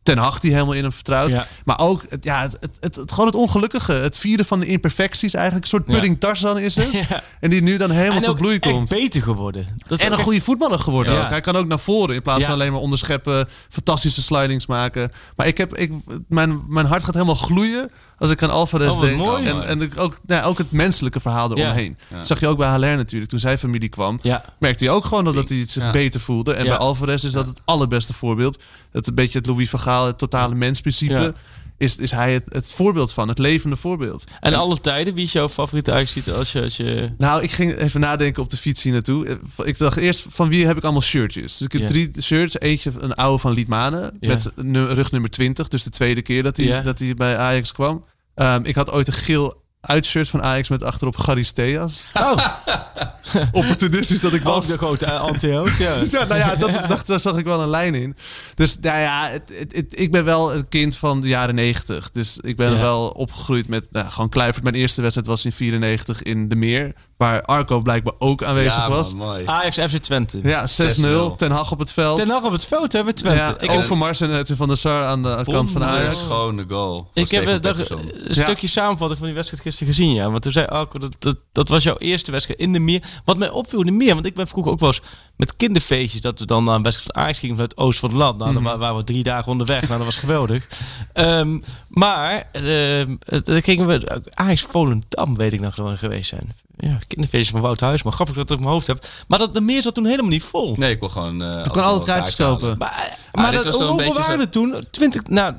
Ten 0.02 0.18
Hag 0.18 0.40
die 0.40 0.52
helemaal 0.52 0.74
in 0.74 0.82
hem 0.82 0.92
vertrouwt. 0.92 1.32
Ja. 1.32 1.46
Maar 1.64 1.78
ook 1.78 2.04
het, 2.08 2.24
ja, 2.24 2.42
het, 2.42 2.58
het, 2.80 2.96
het, 2.96 3.10
gewoon 3.12 3.26
het 3.26 3.34
ongelukkige. 3.34 3.92
Het 3.92 4.18
vieren 4.18 4.44
van 4.44 4.60
de 4.60 4.66
imperfecties. 4.66 5.34
Eigenlijk 5.34 5.64
een 5.64 5.70
soort 5.70 5.86
Ja. 5.86 5.92
pudding 5.92 6.20
Tarzan 6.20 6.58
is 6.58 6.76
het. 6.76 6.90
Ja. 7.08 7.22
En 7.40 7.50
die 7.50 7.62
nu 7.62 7.76
dan 7.76 7.90
helemaal 7.90 8.20
tot 8.20 8.36
bloei 8.36 8.58
komt. 8.58 8.88
beter 8.88 9.22
geworden. 9.22 9.66
Dat 9.88 9.98
is 9.98 10.04
En 10.06 10.12
een 10.12 10.18
goede 10.18 10.40
voetballer 10.40 10.78
geworden 10.78 11.12
Ja. 11.12 11.22
ook. 11.24 11.28
Hij 11.30 11.40
kan 11.40 11.56
ook 11.56 11.66
naar 11.66 11.78
voren 11.78 12.14
in 12.14 12.22
plaats 12.22 12.40
Ja. 12.40 12.44
van 12.46 12.54
alleen 12.54 12.72
maar 12.72 12.80
onderscheppen. 12.80 13.48
Fantastische 13.68 14.22
slidings 14.22 14.66
maken. 14.66 15.10
Maar 15.36 15.46
ik 15.46 15.58
heb, 15.58 15.76
ik, 15.76 15.92
mijn, 16.28 16.62
mijn 16.68 16.86
hart 16.86 17.04
gaat 17.04 17.14
helemaal 17.14 17.34
gloeien 17.34 17.90
als 18.20 18.30
ik 18.30 18.42
aan 18.42 18.50
Alvarez 18.50 18.94
Oh, 18.94 19.00
denk. 19.00 19.16
mooi. 19.16 19.46
en 19.46 19.66
en 19.66 19.96
ook, 19.96 20.18
nou, 20.26 20.44
ook 20.44 20.58
het 20.58 20.72
menselijke 20.72 21.20
verhaal 21.20 21.50
eromheen. 21.56 21.96
Ja. 22.08 22.16
Dat 22.16 22.26
zag 22.26 22.40
je 22.40 22.46
ook 22.46 22.58
bij 22.58 22.68
Haller 22.68 22.96
natuurlijk. 22.96 23.30
Toen 23.30 23.38
zijn 23.40 23.58
familie 23.58 23.88
kwam, 23.88 24.20
merkte 24.58 24.84
hij 24.84 24.92
ook 24.94 25.04
gewoon 25.04 25.24
dat, 25.24 25.34
dat 25.34 25.48
hij 25.48 25.64
zich 25.66 25.90
beter 25.90 26.20
voelde. 26.20 26.52
En 26.52 26.64
bij 26.66 26.76
Alvarez 26.76 27.24
is 27.24 27.32
dat 27.32 27.46
het 27.46 27.60
allerbeste 27.64 28.14
voorbeeld. 28.14 28.58
Het 28.92 29.06
een 29.06 29.14
beetje 29.14 29.38
het 29.38 29.46
Louis 29.46 29.70
van 29.70 29.80
Gaal, 29.80 30.06
het 30.06 30.18
totale 30.18 30.54
mensprincipe. 30.54 31.34
Is, 31.80 31.96
is 31.96 32.10
hij 32.10 32.32
het, 32.32 32.44
het 32.48 32.72
voorbeeld 32.72 33.12
van, 33.12 33.28
het 33.28 33.38
levende 33.38 33.76
voorbeeld. 33.76 34.24
En 34.40 34.54
alle 34.54 34.80
tijden, 34.80 35.14
wie 35.14 35.24
is 35.24 35.32
jouw 35.32 35.48
favoriete 35.48 35.92
Ajax 35.92 36.28
als 36.30 36.52
je... 36.52 36.62
Als 36.62 36.76
je... 36.76 37.10
Nou, 37.18 37.42
ik 37.42 37.50
ging 37.50 37.76
even 37.78 38.00
nadenken 38.00 38.42
op 38.42 38.50
de 38.50 38.56
fiets 38.56 38.82
hier 38.82 38.92
naartoe. 38.92 39.38
Ik 39.64 39.78
dacht 39.78 39.96
eerst, 39.96 40.24
van 40.28 40.48
wie 40.48 40.66
heb 40.66 40.76
ik 40.76 40.82
allemaal 40.82 41.02
shirtjes? 41.02 41.56
Dus 41.56 41.60
ik 41.66 41.72
heb 41.72 41.80
Ja. 41.80 41.86
drie 41.86 42.10
shirts. 42.22 42.60
Eentje, 42.60 42.92
een 42.98 43.14
oude 43.14 43.38
van 43.38 43.52
Liedmanen. 43.52 44.16
Ja. 44.20 44.28
Met 44.28 44.50
rug 44.96 45.10
nummer 45.10 45.30
20. 45.30 45.68
Dus 45.68 45.82
de 45.82 45.90
tweede 45.90 46.22
keer 46.22 46.42
dat 46.42 46.56
hij, 46.56 46.66
Ja. 46.66 46.80
dat 46.80 46.98
hij 46.98 47.14
bij 47.14 47.36
Ajax 47.36 47.72
kwam. 47.72 48.04
Ehm, 48.34 48.60
ik 48.64 48.74
had 48.74 48.90
ooit 48.90 49.06
een 49.06 49.12
geel 49.12 49.62
uitshirt 49.80 50.28
van 50.28 50.42
Ajax 50.42 50.68
met 50.68 50.82
achterop 50.82 51.16
Charisteas. 51.16 52.02
Oh, 52.14 52.36
Opportunistisch 53.52 54.20
dat 54.20 54.32
ik 54.32 54.40
ook 54.46 54.54
was. 54.54 54.66
de 54.66 54.76
grote 54.78 55.06
uh, 55.06 55.20
anti-hoofd, 55.20 55.78
ja. 55.78 55.94
Ja, 56.10 56.24
nou 56.24 56.38
ja, 56.40 56.56
dat, 56.56 56.88
dacht, 56.88 57.06
daar 57.06 57.20
zag 57.20 57.36
ik 57.36 57.44
wel 57.44 57.62
een 57.62 57.68
lijn 57.68 57.94
in. 57.94 58.16
Dus 58.54 58.78
nou 58.80 58.98
ja, 58.98 59.28
het, 59.30 59.42
het, 59.58 59.72
het- 59.72 59.98
ik 59.98 60.10
ben 60.12 60.24
wel 60.24 60.54
een 60.54 60.68
kind 60.68 60.96
van 60.96 61.20
de 61.20 61.28
jaren 61.28 61.54
90. 61.54 62.10
Dus 62.10 62.38
ik 62.40 62.56
ben 62.56 62.72
Ja. 62.72 62.78
wel 62.78 63.08
opgegroeid 63.08 63.68
met 63.68 63.86
nou, 63.90 64.10
gewoon 64.10 64.28
Kluivert. 64.28 64.62
Mijn 64.64 64.74
eerste 64.74 65.00
wedstrijd 65.00 65.28
was 65.28 65.44
in 65.44 65.52
94 65.52 66.22
in 66.22 66.48
De 66.48 66.56
Meer. 66.56 66.92
Waar 67.20 67.42
Arco 67.42 67.80
blijkbaar 67.80 68.12
ook 68.18 68.42
aanwezig 68.42 68.76
ja, 68.76 68.88
was. 68.88 69.14
mooi. 69.14 69.42
Ajax 69.46 69.76
FC 69.76 69.96
Twente. 69.96 70.38
Ja, 70.42 70.66
6-0. 70.68 71.36
Ten 71.36 71.50
Hag 71.50 71.72
op 71.72 71.78
het 71.78 71.92
veld. 71.92 72.18
Ten 72.18 72.28
Hag 72.28 72.42
op 72.42 72.52
het 72.52 72.66
veld 72.66 72.92
hebben 72.92 73.14
Twente. 73.14 73.38
Ja, 73.42 73.58
ik 73.60 73.70
ook 73.70 73.76
heb, 73.76 73.86
voor 73.86 73.98
Mars 73.98 74.20
en 74.20 74.38
Edwin 74.38 74.56
van 74.56 74.68
der 74.68 74.76
Sar 74.76 75.04
aan 75.04 75.22
de 75.22 75.42
kant 75.44 75.70
van 75.70 75.84
Ajax. 75.84 76.18
schone 76.24 76.64
goal. 76.68 77.10
ik 77.14 77.30
heb 77.30 77.42
Stefan 77.42 77.48
een, 77.54 77.60
dag- 77.60 77.76
Pettersson. 77.76 78.10
een 78.28 78.34
stukje 78.34 78.66
samenvatting 78.66 79.18
van 79.18 79.26
die 79.26 79.36
wedstrijd 79.36 79.62
gisteren 79.62 79.94
gezien, 79.94 80.14
ja. 80.14 80.30
Want 80.30 80.42
toen 80.42 80.52
zei 80.52 80.66
Arco, 80.66 80.98
dat, 80.98 81.16
dat, 81.18 81.36
dat 81.52 81.68
was 81.68 81.82
jouw 81.82 81.96
eerste 81.96 82.30
wedstrijd 82.30 82.60
in 82.60 82.72
de 82.72 82.78
meer. 82.78 83.02
Wat 83.24 83.36
mij 83.38 83.50
opviel 83.50 83.80
in 83.80 83.86
de 83.86 83.92
meer, 83.92 84.14
want 84.14 84.26
ik 84.26 84.34
ben 84.34 84.48
vroeger 84.48 84.72
ook 84.72 84.78
wel 84.80 84.88
eens 84.88 85.00
met 85.36 85.56
kinderfeestjes, 85.56 86.20
dat 86.20 86.38
we 86.38 86.46
dan 86.46 86.64
naar 86.64 86.74
een 86.74 86.82
wedstrijd 86.82 87.12
van 87.12 87.22
Ajax 87.22 87.38
gingen 87.38 87.54
vanuit 87.54 87.70
het 87.76 87.80
oosten 87.80 88.00
van 88.00 88.18
het 88.18 88.18
land. 88.26 88.38
Nou, 88.38 88.52
dan 88.52 88.62
wa- 88.62 88.78
waren 88.78 88.96
we 88.96 89.04
drie 89.04 89.22
dagen 89.22 89.50
onderweg. 89.52 89.80
Nou, 89.80 89.96
dat 89.96 90.04
was 90.06 90.16
geweldig. 90.16 90.68
Ehm, 91.12 91.58
maar, 91.88 92.46
ehm, 92.52 93.16
dan 93.44 93.62
gingen 93.62 93.86
we, 93.86 94.22
Ajax 94.34 94.62
Volendam, 94.62 95.36
weet 95.36 95.52
ik 95.52 95.60
nog 95.60 95.74
gewoon 95.74 95.98
geweest 95.98 96.28
zijn. 96.28 96.52
Ja, 96.80 96.98
kinderfeestjes 97.06 97.50
van 97.50 97.60
Wout 97.60 97.80
Huis, 97.80 98.02
maar 98.02 98.12
grappig 98.12 98.34
dat 98.34 98.44
ik 98.44 98.48
het 98.50 98.58
op 98.58 98.64
mijn 98.64 98.74
hoofd 98.76 98.86
heb. 98.86 99.04
Maar 99.28 99.38
dat 99.38 99.54
de 99.54 99.60
meer 99.60 99.82
zat 99.82 99.94
toen 99.94 100.04
helemaal 100.06 100.30
niet 100.30 100.42
vol. 100.42 100.74
Nee, 100.78 100.90
ik 100.92 101.00
wil 101.00 101.08
gewoon... 101.08 101.42
eh, 101.42 101.64
Je 101.64 101.70
kon 101.70 101.82
altijd 101.82 102.04
kaartjes 102.04 102.36
kopen. 102.36 102.78
Maar, 102.78 103.18
Ah, 103.32 103.42
maar 103.42 103.52
dat, 103.52 103.64
was 103.64 103.76
hoeveel 103.78 103.96
beetje 103.96 104.12
waren 104.12 104.40
er 104.40 104.48
toen? 104.48 104.86
20, 104.90 105.22
nou, 105.26 105.54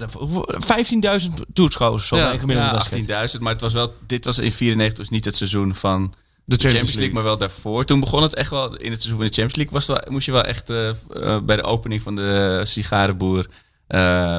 15.000 1.22 1.34
toeschouwers 1.54 2.08
zo 2.08 2.16
Ja. 2.16 2.32
Ja, 2.48 2.72
wedstrijd. 2.74 3.32
18.000. 3.36 3.40
Maar 3.42 3.52
het 3.52 3.62
was 3.62 3.74
wel, 3.74 3.94
dit 4.08 4.26
was 4.26 4.38
in 4.40 4.52
94 4.52 4.98
dus 4.98 5.10
niet 5.10 5.26
het 5.26 5.36
seizoen 5.36 5.76
van 5.76 6.02
de 6.46 6.56
Champions 6.56 6.74
Champions, 6.74 6.96
League, 6.96 7.14
maar 7.14 7.24
wel 7.24 7.38
daarvoor. 7.38 7.86
Toen 7.86 8.00
begon 8.00 8.22
het 8.24 8.34
echt 8.34 8.50
wel, 8.50 8.76
in 8.76 8.92
het 8.92 9.02
seizoen 9.02 9.20
van 9.22 9.28
de 9.30 9.34
Champions 9.42 9.56
League, 9.56 9.74
was 9.74 9.86
wel, 9.88 10.02
moest 10.14 10.26
je 10.26 10.32
wel 10.32 10.44
echt 10.44 10.70
eh, 10.70 10.90
eh, 10.90 10.96
bij 11.44 11.56
de 11.56 11.64
opening 11.64 12.02
van 12.02 12.16
de 12.16 12.62
sigarenboer 12.64 13.46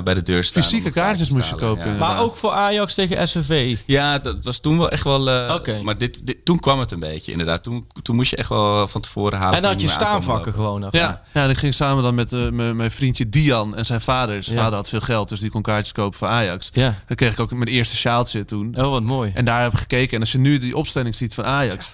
bij 0.05 0.14
de 0.14 0.22
deur 0.22 0.44
staan. 0.44 0.62
Fysieke 0.62 0.90
kaartjes 0.90 1.28
kaartje 1.28 1.34
moest 1.34 1.48
je 1.48 1.55
kopen, 1.66 1.92
Ja. 1.92 1.98
Maar 1.98 2.20
ook 2.20 2.36
voor 2.36 2.50
Ajax 2.50 2.94
tegen 2.94 3.28
SVV. 3.28 3.76
Ja, 3.86 4.18
dat 4.18 4.44
was 4.44 4.61
toen 4.61 4.78
wel 4.78 4.90
echt 4.90 5.05
wel. 5.05 5.30
eh, 5.30 5.55
Oké. 5.55 5.80
Maar 5.82 5.98
dit, 5.98 6.26
dit, 6.26 6.44
toen 6.44 6.61
kwam 6.61 6.78
het 6.80 6.90
een 6.90 7.00
beetje, 7.00 7.30
inderdaad. 7.32 7.62
Toen, 7.62 7.86
toen 8.03 8.16
moest 8.16 8.30
je 8.30 8.36
echt 8.36 8.48
wel 8.48 8.88
van 8.88 9.00
tevoren 9.00 9.38
halen. 9.38 9.57
En 9.57 9.62
dan 9.62 9.72
had 9.72 9.80
je 9.80 9.88
staanvakken 9.88 10.53
gewoon 10.53 10.80
nog. 10.80 10.92
Ja, 10.92 11.22
ja, 11.34 11.42
en 11.44 11.50
ik 11.50 11.59
ging 11.59 11.74
samen 11.74 12.03
dan 12.03 12.14
met 12.14 12.32
eh, 12.32 12.48
mijn 12.50 12.90
vriendje 12.90 13.28
Dian 13.28 13.76
en 13.76 13.86
zijn 13.86 14.00
vader. 14.00 14.42
Zijn 14.42 14.57
Ja. 14.57 14.62
vader 14.62 14.78
had 14.78 14.88
veel 14.88 15.00
geld, 15.00 15.28
dus 15.28 15.40
die 15.40 15.50
kon 15.50 15.62
kaartjes 15.62 15.92
kopen 15.92 16.18
voor 16.18 16.28
Ajax. 16.28 16.70
Ja. 16.72 16.94
Dan 17.07 17.16
kreeg 17.16 17.32
ik 17.32 17.40
ook 17.40 17.50
mijn 17.53 17.68
eerste 17.68 17.96
sjaaltje 17.96 18.44
toen. 18.44 18.74
Oh, 18.78 18.90
wat 18.90 19.03
mooi. 19.03 19.30
En 19.34 19.44
daar 19.44 19.62
heb 19.62 19.72
ik 19.72 19.78
gekeken. 19.78 20.14
En 20.14 20.20
als 20.20 20.32
je 20.32 20.38
nu 20.38 20.59
die 20.59 20.76
opstelling 20.76 21.16
ziet 21.16 21.34
van 21.34 21.44
Ajax. 21.44 21.90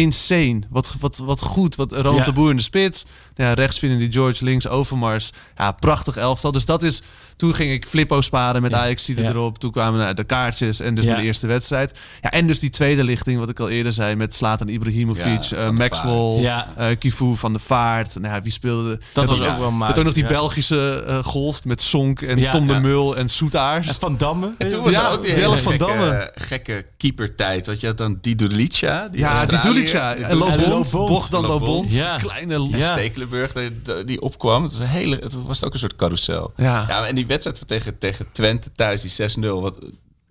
Insane. 0.00 0.60
Wat, 0.70 0.96
wat, 1.00 1.16
wat 1.16 1.40
goed. 1.40 1.74
Wat 1.74 1.92
Ronald 1.92 2.16
Ja. 2.16 2.24
de 2.24 2.32
Boer 2.32 2.50
in 2.50 2.56
de 2.56 2.62
spits. 2.62 3.04
Ja, 3.34 3.52
rechts 3.52 3.78
vinden 3.78 3.98
die 3.98 4.12
George, 4.12 4.44
links 4.44 4.68
Overmars. 4.68 5.32
Ja, 5.56 5.72
prachtig 5.72 6.16
elftal. 6.16 6.52
Dus 6.52 6.64
dat 6.64 6.82
is... 6.82 7.02
Toen 7.36 7.54
ging 7.54 7.72
ik 7.72 7.86
Flippo 7.86 8.20
sparen 8.20 8.62
met 8.62 8.70
Ja. 8.70 8.78
Ajax 8.78 9.04
die 9.04 9.20
Ja. 9.20 9.28
erop. 9.28 9.58
Toen 9.58 9.70
kwamen 9.70 10.00
nou, 10.00 10.14
de 10.14 10.24
kaartjes 10.24 10.80
en 10.80 10.94
dus 10.94 11.04
Ja. 11.04 11.12
mijn 11.12 11.24
eerste 11.24 11.46
wedstrijd. 11.46 11.98
Ja, 12.22 12.30
en 12.30 12.46
dus 12.46 12.58
die 12.58 12.70
tweede 12.70 13.04
lichting, 13.04 13.38
wat 13.38 13.48
ik 13.48 13.60
al 13.60 13.68
eerder 13.68 13.92
zei, 13.92 14.14
met 14.16 14.34
Slatan 14.34 14.68
Ibrahimovic, 14.68 15.42
Ja, 15.42 15.56
eh, 15.56 15.70
Maxwell, 15.70 16.36
Ja. 16.40 16.72
eh, 16.76 16.86
Kivu 16.98 17.36
van 17.36 17.52
de 17.52 17.58
Vaart. 17.58 18.14
Nou, 18.20 18.34
ja, 18.34 18.42
wie 18.42 18.52
speelde? 18.52 19.00
Dat 19.12 19.28
was 19.28 19.40
ook- 19.40 19.46
ook 19.48 19.58
wel 19.58 19.72
had 19.72 19.98
ook 19.98 20.04
nog 20.04 20.12
die 20.14 20.22
ja. 20.22 20.28
Belgische 20.28 21.04
eh, 21.06 21.24
golf 21.24 21.64
met 21.64 21.82
Sonk 21.82 22.20
en 22.22 22.38
Ja, 22.38 22.50
Tom 22.50 22.66
de. 22.66 22.80
Mul 22.80 23.16
en 23.16 23.28
Soetaars. 23.28 23.88
En 23.88 23.94
Van 23.94 24.16
Damme. 24.16 24.54
En 24.58 24.68
toen 24.68 24.82
was 24.82 24.92
Ja, 24.92 25.06
er 25.06 25.12
ook 25.12 25.22
die 25.22 25.32
hele 25.32 25.58
van 25.58 25.72
gekke, 25.72 25.86
Damme. 25.86 26.30
gekke 26.34 26.86
keepertijd. 26.96 27.66
Want 27.66 27.80
je 27.80 27.86
had 27.86 27.96
dan 27.98 28.18
die 28.20 28.34
Dulica. 28.34 29.08
Die 29.08 29.20
Ja, 29.20 29.44
die 29.46 29.54
Australiër, 29.56 29.74
Dulica. 29.84 30.14
die 30.14 30.24
En 30.24 30.38
Dulica. 30.38 30.56
Lobond, 30.56 30.92
Lobond. 30.92 31.08
Bogdan 31.12 31.42
Lobond. 31.42 31.60
Lobond. 31.66 31.92
Ja. 31.92 32.16
Kleine... 32.16 32.68
Ja. 32.70 32.92
Stekelenburg 32.92 33.52
die, 33.52 34.04
die 34.04 34.20
opkwam. 34.20 34.62
Het 34.62 34.72
was, 34.72 34.80
een 34.80 34.86
hele, 34.86 35.16
het 35.16 35.38
was 35.46 35.64
ook 35.64 35.72
een 35.72 35.78
soort 35.78 35.96
carousel. 35.96 36.52
Ja. 36.56 36.84
Ja, 36.88 37.06
en 37.06 37.14
die 37.14 37.25
wedstrijd 37.26 37.68
tegen, 37.68 37.98
tegen 37.98 38.26
Twente 38.32 38.72
thuis, 38.72 39.00
die 39.02 39.10
6-0. 39.10 39.60
Wat, 39.60 39.78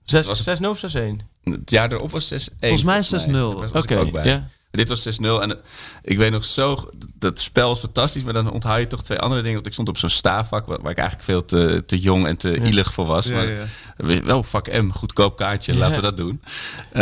Zes- 0.04 0.28
was- 0.28 0.44
6-0 0.44 0.70
of 0.70 0.78
6-1? 0.80 1.22
het 1.44 1.70
jaar 1.72 1.92
erop 1.92 2.12
was 2.12 2.28
6-1. 2.28 2.56
Volgens 2.60 2.84
mij 2.84 3.04
6-0. 3.04 3.32
Daar 3.32 3.42
was- 3.60 3.72
was 3.72 3.84
ik 3.84 3.92
Oké, 3.92 4.00
ook 4.00 4.12
bij. 4.12 4.26
ja. 4.26 4.48
Dit 4.76 4.90
was 4.90 5.20
6-0 5.20 5.22
en 5.42 5.60
ik 6.04 6.18
weet 6.18 6.32
nog 6.32 6.46
zo, 6.46 6.90
dat 7.20 7.40
spel 7.40 7.68
was 7.68 7.80
fantastisch, 7.80 8.24
maar 8.24 8.34
dan 8.34 8.52
onthoud 8.52 8.80
je 8.80 8.88
toch 8.88 9.04
twee 9.04 9.20
andere 9.20 9.42
dingen. 9.42 9.54
Want 9.56 9.68
ik 9.68 9.74
stond 9.74 9.90
op 9.90 9.98
zo'n 9.98 10.10
staafvak 10.10 10.66
waar, 10.66 10.82
waar 10.82 10.92
ik 10.92 10.98
eigenlijk 10.98 11.28
veel 11.30 11.46
te, 11.46 11.84
te 11.86 12.00
jong 12.00 12.28
en 12.28 12.38
te 12.38 12.58
ielig 12.60 12.94
voor 12.94 13.06
was. 13.06 13.26
Ja, 13.26 13.34
maar 13.36 13.48
ja. 13.48 13.64
we- 13.98 14.22
wel 14.22 14.44
vak 14.44 14.68
M, 14.82 14.90
goedkoop 14.90 15.38
kaartje, 15.38 15.76
laten 15.76 15.96
we 15.96 16.02
dat 16.02 16.18
doen. 16.18 16.42
Eh, 16.92 17.02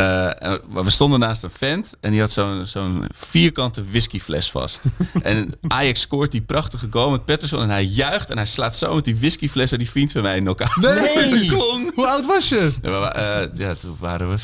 maar 0.70 0.84
we 0.84 0.90
stonden 0.90 1.20
naast 1.20 1.44
een 1.44 1.52
vent 1.52 1.94
en 2.02 2.12
die 2.12 2.20
had 2.20 2.32
zo'n 2.32 2.66
zo'n 2.66 3.08
vierkante 3.16 3.84
whiskyfles 3.92 4.52
vast. 4.52 4.82
en 5.24 5.54
Ajax 5.68 6.02
scoort 6.02 6.32
die 6.32 6.42
prachtige 6.42 6.88
goal 6.90 7.10
met 7.12 7.26
Pettersson 7.26 7.62
en 7.62 7.70
hij 7.70 7.86
juicht 7.86 8.30
en 8.30 8.38
hij 8.38 8.46
slaat 8.46 8.76
zo 8.76 8.96
met 8.96 9.06
die 9.06 9.16
whiskyfles 9.18 9.72
en 9.72 9.78
die 9.78 9.90
vriend 9.90 10.12
van 10.12 10.22
mij 10.22 10.38
in 10.38 10.48
elkaar. 10.48 10.78
Nee! 10.82 11.50
Hoe 11.96 12.08
oud 12.08 12.26
was 12.26 12.50
je? 12.50 12.72
Ja, 12.82 13.14
eh, 13.14 13.48
ja, 13.56 13.74
toen 13.74 13.96
waren 14.00 14.30
we 14.30 14.36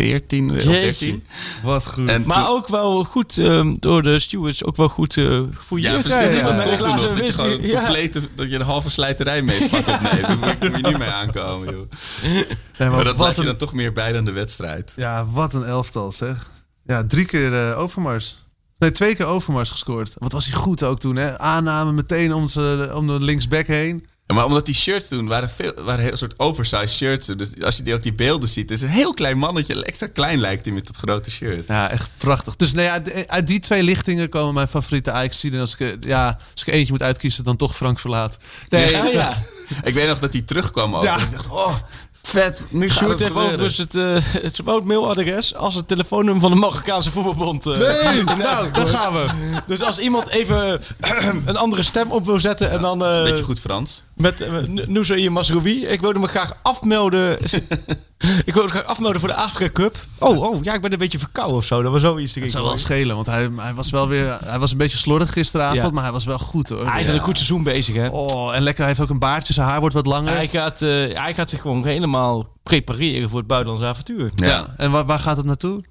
14 0.00 0.50
of 0.50 0.56
Jeetje. 0.56 0.80
13. 0.80 1.24
Wat 1.62 1.86
goed. 1.86 2.08
En 2.08 2.22
Maar 2.26 2.36
toen- 2.44 2.46
ook 2.54 2.68
wel 2.68 3.04
goed 3.04 3.38
ehm, 3.38 3.74
door 3.78 4.02
de 4.02 4.18
stewards, 4.18 4.64
ook 4.64 4.76
wel 4.76 4.88
goed 4.88 5.16
eh 5.16 5.24
Ja, 5.24 5.40
gefouilleerd. 5.54 6.00
precies. 6.00 6.18
ja, 6.20 6.26
dat 6.30 6.50
ja. 6.50 6.56
Met 6.56 6.72
een 6.84 6.88
nog, 6.88 7.14
dat 7.16 7.26
je 7.26 7.32
gewoon 7.32 7.62
ja. 7.62 7.80
complete, 7.84 8.20
dat 8.34 8.50
je 8.50 8.54
een 8.54 8.60
halve 8.62 8.90
slijterij 8.90 9.42
mee 9.42 9.60
het 9.60 9.68
vak 9.70 9.86
opneemt. 9.88 10.26
Daar 10.26 10.38
moet 10.38 10.76
je 10.82 10.88
niet 10.88 10.98
mee 10.98 11.08
aankomen, 11.08 11.74
joh. 11.74 11.90
Nee, 12.22 12.44
maar 12.78 12.90
Maar 12.90 13.04
dat 13.04 13.16
wat 13.16 13.26
laat 13.26 13.34
je 13.34 13.40
een, 13.40 13.46
dan 13.46 13.56
toch 13.56 13.72
meer 13.72 13.92
bij 13.92 14.12
dan 14.12 14.24
de 14.24 14.32
wedstrijd. 14.32 14.92
Ja, 14.96 15.26
wat 15.32 15.54
een 15.54 15.64
elftal 15.64 16.12
zeg. 16.12 16.50
Ja, 16.84 17.04
drie 17.06 17.26
keer 17.26 17.54
eh, 17.70 17.78
Overmars. 17.78 18.38
Nee, 18.78 18.90
twee 18.90 19.14
keer 19.16 19.26
Overmars 19.26 19.70
gescoord. 19.70 20.14
Wat 20.18 20.32
was 20.32 20.44
hij 20.46 20.54
goed 20.54 20.82
ook 20.82 21.00
toen, 21.00 21.16
hè? 21.16 21.38
Aanname 21.38 21.92
meteen 21.92 22.32
om, 22.34 22.48
z'n- 22.48 22.90
om 22.94 23.06
de 23.06 23.12
linksback 23.24 23.66
heen. 23.66 24.04
Ja, 24.30 24.36
maar 24.36 24.44
omdat 24.44 24.66
die 24.66 24.74
shirts 24.74 25.08
toen 25.08 25.28
waren, 25.28 25.50
veel, 25.50 25.72
waren 25.84 26.04
heel 26.04 26.16
soort 26.16 26.34
oversized 26.36 26.90
shirts. 26.90 27.26
Dus 27.26 27.62
als 27.62 27.76
je 27.76 27.82
die, 27.82 27.94
ook 27.94 28.02
die 28.02 28.12
beelden 28.12 28.48
ziet, 28.48 28.70
is 28.70 28.82
een 28.82 28.88
heel 28.88 29.14
klein 29.14 29.38
mannetje. 29.38 29.84
Extra 29.84 30.06
klein 30.06 30.38
lijkt 30.38 30.64
hij 30.64 30.74
met 30.74 30.86
dat 30.86 30.96
grote 30.96 31.30
shirt. 31.30 31.68
Ja, 31.68 31.90
echt 31.90 32.10
prachtig. 32.16 32.56
Dus 32.56 32.72
nou 32.72 32.86
ja, 32.86 33.24
uit 33.26 33.46
die 33.46 33.60
twee 33.60 33.82
lichtingen 33.82 34.28
komen 34.28 34.54
mijn 34.54 34.68
favoriete 34.68 35.10
ajax 35.10 35.44
En 35.44 35.60
als 35.60 35.72
ik, 35.72 35.80
eh, 35.80 35.92
ja, 36.00 36.38
als 36.52 36.62
ik 36.62 36.68
er 36.68 36.74
eentje 36.74 36.92
moet 36.92 37.02
uitkiezen, 37.02 37.44
dan 37.44 37.56
toch 37.56 37.76
Frank 37.76 37.98
Verlaat. 37.98 38.38
Nee, 38.68 38.90
Ja, 38.90 39.04
ja. 39.04 39.32
Ik 39.82 39.94
weet 39.94 40.08
nog 40.08 40.18
dat 40.18 40.32
hij 40.32 40.42
terugkwam 40.42 40.96
ook. 40.96 41.02
Ja. 41.02 41.16
Ik 41.18 41.30
dacht, 41.30 41.50
oh, 41.50 41.74
Vet, 42.22 42.66
nu 42.70 42.90
Sjoerd 42.90 43.10
het 43.10 43.20
heeft 43.20 43.34
overigens 43.34 43.76
het, 43.76 43.94
eh 43.94 44.16
het 44.42 44.84
mailadres 44.84 45.54
als 45.54 45.74
het 45.74 45.88
telefoonnummer 45.88 46.42
van 46.42 46.50
de 46.50 46.56
Marokkaanse 46.56 47.10
voetbalbond. 47.10 47.66
eh, 47.66 47.78
Nee, 47.78 48.24
nou, 48.44 48.70
daar 48.70 48.86
gaan 48.86 49.12
we. 49.12 49.26
Dus 49.66 49.82
als 49.82 49.98
iemand 49.98 50.28
even 50.28 50.80
een 51.46 51.56
andere 51.56 51.82
stem 51.82 52.10
op 52.10 52.24
wil 52.24 52.40
zetten 52.40 52.70
en 52.70 52.80
dan 52.80 53.04
eh, 53.04 53.22
Beetje 53.22 53.44
goed 53.44 53.60
Frans. 53.60 54.02
Met 54.20 54.40
uh, 54.40 54.86
Noussaïr 54.86 55.32
Masroui. 55.32 55.86
Ik 55.86 56.00
wilde 56.00 56.18
me 56.18 56.26
graag 56.26 56.56
afmelden. 56.62 57.38
ik 58.48 58.54
wilde 58.54 58.62
me 58.62 58.68
graag 58.68 58.84
afmelden 58.84 59.20
voor 59.20 59.28
de 59.28 59.34
Afrika 59.34 59.70
Cup. 59.72 59.96
Oh, 60.18 60.40
oh, 60.42 60.62
ja, 60.64 60.74
ik 60.74 60.80
ben 60.80 60.92
een 60.92 60.98
beetje 60.98 61.18
verkouden 61.18 61.56
of 61.56 61.64
zo. 61.64 61.82
Dat 61.82 61.92
was 61.92 62.00
zoiets. 62.00 62.34
Het 62.34 62.50
zou 62.50 62.64
wel 62.64 62.78
schelen, 62.78 63.14
want 63.14 63.26
hij, 63.26 63.50
hij 63.56 63.74
was 63.74 63.90
wel 63.90 64.08
weer... 64.08 64.38
Hij 64.44 64.58
was 64.58 64.70
een 64.70 64.76
beetje 64.78 64.98
slordig 64.98 65.32
gisteravond, 65.32 65.80
Ja. 65.82 65.90
maar 65.90 66.02
hij 66.02 66.12
was 66.12 66.24
wel 66.24 66.38
goed 66.38 66.68
hoor. 66.68 66.86
Hij 66.90 67.00
is 67.00 67.06
Ja. 67.06 67.12
een 67.12 67.18
goed 67.20 67.36
seizoen 67.36 67.62
bezig, 67.62 67.94
hè? 67.94 68.08
Oh, 68.08 68.54
en 68.54 68.62
lekker, 68.62 68.78
hij 68.80 68.88
heeft 68.88 69.00
ook 69.02 69.10
een 69.10 69.18
baardje, 69.18 69.52
zijn 69.52 69.66
haar 69.68 69.80
wordt 69.80 69.94
wat 69.94 70.06
langer. 70.06 70.32
Hij, 70.32 70.48
gaat, 70.48 70.82
eh, 70.82 70.88
hij 71.22 71.34
gaat 71.34 71.50
zich 71.50 71.60
gewoon 71.60 71.84
helemaal 71.86 72.56
prepareren 72.62 73.28
voor 73.28 73.38
het 73.38 73.48
buitenlandse 73.48 73.86
avontuur. 73.88 74.30
Ja. 74.36 74.46
Ja. 74.46 74.74
En 74.76 74.90
waar, 74.90 75.04
waar 75.04 75.18
gaat 75.18 75.36
het 75.36 75.46
naartoe? 75.46 75.84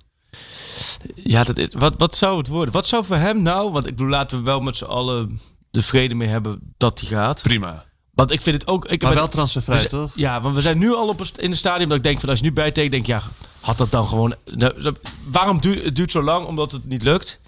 Ja, 1.16 1.44
dat 1.44 1.58
is, 1.58 1.68
wat, 1.78 1.94
wat 1.98 2.16
zou 2.16 2.38
het 2.38 2.48
worden? 2.48 2.74
Wat 2.74 2.86
zou 2.86 3.06
voor 3.06 3.16
hem 3.16 3.42
nou... 3.42 3.72
Want 3.72 3.88
ik 3.88 3.96
bedoel, 3.96 4.12
laten 4.12 4.38
we 4.38 4.44
wel 4.44 4.60
met 4.60 4.78
z'n 4.78 4.84
allen 4.86 5.40
de 5.72 5.82
vrede 5.82 6.16
mee 6.16 6.28
hebben 6.28 6.74
dat 6.78 7.00
hij 7.00 7.10
gaat. 7.10 7.42
Prima. 7.42 7.86
Want 8.20 8.32
ik 8.32 8.42
vind 8.42 8.62
het 8.62 8.68
ook... 8.72 8.86
Ik 8.86 9.02
Maar 9.02 9.14
wel 9.14 9.28
transfervrij, 9.28 9.78
zijn- 9.78 9.90
toch? 9.90 10.12
Ja, 10.16 10.42
want 10.42 10.56
we 10.56 10.62
zijn 10.62 10.78
nu 10.78 10.94
al 10.96 11.08
op 11.08 11.22
in 11.36 11.50
het 11.50 11.60
stadium 11.60 11.88
dat 11.90 11.98
ik 11.98 12.04
denk 12.04 12.20
van 12.20 12.30
als 12.30 12.40
je 12.40 12.46
nu 12.46 12.52
bijtekent, 12.52 12.92
denk 12.92 13.04
ik, 13.04 13.10
ja, 13.10 13.22
had 13.60 13.78
dat 13.78 13.92
dan 13.92 14.08
gewoon. 14.08 14.36
nou, 14.54 14.82
dat- 14.82 15.00
waarom 15.32 15.60
duurt 15.60 15.84
het 15.84 15.96
duurt 15.96 16.12
zo 16.12 16.22
lang? 16.22 16.46
Omdat 16.46 16.72
het 16.72 16.86
niet 16.86 17.04
lukt. 17.04 17.40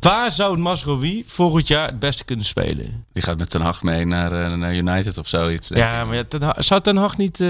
Waar 0.00 0.32
zou 0.32 0.58
Masrowi 0.58 1.24
volgend 1.26 1.68
jaar 1.68 1.86
het 1.86 1.98
beste 1.98 2.24
kunnen 2.24 2.44
spelen? 2.44 3.04
Die 3.12 3.22
gaat 3.22 3.38
met 3.38 3.50
Ten 3.50 3.60
Hag 3.60 3.82
mee 3.82 4.04
naar, 4.04 4.32
eh, 4.32 4.56
naar 4.56 4.74
United 4.74 5.18
of 5.18 5.28
zoiets. 5.28 5.68
denk 5.68 5.80
Ja, 5.84 6.00
ik. 6.00 6.06
maar 6.06 6.16
ja, 6.16 6.24
Ten 6.28 6.42
Hag- 6.42 6.64
zou 6.64 6.80
Ten 6.80 6.96
Hag 6.96 7.16
niet... 7.16 7.40
eh, 7.40 7.48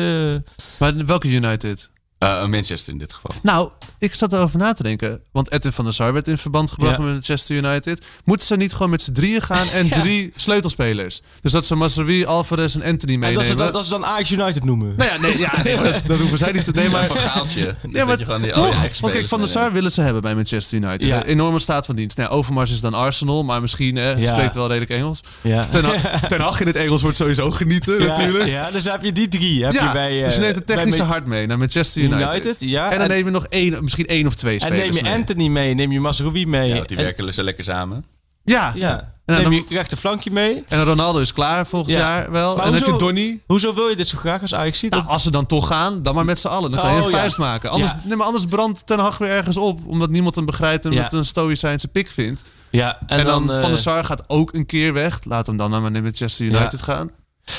Maar 0.78 1.06
welke 1.06 1.28
United? 1.28 1.90
Eh, 2.20 2.46
Manchester 2.46 2.92
in 2.92 2.98
dit 2.98 3.12
geval. 3.12 3.34
Nou, 3.42 3.70
ik 3.98 4.14
zat 4.14 4.32
erover 4.32 4.58
na 4.58 4.72
te 4.72 4.82
denken. 4.82 5.20
Want 5.32 5.50
Edwin 5.50 5.72
van 5.72 5.84
der 5.84 5.94
Sar 5.94 6.12
werd 6.12 6.28
in 6.28 6.38
verband 6.38 6.70
gebracht 6.70 6.96
Ja. 6.96 7.02
met 7.02 7.12
Manchester 7.12 7.56
United. 7.56 8.04
Moeten 8.24 8.46
ze 8.46 8.56
niet 8.56 8.72
gewoon 8.72 8.90
met 8.90 9.02
z'n 9.02 9.12
drieën 9.12 9.42
gaan 9.42 9.68
en 9.68 9.88
drie 10.02 10.32
sleutelspelers? 10.36 11.22
Dus 11.42 11.52
dat 11.52 11.66
ze 11.66 11.74
Masraoui, 11.74 12.24
Alvarez 12.26 12.74
en 12.74 12.82
Anthony 12.82 13.12
dat 13.12 13.20
meenemen. 13.20 13.44
ze, 13.44 13.54
dat, 13.54 13.72
dat 13.72 13.84
ze 13.84 13.90
dan 13.90 14.04
Ajax 14.06 14.30
United 14.30 14.64
noemen. 14.64 14.94
Nou 14.96 15.10
ja, 15.10 15.20
nee, 15.20 15.38
ja, 15.38 15.62
nee 15.62 15.76
dat, 15.76 16.02
dat 16.06 16.18
hoeven 16.18 16.38
zij 16.38 16.52
niet 16.52 16.64
te 16.64 16.70
nemen. 16.70 16.90
Maar 16.90 17.06
van 17.06 17.16
Gaaltje. 17.16 17.64
Dus 17.82 17.92
ja, 17.92 18.04
maar 18.04 18.16
die 18.16 18.50
toch? 18.50 18.98
Want 19.00 19.12
kijk, 19.12 19.28
Van 19.28 19.38
der 19.38 19.48
Sar 19.48 19.72
willen 19.72 19.92
ze 19.92 20.00
hebben 20.02 20.22
bij 20.22 20.34
Manchester 20.34 20.78
United. 20.78 21.08
Ja. 21.08 21.16
Een 21.16 21.22
enorme 21.22 21.58
staat 21.58 21.86
van 21.86 21.96
dienst. 21.96 22.16
Nou, 22.16 22.30
Overmars 22.30 22.70
is 22.70 22.80
dan 22.80 22.94
Arsenal, 22.94 23.44
maar 23.44 23.60
misschien 23.60 23.96
eh, 23.96 24.18
Ja. 24.18 24.32
spreekt 24.32 24.54
wel 24.54 24.66
redelijk 24.66 24.90
Engels. 24.90 25.20
Ja. 25.40 25.64
Ten, 25.64 25.84
Ten 26.28 26.40
Hag 26.40 26.60
in 26.60 26.66
het 26.66 26.76
Engels 26.76 27.02
wordt 27.02 27.16
sowieso 27.16 27.50
genieten, 27.50 28.00
ja, 28.02 28.06
natuurlijk. 28.06 28.46
ja, 28.48 28.70
dus 28.70 28.84
heb 28.84 29.02
je 29.04 29.12
die 29.12 29.28
drie. 29.28 29.64
Heb 29.64 29.72
Ja, 29.72 29.86
je 29.86 29.92
bij, 29.92 30.08
dus 30.10 30.18
je 30.18 30.24
eh, 30.34 30.38
neemt 30.40 30.56
het 30.56 30.64
bij 30.66 30.76
technische 30.76 31.02
hart 31.02 31.26
mee 31.26 31.46
naar 31.46 31.58
Manchester 31.58 32.02
United. 32.02 32.09
United. 32.12 32.56
ja, 32.60 32.90
en 32.92 32.98
dan 32.98 33.08
neem 33.08 33.24
je 33.24 33.30
nog 33.30 33.46
één, 33.46 33.82
misschien 33.82 34.06
één 34.06 34.26
of 34.26 34.34
twee 34.34 34.54
en 34.54 34.60
spelers 34.60 34.82
neem 34.84 34.92
je 34.94 35.02
mee. 35.02 35.12
Anthony 35.12 35.48
mee, 35.48 35.74
neem 35.74 35.92
je 35.92 36.00
Masrowi 36.00 36.46
mee. 36.46 36.68
Ja, 36.74 36.80
die 36.82 36.96
en, 36.96 37.02
werken 37.04 37.34
zo 37.34 37.42
lekker 37.42 37.64
samen. 37.64 38.04
Ja, 38.44 38.72
ja. 38.76 39.14
En 39.26 39.34
neem 39.34 39.42
dan- 39.44 39.52
je 39.52 39.64
rechterflankje 39.68 40.30
mee. 40.30 40.64
En 40.68 40.84
Ronaldo 40.84 41.18
is 41.18 41.32
klaar 41.32 41.66
volgend 41.66 41.94
Ja. 41.94 42.00
jaar 42.00 42.30
wel. 42.30 42.56
Maar 42.56 42.64
en 42.66 42.72
dan 42.72 42.80
heb 42.82 42.90
je 42.90 42.96
Donny. 42.98 43.40
Hoezo 43.46 43.74
wil 43.74 43.88
je 43.88 43.96
dit 43.96 44.08
zo 44.08 44.18
graag 44.18 44.40
als 44.42 44.54
Ajax 44.54 44.78
ziet? 44.78 44.90
Nou, 44.90 45.06
als 45.06 45.22
ze 45.22 45.30
dan 45.30 45.46
toch 45.46 45.66
gaan, 45.66 46.02
dan 46.02 46.14
maar 46.14 46.24
met 46.24 46.40
z'n 46.40 46.48
allen. 46.48 46.70
Dan 46.70 46.80
kan 46.80 46.90
je 46.94 46.98
Oh, 47.00 47.04
een 47.04 47.10
ja. 47.10 47.18
vuist 47.18 47.38
maken. 47.38 47.70
Anders, 47.70 47.90
Ja. 47.92 48.00
nee, 48.04 48.16
maar 48.16 48.26
anders 48.26 48.46
brandt 48.46 48.86
Ten 48.86 48.98
Hag 48.98 49.18
weer 49.18 49.28
ergens 49.30 49.56
op. 49.56 49.80
Omdat 49.86 50.10
niemand 50.10 50.34
hem 50.34 50.46
begrijpt 50.46 50.84
en 50.84 50.92
Ja. 50.92 51.02
wat 51.02 51.12
een 51.12 51.24
stoïcijnse 51.24 51.88
pik 51.88 52.08
vindt. 52.08 52.42
ja, 52.70 52.98
En, 53.06 53.24
dan, 53.24 53.52
eh, 53.52 53.60
Van 53.60 53.70
der 53.70 53.78
Sar 53.78 54.04
gaat 54.04 54.22
ook 54.26 54.54
een 54.54 54.66
keer 54.66 54.92
weg. 54.92 55.18
Laat 55.24 55.46
hem 55.46 55.56
dan 55.56 55.70
naar 55.70 55.80
Manchester 56.02 56.46
United 56.46 56.82
gaan. 56.82 57.10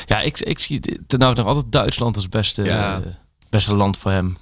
Ja, 0.05 0.21
ik, 0.21 0.39
ik 0.39 0.59
zie 0.59 0.79
ten 1.07 1.19
nou 1.19 1.35
nog 1.35 1.45
altijd 1.45 1.71
Duitsland 1.71 2.15
als 2.15 2.29
beste, 2.29 2.63
Ja. 2.63 3.01
Eh, 3.51 3.57
beste 3.59 3.73
land 3.75 3.97
voor 3.97 4.11
hem. 4.11 4.37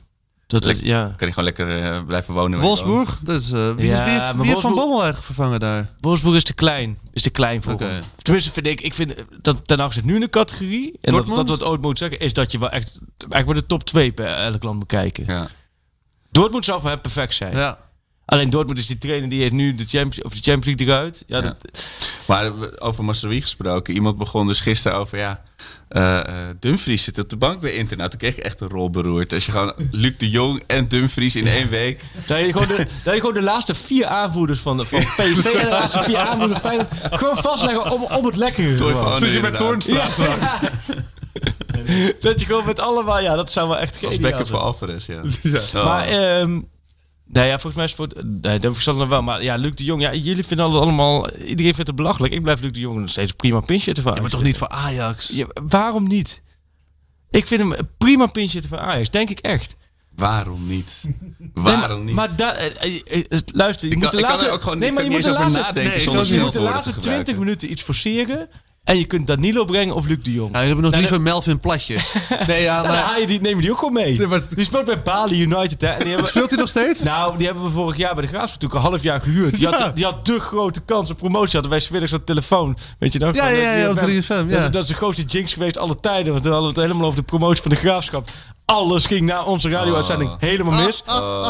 Dat 0.48 0.66
is, 0.66 0.80
ja. 0.80 1.04
Kan 1.04 1.14
hij 1.18 1.30
gewoon 1.30 1.44
lekker 1.44 1.82
eh, 1.84 2.04
blijven 2.06 2.34
wonen. 2.34 2.60
Wolfsburg? 2.60 3.20
Dat 3.24 3.42
is, 3.42 3.52
eh, 3.52 3.76
wie, 3.76 3.86
Ja, 3.86 4.06
is, 4.06 4.36
wie, 4.36 4.46
maar 4.54 4.62
Van 4.62 4.76
Bommel 4.76 5.02
eigenlijk 5.04 5.24
vervangen 5.26 5.60
daar? 5.60 5.90
Wolfsburg 6.00 6.36
is 6.36 6.44
te 6.44 6.54
klein. 6.54 6.98
Is 7.14 7.22
te 7.22 7.30
klein 7.30 7.62
voor. 7.64 7.82
Tenminste 8.22 8.52
vind 8.52 8.68
ik, 8.68 8.82
ik 8.82 8.94
vind 8.94 9.14
dat 9.42 9.68
Ten 9.68 9.80
Hag 9.80 9.94
zit 9.94 10.04
nu 10.06 10.16
in 10.16 10.22
een 10.22 10.30
categorie. 10.30 10.86
En 10.92 10.98
dat, 11.02 11.12
Dortmund? 11.14 11.48
dat 11.48 11.60
wat 11.60 11.68
ooit 11.70 11.82
moet 11.82 11.98
zeggen, 11.98 12.20
is 12.20 12.34
dat 12.34 12.52
je 12.52 12.60
wel 12.60 12.70
echt 12.70 12.98
eigenlijk 13.20 13.46
bij 13.46 13.54
de 13.54 13.66
top 13.66 13.84
2 13.84 14.12
per 14.12 14.26
elk 14.28 14.64
land 14.64 14.78
moet 14.78 14.88
kijken. 14.88 15.24
Ja. 15.28 15.48
Dortmund 16.32 16.66
zou 16.66 16.82
voor 16.82 16.90
hem 16.90 17.02
perfect 17.02 17.34
zijn. 17.34 17.56
Ja. 17.56 17.78
Alleen 18.26 18.50
Dortmund 18.50 18.80
is 18.80 18.86
die 18.88 18.98
trainer 18.98 19.30
die 19.30 19.42
heeft 19.42 19.54
nu 19.54 19.76
de 19.76 19.86
Champions, 19.86 20.22
of 20.22 20.34
de 20.34 20.42
Champions 20.52 20.66
League 20.80 20.96
eruit. 20.96 21.24
Ja, 21.28 21.38
Ja. 21.38 21.42
dat, 21.42 21.86
Maar 22.26 22.52
over 22.80 23.04
Masraoui 23.04 23.42
gesproken. 23.42 23.94
Iemand 23.94 24.18
begon 24.18 24.48
dus 24.48 24.60
gisteren 24.60 24.98
over, 24.98 25.18
ja... 25.18 25.44
eh, 25.90 26.20
eh, 26.20 26.56
Dumfries 26.60 27.04
zit 27.04 27.20
op 27.20 27.30
de 27.30 27.36
bank 27.36 27.62
bij 27.62 27.74
Inter. 27.74 27.98
Nou, 27.98 28.10
toen 28.10 28.20
kreeg 28.20 28.36
je 28.36 28.42
echt 28.42 28.62
een 28.62 28.70
rol 28.70 28.90
beroerd. 28.90 29.34
Als 29.34 29.46
je 29.46 29.52
gewoon 29.52 29.74
Luc 29.92 30.14
de 30.18 30.30
Jong 30.30 30.64
en 30.68 30.88
Dumfries 30.88 31.36
in 31.36 31.48
één 31.48 31.70
week... 31.70 32.02
dat, 32.26 32.40
je 32.40 32.52
gewoon 32.52 32.68
de, 32.68 32.88
dat 33.04 33.14
je 33.14 33.20
gewoon 33.20 33.36
de 33.36 33.42
laatste 33.42 33.76
vier 33.76 34.06
aanvoerders 34.06 34.60
van, 34.60 34.86
van 34.86 35.00
PSV 35.18 35.46
en 35.46 35.66
de 35.66 35.68
laatste 35.70 36.04
vier 36.04 36.18
aanvoerders 36.18 36.60
van 36.60 36.70
Feyenoord 36.70 36.90
gewoon 37.12 37.38
vastleggen 37.38 37.92
om, 37.92 38.04
om 38.04 38.26
het 38.26 38.36
lekkere. 38.36 38.78
Van 38.78 39.18
Zit 39.18 39.34
je 39.34 39.40
bij 39.40 39.50
inderdaad. 39.50 39.60
Toornstra 39.60 40.10
straks? 40.10 40.52
Dat 42.20 42.40
je 42.40 42.46
gewoon 42.46 42.66
met 42.66 42.80
allemaal, 42.80 43.20
ja, 43.20 43.36
dat 43.36 43.52
zou 43.52 43.68
wel 43.68 43.78
echt 43.78 44.04
Als 44.06 44.14
geniaal 44.14 44.32
backup 44.32 44.48
voor. 44.48 44.60
Alvarez, 44.60 45.06
ja. 45.06 45.22
Oh. 45.80 45.86
Maar, 45.86 46.08
ehm 46.08 46.60
nou 47.32 47.48
ja, 47.48 47.60
volgens 47.60 47.76
mij 47.76 47.86
is 47.86 47.96
het... 47.98 48.42
Nee, 48.42 48.60
dat 48.60 48.76
het 48.86 48.96
nog 48.96 49.08
wel. 49.08 49.22
Maar 49.22 49.44
ja, 49.44 49.56
Luc 49.56 49.74
de 49.76 49.84
Jong, 49.84 50.02
ja, 50.02 50.14
jullie 50.14 50.44
vinden 50.46 50.72
het 50.72 50.82
allemaal... 50.82 51.32
Iedereen 51.32 51.74
vindt 51.74 51.88
het 51.88 51.96
belachelijk. 51.96 52.34
Ik 52.34 52.42
blijf 52.42 52.62
Luc 52.62 52.72
de 52.72 52.80
Jong 52.80 53.00
nog 53.00 53.10
steeds 53.10 53.32
prima 53.32 53.60
pinch 53.60 53.84
te 53.84 54.02
Ja, 54.04 54.22
maar 54.22 54.30
toch 54.30 54.44
niet 54.44 54.58
voor 54.58 54.68
Ajax? 54.68 55.28
Ja, 55.30 55.46
waarom 55.70 56.08
niet? 56.08 56.42
Ik 57.32 57.48
vind 57.48 57.62
hem 57.62 57.76
prima 57.98 58.26
pinch 58.26 58.54
van 58.68 58.80
Ajax, 58.80 59.10
denk 59.10 59.30
ik 59.30 59.40
echt. 59.40 59.76
Waarom 60.16 60.68
niet? 60.68 61.04
Waarom 61.54 62.04
niet? 62.04 62.16
Maar 62.16 62.36
da, 62.36 62.54
eh, 62.54 62.96
eh, 63.06 63.26
eh, 63.30 63.40
luister, 63.46 63.88
je 63.88 63.94
Ik 63.96 64.00
moet 64.02 64.10
kan- 64.10 64.22
de 64.22 64.28
laatste... 64.28 64.50
ook 64.50 64.62
gewoon 64.62 64.80
nee, 64.80 64.92
maar 64.92 65.04
je 65.04 65.10
moet 65.10 65.24
de 65.24 65.32
laatste... 65.32 65.60
nadenken 65.60 66.14
nee, 66.14 66.26
je 66.28 66.40
moet 66.40 66.54
de 66.54 66.60
laatste 66.62 66.94
te 66.94 67.00
20 67.00 67.04
gebruiken. 67.04 67.40
minuten 67.40 67.72
iets 67.72 67.82
forceren... 67.84 68.50
En 68.90 68.98
je 68.98 69.06
kunt 69.06 69.28
Danilo 69.28 69.66
brengen 69.66 69.96
of 69.96 70.06
Luc 70.08 70.18
de 70.24 70.32
Jong. 70.32 70.52
Nou, 70.52 70.64
je 70.64 70.70
hebt 70.70 70.82
nog 70.82 70.92
Nou, 70.92 71.02
liever 71.04 71.22
Melvin 71.22 71.60
Platje. 71.60 71.98
Nee, 72.48 72.62
ja, 72.62 72.82
dan 72.82 72.92
maar... 72.96 73.20
die, 73.28 73.42
neem 73.42 73.56
je 73.56 73.62
die 73.62 73.72
ook 73.72 73.78
gewoon 73.78 73.94
mee. 73.94 74.18
Nee, 74.18 74.28
maar- 74.28 74.42
Die 74.56 74.66
speelt 74.66 74.86
bij 74.86 75.02
Bali 75.02 75.42
United, 75.42 75.82
hè. 75.82 75.88
En 75.88 76.00
die 76.00 76.10
hebben, 76.10 76.28
Speelt 76.30 76.50
hij 76.50 76.60
nog 76.60 76.68
steeds? 76.70 77.04
Nou, 77.04 77.38
die 77.38 77.46
hebben 77.46 77.64
we 77.64 77.70
vorig 77.70 77.98
jaar 77.98 78.14
bij 78.14 78.24
de 78.24 78.30
Graafschap 78.30 78.62
natuurlijk 78.62 78.84
een 78.86 78.90
half 78.92 79.04
jaar 79.04 79.22
gehuurd. 79.22 79.54
Die, 79.56 79.70
Ja. 79.70 79.78
had, 79.78 79.96
die 79.96 80.06
had 80.06 80.26
de 80.26 80.40
grote 80.40 80.82
kans 80.82 81.10
op 81.10 81.18
promotie. 81.18 81.52
Hadden 81.52 81.72
wij 81.72 81.80
smiddags 81.80 82.14
op 82.14 82.20
de 82.20 82.26
telefoon. 82.26 82.78
Weet 83.00 83.14
je 83.14 83.20
nog? 83.20 83.36
Ja, 83.36 83.44
Van, 83.46 83.56
ja, 83.58 83.74
ja, 83.76 83.90
op 83.90 83.98
3FM. 83.98 84.02
3FM, 84.02 84.28
Dat, 84.28 84.46
ja. 84.50 84.66
is- 84.66 84.72
dat 84.72 84.82
is 84.84 84.88
de 84.88 84.94
grootste 84.96 85.24
jinx 85.24 85.54
geweest 85.54 85.78
alle 85.78 86.00
tijden. 86.00 86.32
Want 86.34 86.46
we 86.46 86.52
hadden 86.52 86.70
het 86.70 86.78
helemaal 86.80 87.06
over 87.06 87.20
de 87.20 87.26
promotie 87.26 87.62
van 87.62 87.72
de 87.72 87.78
Graafschap. 87.78 88.30
Alles 88.66 89.06
ging 89.06 89.22
na 89.22 89.44
onze 89.44 89.70
radio-uitzending 89.70 90.32
helemaal 90.40 90.84
mis. 90.86 91.04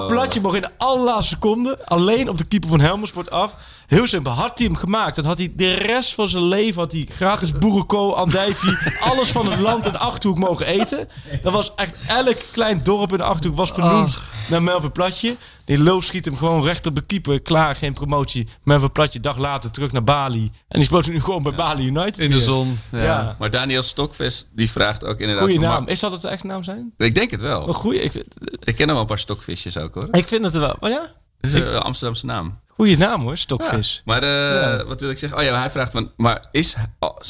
Platje 0.08 0.42
mocht 0.42 0.56
in 0.56 0.62
de 0.62 0.70
allerlaatste 0.78 1.34
seconde 1.36 1.78
alleen 1.86 2.30
op 2.30 2.38
de 2.38 2.44
keeper 2.46 2.70
van 2.70 2.80
Helmersport 2.80 3.32
af. 3.32 3.56
Heel 3.90 4.08
simpel. 4.08 4.32
Had 4.32 4.58
hij 4.58 4.68
hem 4.68 4.76
gemaakt, 4.76 5.16
dan 5.16 5.26
had 5.26 5.38
hij 5.38 5.52
de 5.56 5.74
rest 5.74 6.14
van 6.14 6.30
zijn 6.30 6.44
leven 6.44 6.82
had 6.82 6.92
hij 6.92 7.08
gratis 7.10 7.52
boerenkool, 7.52 8.18
andijvie, 8.18 8.78
alles 9.10 9.30
van 9.32 9.52
het 9.52 9.60
land 9.60 9.86
in 9.86 9.92
de 9.92 9.98
Achterhoek 9.98 10.38
mogen 10.38 10.66
eten. 10.66 11.08
Dat 11.42 11.54
was 11.54 11.72
echt 11.76 12.06
elk 12.08 12.38
klein 12.52 12.84
dorp 12.84 13.12
in 13.12 13.18
de 13.18 13.24
Achterhoek 13.24 13.58
was 13.58 13.72
vernoemd 13.72 14.18
naar 14.50 14.64
Melvin 14.64 14.92
Platje. 14.92 15.36
Die 15.66 15.80
loof 15.80 16.04
schiet 16.04 16.26
hem 16.26 16.38
gewoon 16.38 16.64
recht 16.64 16.86
op 16.88 16.96
de 16.96 17.02
keeper. 17.02 17.42
Klaar, 17.42 17.76
geen 17.76 17.94
promotie. 17.94 18.48
Melvin 18.64 18.92
Platje 18.92 19.20
dag 19.20 19.38
later 19.38 19.72
terug 19.72 19.92
naar 19.92 20.04
Bali. 20.04 20.52
En 20.68 20.78
die 20.80 20.84
speelt 20.84 21.08
nu 21.08 21.22
gewoon 21.22 21.44
bij 21.44 21.54
Bali 21.54 21.86
United. 21.86 22.18
In 22.20 22.32
de 22.32 22.40
zon. 22.40 22.80
Ja. 22.92 23.04
Ja. 23.04 23.36
Maar 23.40 23.50
Daniel 23.50 23.82
Stokvest, 23.82 24.48
die 24.56 24.72
vraagt 24.72 25.06
ook 25.06 25.20
inderdaad... 25.20 25.44
Goeie 25.44 25.60
van, 25.60 25.70
naam. 25.70 25.88
Is 25.88 26.00
dat 26.00 26.12
het 26.12 26.24
echt 26.24 26.44
naam 26.44 26.64
zijn? 26.64 26.94
Ik 26.98 27.16
denk 27.16 27.32
het 27.32 27.42
wel. 27.42 27.68
Een 27.68 27.74
goeie. 27.74 28.02
Ik, 28.02 28.14
Ik 28.14 28.26
ken 28.76 28.76
hem 28.78 28.88
wel 28.88 29.00
een 29.00 29.06
paar 29.06 29.20
stokvisjes 29.20 29.78
ook, 29.78 29.94
hoor. 29.94 30.08
ik 30.12 30.28
vind 30.28 30.44
het 30.46 30.54
wel. 30.54 30.76
Oh 30.80 30.90
ja? 30.90 31.12
Het 31.42 31.54
is 31.54 31.60
een 31.60 31.78
Amsterdamse 31.80 32.26
naam. 32.26 32.60
Goeie 32.68 32.98
naam 32.98 33.22
hoor, 33.22 33.38
stokvis. 33.38 34.02
Maar 34.06 34.24
eh, 34.24 34.30
Ja. 34.30 34.86
wat 34.86 35.02
wil 35.02 35.10
ik 35.10 35.18
zeggen? 35.18 35.38
Oh 35.38 35.44
ja, 35.44 35.60
hij 35.60 35.70
vraagt 35.70 35.92
van, 35.92 36.12
maar 36.18 36.46
is, 36.52 36.76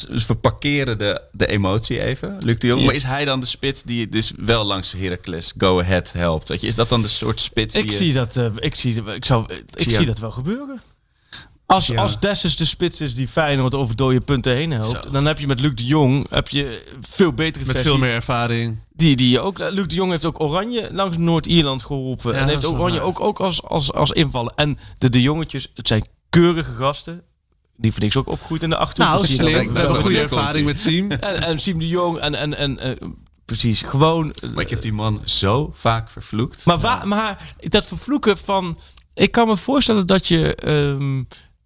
dus 0.08 0.26
we 0.26 0.34
parkeren 0.34 0.98
de, 0.98 1.20
de 1.32 1.46
emotie 1.46 2.00
even, 2.00 2.36
Luc 2.38 2.58
de 2.58 2.66
Jong. 2.66 2.80
Ja. 2.80 2.86
Maar 2.86 2.94
is 2.94 3.02
hij 3.02 3.24
dan 3.24 3.40
de 3.40 3.46
spits 3.46 3.82
die 3.82 4.08
dus 4.08 4.32
wel 4.36 4.64
langs 4.64 4.92
Heracles 4.92 5.52
Go 5.58 5.80
Ahead 5.80 6.12
helpt? 6.12 6.48
Weet 6.48 6.60
je, 6.60 6.66
is 6.66 6.74
dat 6.74 6.88
dan 6.88 7.02
de 7.02 7.08
soort 7.08 7.40
spits 7.40 7.74
die 7.74 7.82
Ik 7.82 7.90
je- 7.90 7.96
zie 7.96 8.12
dat, 8.12 8.36
eh, 8.36 8.46
ik 8.56 8.74
zie, 8.74 9.02
ik 9.14 9.24
zou, 9.24 9.52
ik 9.74 9.90
zie 9.90 10.06
dat 10.06 10.18
wel 10.18 10.30
gebeuren. 10.30 10.80
Als, 11.66 11.86
Ja. 11.86 12.00
als 12.00 12.20
Dessus 12.20 12.56
de 12.56 12.64
spits 12.64 13.00
is 13.00 13.14
die 13.14 13.28
Feyenoord 13.28 13.74
over 13.74 13.96
dode 13.96 14.20
punten 14.20 14.52
heen 14.54 14.70
helpt, 14.70 15.04
Zo. 15.04 15.10
dan 15.10 15.26
heb 15.26 15.38
je 15.38 15.46
met 15.46 15.60
Luc 15.60 15.74
de 15.74 15.84
Jong 15.84 16.26
heb 16.30 16.48
je 16.48 16.82
veel 17.00 17.32
betere 17.32 17.64
Met 17.64 17.74
versie. 17.74 17.92
veel 17.92 18.00
meer 18.00 18.14
ervaring. 18.14 18.78
Die, 19.00 19.16
die 19.16 19.40
ook, 19.40 19.58
Luc 19.58 19.86
de 19.86 19.94
Jong 19.94 20.10
heeft 20.10 20.24
ook 20.24 20.40
Oranje 20.40 20.88
langs 20.92 21.16
Noord-Ierland 21.16 21.82
geholpen. 21.84 22.32
Ja, 22.32 22.38
en 22.38 22.48
heeft 22.48 22.66
Oranje 22.66 23.00
ook, 23.00 23.20
ook 23.20 23.40
als, 23.40 23.62
als, 23.62 23.92
als 23.92 24.10
invallen. 24.10 24.52
En 24.56 24.78
de 24.98 25.08
de 25.08 25.22
jongetjes, 25.22 25.70
het 25.74 25.88
zijn 25.88 26.06
keurige 26.30 26.72
gasten. 26.72 27.22
Die 27.76 27.92
vind 27.92 28.04
ik 28.14 28.16
ook 28.20 28.28
opgegroeid 28.28 28.62
in 28.62 28.70
de 28.70 28.76
Achterhoek. 28.76 29.12
Nou, 29.14 29.26
slim. 29.26 29.44
We 29.46 29.52
hebben 29.52 29.74
dat- 29.74 29.96
goede 29.98 30.20
ervaring 30.20 30.66
met 30.66 30.80
Siem. 30.80 31.10
En, 31.30 31.42
en 31.42 31.58
Siem 31.60 31.78
de 31.78 31.88
Jong 31.88 32.18
en, 32.18 32.34
en, 32.34 32.56
en 32.56 32.78
eh, 32.78 33.08
precies, 33.44 33.82
gewoon... 33.82 34.30
eh, 34.32 34.50
Maar 34.50 34.64
ik 34.64 34.70
heb 34.70 34.80
die 34.80 34.92
man 34.92 35.20
zo 35.24 35.70
vaak 35.74 36.10
vervloekt. 36.10 36.66
Maar, 36.66 36.78
waar, 36.78 37.08
maar 37.08 37.52
dat 37.58 37.86
vervloeken 37.86 38.38
van... 38.38 38.78
Ik 39.14 39.30
kan 39.32 39.46
me 39.46 39.56
voorstellen 39.56 40.06
dat 40.06 40.26
je... 40.28 40.54
ehm, 40.54 41.22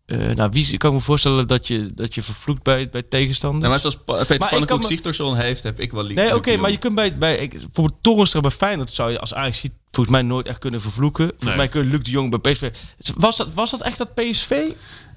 eh, 0.06 0.18
nou, 0.18 0.50
wie 0.52 0.72
ik 0.72 0.78
kan 0.78 0.92
me 0.94 1.00
voorstellen 1.00 1.46
dat 1.48 1.66
je, 1.66 1.94
dat 1.94 2.14
je 2.14 2.22
vervloekt 2.22 2.62
bij, 2.62 2.88
bij 2.90 3.02
tegenstander. 3.02 3.58
Nou, 3.58 3.70
maar 3.70 3.80
zoals 3.80 4.26
Peter 4.26 4.48
Pannenkoek 4.48 4.84
Sigtorsson 4.84 5.36
heeft, 5.36 5.62
heb 5.62 5.80
ik 5.80 5.92
wel 5.92 6.02
lief. 6.02 6.16
Nee, 6.16 6.34
oké, 6.34 6.56
maar 6.56 6.70
je 6.70 6.76
kunt 6.76 6.94
bij, 6.94 7.16
bij 7.18 7.36
ik, 7.36 7.50
bijvoorbeeld 7.50 8.02
Torenstra 8.02 8.40
bij 8.40 8.50
Feyenoord 8.50 8.90
zou 8.90 9.10
je 9.10 9.20
als 9.20 9.34
Ajax 9.34 9.58
ziet 9.58 9.72
volgens 9.90 10.16
mij 10.16 10.24
nooit 10.24 10.46
echt 10.46 10.58
kunnen 10.58 10.80
vervloeken. 10.80 11.24
Volgens 11.24 11.48
Nee. 11.48 11.56
mij 11.56 11.68
kun 11.68 11.84
je 11.84 11.90
Luc 11.90 12.02
de 12.02 12.10
Jong 12.10 12.40
bij 12.40 12.52
PSV. 12.52 12.70
Was 13.16 13.36
dat, 13.36 13.54
was 13.54 13.70
dat 13.70 13.80
echt 13.80 13.98
dat 13.98 14.14
PSV? 14.14 14.60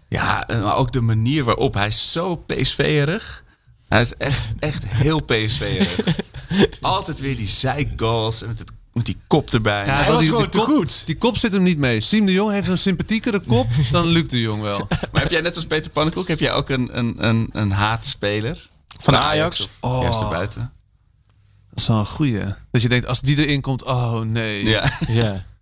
Ja, 0.10 0.48
en 0.48 0.62
maar 0.62 0.76
ook 0.76 0.92
de 0.92 1.02
manier 1.02 1.44
waarop 1.44 1.74
hij 1.74 1.88
is 1.88 2.12
zo 2.12 2.36
PSV-erig. 2.36 3.44
Hij 3.88 4.02
is 4.02 4.14
echt, 4.16 4.42
echt 4.60 4.84
heel 4.88 5.20
PSV-erig. 5.20 6.00
Altijd 6.82 7.20
weer 7.20 7.38
die 7.38 7.48
zeikgoals 7.48 8.42
en 8.42 8.48
met, 8.48 8.60
het, 8.60 8.72
met 8.98 9.06
die 9.06 9.18
kop 9.28 9.50
erbij. 9.50 9.86
Ja, 9.86 9.96
Hij 9.96 10.08
was 10.08 10.18
die, 10.20 10.28
gewoon 10.28 10.42
die 10.42 10.52
te 10.52 10.58
kop, 10.58 10.68
goed. 10.68 11.04
Die 11.06 11.18
kop 11.18 11.38
zit 11.38 11.52
hem 11.52 11.64
niet 11.64 11.78
mee. 11.78 12.02
Siem 12.02 12.26
de 12.26 12.32
Jong 12.32 12.52
heeft 12.52 12.68
een 12.68 12.78
sympathiekere 12.78 13.40
kop 13.40 13.68
dan 13.92 14.06
Luc 14.08 14.28
de 14.28 14.42
Jong 14.42 14.62
wel. 14.62 14.88
Maar 15.12 15.22
heb 15.22 15.32
jij 15.32 15.42
net 15.42 15.56
als 15.56 15.66
Peter 15.66 15.92
Pannenkoek, 15.92 16.28
heb 16.28 16.40
jij 16.40 16.54
ook 16.54 16.70
een, 16.70 16.98
een, 16.98 17.14
een, 17.28 17.50
een 17.52 17.72
haatspeler? 17.72 18.70
Van 19.00 19.16
Ajax? 19.16 19.62
of 19.62 19.78
Oh. 19.82 20.02
juist 20.02 20.22
erbuiten? 20.22 20.72
Dat 21.70 21.80
is 21.80 21.88
wel 21.88 21.98
een 21.98 22.06
goeie. 22.06 22.44
Dat 22.72 22.82
je 22.82 22.90
denkt, 22.90 23.08
als 23.08 23.22
die 23.22 23.38
erin 23.46 23.62
komt, 23.62 23.84
oh 23.84 24.20
nee. 24.20 24.64
Ja. 24.66 24.92
Ja. 25.08 25.46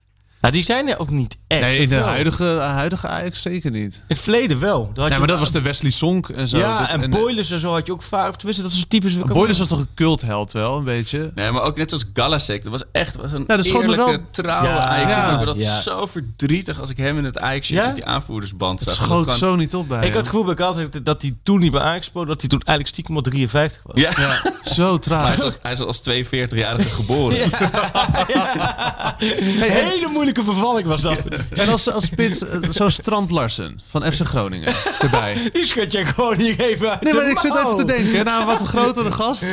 Nou, 0.45 0.57
die 0.57 0.65
zijn 0.65 0.87
er 0.89 0.99
ook 0.99 1.09
niet 1.09 1.37
echt. 1.47 1.61
Nee, 1.61 1.77
in 1.79 1.89
de 1.89 1.95
Of 1.95 2.01
wel? 2.01 2.09
huidige, 2.09 2.43
huidige 2.59 3.07
Ajax 3.07 3.41
zeker 3.41 3.71
niet. 3.71 3.93
In 3.95 4.01
het 4.07 4.19
verleden 4.19 4.59
wel. 4.59 4.77
Daar 4.79 4.85
had 4.87 4.95
Nee, 5.03 5.11
je 5.11 5.17
maar 5.17 5.27
dat 5.27 5.39
was 5.39 5.51
de 5.51 5.61
Wesley 5.61 5.91
Sonk 5.91 6.29
en 6.29 6.47
zo. 6.47 6.57
Ja, 6.57 6.79
Dat- 6.79 6.89
en, 7.01 7.09
Boilers 7.09 7.51
en 7.51 7.59
zo 7.59 7.71
had 7.73 7.85
je 7.85 7.91
ook 7.91 8.01
vaak. 8.01 8.29
Of 8.29 8.35
tenminste, 8.35 8.63
dat 8.63 8.71
is 8.71 8.85
typisch. 8.87 9.17
Boilers 9.17 9.57
was 9.57 9.67
toch 9.67 9.79
een 9.79 9.87
cultheld 9.95 10.51
wel, 10.51 10.77
een 10.77 10.83
beetje. 10.83 11.31
Nee, 11.35 11.51
maar 11.51 11.61
ook 11.61 11.77
net 11.77 11.89
zoals 11.89 12.05
Galasek. 12.13 12.63
Dat 12.63 12.71
was 12.71 12.83
echt 12.91 13.15
was 13.15 13.31
een 13.31 13.43
Ja, 13.47 13.55
dat 13.55 13.65
schoot 13.65 13.81
me 13.85 13.89
eerlijke, 13.91 14.11
wel- 14.11 14.21
trouwe 14.31 14.67
Ja, 14.67 14.77
Ajax. 14.87 15.13
ja, 15.13 15.29
ik 15.29 15.35
word 15.35 15.47
dat 15.47 15.59
ja. 15.65 15.79
zo 15.81 16.05
verdrietig 16.05 16.79
als 16.79 16.89
ik 16.89 16.97
hem 16.97 17.17
in 17.17 17.23
het 17.23 17.39
ajax 17.39 17.67
Ja? 17.67 17.85
met 17.85 17.95
die 17.95 18.05
aanvoerdersband 18.05 18.79
Het 18.79 18.89
zag. 18.89 18.97
schoot 19.03 19.25
Dat 19.27 19.35
gewoon- 19.35 19.49
zo 19.51 19.55
niet 19.55 19.75
op 19.75 19.87
bij 19.87 19.97
Ik 19.97 20.03
hem. 20.03 20.13
had 20.13 20.19
het 20.21 20.29
gevoel 20.29 20.45
bij 20.45 20.55
Galatasaray 20.55 21.03
dat 21.03 21.21
hij 21.21 21.35
toen 21.43 21.59
niet 21.59 21.71
bij 21.71 21.81
Ajax 21.81 22.05
speelde, 22.05 22.27
dat 22.27 22.39
hij 22.41 22.49
toen 22.49 22.59
eigenlijk 22.59 22.87
stiekem 22.89 23.15
al 23.15 23.21
53 23.21 23.81
was. 23.83 24.01
Ja, 24.01 24.11
Ja, 24.17 24.41
zo 24.71 24.99
traag. 24.99 25.25
hij, 25.27 25.35
is 25.35 25.41
als, 25.41 25.57
hij 25.61 25.71
is 25.71 25.79
als 25.79 26.01
42-jarige 26.09 26.89
geboren. 26.89 27.37
Hele 29.59 30.07
moeilijke 30.11 30.34
bevalling 30.43 30.87
was 30.87 31.01
dat. 31.01 31.17
En 31.49 31.69
als, 31.69 31.91
als 31.91 32.05
spits, 32.05 32.47
eh, 32.47 32.57
zo'n 32.69 32.91
Strand 32.91 33.31
Larsen 33.31 33.79
van 33.89 34.11
FC 34.13 34.21
Groningen 34.25 34.73
erbij. 34.99 35.37
Die 35.53 35.65
schud 35.65 35.91
je 35.91 36.05
gewoon 36.05 36.35
hier 36.39 36.59
even 36.59 36.89
uit 36.89 37.01
Nee, 37.01 37.13
de 37.13 37.19
maar 37.19 37.29
ik 37.29 37.39
zit 37.39 37.55
even 37.57 37.75
te 37.75 37.85
denken. 37.85 38.25
Nou, 38.25 38.45
wat 38.45 38.59
een 38.59 38.67
grotere 38.77 39.11
gast. 39.11 39.43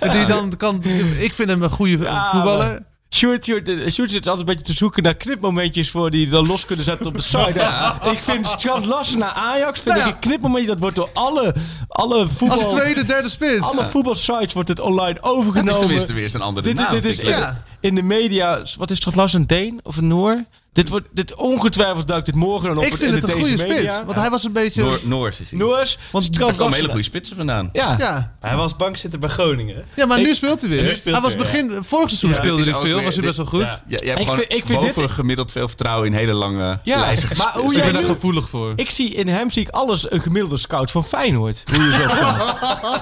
En 0.00 0.16
die 0.16 0.26
dan 0.26 0.56
kan... 0.56 0.82
Ik 1.18 1.32
vind 1.32 1.48
hem 1.48 1.62
een 1.62 1.70
goede 1.70 1.98
Ja, 1.98 2.30
voetballer. 2.30 2.66
maar- 2.66 2.82
Sjoerd, 3.14 3.44
Sjoerd, 3.44 3.68
eh, 3.68 3.90
Sjoerd 3.90 4.10
zit 4.10 4.26
altijd 4.26 4.48
een 4.48 4.54
beetje 4.54 4.72
te 4.72 4.78
zoeken 4.78 5.02
naar 5.02 5.14
knipmomentjes 5.14 5.90
voor 5.90 6.10
die 6.10 6.28
dan 6.28 6.46
los 6.46 6.64
kunnen 6.64 6.84
zetten 6.84 7.06
op 7.06 7.12
de 7.12 7.20
site. 7.22 7.70
Ik 8.12 8.18
vind 8.22 8.46
Strand 8.48 8.84
Larsen 8.86 9.18
naar 9.18 9.30
Ajax, 9.30 9.80
vind 9.80 9.94
Nou 9.94 9.98
ja. 10.08 10.14
ik 10.14 10.14
een 10.14 10.20
knipmomentje, 10.30 10.68
dat 10.70 10.78
wordt 10.78 10.96
door 10.96 11.08
alle, 11.12 11.54
alle 11.88 12.28
voetbal... 12.28 12.62
Als 12.62 12.72
tweede, 12.74 13.04
derde 13.04 13.28
spits. 13.28 13.60
Alle 13.60 13.86
voetbalsites 13.90 14.52
wordt 14.52 14.68
het 14.68 14.80
online 14.80 15.08
Het 15.14 15.24
is 15.24 15.30
overgenomen. 15.30 15.80
tenminste 15.80 16.12
weer 16.12 16.22
eens 16.22 16.34
een 16.34 16.40
andere 16.40 16.66
dit, 16.66 16.76
naam. 16.76 16.92
dit 16.92 17.04
is 17.04 17.18
in, 17.18 17.24
leuk. 17.24 17.34
Ja. 17.34 17.62
In 17.86 17.94
de 17.94 18.02
media, 18.02 18.62
wat 18.78 18.90
is 18.90 18.96
Strand 18.96 19.16
Larsen, 19.16 19.40
een 19.40 19.46
Deen 19.46 19.80
of 19.82 19.96
een 19.96 20.06
Noor? 20.06 20.44
Dit 20.72 20.88
wordt, 20.88 21.08
dit 21.12 21.34
ongetwijfeld 21.34 22.08
duikt 22.08 22.26
dit 22.26 22.34
morgen 22.34 22.68
dan 22.68 22.76
op 22.78 22.84
Ik 22.84 22.90
in 22.90 22.96
vind 22.96 23.10
de 23.10 23.16
het 23.20 23.24
een 23.30 23.36
deze 23.42 23.48
goede 23.56 23.66
media. 23.74 23.90
spits. 23.90 24.04
Want 24.06 24.18
hij 24.18 24.30
was 24.30 24.44
een 24.44 24.52
beetje... 24.52 24.82
Noor, 24.82 24.98
Noors 25.02 25.40
is 25.40 25.50
hij. 25.50 25.58
Noors, 25.58 25.98
Want 26.10 26.36
Er 26.38 26.54
komen 26.54 26.72
hele 26.74 26.88
goede 26.88 27.02
spitsen 27.02 27.36
vandaan. 27.36 27.68
Ja. 27.72 27.94
Ja. 27.98 28.34
Hij 28.40 28.56
was 28.56 28.76
bankzitter 28.76 29.18
bij 29.18 29.28
Groningen. 29.28 29.84
ja, 29.94 30.06
maar 30.06 30.18
nu 30.20 30.34
speelt 30.34 30.60
hij 30.60 30.70
weer. 30.70 30.82
nu 30.82 30.94
speelt 30.94 31.14
hij 31.16 31.24
was 31.24 31.36
begin... 31.36 31.70
Vorig 31.84 32.08
seizoen 32.08 32.30
Ja, 32.30 32.36
speelde 32.36 32.62
hij 32.62 32.72
veel. 32.72 32.82
weer- 32.96 33.04
Was 33.04 33.14
hij 33.14 33.24
best 33.24 33.36
wel 33.36 33.46
goed. 33.46 33.60
Ja. 33.60 33.80
Ja, 33.86 33.96
jij 33.96 34.08
hebt 34.08 34.20
Ik 34.20 34.24
gewoon 34.28 34.36
vind- 34.48 34.52
ik 34.52 34.66
vind 34.66 34.80
boven 34.80 35.02
dit- 35.02 35.10
gemiddeld 35.10 35.52
veel 35.52 35.68
vertrouwen 35.68 36.06
in 36.06 36.12
hele 36.12 36.32
lange 36.32 36.78
Ja, 36.82 36.98
lijsten 37.06 37.36
maar 37.36 37.52
hoe 37.54 37.74
Ik 37.74 37.82
ben 37.82 37.94
er 37.94 38.00
nu- 38.00 38.06
gevoelig 38.06 38.48
voor. 38.48 38.72
Ik 38.76 38.90
zie 38.90 39.14
in 39.14 39.28
hem 39.28 39.50
zie 39.50 39.62
ik 39.62 39.68
alles 39.68 40.10
een 40.10 40.20
gemiddelde 40.20 40.56
scout 40.56 40.90
van 40.90 41.04
Feyenoord. 41.04 41.62
Hoe 41.72 41.82
je 41.82 41.90
zo 41.90 42.06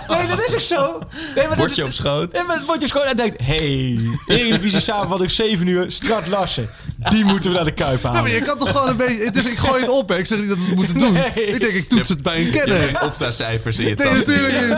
nee, 0.16 0.26
dat 0.26 0.44
is 0.46 0.54
ook 0.54 0.60
zo. 0.60 0.98
Nee, 1.34 1.34
maar 1.34 1.48
dat 1.48 1.56
Bordje 1.56 1.82
is- 1.82 1.88
op 1.88 1.94
schoot. 1.94 2.32
Nee, 2.32 2.42
maar 2.44 2.56
het 2.56 2.66
wordt 2.66 2.82
je 2.82 2.90
gewoon 2.90 3.06
en 3.06 3.16
denkt, 3.16 3.40
hey, 3.42 3.98
Eredivisie 4.26 4.73
samenvatting 4.80 5.30
7 5.30 5.66
uur, 5.66 5.84
Strand 5.92 6.26
Larsen. 6.26 6.68
Die 7.08 7.24
moeten 7.24 7.50
we 7.50 7.56
naar 7.56 7.64
de 7.64 7.72
Kuip 7.72 8.02
Ja, 8.02 8.06
halen. 8.08 8.22
maar 8.22 8.30
je 8.32 8.40
kan 8.42 8.58
toch 8.58 8.70
gewoon 8.70 8.88
een 8.88 8.96
beetje... 8.96 9.24
Het 9.24 9.36
is, 9.36 9.44
ik 9.46 9.58
gooi 9.58 9.80
het 9.80 9.90
op, 9.90 10.08
hè. 10.08 10.16
Ik 10.18 10.26
zeg 10.26 10.38
niet 10.38 10.48
dat 10.48 10.58
we 10.58 10.64
het 10.64 10.74
moeten 10.74 10.98
doen. 10.98 11.12
Nee. 11.12 11.32
Ik 11.46 11.60
denk, 11.60 11.72
ik 11.72 11.88
toets 11.88 12.08
het 12.08 12.22
bij 12.22 12.36
een 12.36 12.44
Je 12.44 12.50
kenner. 12.50 12.80
hebt 12.80 12.98
geen 12.98 13.06
opta-cijfers 13.08 13.78
in 13.78 13.88
je 13.88 13.94
Nee, 13.94 14.08
tas. 14.08 14.26
natuurlijk 14.26 14.68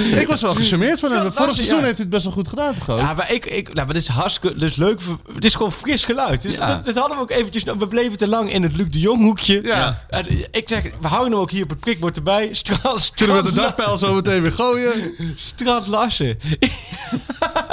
niet. 0.00 0.20
Ik 0.20 0.28
was 0.28 0.40
wel 0.42 0.54
gecharmeerd 0.54 1.00
van 1.00 1.12
hem. 1.12 1.24
Zo, 1.24 1.30
Vorig 1.34 1.54
seizoen 1.54 1.78
ja. 1.78 1.84
heeft 1.84 1.96
hij 1.96 2.04
het 2.06 2.10
best 2.14 2.24
wel 2.24 2.32
goed 2.32 2.48
gedaan, 2.48 2.74
toch? 2.86 2.98
Ja, 2.98 3.12
maar 3.14 3.32
ik, 3.32 3.46
ik, 3.46 3.64
nou, 3.74 3.84
maar 3.86 3.94
dit 3.94 4.02
is 4.02 4.08
hartstikke 4.08 4.58
dit 4.58 4.70
is 4.70 4.76
leuk. 4.76 5.00
Het 5.34 5.44
is 5.44 5.54
gewoon 5.54 5.72
fris 5.72 6.04
geluid. 6.04 6.42
Dus 6.42 6.54
Ja. 6.54 6.66
dat, 6.74 6.84
dat 6.84 6.94
hadden 6.96 7.16
we 7.16 7.22
ook 7.22 7.30
eventjes. 7.30 7.64
nou, 7.64 7.78
We 7.78 7.88
bleven 7.88 8.16
te 8.18 8.28
lang 8.28 8.52
in 8.52 8.62
het 8.62 8.76
Luc 8.76 8.86
de 8.90 9.00
Jong 9.00 9.22
hoekje. 9.22 9.60
Ja. 9.64 10.04
En 10.08 10.26
ik 10.50 10.68
zeg, 10.68 10.82
we 11.00 11.06
houden 11.08 11.32
hem 11.32 11.40
ook 11.40 11.50
hier 11.50 11.62
op 11.62 11.68
het 11.70 11.80
prikbord 11.80 12.16
erbij. 12.16 12.48
Strand, 12.52 13.12
Kunnen 13.14 13.36
we 13.36 13.42
met 13.42 13.54
de 13.54 13.60
dartpijl 13.60 13.98
zo 13.98 14.14
meteen 14.14 14.42
weer 14.42 14.52
gooien? 14.52 14.92
Strand 15.34 15.86
Larsen. 15.86 16.38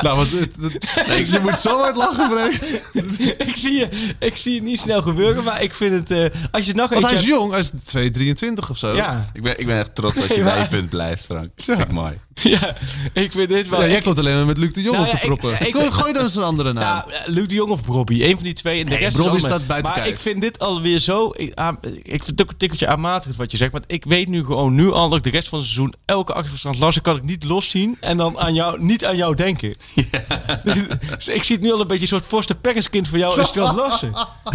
Nou, 0.05 0.15
want 0.17 0.31
het, 0.31 0.55
het- 0.61 1.07
nee, 1.07 1.31
je 1.31 1.39
moet 1.41 1.59
zo 1.59 1.79
hard 1.79 1.95
lachen, 1.95 2.29
Freek. 2.31 2.61
ik, 3.47 3.55
zie 3.55 3.73
je, 3.73 3.87
ik 4.19 4.37
zie 4.37 4.55
het 4.55 4.63
niet 4.63 4.79
snel 4.79 5.01
gebeuren, 5.01 5.43
maar 5.43 5.61
ik 5.63 5.73
vind 5.73 6.09
het... 6.09 6.11
eh, 6.33 6.39
als 6.51 6.65
je 6.65 6.73
nog 6.73 6.89
Want 6.89 7.01
hij 7.03 7.11
eens 7.11 7.21
is 7.21 7.27
hebt- 7.27 7.39
jong, 7.39 7.51
hij 7.51 7.59
is 7.59 8.43
2,23 8.63 8.69
of 8.69 8.77
zo. 8.77 8.95
Ja, 8.95 9.29
Ik 9.33 9.41
ben, 9.41 9.59
ik 9.59 9.65
ben 9.65 9.77
echt 9.77 9.95
trots 9.95 10.15
dat 10.15 10.27
je 10.27 10.33
Nee, 10.33 10.43
bij 10.43 10.53
maar- 10.53 10.61
je 10.61 10.67
punt 10.67 10.89
blijft, 10.89 11.25
Frank. 11.25 11.47
Ik 11.79 11.91
mooi. 11.91 12.13
ja, 12.33 12.75
ik 13.13 13.31
vind 13.31 13.49
dit 13.49 13.69
wel... 13.69 13.81
Ja, 13.81 13.87
jij 13.87 13.97
ik- 13.97 14.03
komt 14.03 14.17
alleen 14.19 14.35
maar 14.35 14.45
met 14.45 14.57
Luc 14.57 14.73
de 14.73 14.81
Jong 14.81 14.95
Nou 14.95 15.07
op 15.07 15.13
ja, 15.13 15.19
te 15.19 15.25
proppen. 15.25 15.53
ik- 15.53 15.75
ik- 15.75 15.91
Gooi- 15.91 16.13
dan 16.13 16.23
eens 16.23 16.35
een 16.35 16.43
andere 16.43 16.73
naam. 16.73 17.03
Ja, 17.09 17.21
Luc 17.25 17.47
de 17.47 17.53
Jong 17.55 17.71
of 17.71 17.83
Brobby. 17.83 18.23
Een 18.23 18.33
van 18.35 18.43
die 18.43 18.53
twee. 18.53 18.79
En 18.79 18.85
de 18.85 18.89
Nee, 18.91 18.99
rest 18.99 19.19
allemaal- 19.19 19.39
staat 19.39 19.67
buiten 19.67 19.91
Maar 19.91 20.01
kijf. 20.01 20.13
ik 20.13 20.19
vind 20.19 20.41
dit 20.41 20.59
alweer 20.59 20.99
zo... 20.99 21.33
Ik, 21.35 21.51
aan- 21.55 21.77
ik 22.03 22.23
vind 22.23 22.25
het 22.27 22.41
ook 22.41 22.49
een 22.51 22.57
tikkeltje 22.57 22.87
aanmatigend 22.87 23.37
wat 23.37 23.51
je 23.51 23.57
zegt. 23.57 23.71
Want 23.71 23.83
ik 23.87 24.03
weet 24.05 24.27
nu 24.27 24.43
gewoon 24.45 24.75
nu 24.75 24.91
al 24.91 25.09
dat 25.09 25.17
ik 25.17 25.23
de 25.23 25.29
rest 25.29 25.47
van 25.49 25.57
het 25.59 25.67
seizoen... 25.67 25.93
elke 26.05 26.33
actie 26.33 26.49
van 26.49 26.57
Strand 26.57 26.79
Larsen 26.79 27.01
kan 27.01 27.15
ik 27.15 27.23
niet 27.23 27.43
loszien... 27.43 27.97
en 27.99 28.17
dan 28.17 28.39
aan 28.39 28.53
jou, 28.53 28.83
niet 28.83 29.05
aan 29.05 29.15
jou 29.15 29.35
denken. 29.35 29.75
Dus 30.63 31.27
ik 31.37 31.43
zie 31.43 31.55
het 31.55 31.63
nu 31.65 31.71
al 31.73 31.81
een 31.81 31.87
beetje 31.87 32.01
een 32.01 32.07
soort 32.07 32.25
Forster 32.25 32.55
Perkenskind 32.55 33.07
voor 33.07 33.17
jou 33.17 33.39
in 33.39 33.45
Strand 33.51 33.77
Larsen. 33.77 34.11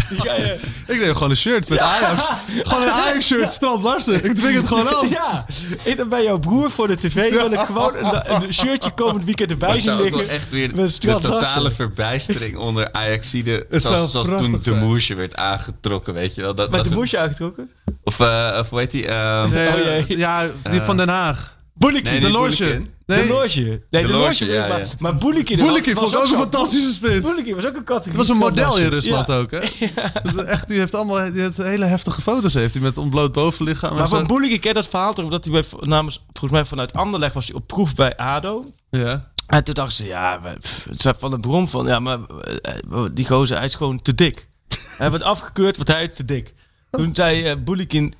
Die 0.09 0.21
ga 0.21 0.33
je- 0.35 0.59
Ik 0.87 0.99
neem 0.99 1.13
gewoon 1.13 1.29
een 1.29 1.35
shirt 1.37 1.69
met 1.69 1.79
Ajax. 1.79 2.27
Gewoon 2.63 2.83
een 2.83 2.91
Ajax-shirt, 3.03 3.51
Strand 3.53 3.83
Larsen. 3.83 4.25
Ik 4.25 4.35
dwing 4.35 4.55
het 4.55 4.67
gewoon 4.67 4.95
af. 4.95 5.09
Ja, 5.09 5.45
ik 5.83 5.97
dan 5.97 6.09
bij 6.09 6.23
jouw 6.23 6.39
broer 6.39 6.71
voor 6.71 6.87
de 6.87 6.95
tv... 6.97 7.29
wil 7.31 7.51
ik 7.51 7.59
gewoon 7.59 7.95
een, 7.95 8.43
een 8.43 8.53
shirtje 8.53 8.91
komend 8.91 9.25
weekend 9.25 9.51
erbij 9.51 9.79
zien 9.81 10.01
liggen. 10.01 10.29
echt 10.29 10.49
weer 10.49 10.75
de 10.75 10.97
totale 10.99 11.39
Larsen. 11.39 11.71
verbijstering 11.75 12.57
onder 12.57 12.91
Ajaxide. 12.91 13.65
Zoals, 13.69 14.11
zoals 14.11 14.27
toen 14.27 14.59
de 14.63 14.73
moesje 14.73 15.15
werd 15.15 15.35
aangetrokken, 15.35 16.13
weet 16.13 16.35
je 16.35 16.41
wel. 16.41 16.55
Dat, 16.55 16.69
Met 16.69 16.79
dat 16.79 16.89
de 16.89 16.95
moesje 16.95 17.17
aangetrokken. 17.19 17.69
Of, 18.03 18.19
eh, 18.19 18.57
of 18.59 18.69
hoe 18.69 18.79
heet 18.79 18.91
die? 18.91 19.07
ehm, 19.07 19.49
Nee, 19.49 19.67
Oh 19.67 19.75
jee. 20.07 20.17
ja, 20.17 20.45
die 20.69 20.81
van 20.81 20.97
Den 20.97 21.09
Haag. 21.09 21.55
Boelikie. 21.73 22.09
Nee, 22.11 22.19
de 22.19 22.29
Loge. 22.29 22.81
Nee, 23.07 23.27
De 23.27 23.33
Loge. 23.33 23.59
Nee, 23.61 23.81
de, 23.89 24.01
De 24.01 24.07
Loge. 24.07 24.25
Loge, 24.25 24.45
ja, 24.45 24.67
maar, 24.67 24.79
ja. 24.79 24.85
maar 24.99 25.15
Boelikie... 25.15 25.57
Boelikin 25.57 25.95
vond 25.95 26.11
ik 26.11 26.15
ook 26.17 26.21
een 26.23 26.27
zo- 26.29 26.35
fantastische 26.37 26.91
spits. 26.91 27.21
Boelikie 27.21 27.55
was 27.55 27.65
ook 27.65 27.75
een 27.75 27.83
categorie. 27.83 28.17
Dat 28.17 28.27
was 28.27 28.35
een 28.35 28.41
model 28.41 28.77
in 28.77 28.89
Rusland 28.89 29.27
Ja. 29.27 29.37
ook, 29.37 29.51
hè? 29.51 29.57
Echt, 30.43 30.67
die 30.67 30.79
heeft 30.79 30.95
allemaal 30.95 31.31
die 31.33 31.41
heeft 31.41 31.57
hele 31.57 31.85
heftige 31.85 32.21
foto's 32.21 32.53
heeft 32.53 32.73
hij 32.73 32.83
met 32.83 32.97
ontbloot 32.97 33.31
bovenlichaam. 33.31 33.91
en 33.91 33.97
Maar 33.97 34.07
van 34.07 34.27
Boelikie 34.27 34.59
ken 34.59 34.73
dat 34.73 34.87
verhaal 34.87 35.13
toch, 35.13 35.25
omdat 35.25 35.45
hij 35.45 35.53
bij, 35.53 35.63
namens, 35.79 36.25
volgens 36.25 36.51
mij 36.51 36.65
vanuit 36.65 36.93
Anderlecht 36.93 37.33
was 37.33 37.45
hij 37.45 37.55
op 37.55 37.67
proef 37.67 37.95
bij 37.95 38.17
ADO. 38.17 38.65
Ja. 38.89 39.31
En 39.47 39.63
toen 39.63 39.73
dachten 39.73 39.97
ze, 39.97 40.05
ja, 40.05 40.41
pff, 40.61 40.83
het 40.89 41.01
zei 41.01 41.15
van 41.17 41.31
de 41.31 41.39
bron 41.39 41.69
van, 41.69 41.85
ja, 41.87 41.99
maar 41.99 42.19
eh, 42.61 43.05
die 43.13 43.25
gozer, 43.27 43.57
hij 43.57 43.65
is 43.65 43.75
gewoon 43.75 44.01
te 44.01 44.15
dik. 44.15 44.47
hij 44.97 45.11
werd 45.11 45.23
afgekeurd, 45.23 45.75
want 45.75 45.87
hij 45.87 46.03
is 46.03 46.15
te 46.15 46.25
dik. 46.25 46.53
Toen 46.91 47.15
zei 47.15 47.43
eh 47.45 47.55
Boelikin, 47.63 48.13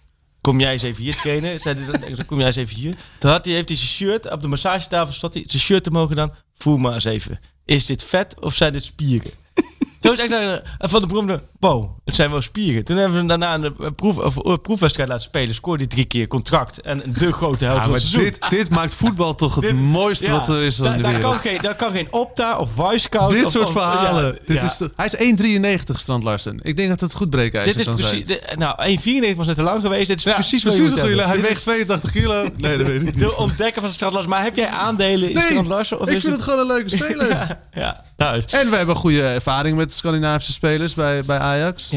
kom 0.48 0.60
jij 0.60 0.72
eens 0.72 0.84
even 0.84 1.04
hier 1.04 1.16
trainen? 1.16 1.60
Zei 1.60 1.80
hij 1.80 2.16
dan, 2.16 2.26
kom 2.26 2.38
jij 2.38 2.48
eens 2.48 2.56
even 2.56 2.76
hier? 2.76 2.96
Toen 3.20 3.32
had 3.32 3.46
hij, 3.46 3.54
heeft 3.54 3.70
hij 3.70 3.78
zijn 3.78 3.90
shirt, 3.90 4.32
op 4.32 4.42
de 4.42 4.48
massagetafel 4.48 5.14
stond 5.14 5.34
hij, 5.34 5.44
zijn 5.48 5.62
shirt 5.62 5.84
te 5.84 5.92
mogen 5.92 6.16
dan, 6.16 6.34
voel 6.58 6.78
maar 6.78 6.94
eens 6.94 7.06
even. 7.06 7.40
Is 7.66 7.86
dit 7.86 8.04
vet 8.04 8.40
of 8.40 8.54
zijn 8.54 8.74
dit 8.74 8.84
spieren? 8.86 9.32
Zo 10.02 10.12
is 10.12 10.20
echt 10.20 10.62
van 10.78 11.02
de 11.02 11.08
Brom, 11.08 11.42
wow, 11.60 11.97
het 12.08 12.16
zijn 12.16 12.32
wel 12.32 12.42
spieren. 12.42 12.84
Toen 12.84 12.96
hebben 12.98 13.14
we 13.14 13.18
hem 13.34 13.40
daarna 13.40 13.70
een 13.80 13.96
proef, 13.96 14.18
of, 14.18 14.38
eh, 14.46 14.54
proefwedstrijd 14.62 15.10
laten 15.10 15.24
spelen. 15.24 15.56
Scoorde 15.56 15.78
hij 15.84 15.88
drie 15.88 16.06
keer 16.06 16.28
contract. 16.28 16.82
En 16.82 17.02
de 17.06 17.32
grote 17.34 17.64
helft 17.66 17.80
Ja, 17.80 17.84
van 17.86 17.94
het 17.94 18.02
seizoen. 18.02 18.24
dit, 18.24 18.50
dit 18.50 18.70
maakt 18.70 18.94
voetbal 18.94 19.36
toch 19.36 19.56
het 19.56 19.64
Dit- 19.64 19.74
mooiste 19.76 20.26
Ja, 20.26 20.32
wat 20.32 20.50
er 20.50 20.62
is 20.62 20.76
de 20.76 20.84
daar, 20.84 20.98
wereld. 20.98 21.20
kan 21.22 21.38
geen, 21.38 21.58
daar 21.62 21.76
kan 21.76 21.92
geen 21.92 22.08
Opta 22.12 22.58
of 22.58 22.70
Wisecout... 22.76 23.30
Dit 23.32 23.46
of- 23.46 23.52
soort 23.52 23.70
verhalen. 23.70 24.26
ja, 24.46 24.54
dit. 24.54 24.64
Is 24.64 24.78
toch- 24.78 24.90
hij 24.96 25.06
is 25.06 25.16
1,93 25.20 26.00
Strand 26.00 26.24
Larsen. 26.24 26.60
Ik 26.62 26.76
denk 26.78 26.90
dat 26.90 27.00
het 27.00 27.14
goed 27.14 27.30
breekijzer 27.30 27.78
Dit 27.78 27.88
is 27.88 27.94
precies... 28.02 28.38
nou, 28.56 28.76
1,94 28.86 29.36
was 29.38 29.46
net 29.46 29.56
te 29.56 29.62
lang 29.62 29.82
geweest. 29.82 30.08
Dit 30.08 30.18
is 30.18 30.24
precies, 30.24 30.62
precies, 30.64 30.94
wat 30.94 31.06
je. 31.06 31.22
Hij 31.22 31.42
weegt 31.42 31.62
82 31.62 32.12
kilo. 32.12 32.48
Nee, 32.58 32.78
dat 32.78 32.88
weet 32.88 32.96
ik 32.96 33.04
niet. 33.04 33.20
De 33.20 33.38
ontdekker 33.38 33.82
van 33.82 33.92
Strand 33.92 34.14
Larsen. 34.14 34.32
Maar 34.32 34.44
heb 34.44 34.56
jij 34.56 34.70
aandelen 34.70 35.30
in 35.30 35.36
Nee, 35.36 35.44
Strand 35.46 35.68
Larsen? 35.68 36.00
Of 36.00 36.10
ik 36.10 36.22
vind 36.22 36.34
het 36.34 36.44
gewoon 36.44 36.60
een 36.60 36.68
leuke 36.68 36.90
speler. 36.90 37.36
Ja, 37.74 38.04
En 38.50 38.70
we 38.70 38.76
hebben 38.76 38.96
goede 38.96 39.22
ervaring 39.22 39.78
met 39.78 39.94
Scandinavische 39.94 40.52
spelers 40.52 40.94
bij, 40.94 41.24
bij 41.26 41.38
Ajax. 41.38 41.90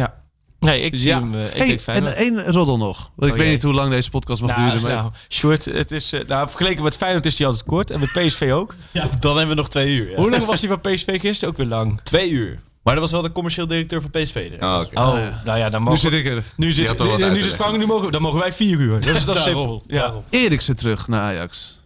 Nee, 0.60 0.80
ik 0.80 0.96
zie 0.96 1.08
Ja. 1.08 1.18
hem... 1.20 1.34
ik 1.34 1.80
Hey, 1.84 1.94
en 1.94 2.14
één 2.16 2.44
roddel 2.44 2.76
nog. 2.76 2.96
Want 2.98 3.10
ik 3.16 3.22
Oh, 3.22 3.30
weet 3.30 3.38
jee. 3.38 3.48
niet 3.50 3.62
hoe 3.62 3.72
lang 3.74 3.90
deze 3.90 4.10
podcast 4.10 4.42
mag 4.42 4.56
Nou, 4.56 4.70
duren. 4.70 4.82
Maar 4.82 4.94
nou, 4.94 5.12
short, 5.28 5.64
het 5.64 5.90
is... 5.90 6.12
eh, 6.12 6.20
nou, 6.26 6.48
vergeleken 6.48 6.82
met 6.82 6.96
Feyenoord 6.96 7.26
is 7.26 7.38
hij 7.38 7.46
altijd 7.46 7.64
kort. 7.66 7.90
En 7.90 8.00
met 8.00 8.08
PSV 8.12 8.50
ook. 8.54 8.74
Ja, 8.92 9.08
dan 9.20 9.36
hebben 9.36 9.54
we 9.56 9.60
nog 9.60 9.70
twee 9.70 9.88
uur. 9.96 10.10
Ja. 10.10 10.16
Hoe 10.16 10.30
lang 10.30 10.44
was 10.44 10.60
hij 10.60 10.68
van 10.68 10.80
PSV 10.80 11.20
gisteren? 11.20 11.48
Ook 11.48 11.56
weer 11.56 11.66
lang. 11.66 12.00
Twee 12.02 12.30
uur. 12.30 12.60
Maar 12.82 12.94
dat 12.94 13.02
was 13.02 13.12
wel 13.12 13.22
de 13.22 13.32
commercieel 13.32 13.66
directeur 13.66 14.00
van 14.00 14.10
PSV. 14.10 14.50
hè? 14.58 14.66
Oh, 14.74 14.80
oké. 14.80 15.00
Oh, 15.00 15.14
nou 15.44 15.58
ja, 15.58 15.70
dan 15.70 15.78
Nu 15.80 15.84
mogen 15.84 15.98
zit 16.00 16.12
ik 16.12 16.26
er. 16.26 16.42
Nu 16.56 16.72
zit, 16.72 16.98
nu, 16.98 17.04
nu 17.28 17.38
te 17.38 17.38
zit. 17.44 17.54
Frank, 17.54 17.78
nu 17.78 17.86
mogen, 17.86 18.12
dan 18.12 18.22
mogen 18.22 18.40
wij 18.40 18.52
vier 18.52 18.78
uur. 18.78 19.00
Dat 19.00 19.14
is, 19.16 19.24
dat 19.24 19.36
is 19.36 19.42
simpel. 19.42 19.82
Ja. 19.86 19.96
daarom. 19.98 20.24
Eriksen 20.30 20.76
terug 20.76 21.08
naar 21.08 21.20
Ajax. 21.20 21.78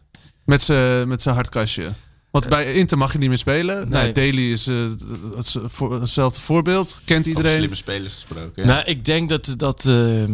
Met 0.45 0.63
zijn 0.63 1.09
met 1.09 1.23
zijn 1.23 1.35
hardkastje. 1.35 1.89
Want 2.35 2.49
bij 2.49 2.75
Inter 2.75 2.99
mag 2.99 3.13
je 3.13 3.19
niet 3.19 3.29
meer 3.29 3.39
spelen. 3.39 3.89
Nee, 3.89 4.03
Nee. 4.03 4.13
Daly 4.13 4.53
is 4.53 4.67
eh, 4.67 4.89
het, 5.37 5.57
voor- 5.65 6.01
hetzelfde 6.01 6.41
voorbeeld. 6.41 7.01
Kent 7.05 7.27
Over 7.27 7.37
iedereen. 7.37 7.57
slimme 7.57 7.75
spelers 7.75 8.15
gesproken. 8.15 8.63
Ja. 8.63 8.69
Nou, 8.69 8.85
ik 8.85 9.05
denk 9.05 9.29
dat 9.29 9.55
dat. 9.57 9.87
ehm, 9.87 10.33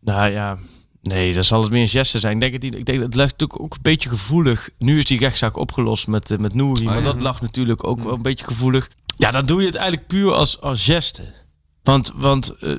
nou 0.00 0.30
ja. 0.30 0.58
Nee, 1.02 1.32
dat 1.34 1.44
zal 1.44 1.62
het 1.62 1.70
meer 1.70 1.82
een 1.82 1.88
geste 1.88 2.18
zijn. 2.20 2.34
Ik 2.34 2.40
denk, 2.40 2.52
het, 2.52 2.64
ik 2.64 2.86
denk 2.86 2.98
dat 2.98 3.06
het 3.06 3.14
ligt 3.14 3.30
natuurlijk 3.30 3.60
ook 3.60 3.74
een 3.74 3.82
beetje 3.82 4.08
gevoelig. 4.08 4.68
Nu 4.78 4.98
is 4.98 5.04
die 5.04 5.18
rechtszaak 5.18 5.56
opgelost 5.56 6.06
met, 6.06 6.30
eh, 6.30 6.38
met 6.38 6.54
Nouri. 6.54 6.84
maar 6.84 6.96
ja. 6.96 7.02
dat 7.02 7.20
lag 7.20 7.40
natuurlijk 7.40 7.86
ook 7.86 8.02
wel 8.02 8.12
een 8.12 8.22
beetje 8.22 8.44
gevoelig. 8.44 8.90
Ja, 9.16 9.30
dan 9.30 9.46
doe 9.46 9.60
je 9.60 9.66
het 9.66 9.76
eigenlijk 9.76 10.06
puur 10.06 10.32
als, 10.32 10.60
als 10.60 10.84
geste. 10.84 11.22
Want, 11.82 12.12
want 12.14 12.50
eh, 12.60 12.72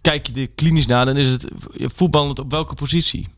kijk 0.00 0.26
je 0.26 0.40
er 0.40 0.48
klinisch 0.48 0.86
naar, 0.86 1.04
dan 1.06 1.16
is 1.16 1.30
het 1.30 1.46
voetballend 1.78 2.38
op 2.38 2.50
welke 2.50 2.74
positie? 2.74 3.28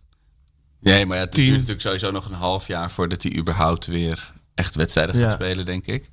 Nee, 0.80 1.06
maar 1.06 1.16
ja, 1.16 1.22
het 1.24 1.34
duurt 1.34 1.52
natuurlijk 1.52 1.80
sowieso 1.80 2.10
nog 2.10 2.24
een 2.24 2.32
half 2.34 2.66
jaar 2.66 2.90
voordat 2.90 3.22
hij 3.22 3.36
überhaupt 3.36 3.86
weer 3.86 4.32
echt 4.61 4.74
wedstrijden 4.74 5.14
gaat 5.14 5.24
Ja. 5.24 5.28
spelen, 5.36 5.64
denk 5.64 5.86
ik. 5.86 6.11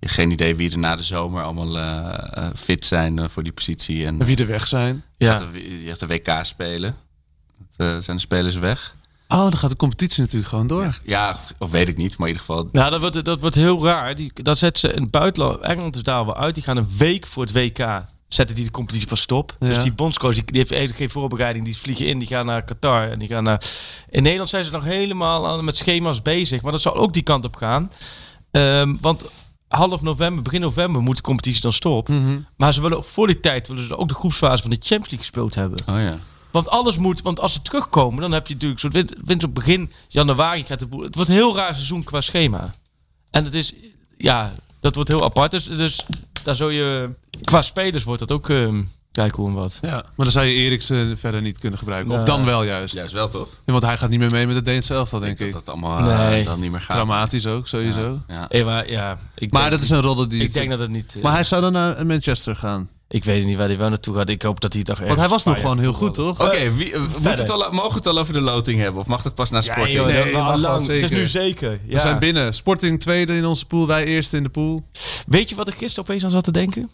Geen 0.00 0.30
idee 0.30 0.56
wie 0.56 0.70
er 0.70 0.78
na 0.78 0.96
de 0.96 1.02
zomer 1.02 1.42
allemaal 1.42 1.78
eh, 1.78 2.14
eh, 2.32 2.46
fit 2.56 2.84
zijn 2.84 3.18
eh, 3.18 3.28
voor 3.28 3.42
die 3.42 3.52
positie. 3.52 4.06
En 4.06 4.20
En 4.20 4.26
wie 4.26 4.36
er 4.36 4.46
weg 4.46 4.66
zijn. 4.66 5.02
je, 5.16 5.24
Ja. 5.24 5.30
gaat 5.38 5.52
de, 5.52 5.82
je 5.82 5.88
gaat 5.88 6.00
de 6.00 6.06
WK 6.06 6.38
spelen. 6.44 6.96
Dat, 7.76 7.88
eh, 7.88 7.98
zijn 8.02 8.16
de 8.16 8.22
spelers 8.22 8.54
weg? 8.56 8.94
Oh, 9.28 9.38
dan 9.42 9.56
gaat 9.56 9.70
de 9.70 9.76
competitie 9.76 10.20
natuurlijk 10.22 10.48
gewoon 10.50 10.66
door. 10.66 10.98
Ja, 11.04 11.30
of, 11.30 11.52
of 11.58 11.70
weet 11.70 11.88
ik 11.88 11.96
niet, 11.96 12.18
maar 12.18 12.28
in 12.28 12.34
ieder 12.34 12.46
geval... 12.46 12.68
Nou, 12.72 12.90
dat 12.90 13.00
wordt, 13.00 13.24
dat 13.24 13.40
wordt 13.40 13.54
heel 13.56 13.84
raar. 13.84 14.14
Die, 14.14 14.30
dat 14.34 14.58
zetten 14.58 14.88
ze 14.90 14.94
in 14.96 15.02
het 15.02 15.10
buitenland. 15.10 15.60
Engeland 15.60 15.96
is 15.96 16.02
daar 16.02 16.24
wel 16.24 16.36
uit. 16.36 16.54
Die 16.54 16.64
gaan 16.64 16.76
een 16.76 16.90
week 16.96 17.26
voor 17.26 17.42
het 17.42 17.52
WK. 17.52 18.02
Zetten 18.30 18.56
die 18.56 18.64
de 18.64 18.70
competitie 18.70 19.06
pas 19.08 19.20
stop. 19.20 19.56
Ja. 19.60 19.68
Dus 19.68 19.82
die 19.82 19.92
bondscoach 19.92 20.34
die, 20.34 20.44
die 20.44 20.56
heeft 20.56 20.70
eigenlijk 20.70 21.00
geen 21.00 21.10
voorbereiding. 21.10 21.64
Die 21.64 21.76
vliegen 21.76 22.06
in. 22.06 22.18
Die 22.18 22.28
gaan 22.28 22.46
naar 22.46 22.62
Qatar. 22.64 23.10
En 23.10 23.18
die 23.18 23.28
gaan 23.28 23.44
naar... 23.44 23.62
In 24.08 24.22
Nederland 24.22 24.50
zijn 24.50 24.64
ze 24.64 24.70
nog 24.70 24.84
helemaal 24.84 25.48
aan, 25.48 25.64
met 25.64 25.76
schema's 25.76 26.22
bezig. 26.22 26.62
Maar 26.62 26.72
dat 26.72 26.80
zal 26.80 26.94
ook 26.94 27.12
die 27.12 27.22
kant 27.22 27.44
op 27.44 27.56
gaan. 27.56 27.90
Ehm, 28.50 28.96
want 29.00 29.24
half 29.68 30.02
november, 30.02 30.42
begin 30.42 30.60
november 30.60 31.02
moet 31.02 31.16
de 31.16 31.22
competitie 31.22 31.60
dan 31.60 31.72
stop. 31.72 32.08
Mhm. 32.08 32.38
Maar 32.56 32.72
ze 32.72 32.80
willen 32.80 32.96
ook 32.96 33.04
voor 33.04 33.26
die 33.26 33.40
tijd 33.40 33.68
willen 33.68 33.84
ze 33.86 33.96
ook 33.96 34.08
de 34.08 34.14
groepsfase 34.14 34.62
van 34.62 34.70
de 34.70 34.76
Champions 34.76 35.10
League 35.10 35.18
gespeeld 35.18 35.54
hebben. 35.54 35.78
Oh 35.88 36.00
ja. 36.00 36.18
Want 36.50 36.68
alles 36.68 36.96
moet, 36.96 37.22
want 37.22 37.40
als 37.40 37.52
ze 37.52 37.62
terugkomen, 37.62 38.20
dan 38.20 38.32
heb 38.32 38.46
je 38.46 38.54
natuurlijk 38.54 38.80
zo'n 38.80 38.90
win- 38.90 39.16
winst 39.24 39.44
op 39.44 39.54
begin 39.54 39.92
januari. 40.08 40.64
Gaat 40.64 40.78
de 40.78 40.86
boel, 40.86 41.02
het 41.02 41.14
wordt 41.14 41.30
een 41.30 41.36
heel 41.36 41.56
raar 41.56 41.74
seizoen 41.74 42.04
qua 42.04 42.20
schema. 42.20 42.74
En 43.30 43.44
het 43.44 43.54
is, 43.54 43.74
ja, 44.16 44.52
dat 44.80 44.94
wordt 44.94 45.10
heel 45.10 45.24
apart. 45.24 45.50
Dus, 45.50 45.64
dus 45.64 46.06
daar 46.44 46.54
zul 46.56 46.68
je, 46.68 47.10
qua 47.42 47.62
spelers 47.62 48.04
wordt 48.04 48.20
dat 48.20 48.32
ook 48.32 48.48
ehm 48.48 48.80
kijken 49.12 49.42
hoe 49.42 49.48
en 49.50 49.56
wat. 49.56 49.78
Ja, 49.82 49.90
maar 49.90 50.02
dan 50.16 50.30
zou 50.30 50.46
je 50.46 50.54
Eriksen 50.54 51.18
verder 51.18 51.40
niet 51.42 51.58
kunnen 51.58 51.78
gebruiken. 51.78 52.10
Of 52.12 52.16
Nou. 52.24 52.36
dan 52.36 52.44
wel 52.44 52.62
juist. 52.62 52.94
Juist 52.94 53.12
wel, 53.12 53.28
toch? 53.28 53.48
Ja, 53.66 53.72
want 53.72 53.84
hij 53.84 53.96
gaat 53.96 54.10
niet 54.10 54.18
meer 54.18 54.30
mee 54.30 54.46
met 54.46 54.56
het 54.56 54.64
Deense 54.64 54.94
elftal, 54.94 55.18
Ik 55.18 55.24
denk 55.24 55.38
denk 55.38 55.50
ik. 55.50 55.56
dat 55.56 55.66
dat 55.66 55.74
allemaal 55.74 56.10
eh, 56.32 56.44
dan 56.44 56.60
niet 56.60 56.70
meer 56.70 56.80
gaat. 56.80 56.90
Traumatisch 56.90 57.46
ook, 57.46 57.66
sowieso. 57.68 58.18
Ja. 58.28 58.48
Eh, 58.48 58.64
maar 58.64 58.90
ja, 58.90 59.18
ik 59.34 59.50
Maar 59.52 59.60
denk, 59.60 59.72
dat 59.72 59.82
is 59.82 59.90
een 59.90 60.00
rodde 60.00 60.26
die... 60.26 60.42
ik 60.42 60.52
denk 60.52 60.70
dat 60.70 60.78
het 60.78 60.90
niet. 60.90 61.14
eh, 61.16 61.22
Maar 61.22 61.32
hij 61.32 61.44
zou 61.44 61.60
dan 61.62 61.72
naar 61.72 62.06
Manchester 62.06 62.56
gaan. 62.56 62.88
Ik 63.12 63.24
weet 63.24 63.44
niet 63.44 63.56
waar 63.56 63.66
hij 63.68 63.78
wel 63.78 63.88
naartoe 63.88 64.14
gaat. 64.16 64.28
Ik 64.28 64.42
hoop 64.42 64.60
dat 64.60 64.72
hij 64.72 64.82
toch 64.82 64.98
Want 64.98 65.18
hij 65.18 65.28
was 65.28 65.44
nog 65.44 65.58
gewoon 65.60 65.78
heel 65.78 65.92
goed, 65.92 66.14
toch? 66.14 66.40
Oké, 66.40 66.72
wie- 66.74 66.92
eh, 66.92 67.00
moet 67.00 67.38
het 67.38 67.50
al, 67.50 67.70
mogen 67.72 67.90
we 67.90 67.96
het 67.96 68.06
al 68.06 68.18
over 68.18 68.32
de 68.32 68.40
loting 68.40 68.80
hebben? 68.80 69.00
Of 69.00 69.06
mag 69.06 69.22
het 69.22 69.34
pas 69.34 69.50
na 69.50 69.56
Ja, 69.56 69.62
sporting? 69.62 69.94
joh, 69.96 70.06
Nee, 70.06 70.32
dat-. 70.60 70.86
Het 70.86 71.02
is 71.02 71.10
nu 71.10 71.26
zeker. 71.26 71.70
Ja. 71.86 71.94
We 71.94 71.98
zijn 72.00 72.18
binnen. 72.18 72.54
Sporting 72.54 73.00
tweede 73.00 73.36
in 73.36 73.44
onze 73.46 73.66
pool, 73.66 73.86
wij 73.86 74.04
eerste 74.04 74.36
in 74.36 74.42
de 74.42 74.48
pool. 74.48 74.86
Weet 75.26 75.48
je 75.48 75.54
wat 75.54 75.68
ik 75.68 75.74
gisteren 75.74 76.04
opeens 76.08 76.24
aan 76.24 76.30
zat 76.30 76.44
te 76.44 76.52
denken? 76.52 76.90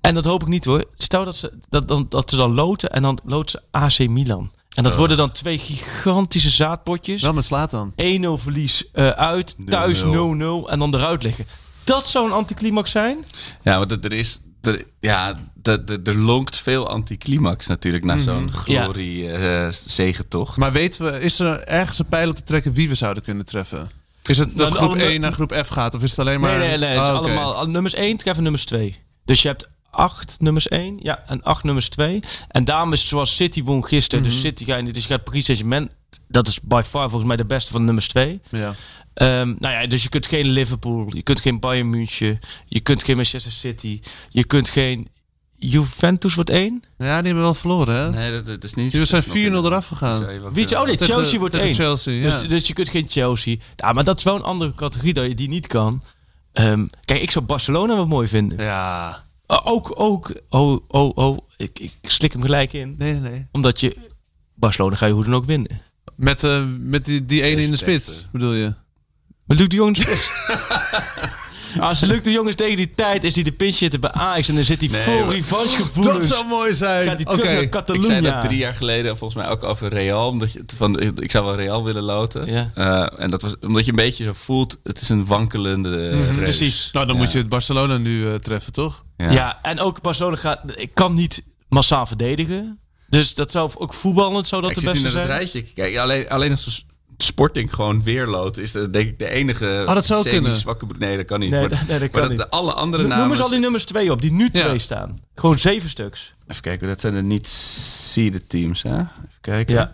En 0.00 0.14
dat 0.14 0.24
hoop 0.24 0.42
ik 0.42 0.48
niet 0.48 0.64
hoor. 0.64 0.84
Stel 0.96 1.24
dat 1.24 1.36
ze, 1.36 1.52
dat, 1.68 1.88
dan, 1.88 2.06
dat 2.08 2.30
ze 2.30 2.36
dan 2.36 2.54
loten 2.54 2.90
en 2.90 3.02
dan 3.02 3.18
loten 3.24 3.50
ze 3.50 3.78
AC 3.78 4.08
Milan. 4.08 4.50
En 4.74 4.82
dat 4.82 4.96
worden 4.96 5.16
dan 5.16 5.32
twee 5.32 5.58
gigantische 5.58 6.50
zaadpotjes. 6.50 7.22
Wel 7.22 7.32
met 7.32 7.44
slaat 7.44 7.70
dan. 7.70 7.92
1-0 7.96 7.96
verlies 8.42 8.84
eh, 8.92 9.08
uit, 9.08 9.56
thuis 9.66 10.02
0-0 10.02 10.04
en 10.70 10.78
dan 10.78 10.94
eruit 10.94 11.22
liggen. 11.22 11.46
Dat 11.84 12.08
zou 12.08 12.26
een 12.26 12.32
anticlimax 12.32 12.90
zijn. 12.90 13.24
Ja, 13.62 13.78
want 13.78 14.04
er 14.04 14.12
is... 14.12 14.40
Er, 14.62 14.84
ja, 15.00 15.36
er, 15.62 15.84
er, 15.86 16.00
er 16.04 16.14
lonkt 16.16 16.56
veel 16.58 16.88
anticlimax 16.88 17.66
natuurlijk 17.66 18.04
naar 18.04 18.20
zo'n 18.20 18.52
glorie 18.52 19.32
eh 19.32 19.68
zegentocht. 19.70 20.56
Maar 20.56 20.72
weten 20.72 21.04
we, 21.12 21.20
is 21.20 21.38
er 21.38 21.60
ergens 21.64 21.98
een 21.98 22.06
pijl 22.06 22.28
op 22.28 22.36
te 22.36 22.42
trekken 22.42 22.72
wie 22.72 22.88
we 22.88 22.94
zouden 22.94 23.22
kunnen 23.22 23.44
treffen? 23.46 23.90
Is 24.22 24.38
het 24.38 24.56
dat 24.56 24.68
Nou, 24.68 24.80
groep 24.82 24.90
alle- 24.90 25.02
1 25.02 25.20
naar 25.20 25.32
groep 25.32 25.54
F 25.64 25.68
gaat? 25.68 25.94
Of 25.94 26.02
is 26.02 26.10
het 26.10 26.18
alleen 26.18 26.40
maar... 26.40 26.58
nee, 26.58 26.68
nee, 26.68 26.78
nee. 26.78 26.88
Het 26.88 27.00
is 27.02 27.08
Ah, 27.08 27.14
allemaal 27.16 27.54
al- 27.54 27.66
nummers 27.68 27.94
1 27.94 28.16
treffen 28.16 28.42
nummers 28.42 28.64
2. 28.64 28.96
Dus 29.24 29.42
je 29.42 29.48
hebt 29.48 29.68
8 29.90 30.34
nummers 30.40 30.68
1 30.68 30.98
ja, 31.00 31.22
en 31.26 31.42
8 31.42 31.64
nummers 31.64 31.88
2. 31.88 32.20
En 32.48 32.64
daarom 32.64 32.92
is 32.92 33.00
het 33.00 33.08
zoals 33.08 33.36
City 33.36 33.62
won 33.62 33.84
gisteren. 33.86 34.24
Dus 34.24 34.40
City 34.40 34.64
gaat, 34.64 34.94
dus 34.94 35.02
je 35.02 35.08
gaat 35.08 35.24
Paris 35.24 35.44
Saint-Germain. 35.44 35.90
Dat 36.28 36.48
is 36.48 36.60
by 36.62 36.82
far 36.84 37.02
volgens 37.08 37.24
mij 37.24 37.36
de 37.36 37.44
beste 37.44 37.70
van 37.72 37.84
nummers 37.84 38.08
2. 38.08 38.40
Ja. 38.48 38.74
Ehm, 39.14 39.54
nou 39.58 39.74
ja, 39.74 39.86
dus 39.86 40.02
je 40.02 40.08
kunt 40.08 40.26
geen 40.26 40.46
Liverpool, 40.46 41.10
je 41.14 41.22
kunt 41.22 41.40
geen 41.40 41.60
Bayern 41.60 41.90
München, 41.90 42.38
je 42.66 42.80
kunt 42.80 43.04
geen 43.04 43.16
Manchester 43.16 43.52
City, 43.52 44.00
je 44.28 44.44
kunt 44.44 44.68
geen 44.70 45.08
Juventus 45.58 46.34
wordt 46.34 46.50
één. 46.50 46.82
ja, 46.98 47.16
die 47.16 47.26
hebben 47.26 47.42
wel 47.42 47.54
verloren, 47.54 47.94
hè? 47.94 48.10
Nee, 48.10 48.30
dat, 48.32 48.46
dat 48.46 48.64
is 48.64 48.74
niet... 48.74 48.92
Die 48.92 49.04
zijn 49.04 49.22
nog 49.26 49.34
4-0 49.36 49.38
in- 49.38 49.54
eraf 49.54 49.86
gegaan. 49.86 50.52
Weet 50.52 50.68
je, 50.68 50.78
oh 50.80 50.86
nee, 50.86 50.96
Tegen- 50.96 51.14
Chelsea 51.14 51.38
wordt 51.38 51.54
één. 51.54 51.74
Chelsea, 51.74 52.12
ja. 52.12 52.38
Dus, 52.40 52.48
dus 52.48 52.66
je 52.66 52.72
kunt 52.72 52.88
geen 52.88 53.08
Chelsea. 53.08 53.56
Ja, 53.76 53.92
maar 53.92 54.04
dat 54.04 54.18
is 54.18 54.24
wel 54.24 54.34
een 54.36 54.42
andere 54.42 54.74
categorie 54.74 55.12
dat 55.14 55.26
je 55.26 55.34
die 55.34 55.48
niet 55.48 55.66
kan. 55.66 56.02
Ehm, 56.52 56.86
kijk, 57.04 57.20
ik 57.22 57.30
zou 57.30 57.44
Barcelona 57.44 57.94
wel 57.94 58.06
mooi 58.06 58.28
vinden. 58.28 58.58
ja. 58.64 59.22
Uh, 59.50 59.60
ook, 59.64 59.92
ook, 60.00 60.32
oh, 60.48 60.80
oh, 60.88 61.10
oh, 61.16 61.38
ik, 61.56 61.78
ik 61.78 61.92
slik 62.02 62.32
hem 62.32 62.42
gelijk 62.42 62.72
in. 62.72 62.94
Nee, 62.98 63.12
nee, 63.12 63.30
nee. 63.30 63.46
Omdat 63.52 63.80
je, 63.80 63.96
Barcelona 64.54 64.96
ga 64.96 65.06
je 65.06 65.12
hoe 65.12 65.24
dan 65.24 65.34
ook 65.34 65.44
winnen. 65.44 65.80
Met, 66.16 66.44
eh, 66.44 66.62
met 66.78 67.04
die, 67.04 67.24
die 67.24 67.42
ene 67.42 67.62
in 67.62 67.70
de 67.70 67.76
spits, 67.76 68.18
eh. 68.18 68.24
bedoel 68.32 68.52
je? 68.52 68.74
Maar 69.44 69.56
Luc 69.56 69.68
de 69.68 69.76
Jong 69.76 69.96
Als 71.80 72.00
Luc 72.00 72.22
de 72.22 72.30
Jong 72.30 72.48
is 72.48 72.54
tegen 72.54 72.76
die 72.76 72.92
tijd, 72.94 73.24
is 73.24 73.34
hij 73.34 73.42
de 73.44 73.52
pinch 73.52 73.74
zitten 73.74 74.00
bij 74.00 74.10
Ajax 74.10 74.48
en 74.48 74.54
dan 74.54 74.64
zit 74.64 74.80
hij 74.80 74.88
Nee, 74.88 75.02
vol 75.02 75.24
maar- 75.24 75.34
revanche 75.34 75.76
gevoelens. 75.76 76.44
mooi 76.48 76.74
zijn. 76.74 77.06
Gaat 77.06 77.14
hij 77.16 77.24
terug 77.24 77.44
naar 77.44 77.94
Ik 77.96 78.02
zei 78.02 78.20
dat 78.20 78.40
drie 78.42 78.56
jaar 78.58 78.74
geleden 78.74 79.16
volgens 79.16 79.42
mij 79.42 79.52
ook 79.52 79.62
over 79.62 79.88
Real. 79.88 80.28
Omdat 80.28 80.52
je, 80.52 80.64
van, 80.76 81.00
ik 81.00 81.30
zou 81.30 81.44
wel 81.44 81.56
Real 81.56 81.84
willen 81.84 82.02
loten. 82.02 82.46
Ja. 82.52 82.70
Eh, 82.74 83.20
en 83.22 83.30
dat 83.30 83.42
was 83.42 83.54
omdat 83.60 83.84
je 83.84 83.90
een 83.90 83.96
beetje 83.96 84.24
zo 84.24 84.32
voelt, 84.32 84.78
het 84.82 85.00
is 85.00 85.08
een 85.08 85.26
wankelende 85.26 86.08
reus. 86.08 86.36
precies. 86.36 86.88
Nou, 86.92 87.06
dan 87.06 87.16
Ja. 87.16 87.22
moet 87.22 87.32
je 87.32 87.38
het 87.38 87.48
Barcelona 87.48 87.96
nu 87.96 88.28
eh, 88.28 88.34
treffen, 88.34 88.72
toch? 88.72 89.04
Ja. 89.16 89.30
Ja. 89.30 89.58
en 89.62 89.80
ook 89.80 90.00
Barcelona 90.00 90.36
gaat, 90.36 90.60
ik 90.74 90.90
kan 90.94 91.14
niet 91.14 91.42
massaal 91.68 92.06
verdedigen. 92.06 92.78
Dus 93.18 93.34
dat 93.34 93.50
zou 93.50 93.70
ook 93.74 93.94
voetballend 93.94 94.46
zou 94.46 94.62
dat 94.62 94.70
ik 94.70 94.76
de 94.76 94.82
zit 94.82 94.92
nu 94.94 95.00
beste 95.02 95.16
naar 95.16 95.22
het 95.22 95.30
zijn. 95.30 95.40
rijtje 95.42 95.64
te 95.64 95.72
kijken. 95.80 96.00
Alleen, 96.00 96.28
alleen 96.28 96.50
als 96.50 96.86
Sporting 97.16 97.74
gewoon 97.74 98.02
weer 98.02 98.26
loot, 98.26 98.56
is 98.56 98.72
dat 98.72 98.92
denk 98.92 99.08
ik 99.08 99.18
de 99.18 99.28
enige 99.28 99.84
Oh, 99.86 99.94
dat 99.94 100.04
zou 100.06 100.28
kunnen. 100.28 100.54
zwakke 100.54 100.86
Nee, 100.98 101.16
dat 101.16 101.26
kan 101.26 101.40
niet. 101.40 101.50
Nee, 101.50 101.60
maar 101.60 101.68
dat- 101.68 101.78
nee, 101.78 101.88
dat 101.88 102.00
maar 102.00 102.08
kan 102.10 102.20
dat 102.20 102.30
niet. 102.30 102.38
de 102.38 102.48
alle 102.48 102.72
andere 102.72 103.02
Noem 103.02 103.12
namen... 103.12 103.30
eens 103.30 103.40
al 103.40 103.48
die 103.48 103.58
nummers 103.58 103.84
twee 103.84 104.10
op, 104.12 104.20
die 104.20 104.32
nu 104.32 104.48
Ja. 104.52 104.60
twee 104.64 104.78
staan. 104.78 105.20
Gewoon 105.34 105.58
zeven 105.58 105.88
stuks. 105.88 106.34
Even 106.46 106.62
kijken, 106.62 106.88
dat 106.88 107.00
zijn 107.00 107.14
de 107.14 107.22
niet 107.22 107.48
seeded 107.48 108.48
teams, 108.48 108.82
hè? 108.82 108.94
Even 108.98 109.08
kijken. 109.40 109.74
Ja. 109.74 109.90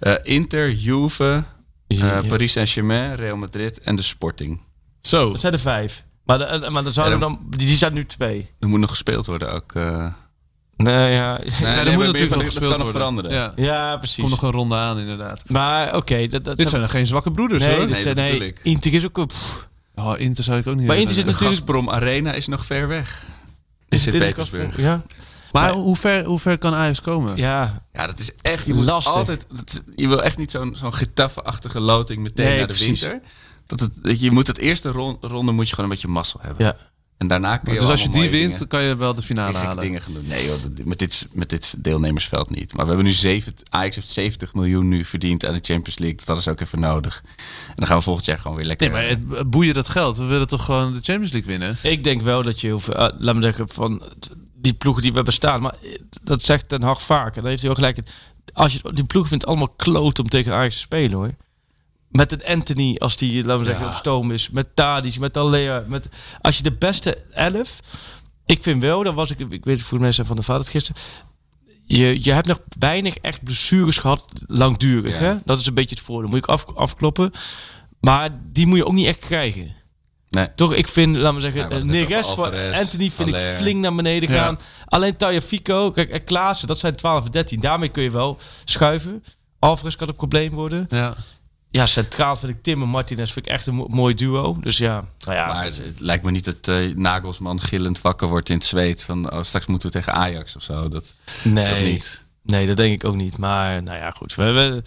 Eh, 0.00 0.14
Inter, 0.22 0.70
Juve, 0.72 1.44
eh. 1.86 2.18
Paris 2.28 2.52
Saint-Germain, 2.52 3.14
Real 3.14 3.36
Madrid 3.36 3.80
en 3.80 3.96
de 3.96 4.02
Sporting. 4.02 4.60
Zo. 5.00 5.30
Dat 5.32 5.40
zijn 5.40 5.52
er 5.52 5.58
vijf. 5.58 6.04
Maar, 6.24 6.38
de, 6.38 6.70
maar 6.70 6.82
dan 6.82 6.92
zouden 6.92 7.18
Ja, 7.18 7.24
dan, 7.24 7.40
die, 7.50 7.66
die 7.66 7.76
zijn 7.76 7.92
nu 7.94 8.06
twee. 8.06 8.50
Er 8.60 8.68
moet 8.68 8.80
nog 8.80 8.90
gespeeld 8.90 9.26
worden 9.26 9.52
ook. 9.52 9.74
eh. 9.74 10.06
Nee, 10.82 11.12
ja. 11.12 11.38
Nee, 11.38 11.48
nee, 11.60 11.74
maar 11.74 11.84
moet 11.92 12.04
natuurlijk 12.04 12.18
nog 12.18 12.28
dat 12.28 12.42
gespeeld 12.42 12.74
worden. 12.76 12.92
veranderen. 12.92 13.32
Ja. 13.32 13.52
Ja, 13.56 13.96
precies. 13.96 14.16
Komt 14.16 14.30
nog 14.30 14.42
een 14.42 14.50
ronde 14.50 14.74
aan, 14.74 14.98
inderdaad. 14.98 15.42
Maar 15.48 15.96
oké, 15.96 16.28
dat, 16.28 16.44
dat 16.44 16.56
Dit 16.56 16.68
zijn 16.68 16.82
er 16.82 16.88
geen 16.88 17.06
zwakke 17.06 17.30
broeders, 17.30 17.62
nee, 17.64 17.70
hoor. 17.76 17.80
dit 17.86 17.90
Nee, 17.94 18.02
zijn, 18.02 18.16
dat 18.16 18.24
nee. 18.24 18.52
Inter 18.62 18.94
is 18.94 19.04
ook... 19.04 19.26
pff, 19.26 19.68
Oh, 19.94 20.12
Inter 20.20 20.44
zou 20.44 20.58
ik 20.58 20.66
ook 20.66 20.76
niet 20.76 20.86
Maar. 20.86 20.96
Inter 20.96 21.14
zit 21.14 21.24
natuurlijk- 21.26 21.54
Gazprom 21.54 21.90
Arena 21.90 22.32
is 22.32 22.46
nog 22.46 22.64
ver 22.66 22.88
weg. 22.88 23.24
Is 23.88 24.02
dit 24.04 24.14
een 24.14 24.20
Sint-Petersburg. 24.20 24.64
Gazprom? 24.64 24.84
Ja. 24.84 25.02
Maar 25.52 25.72
hoe 25.72 25.96
ver, 25.96 26.24
hoe 26.24 26.38
ver 26.38 26.58
kan 26.58 26.74
Ajax 26.74 27.00
komen? 27.00 27.36
ja. 27.36 27.82
Ja, 27.92 28.06
dat 28.06 28.18
is 28.18 28.32
echt... 28.42 28.66
Je, 28.66 28.74
moet 28.74 28.84
Lastig. 28.84 29.14
altijd, 29.14 29.46
dat 29.50 29.82
je 29.96 30.08
wil 30.08 30.22
echt 30.22 30.38
niet 30.38 30.50
zo'n 30.50 30.76
zo'n 30.76 30.94
Getafe-achtige 30.94 31.80
loting 31.80 32.22
meteen 32.22 32.46
Nee, 32.46 32.58
naar 32.58 32.66
de 32.66 32.74
precies. 32.74 33.00
winter. 33.00 33.20
Dat 33.66 33.80
het, 33.80 33.90
dat 34.02 34.20
je 34.20 34.30
moet 34.30 34.46
het 34.46 34.58
eerste 34.58 34.90
ron- 34.90 35.18
ronde 35.20 35.52
moet 35.52 35.68
je 35.68 35.74
gewoon 35.74 35.90
een 35.90 35.96
beetje 35.96 36.12
mazzel 36.12 36.40
hebben. 36.42 36.66
Ja. 36.66 36.76
En 37.22 37.28
daarna 37.28 37.56
kun 37.56 37.72
je 37.72 37.78
dus 37.78 37.88
als 37.88 38.02
je 38.02 38.08
die 38.08 38.30
wint, 38.30 38.58
dan 38.58 38.68
kan 38.68 38.82
je 38.82 38.96
wel 38.96 39.14
de 39.14 39.22
finale 39.22 39.52
gekke 39.52 39.66
halen. 39.66 39.84
dingen 39.84 40.00
gaan 40.00 40.12
doen. 40.12 40.26
Nee, 40.26 40.46
joh, 40.46 40.56
met, 40.84 40.98
dit, 40.98 41.26
met 41.32 41.50
dit 41.50 41.74
deelnemersveld 41.78 42.50
niet. 42.50 42.74
Maar 42.74 42.82
we 42.82 42.88
hebben 42.88 43.06
nu 43.06 43.12
zeven, 43.12 43.54
Ajax 43.68 43.94
heeft 43.96 44.08
70 44.08 44.54
miljoen 44.54 44.88
nu 44.88 45.04
verdiend 45.04 45.46
aan 45.46 45.52
de 45.52 45.60
Champions 45.62 45.98
League. 45.98 46.18
Dat 46.24 46.38
is 46.38 46.48
ook 46.48 46.60
even 46.60 46.80
nodig. 46.80 47.22
En 47.68 47.74
dan 47.76 47.86
gaan 47.86 47.96
we 47.96 48.02
volgend 48.02 48.26
jaar 48.26 48.38
gewoon 48.38 48.56
weer 48.56 48.66
lekker... 48.66 48.90
Nee, 48.90 48.96
maar 48.96 49.08
het 49.08 49.38
het 49.38 49.50
boeien 49.50 49.74
dat 49.74 49.88
geld. 49.88 50.16
We 50.16 50.24
willen 50.24 50.46
toch 50.46 50.64
gewoon 50.64 50.92
de 50.92 51.00
Champions 51.02 51.32
League 51.32 51.50
winnen? 51.50 51.76
Ik 51.82 52.04
denk 52.04 52.22
wel 52.22 52.42
dat 52.42 52.60
je, 52.60 52.70
hoeft, 52.70 52.88
eh, 52.88 53.08
laat 53.18 53.34
me 53.34 53.42
zeggen, 53.42 53.68
van 53.68 54.02
die 54.54 54.74
ploegen 54.74 55.02
die 55.02 55.10
we 55.10 55.16
hebben 55.16 55.34
staan. 55.34 55.60
Maar 55.60 55.74
eh, 55.82 55.98
dat 56.22 56.42
zegt 56.42 56.68
Ten 56.68 56.82
Hag 56.82 57.02
vaak. 57.02 57.36
En 57.36 57.40
daar 57.40 57.50
heeft 57.50 57.62
hij 57.62 57.70
ook 57.70 57.76
gelijk. 57.76 57.98
Als 58.52 58.72
je 58.72 58.92
die 58.94 59.04
ploeg 59.04 59.28
vindt 59.28 59.44
het 59.44 59.52
allemaal 59.52 59.74
kloot 59.76 60.18
om 60.18 60.28
tegen 60.28 60.52
Ajax 60.52 60.74
te 60.74 60.80
spelen 60.80 61.12
hoor. 61.18 61.30
Met 62.12 62.32
een 62.32 62.44
Anthony, 62.44 62.96
als 62.98 63.16
die, 63.16 63.44
laten 63.44 63.58
we 63.58 63.64
zeggen, 63.70 63.86
op 63.86 63.94
stoom 63.94 64.30
is. 64.30 64.50
Met 64.50 64.76
Tadic, 64.76 65.18
met 65.18 65.36
Alea. 65.36 65.84
Met, 65.86 66.08
als 66.40 66.56
je 66.56 66.62
de 66.62 66.72
beste 66.72 67.16
elf... 67.30 67.80
ik 68.46 68.62
vind 68.62 68.82
wel, 68.82 69.02
dat 69.02 69.14
was 69.14 69.30
ik, 69.30 69.38
ik 69.38 69.64
weet 69.64 69.82
voor 69.82 70.00
mensen 70.00 70.26
van 70.26 70.36
de 70.36 70.42
vader 70.42 70.66
gisteren. 70.66 71.02
Je, 71.86 72.24
je 72.24 72.32
hebt 72.32 72.46
nog 72.46 72.60
weinig 72.78 73.16
echt 73.16 73.42
blessures 73.42 73.98
gehad, 73.98 74.24
langdurig. 74.46 75.18
Ja. 75.18 75.24
Hè? 75.24 75.34
Dat 75.44 75.58
is 75.60 75.66
een 75.66 75.74
beetje 75.74 75.94
het 75.94 76.04
voordeel. 76.04 76.28
Moet 76.28 76.38
ik 76.38 76.46
af, 76.46 76.66
afkloppen. 76.74 77.30
Maar 78.00 78.28
die 78.52 78.66
moet 78.66 78.76
je 78.76 78.86
ook 78.86 78.92
niet 78.92 79.06
echt 79.06 79.18
krijgen. 79.18 79.74
Nee. 80.30 80.54
Toch, 80.54 80.74
ik 80.74 80.88
vind, 80.88 81.16
laten 81.16 81.34
we 81.34 81.40
zeggen, 81.40 81.60
ja, 81.60 81.68
het 81.76 81.84
Neres 81.84 82.26
Alvarez, 82.26 82.78
Anthony 82.78 83.10
vind 83.10 83.28
ik 83.28 83.36
flink 83.56 83.80
naar 83.80 83.94
beneden 83.94 84.30
Ja. 84.30 84.44
gaan. 84.44 84.58
Alleen 84.84 85.16
Tagliafico, 85.16 85.90
kijk, 85.90 86.10
en 86.10 86.24
Klaassen, 86.24 86.68
dat 86.68 86.78
zijn 86.78 86.96
12 86.96 87.24
en 87.24 87.30
13. 87.30 87.60
Daarmee 87.60 87.88
kun 87.88 88.02
je 88.02 88.10
wel 88.10 88.38
schuiven. 88.64 89.24
Alvarez 89.58 89.94
kan 89.96 90.08
een 90.08 90.16
probleem 90.16 90.50
worden. 90.52 90.86
Ja. 90.88 91.14
Ja, 91.72 91.86
centraal 91.86 92.36
vind 92.36 92.52
ik 92.52 92.62
Tim 92.62 92.82
en 92.82 92.88
Martinez 92.88 93.32
vind 93.32 93.46
ik 93.46 93.52
echt 93.52 93.66
een 93.66 93.74
mo- 93.74 93.86
mooi 93.88 94.14
duo. 94.14 94.56
Dus 94.60 94.76
ja, 94.78 95.04
nou 95.24 95.36
ja. 95.36 95.46
Maar 95.46 95.64
het 95.64 96.00
lijkt 96.00 96.24
me 96.24 96.30
niet 96.30 96.44
dat 96.44 96.68
eh, 96.68 96.94
Nagelsman 96.96 97.60
gillend 97.60 98.00
wakker 98.00 98.28
wordt 98.28 98.48
in 98.48 98.54
het 98.56 98.64
zweet. 98.64 99.02
Van 99.02 99.32
oh, 99.32 99.42
straks 99.42 99.66
moeten 99.66 99.88
we 99.88 99.94
tegen 99.94 100.12
Ajax 100.12 100.56
of 100.56 100.62
zo. 100.62 100.88
Dat, 100.88 100.90
dat 100.90 101.14
nee, 101.52 101.92
niet. 101.92 102.22
nee, 102.42 102.66
dat 102.66 102.76
denk 102.76 102.92
ik 102.94 103.04
ook 103.04 103.14
niet. 103.14 103.38
Maar 103.38 103.82
nou 103.82 103.98
ja, 103.98 104.10
goed. 104.10 104.34
We, 104.34 104.50
we, 104.50 104.82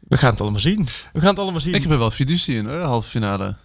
we 0.00 0.16
gaan 0.16 0.30
het 0.30 0.40
allemaal 0.40 0.60
zien. 0.60 0.88
We 1.12 1.20
gaan 1.20 1.30
het 1.30 1.38
allemaal 1.38 1.60
zien. 1.60 1.74
Ik 1.74 1.82
heb 1.82 1.90
er 1.92 1.98
wel 1.98 2.10
fiducie 2.10 2.56
in 2.56 2.66
hoor, 2.66 2.78
de 2.78 2.84
halve 2.84 3.08
finale. 3.10 3.56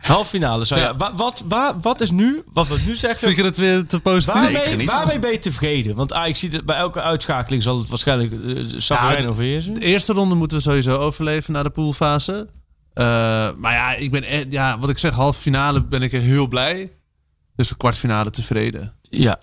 Halve 0.00 0.30
finale. 0.30 0.66
Zo, 0.66 0.76
ja. 0.76 0.82
Ja. 0.82 0.96
Wa- 0.96 1.14
wat, 1.14 1.42
wa- 1.48 1.76
wat 1.80 2.00
is 2.00 2.10
nu, 2.10 2.42
wat 2.52 2.68
we 2.68 2.78
nu 2.86 2.94
zeggen... 2.94 3.20
Vind 3.28 3.36
je 3.36 3.44
het 3.44 3.56
weer 3.56 3.86
te 3.86 4.00
positief? 4.00 4.86
Waarmee, 4.86 5.18
ben 5.18 5.30
je 5.30 5.38
tevreden? 5.38 5.96
Want 5.96 6.12
ah, 6.12 6.26
ik 6.26 6.36
zie 6.36 6.48
het 6.50 6.64
bij 6.64 6.76
elke 6.76 7.00
uitschakeling 7.02 7.62
zal 7.62 7.78
het 7.78 7.88
waarschijnlijk 7.88 8.32
uh, 8.32 8.80
Safarijn 8.80 9.22
Ja, 9.22 9.28
overheersen. 9.28 9.74
De 9.74 9.80
eerste 9.80 10.12
ronde 10.12 10.34
moeten 10.34 10.56
we 10.56 10.62
sowieso 10.62 10.96
overleven 10.98 11.52
naar 11.52 11.64
de 11.64 11.70
poolfase. 11.70 12.48
Eh, 12.94 13.04
maar 13.56 13.72
ja, 13.72 13.94
ik 13.94 14.10
ben 14.10 14.24
echt, 14.24 14.46
ja, 14.50 14.78
wat 14.78 14.88
ik 14.90 14.98
zeg, 14.98 15.14
halve 15.14 15.40
finale 15.40 15.84
ben 15.84 16.02
ik 16.02 16.10
heel 16.12 16.46
blij. 16.48 16.92
Dus 17.56 17.68
de 17.68 17.76
kwartfinale 17.76 18.30
tevreden. 18.30 18.94
Ja. 19.02 19.38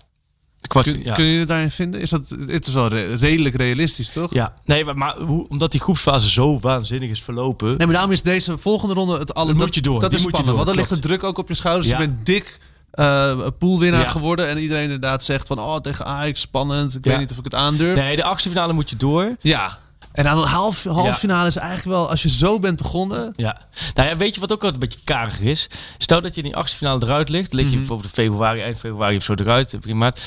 Kwart, 0.68 0.86
Kun, 0.86 1.02
ja. 1.04 1.14
kun 1.14 1.24
je 1.24 1.38
je 1.38 1.44
daarin 1.44 1.70
vinden? 1.70 2.00
Is 2.00 2.10
dat, 2.10 2.34
het 2.46 2.66
is 2.66 2.72
wel 2.72 2.88
re- 2.88 3.14
redelijk 3.14 3.54
realistisch, 3.54 4.12
toch? 4.12 4.32
ja. 4.34 4.52
Nee, 4.64 4.84
maar, 4.84 4.96
maar 4.96 5.16
hoe, 5.16 5.48
omdat 5.48 5.70
die 5.72 5.80
groepsfase 5.80 6.30
zo 6.30 6.58
waanzinnig 6.60 7.10
is 7.10 7.22
verlopen... 7.22 7.68
Nee, 7.68 7.76
maar 7.86 7.92
daarom 7.94 8.12
is 8.12 8.22
deze 8.22 8.58
volgende 8.58 8.94
ronde 8.94 9.18
het 9.18 9.34
alle. 9.34 9.46
Dan 9.46 9.56
moet 9.56 9.64
dat, 9.64 9.74
je 9.74 9.80
door, 9.80 10.00
Dat 10.00 10.10
die 10.10 10.18
is 10.18 10.24
moet 10.24 10.36
je 10.36 10.42
spannend, 10.42 10.66
door, 10.66 10.74
want 10.76 10.88
dan 10.88 10.88
ligt 10.96 11.02
de 11.02 11.08
druk 11.08 11.24
ook 11.24 11.38
op 11.38 11.48
je 11.48 11.54
schouders. 11.54 11.86
Ja. 11.88 12.00
Je 12.00 12.06
bent 12.06 12.26
dik 12.26 12.58
eh 12.90 13.36
poolwinnaar 13.58 14.00
Ja. 14.00 14.08
geworden 14.08 14.48
en 14.48 14.58
iedereen 14.58 14.82
inderdaad 14.84 15.24
zegt 15.24 15.46
van, 15.46 15.58
oh 15.60 15.76
tegen 15.76 16.04
Ajax 16.06 16.40
spannend. 16.40 16.94
Ik 16.96 17.04
weet 17.04 17.18
niet 17.18 17.30
of 17.30 17.38
ik 17.38 17.44
het 17.44 17.54
aandurf. 17.54 17.96
Nee, 17.96 18.16
de 18.16 18.24
achtste 18.24 18.48
finale 18.48 18.72
moet 18.72 18.90
je 18.90 18.96
door. 18.96 19.36
Ja. 19.40 19.78
En 20.12 20.24
dan 20.24 20.38
een 20.38 20.48
half, 20.48 20.82
half 20.84 21.06
Ja. 21.06 21.14
finale 21.14 21.46
is 21.46 21.56
eigenlijk 21.56 21.88
wel, 21.88 22.10
als 22.10 22.22
je 22.22 22.28
zo 22.30 22.58
bent 22.58 22.76
begonnen. 22.76 23.32
Ja. 23.36 23.58
Nou 23.94 24.08
ja, 24.08 24.16
weet 24.16 24.34
je 24.34 24.40
wat 24.40 24.52
ook 24.52 24.62
altijd 24.64 24.82
een 24.82 24.88
beetje 24.88 25.04
karig 25.04 25.40
is? 25.40 25.68
Stel 25.98 26.20
dat 26.20 26.34
je 26.34 26.40
in 26.40 26.46
die 26.46 26.56
achtste 26.56 26.76
finale 26.78 27.04
eruit 27.04 27.28
ligt. 27.28 27.52
Lig 27.52 27.62
je 27.64 27.68
Mhm. 27.70 27.78
bijvoorbeeld 27.78 28.08
in 28.16 28.24
februari, 28.24 28.60
eind 28.60 28.78
februari 28.78 29.16
of 29.16 29.22
zo 29.22 29.34
eruit. 29.34 29.76
Begin 29.80 29.98
maart. 29.98 30.20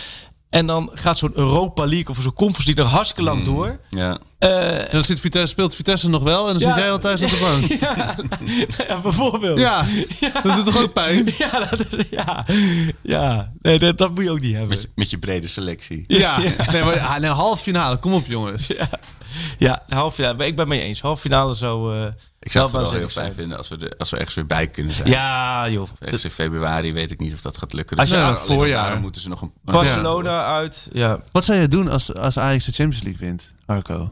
En 0.51 0.65
dan 0.65 0.89
gaat 0.93 1.17
zo'n 1.17 1.31
Europa 1.35 1.85
League 1.85 2.09
of 2.09 2.21
zo'n 2.21 2.33
Conference 2.33 2.65
League 2.65 2.85
er 2.85 2.91
hartstikke 2.91 3.23
lang 3.23 3.43
door. 3.43 3.79
Ja. 3.89 4.19
Eh, 4.41 4.79
En 4.79 4.87
dan 4.91 5.03
zit 5.03 5.19
Vitesse, 5.19 5.47
speelt 5.47 5.75
Vitesse 5.75 6.09
nog 6.09 6.23
wel 6.23 6.47
en 6.47 6.53
dan 6.53 6.61
Ja. 6.61 6.73
zit 6.73 6.83
jij 6.83 6.91
al 6.91 6.99
thuis 6.99 7.21
op 7.21 7.29
de 7.29 7.37
bank. 7.39 7.71
ja, 7.81 8.15
ja, 8.87 8.99
bijvoorbeeld. 9.01 9.59
Ja, 9.59 9.85
dat 10.43 10.55
doet 10.55 10.65
toch 10.65 10.77
ook 10.81 10.93
pijn? 10.93 11.25
Ja, 11.37 11.59
dat, 11.69 11.85
ja, 12.09 12.45
ja. 13.01 13.51
Nee, 13.61 13.79
dat, 13.79 13.97
dat 13.97 14.13
moet 14.15 14.23
je 14.23 14.31
ook 14.31 14.39
niet 14.39 14.51
hebben. 14.51 14.69
Met, 14.69 14.81
je, 14.81 14.89
met 14.95 15.09
je 15.09 15.17
brede 15.17 15.47
selectie. 15.47 16.03
Ja. 16.07 16.37
Nee, 16.71 16.83
maar 16.83 16.99
ah, 16.99 17.17
nee, 17.17 17.29
half 17.29 17.61
finale, 17.61 17.97
kom 17.97 18.13
op 18.13 18.25
jongens. 18.25 18.69
Ja, 19.57 19.83
halve 19.89 20.15
finale. 20.15 20.33
Ik 20.45 20.55
ben 20.55 20.59
het 20.59 20.67
mee 20.67 20.81
eens. 20.81 21.01
Halve 21.01 21.21
finale 21.21 21.55
zo. 21.55 21.91
eh, 21.93 22.05
Ik 22.39 22.51
zou 22.51 22.63
het 22.65 22.73
wel 22.73 22.81
wel 22.83 22.91
heel 22.93 23.09
fijn 23.09 23.33
vinden 23.33 23.57
als 23.57 23.67
we, 23.69 23.93
als 23.97 24.09
we 24.09 24.17
ergens 24.17 24.35
weer 24.35 24.45
bij 24.45 24.67
kunnen 24.67 24.95
zijn. 24.95 25.07
Ja, 25.09 25.69
joh. 25.69 25.87
Ergens 25.99 26.23
in 26.23 26.31
februari 26.31 26.93
weet 26.93 27.11
ik 27.11 27.19
niet 27.19 27.33
of 27.33 27.41
dat 27.41 27.57
gaat 27.57 27.73
lukken. 27.73 27.97
Als 27.97 28.09
je 28.09 28.13
Dus 28.15 28.23
aan- 28.23 28.29
alleen 28.35 28.47
maar 28.47 28.55
voorjaar. 28.55 28.99
moeten 28.99 29.21
ze 29.21 29.29
nog 29.29 29.41
een... 29.41 29.51
Barcelona 29.63 30.45
uit. 30.45 30.87
Ja. 30.93 31.19
Wat 31.31 31.43
zou 31.45 31.59
je 31.59 31.67
doen 31.67 31.87
als, 31.89 32.13
als 32.15 32.37
Ajax 32.39 32.65
de 32.65 32.71
Champions 32.71 33.03
League 33.03 33.27
wint, 33.27 33.51
Arco? 33.65 34.09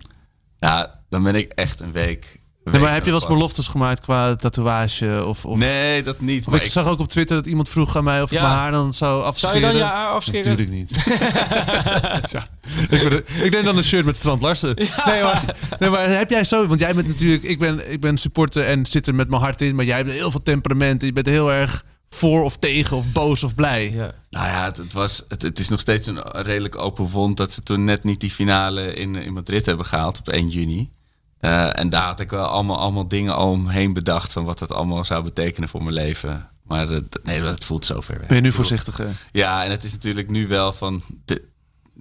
Ja, 0.60 1.00
dan 1.10 1.24
ben 1.24 1.36
ik 1.36 1.52
echt 1.52 1.80
een 1.80 1.92
week... 1.92 2.40
een 2.64 2.72
Nee, 2.72 2.82
maar 2.82 2.94
heb 2.94 3.06
je 3.06 3.12
wel 3.12 3.20
eens 3.20 3.30
beloftes 3.30 3.68
gemaakt 3.68 4.00
qua 4.00 4.36
tatoeage? 4.36 5.24
Of, 5.26 5.46
of. 5.46 5.58
Nee, 5.58 6.04
dat 6.04 6.20
niet. 6.20 6.46
of 6.46 6.52
Maar 6.52 6.60
ik, 6.60 6.66
ik, 6.66 6.72
zag 6.72 6.88
ook 6.88 7.00
op 7.00 7.08
Twitter 7.08 7.36
dat 7.36 7.46
iemand 7.46 7.70
vroeg 7.70 7.96
aan 7.96 8.04
mij 8.04 8.22
of 8.22 8.32
ik 8.32 8.40
mijn 8.40 8.52
haar 8.52 8.72
dan 8.72 8.94
zou 8.94 9.12
Zou 9.12 9.24
afscheren. 9.24 9.56
je 9.56 9.62
dan 9.62 9.76
je 9.76 9.84
haar 9.84 10.10
afscheren? 10.10 10.50
Natuurlijk 10.50 10.78
niet. 10.78 10.90
ja, 12.32 12.48
ik, 12.90 13.10
ben, 13.10 13.44
ik 13.44 13.52
neem 13.52 13.64
dan 13.64 13.78
een 13.78 13.84
shirt 13.84 14.06
met 14.06 14.16
Strand 14.16 14.42
Larsen. 14.42 14.76
Nee, 15.06 15.22
maar, 15.22 15.56
nee, 15.80 15.90
maar 15.90 16.10
heb 16.10 16.30
jij 16.30 16.44
zo... 16.44 16.68
Want 16.68 16.80
jij 16.80 16.94
bent 16.94 17.08
natuurlijk... 17.08 17.44
Ik 17.44 17.60
ben, 17.60 17.92
ik 17.92 18.00
ben 18.00 18.18
supporter 18.18 18.66
en 18.66 18.86
zit 18.86 19.08
er 19.08 19.16
met 19.16 19.30
mijn 19.30 19.42
hart 19.42 19.62
in. 19.62 19.76
Maar 19.76 19.86
jij 19.86 19.98
hebt 19.98 20.12
heel 20.12 20.32
veel 20.32 20.44
temperament. 20.44 21.02
Je 21.02 21.14
bent 21.14 21.26
heel 21.26 21.52
erg 21.52 21.86
voor 22.10 22.44
of 22.44 22.58
tegen 22.58 22.98
of 22.98 23.12
boos 23.12 23.44
of 23.44 23.56
blij. 23.56 23.92
Ja. 23.92 24.14
Nou 24.30 24.48
ja, 24.48 24.66
het, 24.66 24.78
het 24.78 24.94
was, 24.94 25.26
het, 25.28 25.42
het 25.42 25.60
is 25.60 25.70
nog 25.70 25.80
steeds 25.80 26.08
een 26.08 26.22
redelijk 26.22 26.78
open 26.78 27.06
wond 27.06 27.38
dat 27.38 27.52
ze 27.52 27.62
toen 27.62 27.84
net 27.84 28.04
niet 28.04 28.20
die 28.20 28.32
finale 28.32 28.94
in, 28.94 29.16
in 29.16 29.34
Madrid 29.34 29.66
hebben 29.66 29.86
gehaald 29.86 30.20
op 30.20 30.30
1 30.30 30.50
juni. 30.50 30.92
Eh, 31.40 31.80
en 31.80 31.90
daar 31.90 32.04
had 32.04 32.20
ik 32.20 32.30
wel 32.30 32.46
allemaal, 32.46 32.78
allemaal 32.78 33.08
dingen 33.08 33.38
omheen 33.38 33.94
bedacht 33.94 34.34
van 34.34 34.44
wat 34.44 34.60
dat 34.60 34.72
allemaal 34.72 35.06
zou 35.06 35.24
betekenen 35.24 35.70
voor 35.70 35.84
mijn 35.84 35.96
leven. 35.96 36.50
Maar 36.64 36.88
dat, 36.88 37.04
nee, 37.24 37.42
dat 37.42 37.66
voelt 37.66 37.86
zo 37.86 38.02
ver 38.02 38.20
weg. 38.20 38.28
Ben 38.28 38.36
je 38.36 38.44
nu 38.44 38.52
voorzichtiger? 38.52 39.28
Ja, 39.32 39.64
en 39.64 39.72
het 39.72 39.84
is 39.84 39.92
natuurlijk 39.92 40.30
nu 40.30 40.48
wel 40.48 40.74
van 40.74 41.02
de, 41.26 41.42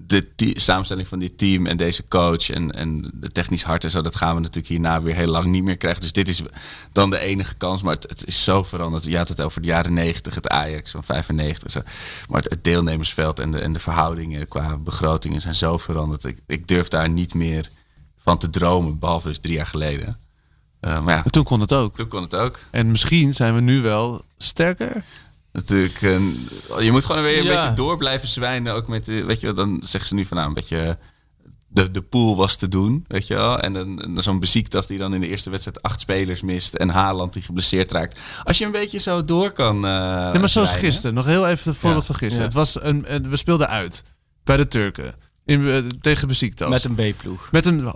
de 0.06 0.34
te- 0.34 0.54
samenstelling 0.54 1.08
van 1.08 1.18
dit 1.18 1.38
team 1.38 1.66
en 1.66 1.76
deze 1.76 2.08
coach 2.08 2.50
en, 2.50 2.72
en 2.72 3.10
de 3.14 3.32
technisch 3.32 3.62
hart 3.62 3.84
en 3.84 3.90
zo, 3.90 4.00
dat 4.00 4.16
gaan 4.16 4.34
we 4.34 4.40
natuurlijk 4.40 4.68
hierna 4.68 5.02
weer 5.02 5.14
heel 5.14 5.26
lang 5.26 5.46
niet 5.46 5.62
meer 5.62 5.76
krijgen. 5.76 6.00
Dus 6.02 6.12
dit 6.12 6.28
is 6.28 6.42
dan 6.92 7.10
de 7.10 7.18
enige 7.18 7.54
kans, 7.54 7.82
maar 7.82 7.94
het, 7.94 8.06
het 8.08 8.26
is 8.26 8.44
zo 8.44 8.62
veranderd. 8.62 9.04
Je 9.04 9.16
had 9.16 9.28
het 9.28 9.40
over 9.40 9.60
de 9.60 9.66
jaren 9.66 9.92
90, 9.92 10.34
het 10.34 10.48
Ajax 10.48 10.90
van 10.90 11.04
95. 11.04 11.70
Zo. 11.70 11.80
Maar 12.28 12.42
het, 12.42 12.50
het 12.50 12.64
deelnemersveld 12.64 13.38
en 13.38 13.50
de, 13.50 13.58
en 13.58 13.72
de 13.72 13.80
verhoudingen 13.80 14.48
qua 14.48 14.76
begrotingen 14.76 15.40
zijn 15.40 15.54
zo 15.54 15.78
veranderd. 15.78 16.24
Ik, 16.24 16.38
ik 16.46 16.68
durf 16.68 16.88
daar 16.88 17.08
niet 17.08 17.34
meer 17.34 17.68
van 18.18 18.38
te 18.38 18.50
dromen, 18.50 18.98
behalve 18.98 19.28
dus 19.28 19.38
drie 19.38 19.54
jaar 19.54 19.66
geleden. 19.66 20.18
Eh, 20.80 21.02
maar 21.02 21.16
ja, 21.16 21.22
toen 21.22 21.44
kon 21.44 21.60
het 21.60 21.72
ook. 21.72 21.96
toen 21.96 22.08
kon 22.08 22.22
het 22.22 22.34
ook. 22.34 22.58
En 22.70 22.90
misschien 22.90 23.34
zijn 23.34 23.54
we 23.54 23.60
nu 23.60 23.82
wel 23.82 24.22
sterker. 24.36 25.04
Natuurlijk, 25.58 26.02
een- 26.02 26.48
je 26.78 26.90
moet 26.92 27.04
gewoon 27.04 27.22
weer 27.22 27.38
een 27.38 27.44
Ja. 27.44 27.60
beetje 27.60 27.74
door 27.76 27.96
blijven 27.96 28.28
zwijnen. 28.28 28.74
Ook 28.74 28.88
met, 28.88 29.04
de- 29.04 29.24
weet 29.24 29.40
je 29.40 29.46
wel, 29.46 29.54
dan 29.54 29.82
zeggen 29.84 30.08
ze 30.08 30.14
nu 30.14 30.24
van 30.24 30.36
nou, 30.36 30.48
een 30.48 30.54
beetje, 30.54 30.98
de, 31.68 31.90
de 31.90 32.02
pool 32.02 32.36
was 32.36 32.56
te 32.56 32.68
doen, 32.68 33.04
weet 33.08 33.26
je 33.26 33.34
wel. 33.34 33.58
En 33.60 33.72
dan, 33.72 34.10
zo'n 34.22 34.38
beziektas 34.38 34.86
die 34.86 34.98
dan 34.98 35.14
in 35.14 35.20
de 35.20 35.28
eerste 35.28 35.50
wedstrijd 35.50 35.82
acht 35.82 36.00
spelers 36.00 36.42
mist. 36.42 36.74
En 36.74 36.88
Haaland 36.88 37.32
die 37.32 37.42
geblesseerd 37.42 37.92
raakt. 37.92 38.18
Als 38.44 38.58
je 38.58 38.64
een 38.64 38.72
beetje 38.72 38.98
zo 38.98 39.24
door 39.24 39.50
kan 39.52 39.74
eh 39.86 40.30
Nee, 40.30 40.38
maar 40.38 40.48
zoals 40.48 40.68
zwijnen. 40.68 40.90
gisteren. 40.90 41.14
Nog 41.14 41.24
heel 41.26 41.48
even 41.48 41.70
het 41.70 41.78
voorbeeld 41.80 42.00
Ja. 42.06 42.06
van 42.06 42.16
gisteren. 42.16 42.38
Ja. 42.50 42.58
Het 42.58 42.72
was 42.72 42.82
een, 42.82 43.14
een- 43.14 43.30
we 43.30 43.36
speelden 43.36 43.68
uit 43.68 44.04
bij 44.44 44.56
de 44.56 44.66
Turken. 44.66 45.14
In, 45.44 45.68
eh, 45.68 45.76
tegen 46.00 46.28
Besiktas. 46.28 46.70
Met 46.70 46.84
een 46.84 47.14
B-ploeg. 47.14 47.48
Met 47.50 47.66
een 47.66 47.92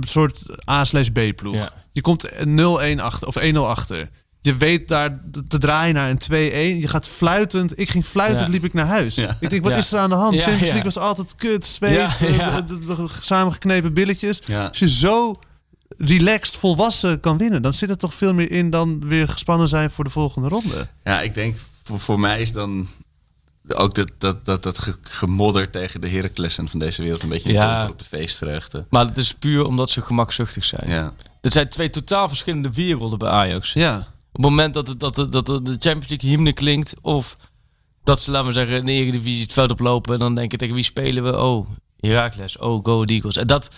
soort 0.00 0.42
A-B-ploeg. 0.70 1.54
Ja. 1.54 1.72
Je 1.92 2.00
komt 2.00 2.28
0-1 2.44 3.00
achter, 3.00 3.26
of 3.28 3.36
1-0 3.36 3.68
achter. 3.68 4.08
Je 4.46 4.56
weet 4.56 4.88
daar 4.88 5.20
te 5.48 5.58
draaien 5.58 5.94
naar 5.94 6.10
een 6.10 6.18
2-1. 6.18 6.80
Je 6.80 6.88
gaat 6.88 7.08
fluitend. 7.08 7.78
Ik 7.78 7.90
ging 7.90 8.06
fluitend, 8.06 8.46
Ja. 8.46 8.52
liep 8.54 8.64
ik 8.64 8.72
naar 8.74 8.86
huis. 8.86 9.14
Ja. 9.14 9.36
Ik 9.40 9.50
denk, 9.50 9.62
wat 9.62 9.72
Ja. 9.72 9.78
is 9.78 9.92
er 9.92 9.98
aan 9.98 10.08
de 10.08 10.14
hand? 10.14 10.34
Ja, 10.34 10.40
Champions 10.40 10.66
ja. 10.66 10.72
League 10.72 10.92
was 10.92 10.98
altijd 10.98 11.34
kut, 11.36 11.66
zweet, 11.66 11.94
Ja, 11.94 12.26
eh, 12.26 13.08
samengeknepen 13.20 13.92
billetjes. 13.92 14.40
Ja. 14.44 14.66
Als 14.66 14.78
je 14.78 14.88
zo 14.90 15.34
relaxed, 15.98 16.56
volwassen 16.56 17.20
kan 17.20 17.38
winnen, 17.38 17.62
dan 17.62 17.74
zit 17.74 17.90
er 17.90 17.96
toch 17.98 18.14
veel 18.14 18.34
meer 18.34 18.50
in 18.50 18.70
dan 18.70 19.08
weer 19.08 19.28
gespannen 19.28 19.68
zijn 19.68 19.90
voor 19.90 20.04
de 20.04 20.10
volgende 20.10 20.48
ronde. 20.48 20.88
Ja, 21.04 21.20
ik 21.20 21.34
denk 21.34 21.56
voor, 21.84 21.98
voor 22.00 22.20
mij 22.20 22.40
is 22.40 22.52
dan 22.52 22.88
ook 23.74 23.94
dat, 23.94 24.10
dat, 24.18 24.44
dat, 24.44 24.62
dat 24.62 24.78
ge- 24.78 24.96
gemodder 25.02 25.70
tegen 25.70 26.00
de 26.00 26.08
Heraclessen 26.08 26.68
van 26.68 26.78
deze 26.78 27.02
wereld 27.02 27.22
een 27.22 27.28
beetje 27.28 27.48
een 27.48 27.54
Ja. 27.54 27.88
op 27.88 27.98
de 27.98 28.04
feestvreugde. 28.04 28.84
Maar 28.90 29.06
het 29.06 29.18
is 29.18 29.32
puur 29.34 29.64
omdat 29.64 29.90
ze 29.90 30.00
gemakzuchtig 30.02 30.64
zijn. 30.64 30.88
Ja. 30.90 31.12
Het 31.40 31.52
zijn 31.52 31.68
twee 31.68 31.90
totaal 31.90 32.28
verschillende 32.28 32.70
werelden 32.72 33.18
bij 33.18 33.28
Ajax. 33.30 33.72
Ja. 33.72 34.06
Op 34.36 34.42
het 34.42 34.50
moment 34.50 34.74
dat, 34.74 34.86
het, 34.86 35.00
dat, 35.00 35.16
het, 35.16 35.32
dat 35.32 35.46
de 35.46 35.76
Champions 35.78 36.08
League 36.08 36.30
hymne 36.30 36.52
klinkt... 36.52 36.94
of 37.00 37.36
dat 38.02 38.20
ze, 38.20 38.30
laten 38.30 38.46
we 38.46 38.52
zeggen, 38.52 38.76
in 38.76 38.84
de 38.84 38.92
Eredivisie 38.92 39.42
het 39.42 39.52
veld 39.52 39.70
oplopen... 39.70 40.12
en 40.12 40.18
dan 40.18 40.34
denken 40.34 40.58
tegen 40.58 40.74
wie 40.74 40.84
spelen 40.84 41.24
we? 41.24 41.40
Oh, 41.40 41.68
Heracles. 42.00 42.58
Oh, 42.58 42.84
Go 42.84 43.04
Eagles. 43.04 43.36
En 43.36 43.46
dat, 43.46 43.70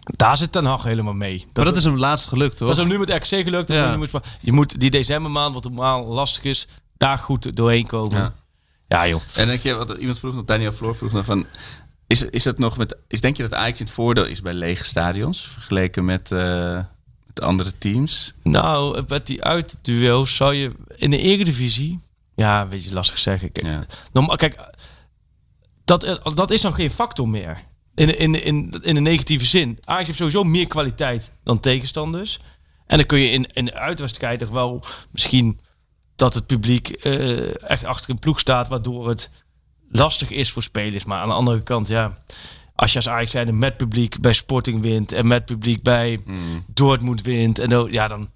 daar 0.00 0.36
zit 0.36 0.52
Ten 0.52 0.64
Hag 0.64 0.82
helemaal 0.82 1.14
mee. 1.14 1.46
Maar 1.52 1.64
dat 1.64 1.76
is 1.76 1.84
hem 1.84 1.98
laatst 1.98 2.28
gelukt, 2.28 2.56
toch? 2.56 2.68
Dat 2.68 2.76
is 2.76 2.82
hem 2.82 2.92
nu 2.92 2.98
met 2.98 3.10
RKC 3.10 3.42
gelukt. 3.42 3.68
Ja. 3.68 3.90
Je, 3.90 3.96
moet, 3.96 4.10
je 4.40 4.52
moet 4.52 4.80
die 4.80 4.90
decembermaand, 4.90 5.54
wat 5.54 5.64
normaal 5.64 6.06
lastig 6.06 6.44
is... 6.44 6.68
daar 6.96 7.18
goed 7.18 7.56
doorheen 7.56 7.86
komen. 7.86 8.18
Ja. 8.18 8.32
Ja, 8.88 9.08
joh. 9.08 9.20
En 9.34 9.46
denk 9.46 9.60
je, 9.60 9.74
wat 9.74 9.90
iemand 9.90 10.18
vroeg 10.18 10.34
nog, 10.34 10.44
Daniel 10.44 10.72
Floor 10.72 10.96
vroeg 10.96 11.12
nog 11.12 11.24
van, 11.24 11.46
is, 12.06 12.22
is 12.22 12.44
het 12.44 12.58
nog 12.58 12.76
met, 12.76 12.96
is, 13.08 13.20
denk 13.20 13.36
je 13.36 13.42
dat 13.42 13.54
Ajax 13.54 13.78
in 13.78 13.86
het 13.86 13.94
voordeel 13.94 14.24
is 14.24 14.42
bij 14.42 14.54
lege 14.54 14.84
stadions 14.84 15.48
vergeleken 15.48 16.04
met, 16.04 16.32
eh, 16.32 16.78
met 17.36 17.44
andere 17.48 17.78
teams? 17.78 18.32
Nou, 18.42 19.02
met 19.08 19.26
die 19.26 19.42
uitduels 19.42 20.36
zou 20.36 20.54
je 20.54 20.72
in 20.96 21.10
de 21.10 21.18
Eredivisie... 21.18 22.00
Ja, 22.34 22.62
een 22.62 22.68
beetje 22.68 22.92
lastig 22.92 23.18
zeggen. 23.18 23.52
Kijk, 23.52 23.66
Ja. 23.66 23.86
normaal- 24.12 24.36
kijk 24.36 24.58
dat, 25.84 26.20
dat 26.34 26.50
is 26.50 26.60
dan 26.60 26.74
geen 26.74 26.90
factor 26.90 27.28
meer. 27.28 27.62
In, 27.94 28.18
in, 28.18 28.44
in, 28.44 28.74
in 28.82 28.94
de 28.94 29.00
negatieve 29.00 29.44
zin. 29.44 29.78
Ajax 29.84 30.06
heeft 30.06 30.18
sowieso 30.18 30.44
meer 30.44 30.66
kwaliteit 30.66 31.32
dan 31.44 31.60
tegenstanders. 31.60 32.40
En 32.86 32.96
dan 32.96 33.06
kun 33.06 33.18
je 33.18 33.30
in, 33.30 33.46
in 33.52 33.64
de 33.64 33.74
uitwedstrijd 33.74 34.38
toch 34.38 34.48
wel 34.50 34.84
misschien 35.10 35.60
dat 36.16 36.34
het 36.34 36.46
publiek 36.46 36.88
eh, 36.88 37.62
echt 37.70 37.84
achter 37.84 38.10
een 38.10 38.18
ploeg 38.18 38.40
staat, 38.40 38.68
waardoor 38.68 39.08
het 39.08 39.30
lastig 39.90 40.30
is 40.30 40.50
voor 40.52 40.62
spelers. 40.62 41.04
Maar 41.04 41.20
aan 41.20 41.28
de 41.28 41.34
andere 41.34 41.62
kant, 41.62 41.88
ja, 41.88 42.18
als 42.76 42.90
je 42.92 42.96
als 42.98 43.08
Ajax 43.08 43.30
zijn 43.30 43.58
met 43.58 43.76
publiek 43.76 44.20
bij 44.20 44.32
Sporting 44.32 44.80
wint 44.82 45.12
en 45.12 45.26
met 45.26 45.44
publiek 45.44 45.82
bij 45.82 46.18
Mm. 46.24 46.36
Dortmund 46.74 47.22
wint, 47.22 47.58
en 47.58 47.68
dan, 47.68 47.88
ja, 47.92 48.08
dan, 48.08 48.30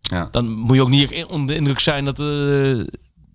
Ja. 0.00 0.28
dan 0.30 0.48
moet 0.50 0.76
je 0.76 0.82
ook 0.82 0.88
niet 0.88 1.24
onder 1.24 1.46
de 1.46 1.54
indruk 1.60 1.78
zijn 1.80 2.04
dat, 2.04 2.18
eh, 2.20 2.84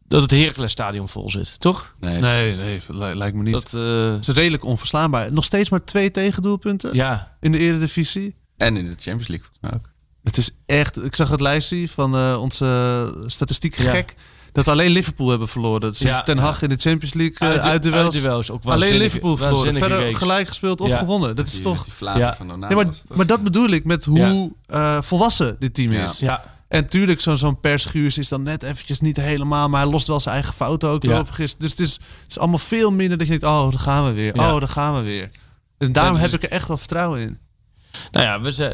dat 0.08 0.22
het 0.22 0.32
Heracles 0.32 0.72
stadion 0.72 1.10
vol 1.10 1.30
zit, 1.30 1.60
toch? 1.60 1.96
Nee, 2.00 2.20
Nee, 2.22 2.56
nee, 2.56 2.80
li- 2.88 3.16
lijkt 3.16 3.36
me 3.36 3.44
niet. 3.44 3.54
Dat, 3.54 3.74
eh, 3.74 4.12
Het 4.12 4.28
is 4.28 4.34
redelijk 4.36 4.64
onverslaanbaar. 4.64 5.32
Nog 5.34 5.44
steeds 5.44 5.70
maar 5.70 5.84
twee 5.84 6.12
tegendoelpunten 6.12 6.96
ja, 6.96 7.38
in 7.40 7.52
de 7.52 7.58
Eredivisie. 7.58 8.36
En 8.58 8.78
in 8.78 8.86
de 8.86 8.96
Champions 8.98 9.28
League 9.28 9.46
volgens 9.52 9.60
mij 9.62 9.72
ook. 9.74 9.90
Het 10.24 10.38
is 10.38 10.52
echt... 10.66 11.04
Ik 11.04 11.16
zag 11.16 11.30
het 11.30 11.40
lijstje 11.42 11.90
van 11.90 12.16
eh, 12.16 12.38
onze 12.42 13.24
statistiek 13.26 13.78
Ja. 13.78 14.04
Dat 14.58 14.66
we 14.66 14.72
alleen 14.72 14.92
Liverpool 14.92 15.30
hebben 15.30 15.48
verloren. 15.48 15.96
Sinds 15.96 16.18
Ja, 16.18 16.24
Ten 16.24 16.38
Hag 16.38 16.62
in 16.62 16.70
de 16.70 16.76
Champions 16.78 17.14
League 17.14 17.48
uh, 17.48 17.54
uit 17.64 17.84
de 17.84 17.92
uit 17.92 18.12
de 18.12 18.22
Wels. 18.22 18.52
Ook 18.52 18.66
Alleen 18.66 18.98
Liverpool 18.98 19.38
verloren. 19.38 19.74
Verder 19.74 19.98
reeks. 20.00 20.18
gelijk 20.18 20.48
gespeeld 20.48 20.82
of 20.82 20.88
Ja. 20.90 20.98
gewonnen. 20.98 21.36
Dat 21.36 21.46
is 21.48 21.52
Die, 21.54 21.62
toch... 21.62 21.86
Ja. 22.00 22.36
van 22.36 22.52
Onana 22.52 22.68
Nee, 22.76 22.86
maar, 22.86 22.94
maar 23.16 23.26
dat 23.26 23.44
bedoel 23.44 23.70
ik 23.70 23.86
met 23.86 24.06
hoe 24.06 24.52
Ja. 24.66 24.96
eh, 24.98 25.02
volwassen 25.02 25.56
dit 25.60 25.74
team 25.74 25.92
is. 25.92 26.20
Ja, 26.20 26.44
En 26.68 26.88
tuurlijk, 26.88 27.22
zo'n 27.22 27.38
zo'n 27.38 27.58
is 28.18 28.28
dan 28.28 28.44
net 28.44 28.64
eventjes 28.64 29.00
niet 29.02 29.18
helemaal... 29.18 29.70
maar 29.70 29.82
hij 29.82 29.90
lost 29.92 30.08
wel 30.08 30.20
zijn 30.20 30.36
eigen 30.36 30.54
fouten 30.54 30.90
ook 30.90 31.04
Ja. 31.04 31.20
op 31.20 31.30
gisteren. 31.32 31.62
Dus 31.68 31.72
het 31.72 31.80
is, 31.88 31.94
het 31.94 32.30
is 32.30 32.40
allemaal 32.40 32.60
veel 32.60 32.92
minder 32.92 33.18
dat 33.18 33.28
je 33.28 33.40
denkt... 33.40 33.56
oh, 33.56 33.70
daar 33.70 33.80
gaan 33.80 34.06
we 34.06 34.12
weer. 34.12 34.36
Ja. 34.36 34.54
Oh, 34.54 34.60
daar 34.60 34.70
gaan 34.70 34.96
we 34.96 35.02
weer. 35.02 35.30
En 35.78 35.92
daarom 35.92 36.16
Ja, 36.16 36.22
dus- 36.22 36.32
heb 36.32 36.42
ik 36.44 36.50
er 36.50 36.56
echt 36.56 36.68
wel 36.68 36.78
vertrouwen 36.78 37.22
in. 37.22 37.38
Nou 38.12 38.26
ja, 38.26 38.42
we 38.42 38.52
zijn... 38.52 38.74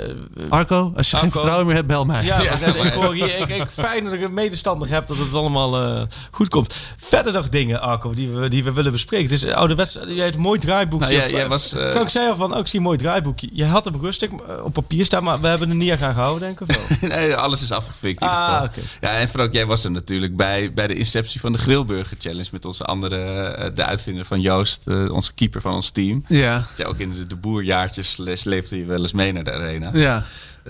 Arco, 0.50 0.94
als 0.95 1.12
je 1.12 1.18
geen 1.18 1.32
vertrouwen 1.32 1.66
meer 1.66 1.76
hebt, 1.76 1.88
bel 1.88 2.06
mij. 2.06 2.24
Ja, 2.24 2.58
zijn- 2.58 2.76
ik, 2.86 2.94
hoor 2.94 3.14
hier, 3.14 3.40
ik, 3.40 3.48
ik, 3.48 3.68
fijn 3.72 4.04
dat 4.04 4.14
ik 4.14 4.22
een 4.22 4.34
medestander 4.34 4.90
heb, 4.90 5.08
dat 5.08 5.18
het 5.18 5.34
allemaal 5.34 5.82
eh, 5.82 6.02
goed 6.32 6.50
komt. 6.50 6.76
Verder 6.98 7.34
nog 7.34 7.50
dingen, 7.50 7.82
Arco, 7.82 8.14
die 8.14 8.30
we, 8.30 8.48
die 8.48 8.64
we 8.64 8.74
willen 8.74 8.91
bespreken. 8.91 9.26
Het 9.26 9.36
is 9.36 9.44
een 9.44 9.56
ouderwets, 9.56 9.98
jij 10.08 10.24
hebt 10.24 10.36
een 10.36 10.41
mooi 10.41 10.60
draaiboekje. 10.60 11.06
Nou, 11.08 11.18
jij, 11.18 11.26
Of, 11.26 11.32
jij 11.32 11.44
eh, 11.44 11.50
was... 11.50 11.74
eh, 11.74 11.91
Frank 11.91 12.10
zei 12.10 12.30
al 12.30 12.36
van, 12.36 12.54
oh, 12.54 12.60
ik 12.60 12.68
zie 12.68 12.80
een 12.80 12.86
mooi 12.86 12.98
draaiboekje. 12.98 13.50
Je 13.54 13.66
had 13.66 13.86
hem 13.86 13.95
rustig 14.02 14.30
eh, 14.30 14.64
op 14.64 14.74
papier 14.74 15.06
staan, 15.06 15.24
maar 15.24 15.41
we 15.41 15.48
hebben 15.48 15.70
er 15.70 15.76
niet 15.76 15.91
aan 15.91 15.98
gaan 15.98 16.14
gehouden, 16.14 16.41
denk 16.48 16.60
ik 16.62 16.70
of 16.78 17.02
nee, 17.02 17.36
alles 17.36 17.62
is 17.64 17.72
afgefikt 17.72 18.22
in 18.22 18.28
ieder 18.28 18.41
Ah, 18.44 18.52
geval. 18.52 18.66
oké. 18.68 18.80
Ja, 19.02 19.10
en 19.10 19.28
Frank, 19.30 19.54
jij 19.54 19.66
was 19.66 19.84
er 19.84 19.91
natuurlijk 19.91 20.36
bij, 20.36 20.74
bij 20.74 20.88
de 20.88 20.95
inceptie 20.95 21.40
van 21.40 21.52
de 21.52 21.58
Grillburger 21.58 22.18
Challenge... 22.20 22.48
met 22.52 22.66
onze 22.66 22.84
andere, 22.84 23.18
eh, 23.18 23.70
de 23.76 23.86
uitvinder 23.86 24.26
van 24.26 24.41
Joost, 24.41 24.82
eh, 24.88 25.12
onze 25.12 25.34
keeper 25.34 25.62
van 25.62 25.74
ons 25.74 25.90
team. 25.90 26.26
Ja. 26.28 26.64
Ja, 26.78 26.86
ook 26.86 26.98
in 26.98 27.12
de, 27.12 27.28
de 27.28 27.36
boerjaartjes 27.36 28.18
sleepte 28.34 28.78
je 28.78 28.86
wel 28.86 29.00
eens 29.02 29.12
mee 29.14 29.31
naar 29.31 29.44
de 29.44 29.52
arena. 29.52 29.90
ja. 29.94 30.23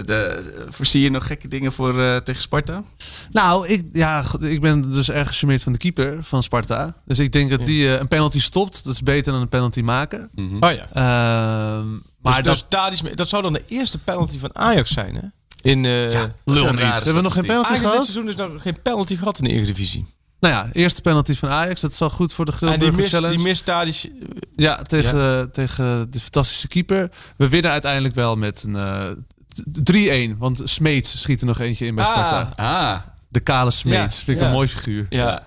De, 0.05 0.65
voorzie 0.69 1.01
je 1.01 1.09
nog 1.09 1.27
gekke 1.27 1.47
dingen 1.47 1.71
voor, 1.71 2.01
eh, 2.01 2.17
tegen 2.17 2.41
Sparta? 2.41 2.83
Nou, 3.31 3.67
ik, 3.67 3.83
ja, 3.91 4.23
goed, 4.23 4.43
ik 4.43 4.61
ben 4.61 4.91
dus 4.91 5.09
erg 5.09 5.27
gecharmeerd 5.27 5.63
van 5.63 5.71
de 5.71 5.77
keeper 5.77 6.17
van 6.21 6.43
Sparta. 6.43 6.95
Dus 7.05 7.19
ik 7.19 7.31
denk 7.31 7.49
dat 7.49 7.65
die 7.65 7.87
eh, 7.93 7.99
een 7.99 8.07
penalty 8.07 8.39
stopt. 8.39 8.83
Dat 8.83 8.93
is 8.93 9.03
beter 9.03 9.31
dan 9.31 9.41
een 9.41 9.49
penalty 9.49 9.81
maken. 9.81 10.29
Mhm. 10.35 10.55
Oh 10.63 10.71
ja. 10.71 10.87
Ehm, 10.93 11.89
Maar 11.91 12.01
maar 12.21 12.43
dat, 12.43 12.65
dat, 12.69 12.81
dat, 12.83 12.93
is, 12.93 13.15
dat 13.15 13.29
zou 13.29 13.41
dan 13.41 13.53
de 13.53 13.63
eerste 13.67 13.97
penalty 13.97 14.39
van 14.39 14.55
Ajax 14.55 14.91
zijn, 14.93 15.15
hè? 15.15 15.21
In, 15.69 15.85
eh 15.85 16.23
lul 16.45 16.71
niet. 16.71 16.79
Hebben 16.81 17.13
we 17.15 17.21
nog 17.21 17.33
geen 17.33 17.45
penalty 17.45 17.69
Eigenlijk 17.69 17.81
dit 17.81 17.81
gehad? 17.81 18.05
seizoen 18.05 18.27
is 18.29 18.35
nog 18.35 18.61
geen 18.61 18.81
penalty 18.81 19.15
gehad 19.15 19.37
in 19.37 19.43
de 19.43 19.49
Eredivisie. 19.49 20.05
Nou 20.43 20.55
ja, 20.55 20.69
eerste 20.73 21.01
penalty 21.01 21.33
van 21.35 21.49
Ajax. 21.49 21.81
Dat 21.81 21.91
is 21.91 22.01
al 22.01 22.09
goed 22.09 22.33
voor 22.33 22.45
de 22.45 22.51
En 22.51 22.57
die 22.59 22.67
Grilburger 22.67 23.01
mist, 23.01 23.13
Challenge. 23.13 23.35
die 23.35 23.45
mist 23.45 23.65
daar 23.65 23.85
die, 23.85 24.19
Ja, 24.55 24.75
tegen, 24.81 25.51
tegen 25.51 26.11
de 26.11 26.19
fantastische 26.19 26.67
keeper. 26.67 27.09
We 27.37 27.47
winnen 27.49 27.71
uiteindelijk 27.71 28.15
wel 28.15 28.35
met 28.35 28.63
een 28.63 28.75
eh, 28.75 30.29
3-1. 30.33 30.37
Want 30.37 30.61
Smeets 30.63 31.21
schiet 31.21 31.39
er 31.41 31.47
nog 31.47 31.59
eentje 31.59 31.85
in 31.85 31.95
bij 31.95 32.05
Ah. 32.05 32.11
Sparta. 32.11 32.53
Ah, 32.55 32.99
De 33.27 33.39
kale 33.39 33.71
Smeets. 33.71 34.17
Ja, 34.17 34.23
Vind 34.23 34.37
ik 34.37 34.43
ja. 34.43 34.45
een 34.49 34.53
mooi 34.55 34.67
figuur. 34.67 35.05
Ja. 35.09 35.43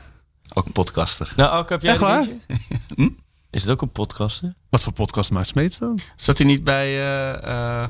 ook 0.55 0.67
een 0.67 0.73
podcaster. 0.73 1.33
Nou, 1.37 1.51
Alke, 1.51 1.73
heb 1.73 1.83
jij 1.83 1.93
Echt 1.93 2.01
een 2.01 2.07
waar? 2.07 2.21
liedje? 2.21 3.15
Is 3.51 3.63
het 3.63 3.71
ook 3.71 3.83
een 3.83 3.93
podcast, 3.93 4.41
hè? 4.41 4.49
Wat 4.71 4.83
voor 4.83 4.93
podcast 4.93 5.31
maakt 5.31 5.47
Smeets 5.49 5.79
dan? 5.79 5.99
Zat 6.17 6.39
hij 6.39 6.47
niet 6.47 6.65
bij... 6.65 6.87
eh, 6.87 7.83
eh, 7.83 7.89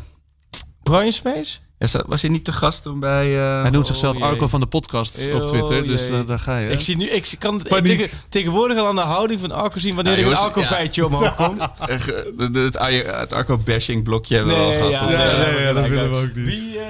Brian 0.83 1.13
Space? 1.13 1.59
Ja, 1.79 2.05
was 2.07 2.23
hij 2.23 2.31
niet 2.31 2.45
te 2.45 2.53
gast 2.53 2.83
toen 2.83 3.01
bij... 3.01 3.37
eh, 3.37 3.61
Hij 3.61 3.71
noemt 3.71 3.85
oh 3.85 3.91
zichzelf 3.91 4.15
jee. 4.17 4.25
Arco 4.25 4.47
van 4.49 4.61
de 4.61 4.67
podcast 4.67 5.29
Oh 5.29 5.35
op 5.35 5.47
Twitter. 5.47 5.85
Dus 5.87 6.07
jee. 6.07 6.25
daar, 6.25 6.39
ga 6.39 6.59
je. 6.59 6.71
Ik 6.71 6.81
zie 6.81 6.97
nu, 6.97 7.09
ik 7.11 7.35
kan 7.39 7.63
tegen, 7.63 8.09
tegenwoordig 8.29 8.79
al 8.79 8.87
aan 8.87 8.95
de 8.95 9.01
houding 9.01 9.41
van 9.41 9.53
Arco 9.53 9.79
zien 9.79 9.95
wanneer 9.95 10.19
Ja, 10.19 10.25
er 10.25 10.31
een 10.31 10.37
Arco-feitje 10.37 11.07
omhoog 11.07 11.35
komt. 11.37 11.61
eh, 11.89 12.01
ge- 12.01 12.35
de- 12.37 12.51
de- 12.51 12.61
het, 12.61 12.79
het 13.21 13.33
Arco-bashing 13.33 14.05
blokje 14.05 14.37
hebben 14.37 14.55
we 14.55 14.61
al 14.61 14.73
gehad. 14.73 14.91
ja, 14.91 14.99
volgens 14.99 15.21
ja, 15.21 15.27
mij. 15.37 15.55
ja, 15.55 15.61
ja, 15.61 15.73
dat 15.73 15.89
willen 15.89 16.11
we 16.11 16.17
ook 16.17 16.35
niet. 16.35 16.45
Wie, 16.47 16.79
eh, 16.79 16.85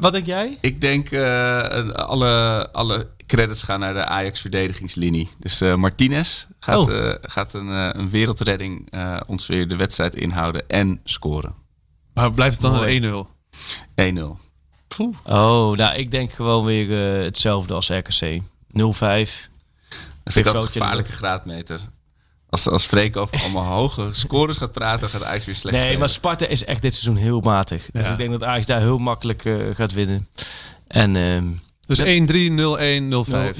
wat 0.00 0.12
denk 0.12 0.26
jij? 0.26 0.58
Ik 0.60 0.80
denk 0.80 1.10
eh, 1.10 1.88
alle, 1.94 2.68
alle 2.72 3.06
credits 3.26 3.62
gaan 3.62 3.80
naar 3.80 3.94
de 3.94 4.04
Ajax-verdedigingslinie. 4.04 5.30
Dus 5.38 5.60
eh, 5.60 5.74
Martinez 5.74 6.46
gaat, 6.60 6.88
Oh. 6.88 6.96
eh, 7.08 7.14
gaat 7.22 7.54
een, 7.54 7.68
eh, 7.68 7.88
een 7.92 8.10
wereldredding 8.10 8.88
eh, 8.90 9.16
ons 9.26 9.46
weer 9.46 9.68
de 9.68 9.76
wedstrijd 9.76 10.14
inhouden 10.14 10.68
en 10.68 11.00
scoren. 11.04 11.54
1-0. 11.54 11.54
Maar 12.14 12.32
blijft 12.32 12.62
het 12.62 12.72
dan 12.72 12.82
een 12.82 13.24
1-0? 13.26 13.38
Oh, 15.24 15.76
nou, 15.76 15.94
ik 15.96 16.10
denk 16.10 16.32
gewoon 16.32 16.64
weer 16.64 17.16
eh, 17.18 17.24
hetzelfde 17.24 17.74
als 17.74 17.88
RKC. 17.88 18.40
0-5. 18.42 18.42
Dat 20.22 20.32
vind 20.32 20.46
ik 20.46 20.54
ook 20.54 20.62
een 20.64 20.70
gevaarlijke 20.70 21.12
graadmeter. 21.12 21.80
Als, 22.48 22.68
als 22.68 22.84
Freek 22.86 23.16
over 23.16 23.40
allemaal 23.40 23.64
hoge 23.78 24.08
scores 24.10 24.56
gaat 24.56 24.72
praten, 24.72 25.08
gaat 25.08 25.22
Ajax 25.24 25.44
weer 25.44 25.54
slecht 25.54 25.72
Nee, 25.74 25.80
spelen. 25.82 26.00
maar 26.00 26.08
Sparta 26.08 26.46
is 26.46 26.64
echt 26.64 26.82
dit 26.82 26.92
seizoen 26.94 27.16
heel 27.16 27.40
matig. 27.40 27.88
Dus 27.92 28.04
Ja. 28.06 28.12
ik 28.12 28.18
denk 28.18 28.30
dat 28.30 28.42
Ajax 28.44 28.66
daar 28.66 28.80
heel 28.80 28.98
makkelijk 28.98 29.44
eh, 29.44 29.54
gaat 29.72 29.92
winnen. 29.92 30.28
En 30.86 31.16
ehm 31.16 31.44
Dus 31.86 31.96
Ja. 31.98 32.04
1-3, 32.04 32.50
0-1, 32.50 33.08
0-5. 33.08 33.56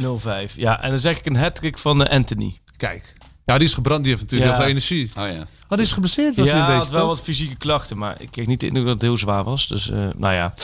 0-5. 0.53 0.55
Ja, 0.57 0.83
en 0.83 0.91
dan 0.91 0.99
zeg 0.99 1.19
ik 1.19 1.27
een 1.27 1.37
hat 1.37 1.61
van 1.73 2.05
eh, 2.05 2.13
Anthony. 2.17 2.59
Kijk. 2.77 3.13
Ja, 3.45 3.59
die 3.59 3.67
is 3.67 3.75
gebrand. 3.75 4.03
Die 4.05 4.11
heeft 4.13 4.23
natuurlijk 4.23 4.51
Ja. 4.51 4.57
heel 4.57 4.65
veel 4.67 4.71
energie. 4.77 5.11
Oh 5.19 5.27
ja. 5.37 5.47
Oh, 5.71 5.77
die 5.77 5.87
is 5.87 5.93
geblesseerd 5.93 6.37
was 6.37 6.51
hij 6.51 6.59
ja, 6.59 6.65
een 6.65 6.71
had 6.71 6.79
beetje, 6.81 6.93
wel 6.99 7.07
toch? 7.09 7.17
wat 7.17 7.25
fysieke 7.25 7.57
klachten, 7.57 7.99
maar 7.99 8.21
ik 8.21 8.31
kreeg 8.31 8.47
niet 8.47 8.61
de 8.61 8.67
indruk 8.67 8.85
dat 8.85 8.95
het 8.95 9.03
heel 9.03 9.19
zwaar 9.19 9.45
was. 9.45 9.67
Dus, 9.69 9.91
eh, 9.91 9.99
nou 10.17 10.35
ja. 10.35 10.55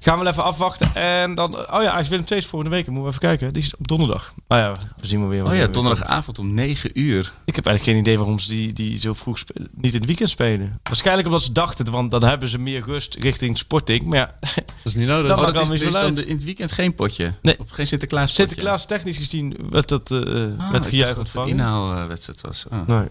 Gaan 0.00 0.16
we 0.18 0.22
wel 0.24 0.32
even 0.32 0.44
afwachten. 0.44 0.94
En 0.94 1.34
dan, 1.34 1.54
oh 1.56 1.82
ja, 1.82 1.90
Ajax 1.90 2.08
Willem 2.08 2.24
II 2.30 2.40
is 2.40 2.46
volgende 2.46 2.74
week. 2.76 2.84
Moeten 2.86 3.02
we 3.02 3.08
even 3.08 3.20
kijken. 3.20 3.52
Die 3.52 3.62
is 3.62 3.76
op 3.76 3.88
donderdag. 3.88 4.34
Nou 4.48 4.60
ja, 4.62 4.72
we 4.96 5.06
zien 5.06 5.20
we 5.22 5.26
weer. 5.26 5.44
Oh 5.46 5.54
ja, 5.56 5.66
donderdagavond 5.66 6.38
om 6.38 6.54
9 6.54 6.90
uur. 7.00 7.32
Ik 7.44 7.56
heb 7.56 7.66
eigenlijk 7.66 7.96
geen 7.96 8.06
idee 8.06 8.18
waarom 8.18 8.38
ze 8.38 8.48
die, 8.48 8.72
die 8.72 8.98
zo 8.98 9.12
vroeg 9.12 9.38
spe- 9.38 9.54
niet 9.74 9.92
in 9.92 9.98
het 9.98 10.06
weekend 10.06 10.30
spelen. 10.30 10.78
Waarschijnlijk 10.82 11.26
omdat 11.26 11.42
ze 11.42 11.52
dachten, 11.52 11.90
want 11.90 12.10
dan 12.10 12.24
hebben 12.24 12.48
ze 12.48 12.58
meer 12.58 12.82
rust 12.86 13.14
richting 13.14 13.58
sporting. 13.58 14.04
Maar 14.04 14.18
ja, 14.18 14.34
Dat 14.40 14.64
is 14.84 14.94
niet 14.94 15.06
nodig. 15.08 15.28
Dat 15.36 15.54
Oh, 15.54 15.62
is, 15.62 15.70
is 15.70 15.92
zo 15.92 16.00
dan 16.00 16.14
de- 16.14 16.26
in 16.26 16.34
het 16.34 16.44
weekend 16.44 16.72
geen 16.72 16.94
potje? 16.94 17.32
Nee. 17.42 17.58
Of 17.58 17.70
geen 17.70 17.86
Sinterklaas 17.86 18.34
Sinterklaas 18.34 18.86
technisch 18.86 19.16
gezien 19.16 19.56
werd 19.70 19.88
dat 19.88 20.10
eh 20.10 20.18
Ah, 20.58 20.70
met 20.72 20.86
gejuich 20.86 21.08
Het 21.08 21.18
ontvangen. 21.18 21.48
inhaalwedstrijd 21.48 22.40
was. 22.40 22.64
Oh. 22.72 22.86
Nee. 22.86 23.06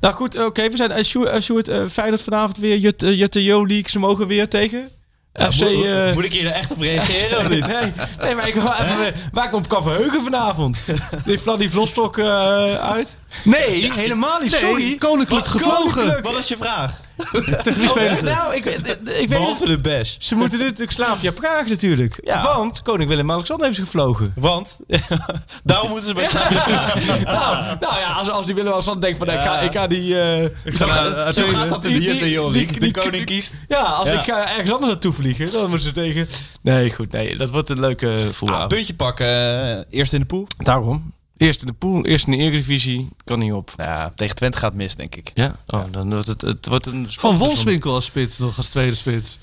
Nou 0.00 0.14
goed, 0.14 0.44
oké. 0.44 0.68
We 0.72 0.76
zijn 0.76 0.98
uh, 0.98 1.04
Sjoerd, 1.04 1.34
uh, 1.34 1.40
Sjoerd 1.40 1.68
uh, 1.68 1.88
Feyenoord 1.88 2.22
vanavond 2.22 2.58
weer. 2.58 2.76
Jut, 2.76 3.02
uh, 3.02 3.18
Jutte 3.18 3.44
Jo 3.44 3.66
League, 3.66 3.90
ze 3.90 3.98
mogen 3.98 4.26
weer 4.26 4.48
tegen. 4.48 4.90
FC, 5.32 5.60
moet, 5.60 5.84
eh, 5.84 6.14
moet 6.14 6.24
ik 6.24 6.32
hier 6.32 6.42
nou 6.42 6.54
echt 6.54 6.70
op 6.70 6.80
reageren 6.80 7.38
of 7.38 7.48
nee, 7.48 7.60
niet? 7.60 7.66
nee, 7.66 7.92
nee, 8.20 8.34
maar 8.34 8.48
ik 8.48 8.54
wil 8.54 8.72
even 8.72 9.14
waar 9.32 9.44
ik 9.44 9.50
me 9.50 9.56
op 9.56 9.68
kan 9.68 9.82
verheugen 9.82 10.22
vanavond. 10.22 10.80
Die 11.26 11.38
Vladdy 11.38 11.68
Vlostok 11.68 12.18
uit. 12.18 13.16
Nee, 13.44 13.92
helemaal 13.92 14.40
niet. 14.40 14.52
Sorry. 14.52 14.82
Nee, 14.82 14.98
koninklijk 14.98 15.46
gevlogen. 15.46 15.90
Koninklijk. 15.92 16.24
Wat 16.26 16.38
is 16.38 16.48
je 16.48 16.56
vraag? 16.56 17.00
Tegen 17.62 17.80
wie 17.80 17.88
spelen 17.88 18.16
ze? 18.16 18.24
Nou, 18.24 18.54
ik, 18.54 18.64
ik, 18.64 18.76
ik 18.86 18.96
weet 19.04 19.28
Behalve 19.28 19.66
de 19.66 19.78
best. 19.80 20.24
Ze 20.24 20.34
moeten 20.34 20.58
nu 20.58 20.64
natuurlijk 20.64 20.92
Slavia 20.92 21.30
Praag 21.32 21.66
natuurlijk. 21.66 22.20
Ja. 22.24 22.42
Want 22.42 22.82
koning 22.82 23.08
Willem-Alexander 23.08 23.66
heeft 23.66 23.78
ze 23.78 23.84
gevlogen. 23.84 24.32
Want 24.36 24.78
daarom 25.64 25.88
moeten 25.88 26.06
ze 26.06 26.14
bij 26.14 26.24
Slavia 26.24 26.66
nou, 27.32 27.76
nou 27.80 27.98
ja, 27.98 28.12
als, 28.12 28.30
als 28.30 28.46
die 28.46 28.54
Willem-Alexander 28.54 29.02
denkt 29.02 29.18
van 29.18 29.28
ik, 29.34 29.40
ga, 29.40 29.58
ik 29.60 29.72
ga 29.72 29.86
die... 29.86 30.20
eh, 30.20 30.48
Zo 30.74 30.86
gaat, 30.86 31.34
zo 31.34 31.46
gaat 31.46 31.68
dat 31.68 31.84
in 31.84 31.94
de 31.94 32.30
Jutte 32.30 32.90
koning 33.00 33.24
kiest. 33.24 33.54
Ja, 33.68 33.80
als 33.80 34.08
Ja. 34.08 34.18
ik 34.18 34.24
ga 34.24 34.48
ergens 34.50 34.70
anders 34.70 34.90
naartoe 34.90 35.12
vliegen, 35.12 35.52
dan 35.52 35.60
moeten 35.60 35.80
ze 35.88 35.92
tegen... 35.92 36.28
Nee, 36.62 36.90
goed, 36.90 37.12
nee, 37.12 37.36
dat 37.36 37.50
wordt 37.50 37.68
een 37.68 37.80
leuke 37.80 38.08
Ah, 38.26 38.32
voetbal. 38.32 38.66
puntje 38.66 38.94
pakken. 38.94 39.26
eh, 39.26 39.98
eerst 39.98 40.12
in 40.12 40.20
de 40.20 40.26
pool. 40.26 40.46
Daarom. 40.58 41.12
Eerst 41.42 41.60
in 41.60 41.66
de 41.66 41.72
pool, 41.72 42.04
eerst 42.04 42.26
in 42.26 42.32
de 42.32 42.38
Eredivisie, 42.38 43.08
kan 43.24 43.38
niet 43.38 43.52
op. 43.52 43.72
Ja, 43.76 44.10
tegen 44.14 44.36
Twente 44.36 44.58
gaat 44.58 44.74
mis, 44.74 44.94
denk 44.94 45.14
ik. 45.16 45.30
Ja, 45.34 45.56
oh, 45.66 45.80
dan 45.90 46.10
wordt 46.10 46.26
het, 46.26 46.40
het 46.40 46.66
wordt 46.66 46.86
een... 46.86 47.06
Van 47.10 47.36
Wolfswinkel 47.38 47.94
als 47.94 48.04
spits, 48.04 48.38
nog 48.38 48.56
als 48.56 48.68
tweede 48.68 48.94
spits. 48.94 49.38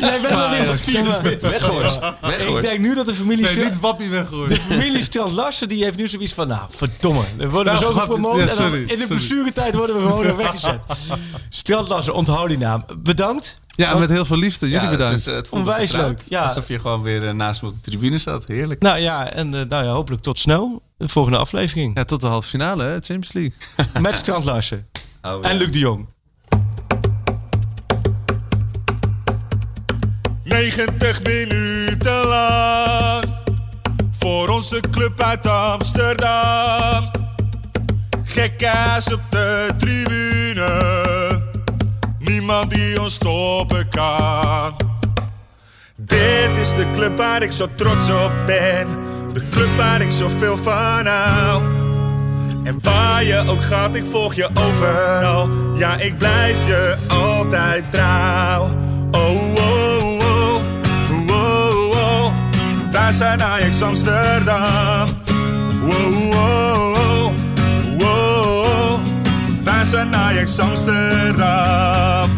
Jij 0.00 0.20
bent 0.20 0.58
niet 0.60 0.68
als 0.68 0.80
vierde 0.80 1.12
spits. 1.12 1.48
Weghorst. 1.48 2.00
Ik 2.22 2.60
denk 2.60 2.78
nu 2.78 2.94
dat 2.94 3.06
de 3.06 3.14
familie... 3.14 3.46
Stra- 3.46 3.70
Wappie 3.80 4.08
weggooien. 4.08 4.48
de 4.48 4.56
familie 4.56 5.02
Strand 5.02 5.32
Larsen 5.32 5.68
die 5.68 5.84
heeft 5.84 5.96
nu 5.96 6.08
zoiets 6.08 6.32
van, 6.32 6.48
nou 6.48 6.66
verdomme, 6.70 7.22
we 7.36 7.48
worden 7.48 7.72
Nou, 7.74 7.84
we 7.86 7.90
zo 7.90 7.92
grapje. 7.92 8.00
gepromoot 8.14 8.38
Ja, 8.38 8.64
en 8.64 8.70
dan 8.70 8.74
in 8.74 8.98
de 8.98 9.06
blessuretijd 9.06 9.74
worden 9.74 10.02
we 10.02 10.08
gewoon 10.10 10.36
weggezet. 10.36 10.80
Strand 11.48 11.88
Larsen, 11.88 12.14
onthoud 12.14 12.48
die 12.48 12.58
naam. 12.58 12.84
Bedankt. 12.98 13.60
Ja, 13.76 13.94
met 13.98 14.10
heel 14.10 14.24
veel 14.24 14.36
liefde. 14.36 14.68
Jullie 14.68 14.84
Ja, 14.84 14.90
bedankt. 14.90 15.12
Het, 15.12 15.20
is, 15.20 15.26
eh, 15.26 15.34
het 15.34 15.48
Onwijs 15.48 15.92
leuk, 15.92 16.20
ja. 16.28 16.42
Alsof 16.42 16.68
je 16.68 16.78
gewoon 16.78 17.02
weer 17.02 17.28
eh, 17.28 17.34
naast 17.34 17.62
me 17.62 17.68
op 17.68 17.74
de 17.74 17.80
tribune 17.80 18.18
zat. 18.18 18.48
Heerlijk. 18.48 18.82
Nou 18.82 18.98
ja, 18.98 19.30
en 19.30 19.54
eh, 19.54 19.66
nou 19.68 19.84
ja, 19.84 19.90
hopelijk 19.90 20.22
tot 20.22 20.38
snel. 20.38 20.82
De 20.96 21.08
volgende 21.08 21.38
aflevering. 21.38 21.96
Ja, 21.96 22.04
tot 22.04 22.20
de 22.20 22.26
halve 22.26 22.48
finale, 22.48 22.82
hè? 22.84 22.92
Champions 22.92 23.32
League. 23.32 23.52
Met 24.00 24.14
Strand 24.14 24.44
Larsen. 24.44 24.86
Oh, 25.22 25.42
ja. 25.42 25.48
En 25.48 25.56
Luc 25.56 25.70
de 25.70 25.78
Jong. 25.78 26.06
90 30.44 31.22
minuten 31.22 32.26
lang. 32.26 33.24
voor 34.18 34.48
onze 34.48 34.80
club 34.90 35.22
uit 35.22 35.46
Amsterdam. 35.46 37.10
Gekkaas 38.24 39.12
op 39.12 39.20
de 39.30 39.68
tribune, 39.78 41.23
niemand 42.24 42.70
die 42.70 43.00
ons 43.00 43.14
stoppen 43.14 43.88
kan. 43.88 44.76
Dit 45.96 46.50
is 46.60 46.74
de 46.74 46.86
club 46.94 47.16
waar 47.16 47.42
ik 47.42 47.52
zo 47.52 47.66
trots 47.74 48.08
op 48.10 48.32
ben, 48.46 48.86
de 49.32 49.48
club 49.50 49.76
waar 49.76 50.00
ik 50.00 50.12
zoveel 50.12 50.56
van 50.56 51.06
hou. 51.06 51.62
En 52.64 52.78
waar 52.82 53.24
je 53.24 53.44
ook 53.46 53.62
gaat, 53.62 53.94
ik 53.94 54.04
volg 54.10 54.34
je 54.34 54.48
overal. 54.54 55.48
Ja, 55.74 55.96
ik 55.96 56.18
blijf 56.18 56.66
je 56.66 56.96
altijd 57.08 57.92
trouw. 57.92 58.64
Oh, 59.10 59.54
oh, 59.54 60.04
oh, 60.04 60.60
oh, 61.10 61.30
oh, 61.30 61.90
oh. 61.90 62.32
Wij 62.92 63.12
zijn 63.12 63.42
Ajax 63.42 63.82
Amsterdam. 63.82 65.22
Wij 69.84 69.92
zijn 69.92 70.14
Ajax 70.14 70.58
Amsterdam. 70.58 72.30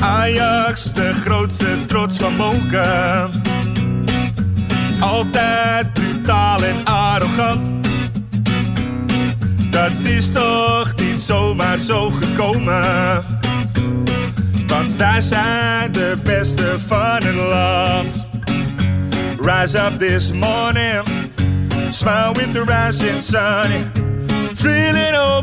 Ajax, 0.00 0.92
de 0.92 1.12
grootste 1.14 1.84
trots 1.86 2.16
van 2.16 2.36
Monken. 2.36 3.42
Altijd 5.00 5.92
brutaal 5.92 6.64
en 6.64 6.84
arrogant. 6.84 7.66
Dat 9.70 9.90
is 10.02 10.32
toch 10.32 10.94
niet 10.96 11.20
zomaar 11.22 11.78
zo 11.78 12.10
gekomen. 12.10 13.24
Want 14.66 14.96
wij 14.96 15.20
zijn 15.20 15.92
de 15.92 16.18
beste 16.22 16.76
van 16.86 17.22
het 17.24 17.34
land. 17.34 18.26
Rise 19.40 19.78
up 19.78 19.98
this 19.98 20.32
morning, 20.32 21.02
smile 21.90 22.32
with 22.32 22.52
the 22.52 22.64
rising 22.66 23.22
sun. 23.22 24.02
Three 24.54 24.92
little 24.92 25.42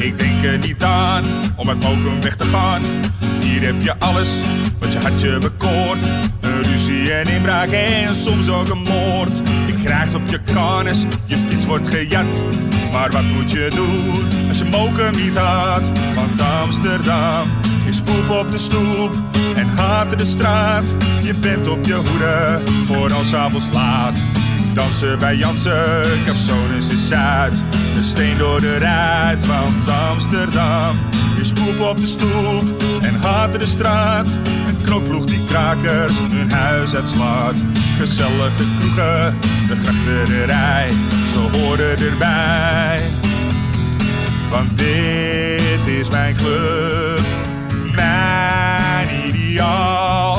Ik 0.00 0.18
denk 0.18 0.44
er 0.44 0.58
niet 0.58 0.82
aan 0.82 1.24
om 1.56 1.68
uit 1.68 1.82
Mokum 1.82 2.20
weg 2.20 2.36
te 2.36 2.44
gaan. 2.44 2.82
Hier 3.40 3.62
heb 3.62 3.74
je 3.82 3.98
alles 3.98 4.40
wat 4.78 4.92
je 4.92 4.98
hartje 4.98 5.38
bekoort. 5.38 6.04
Een 6.40 6.62
ruzie 6.62 7.12
en 7.12 7.26
inbraak 7.34 7.68
en 7.68 8.16
soms 8.16 8.48
ook 8.48 8.68
een 8.68 8.82
moord. 8.82 9.36
Je 9.66 9.74
krijgt 9.84 10.14
op 10.14 10.28
je 10.28 10.40
karnes, 10.54 11.04
je 11.24 11.36
fiets 11.48 11.66
wordt 11.66 11.88
gejat. 11.88 12.42
Maar 12.92 13.10
wat 13.10 13.22
moet 13.22 13.50
je 13.50 13.70
doen 13.74 14.48
als 14.48 14.58
je 14.58 14.64
Mokum 14.64 15.22
niet 15.22 15.36
had? 15.36 15.90
Want 16.14 16.40
Amsterdam 16.62 17.48
is 17.88 18.00
poep 18.00 18.30
op 18.30 18.50
de 18.50 18.58
stoep 18.58 19.12
en 19.54 19.68
haat 19.76 20.18
de 20.18 20.24
straat. 20.24 20.94
Je 21.22 21.34
bent 21.34 21.66
op 21.66 21.86
je 21.86 21.94
hoede 21.94 22.60
voor 22.86 23.12
als 23.12 23.34
avonds 23.34 23.66
laat. 23.72 24.18
Dansen 24.74 25.18
bij 25.18 25.36
Jansen, 25.36 26.24
Capsones 26.26 26.88
is 26.88 27.08
Zuid. 27.08 27.52
Een 27.96 28.04
steen 28.04 28.38
door 28.38 28.60
de 28.60 28.78
ruit, 28.78 29.46
want 29.46 29.90
Amsterdam 30.10 30.96
is 31.40 31.52
poep 31.52 31.80
op 31.80 31.96
de 31.96 32.06
stoep 32.06 32.82
en 33.02 33.20
in 33.52 33.58
de 33.58 33.66
straat. 33.66 34.38
Een 34.66 34.82
knokploeg 34.82 35.24
die 35.24 35.44
krakers 35.44 36.18
hun 36.18 36.50
huis 36.50 36.94
uitslaat. 36.94 37.54
Gezellige 37.98 38.64
kroegen, 38.78 39.38
de 39.68 39.76
grachterij, 39.82 40.90
ze 41.32 41.58
horen 41.58 41.98
erbij. 41.98 43.10
Want 44.50 44.78
dit 44.78 45.86
is 45.86 46.10
mijn 46.10 46.36
club, 46.36 47.26
mijn 47.94 49.08
ideaal. 49.26 50.38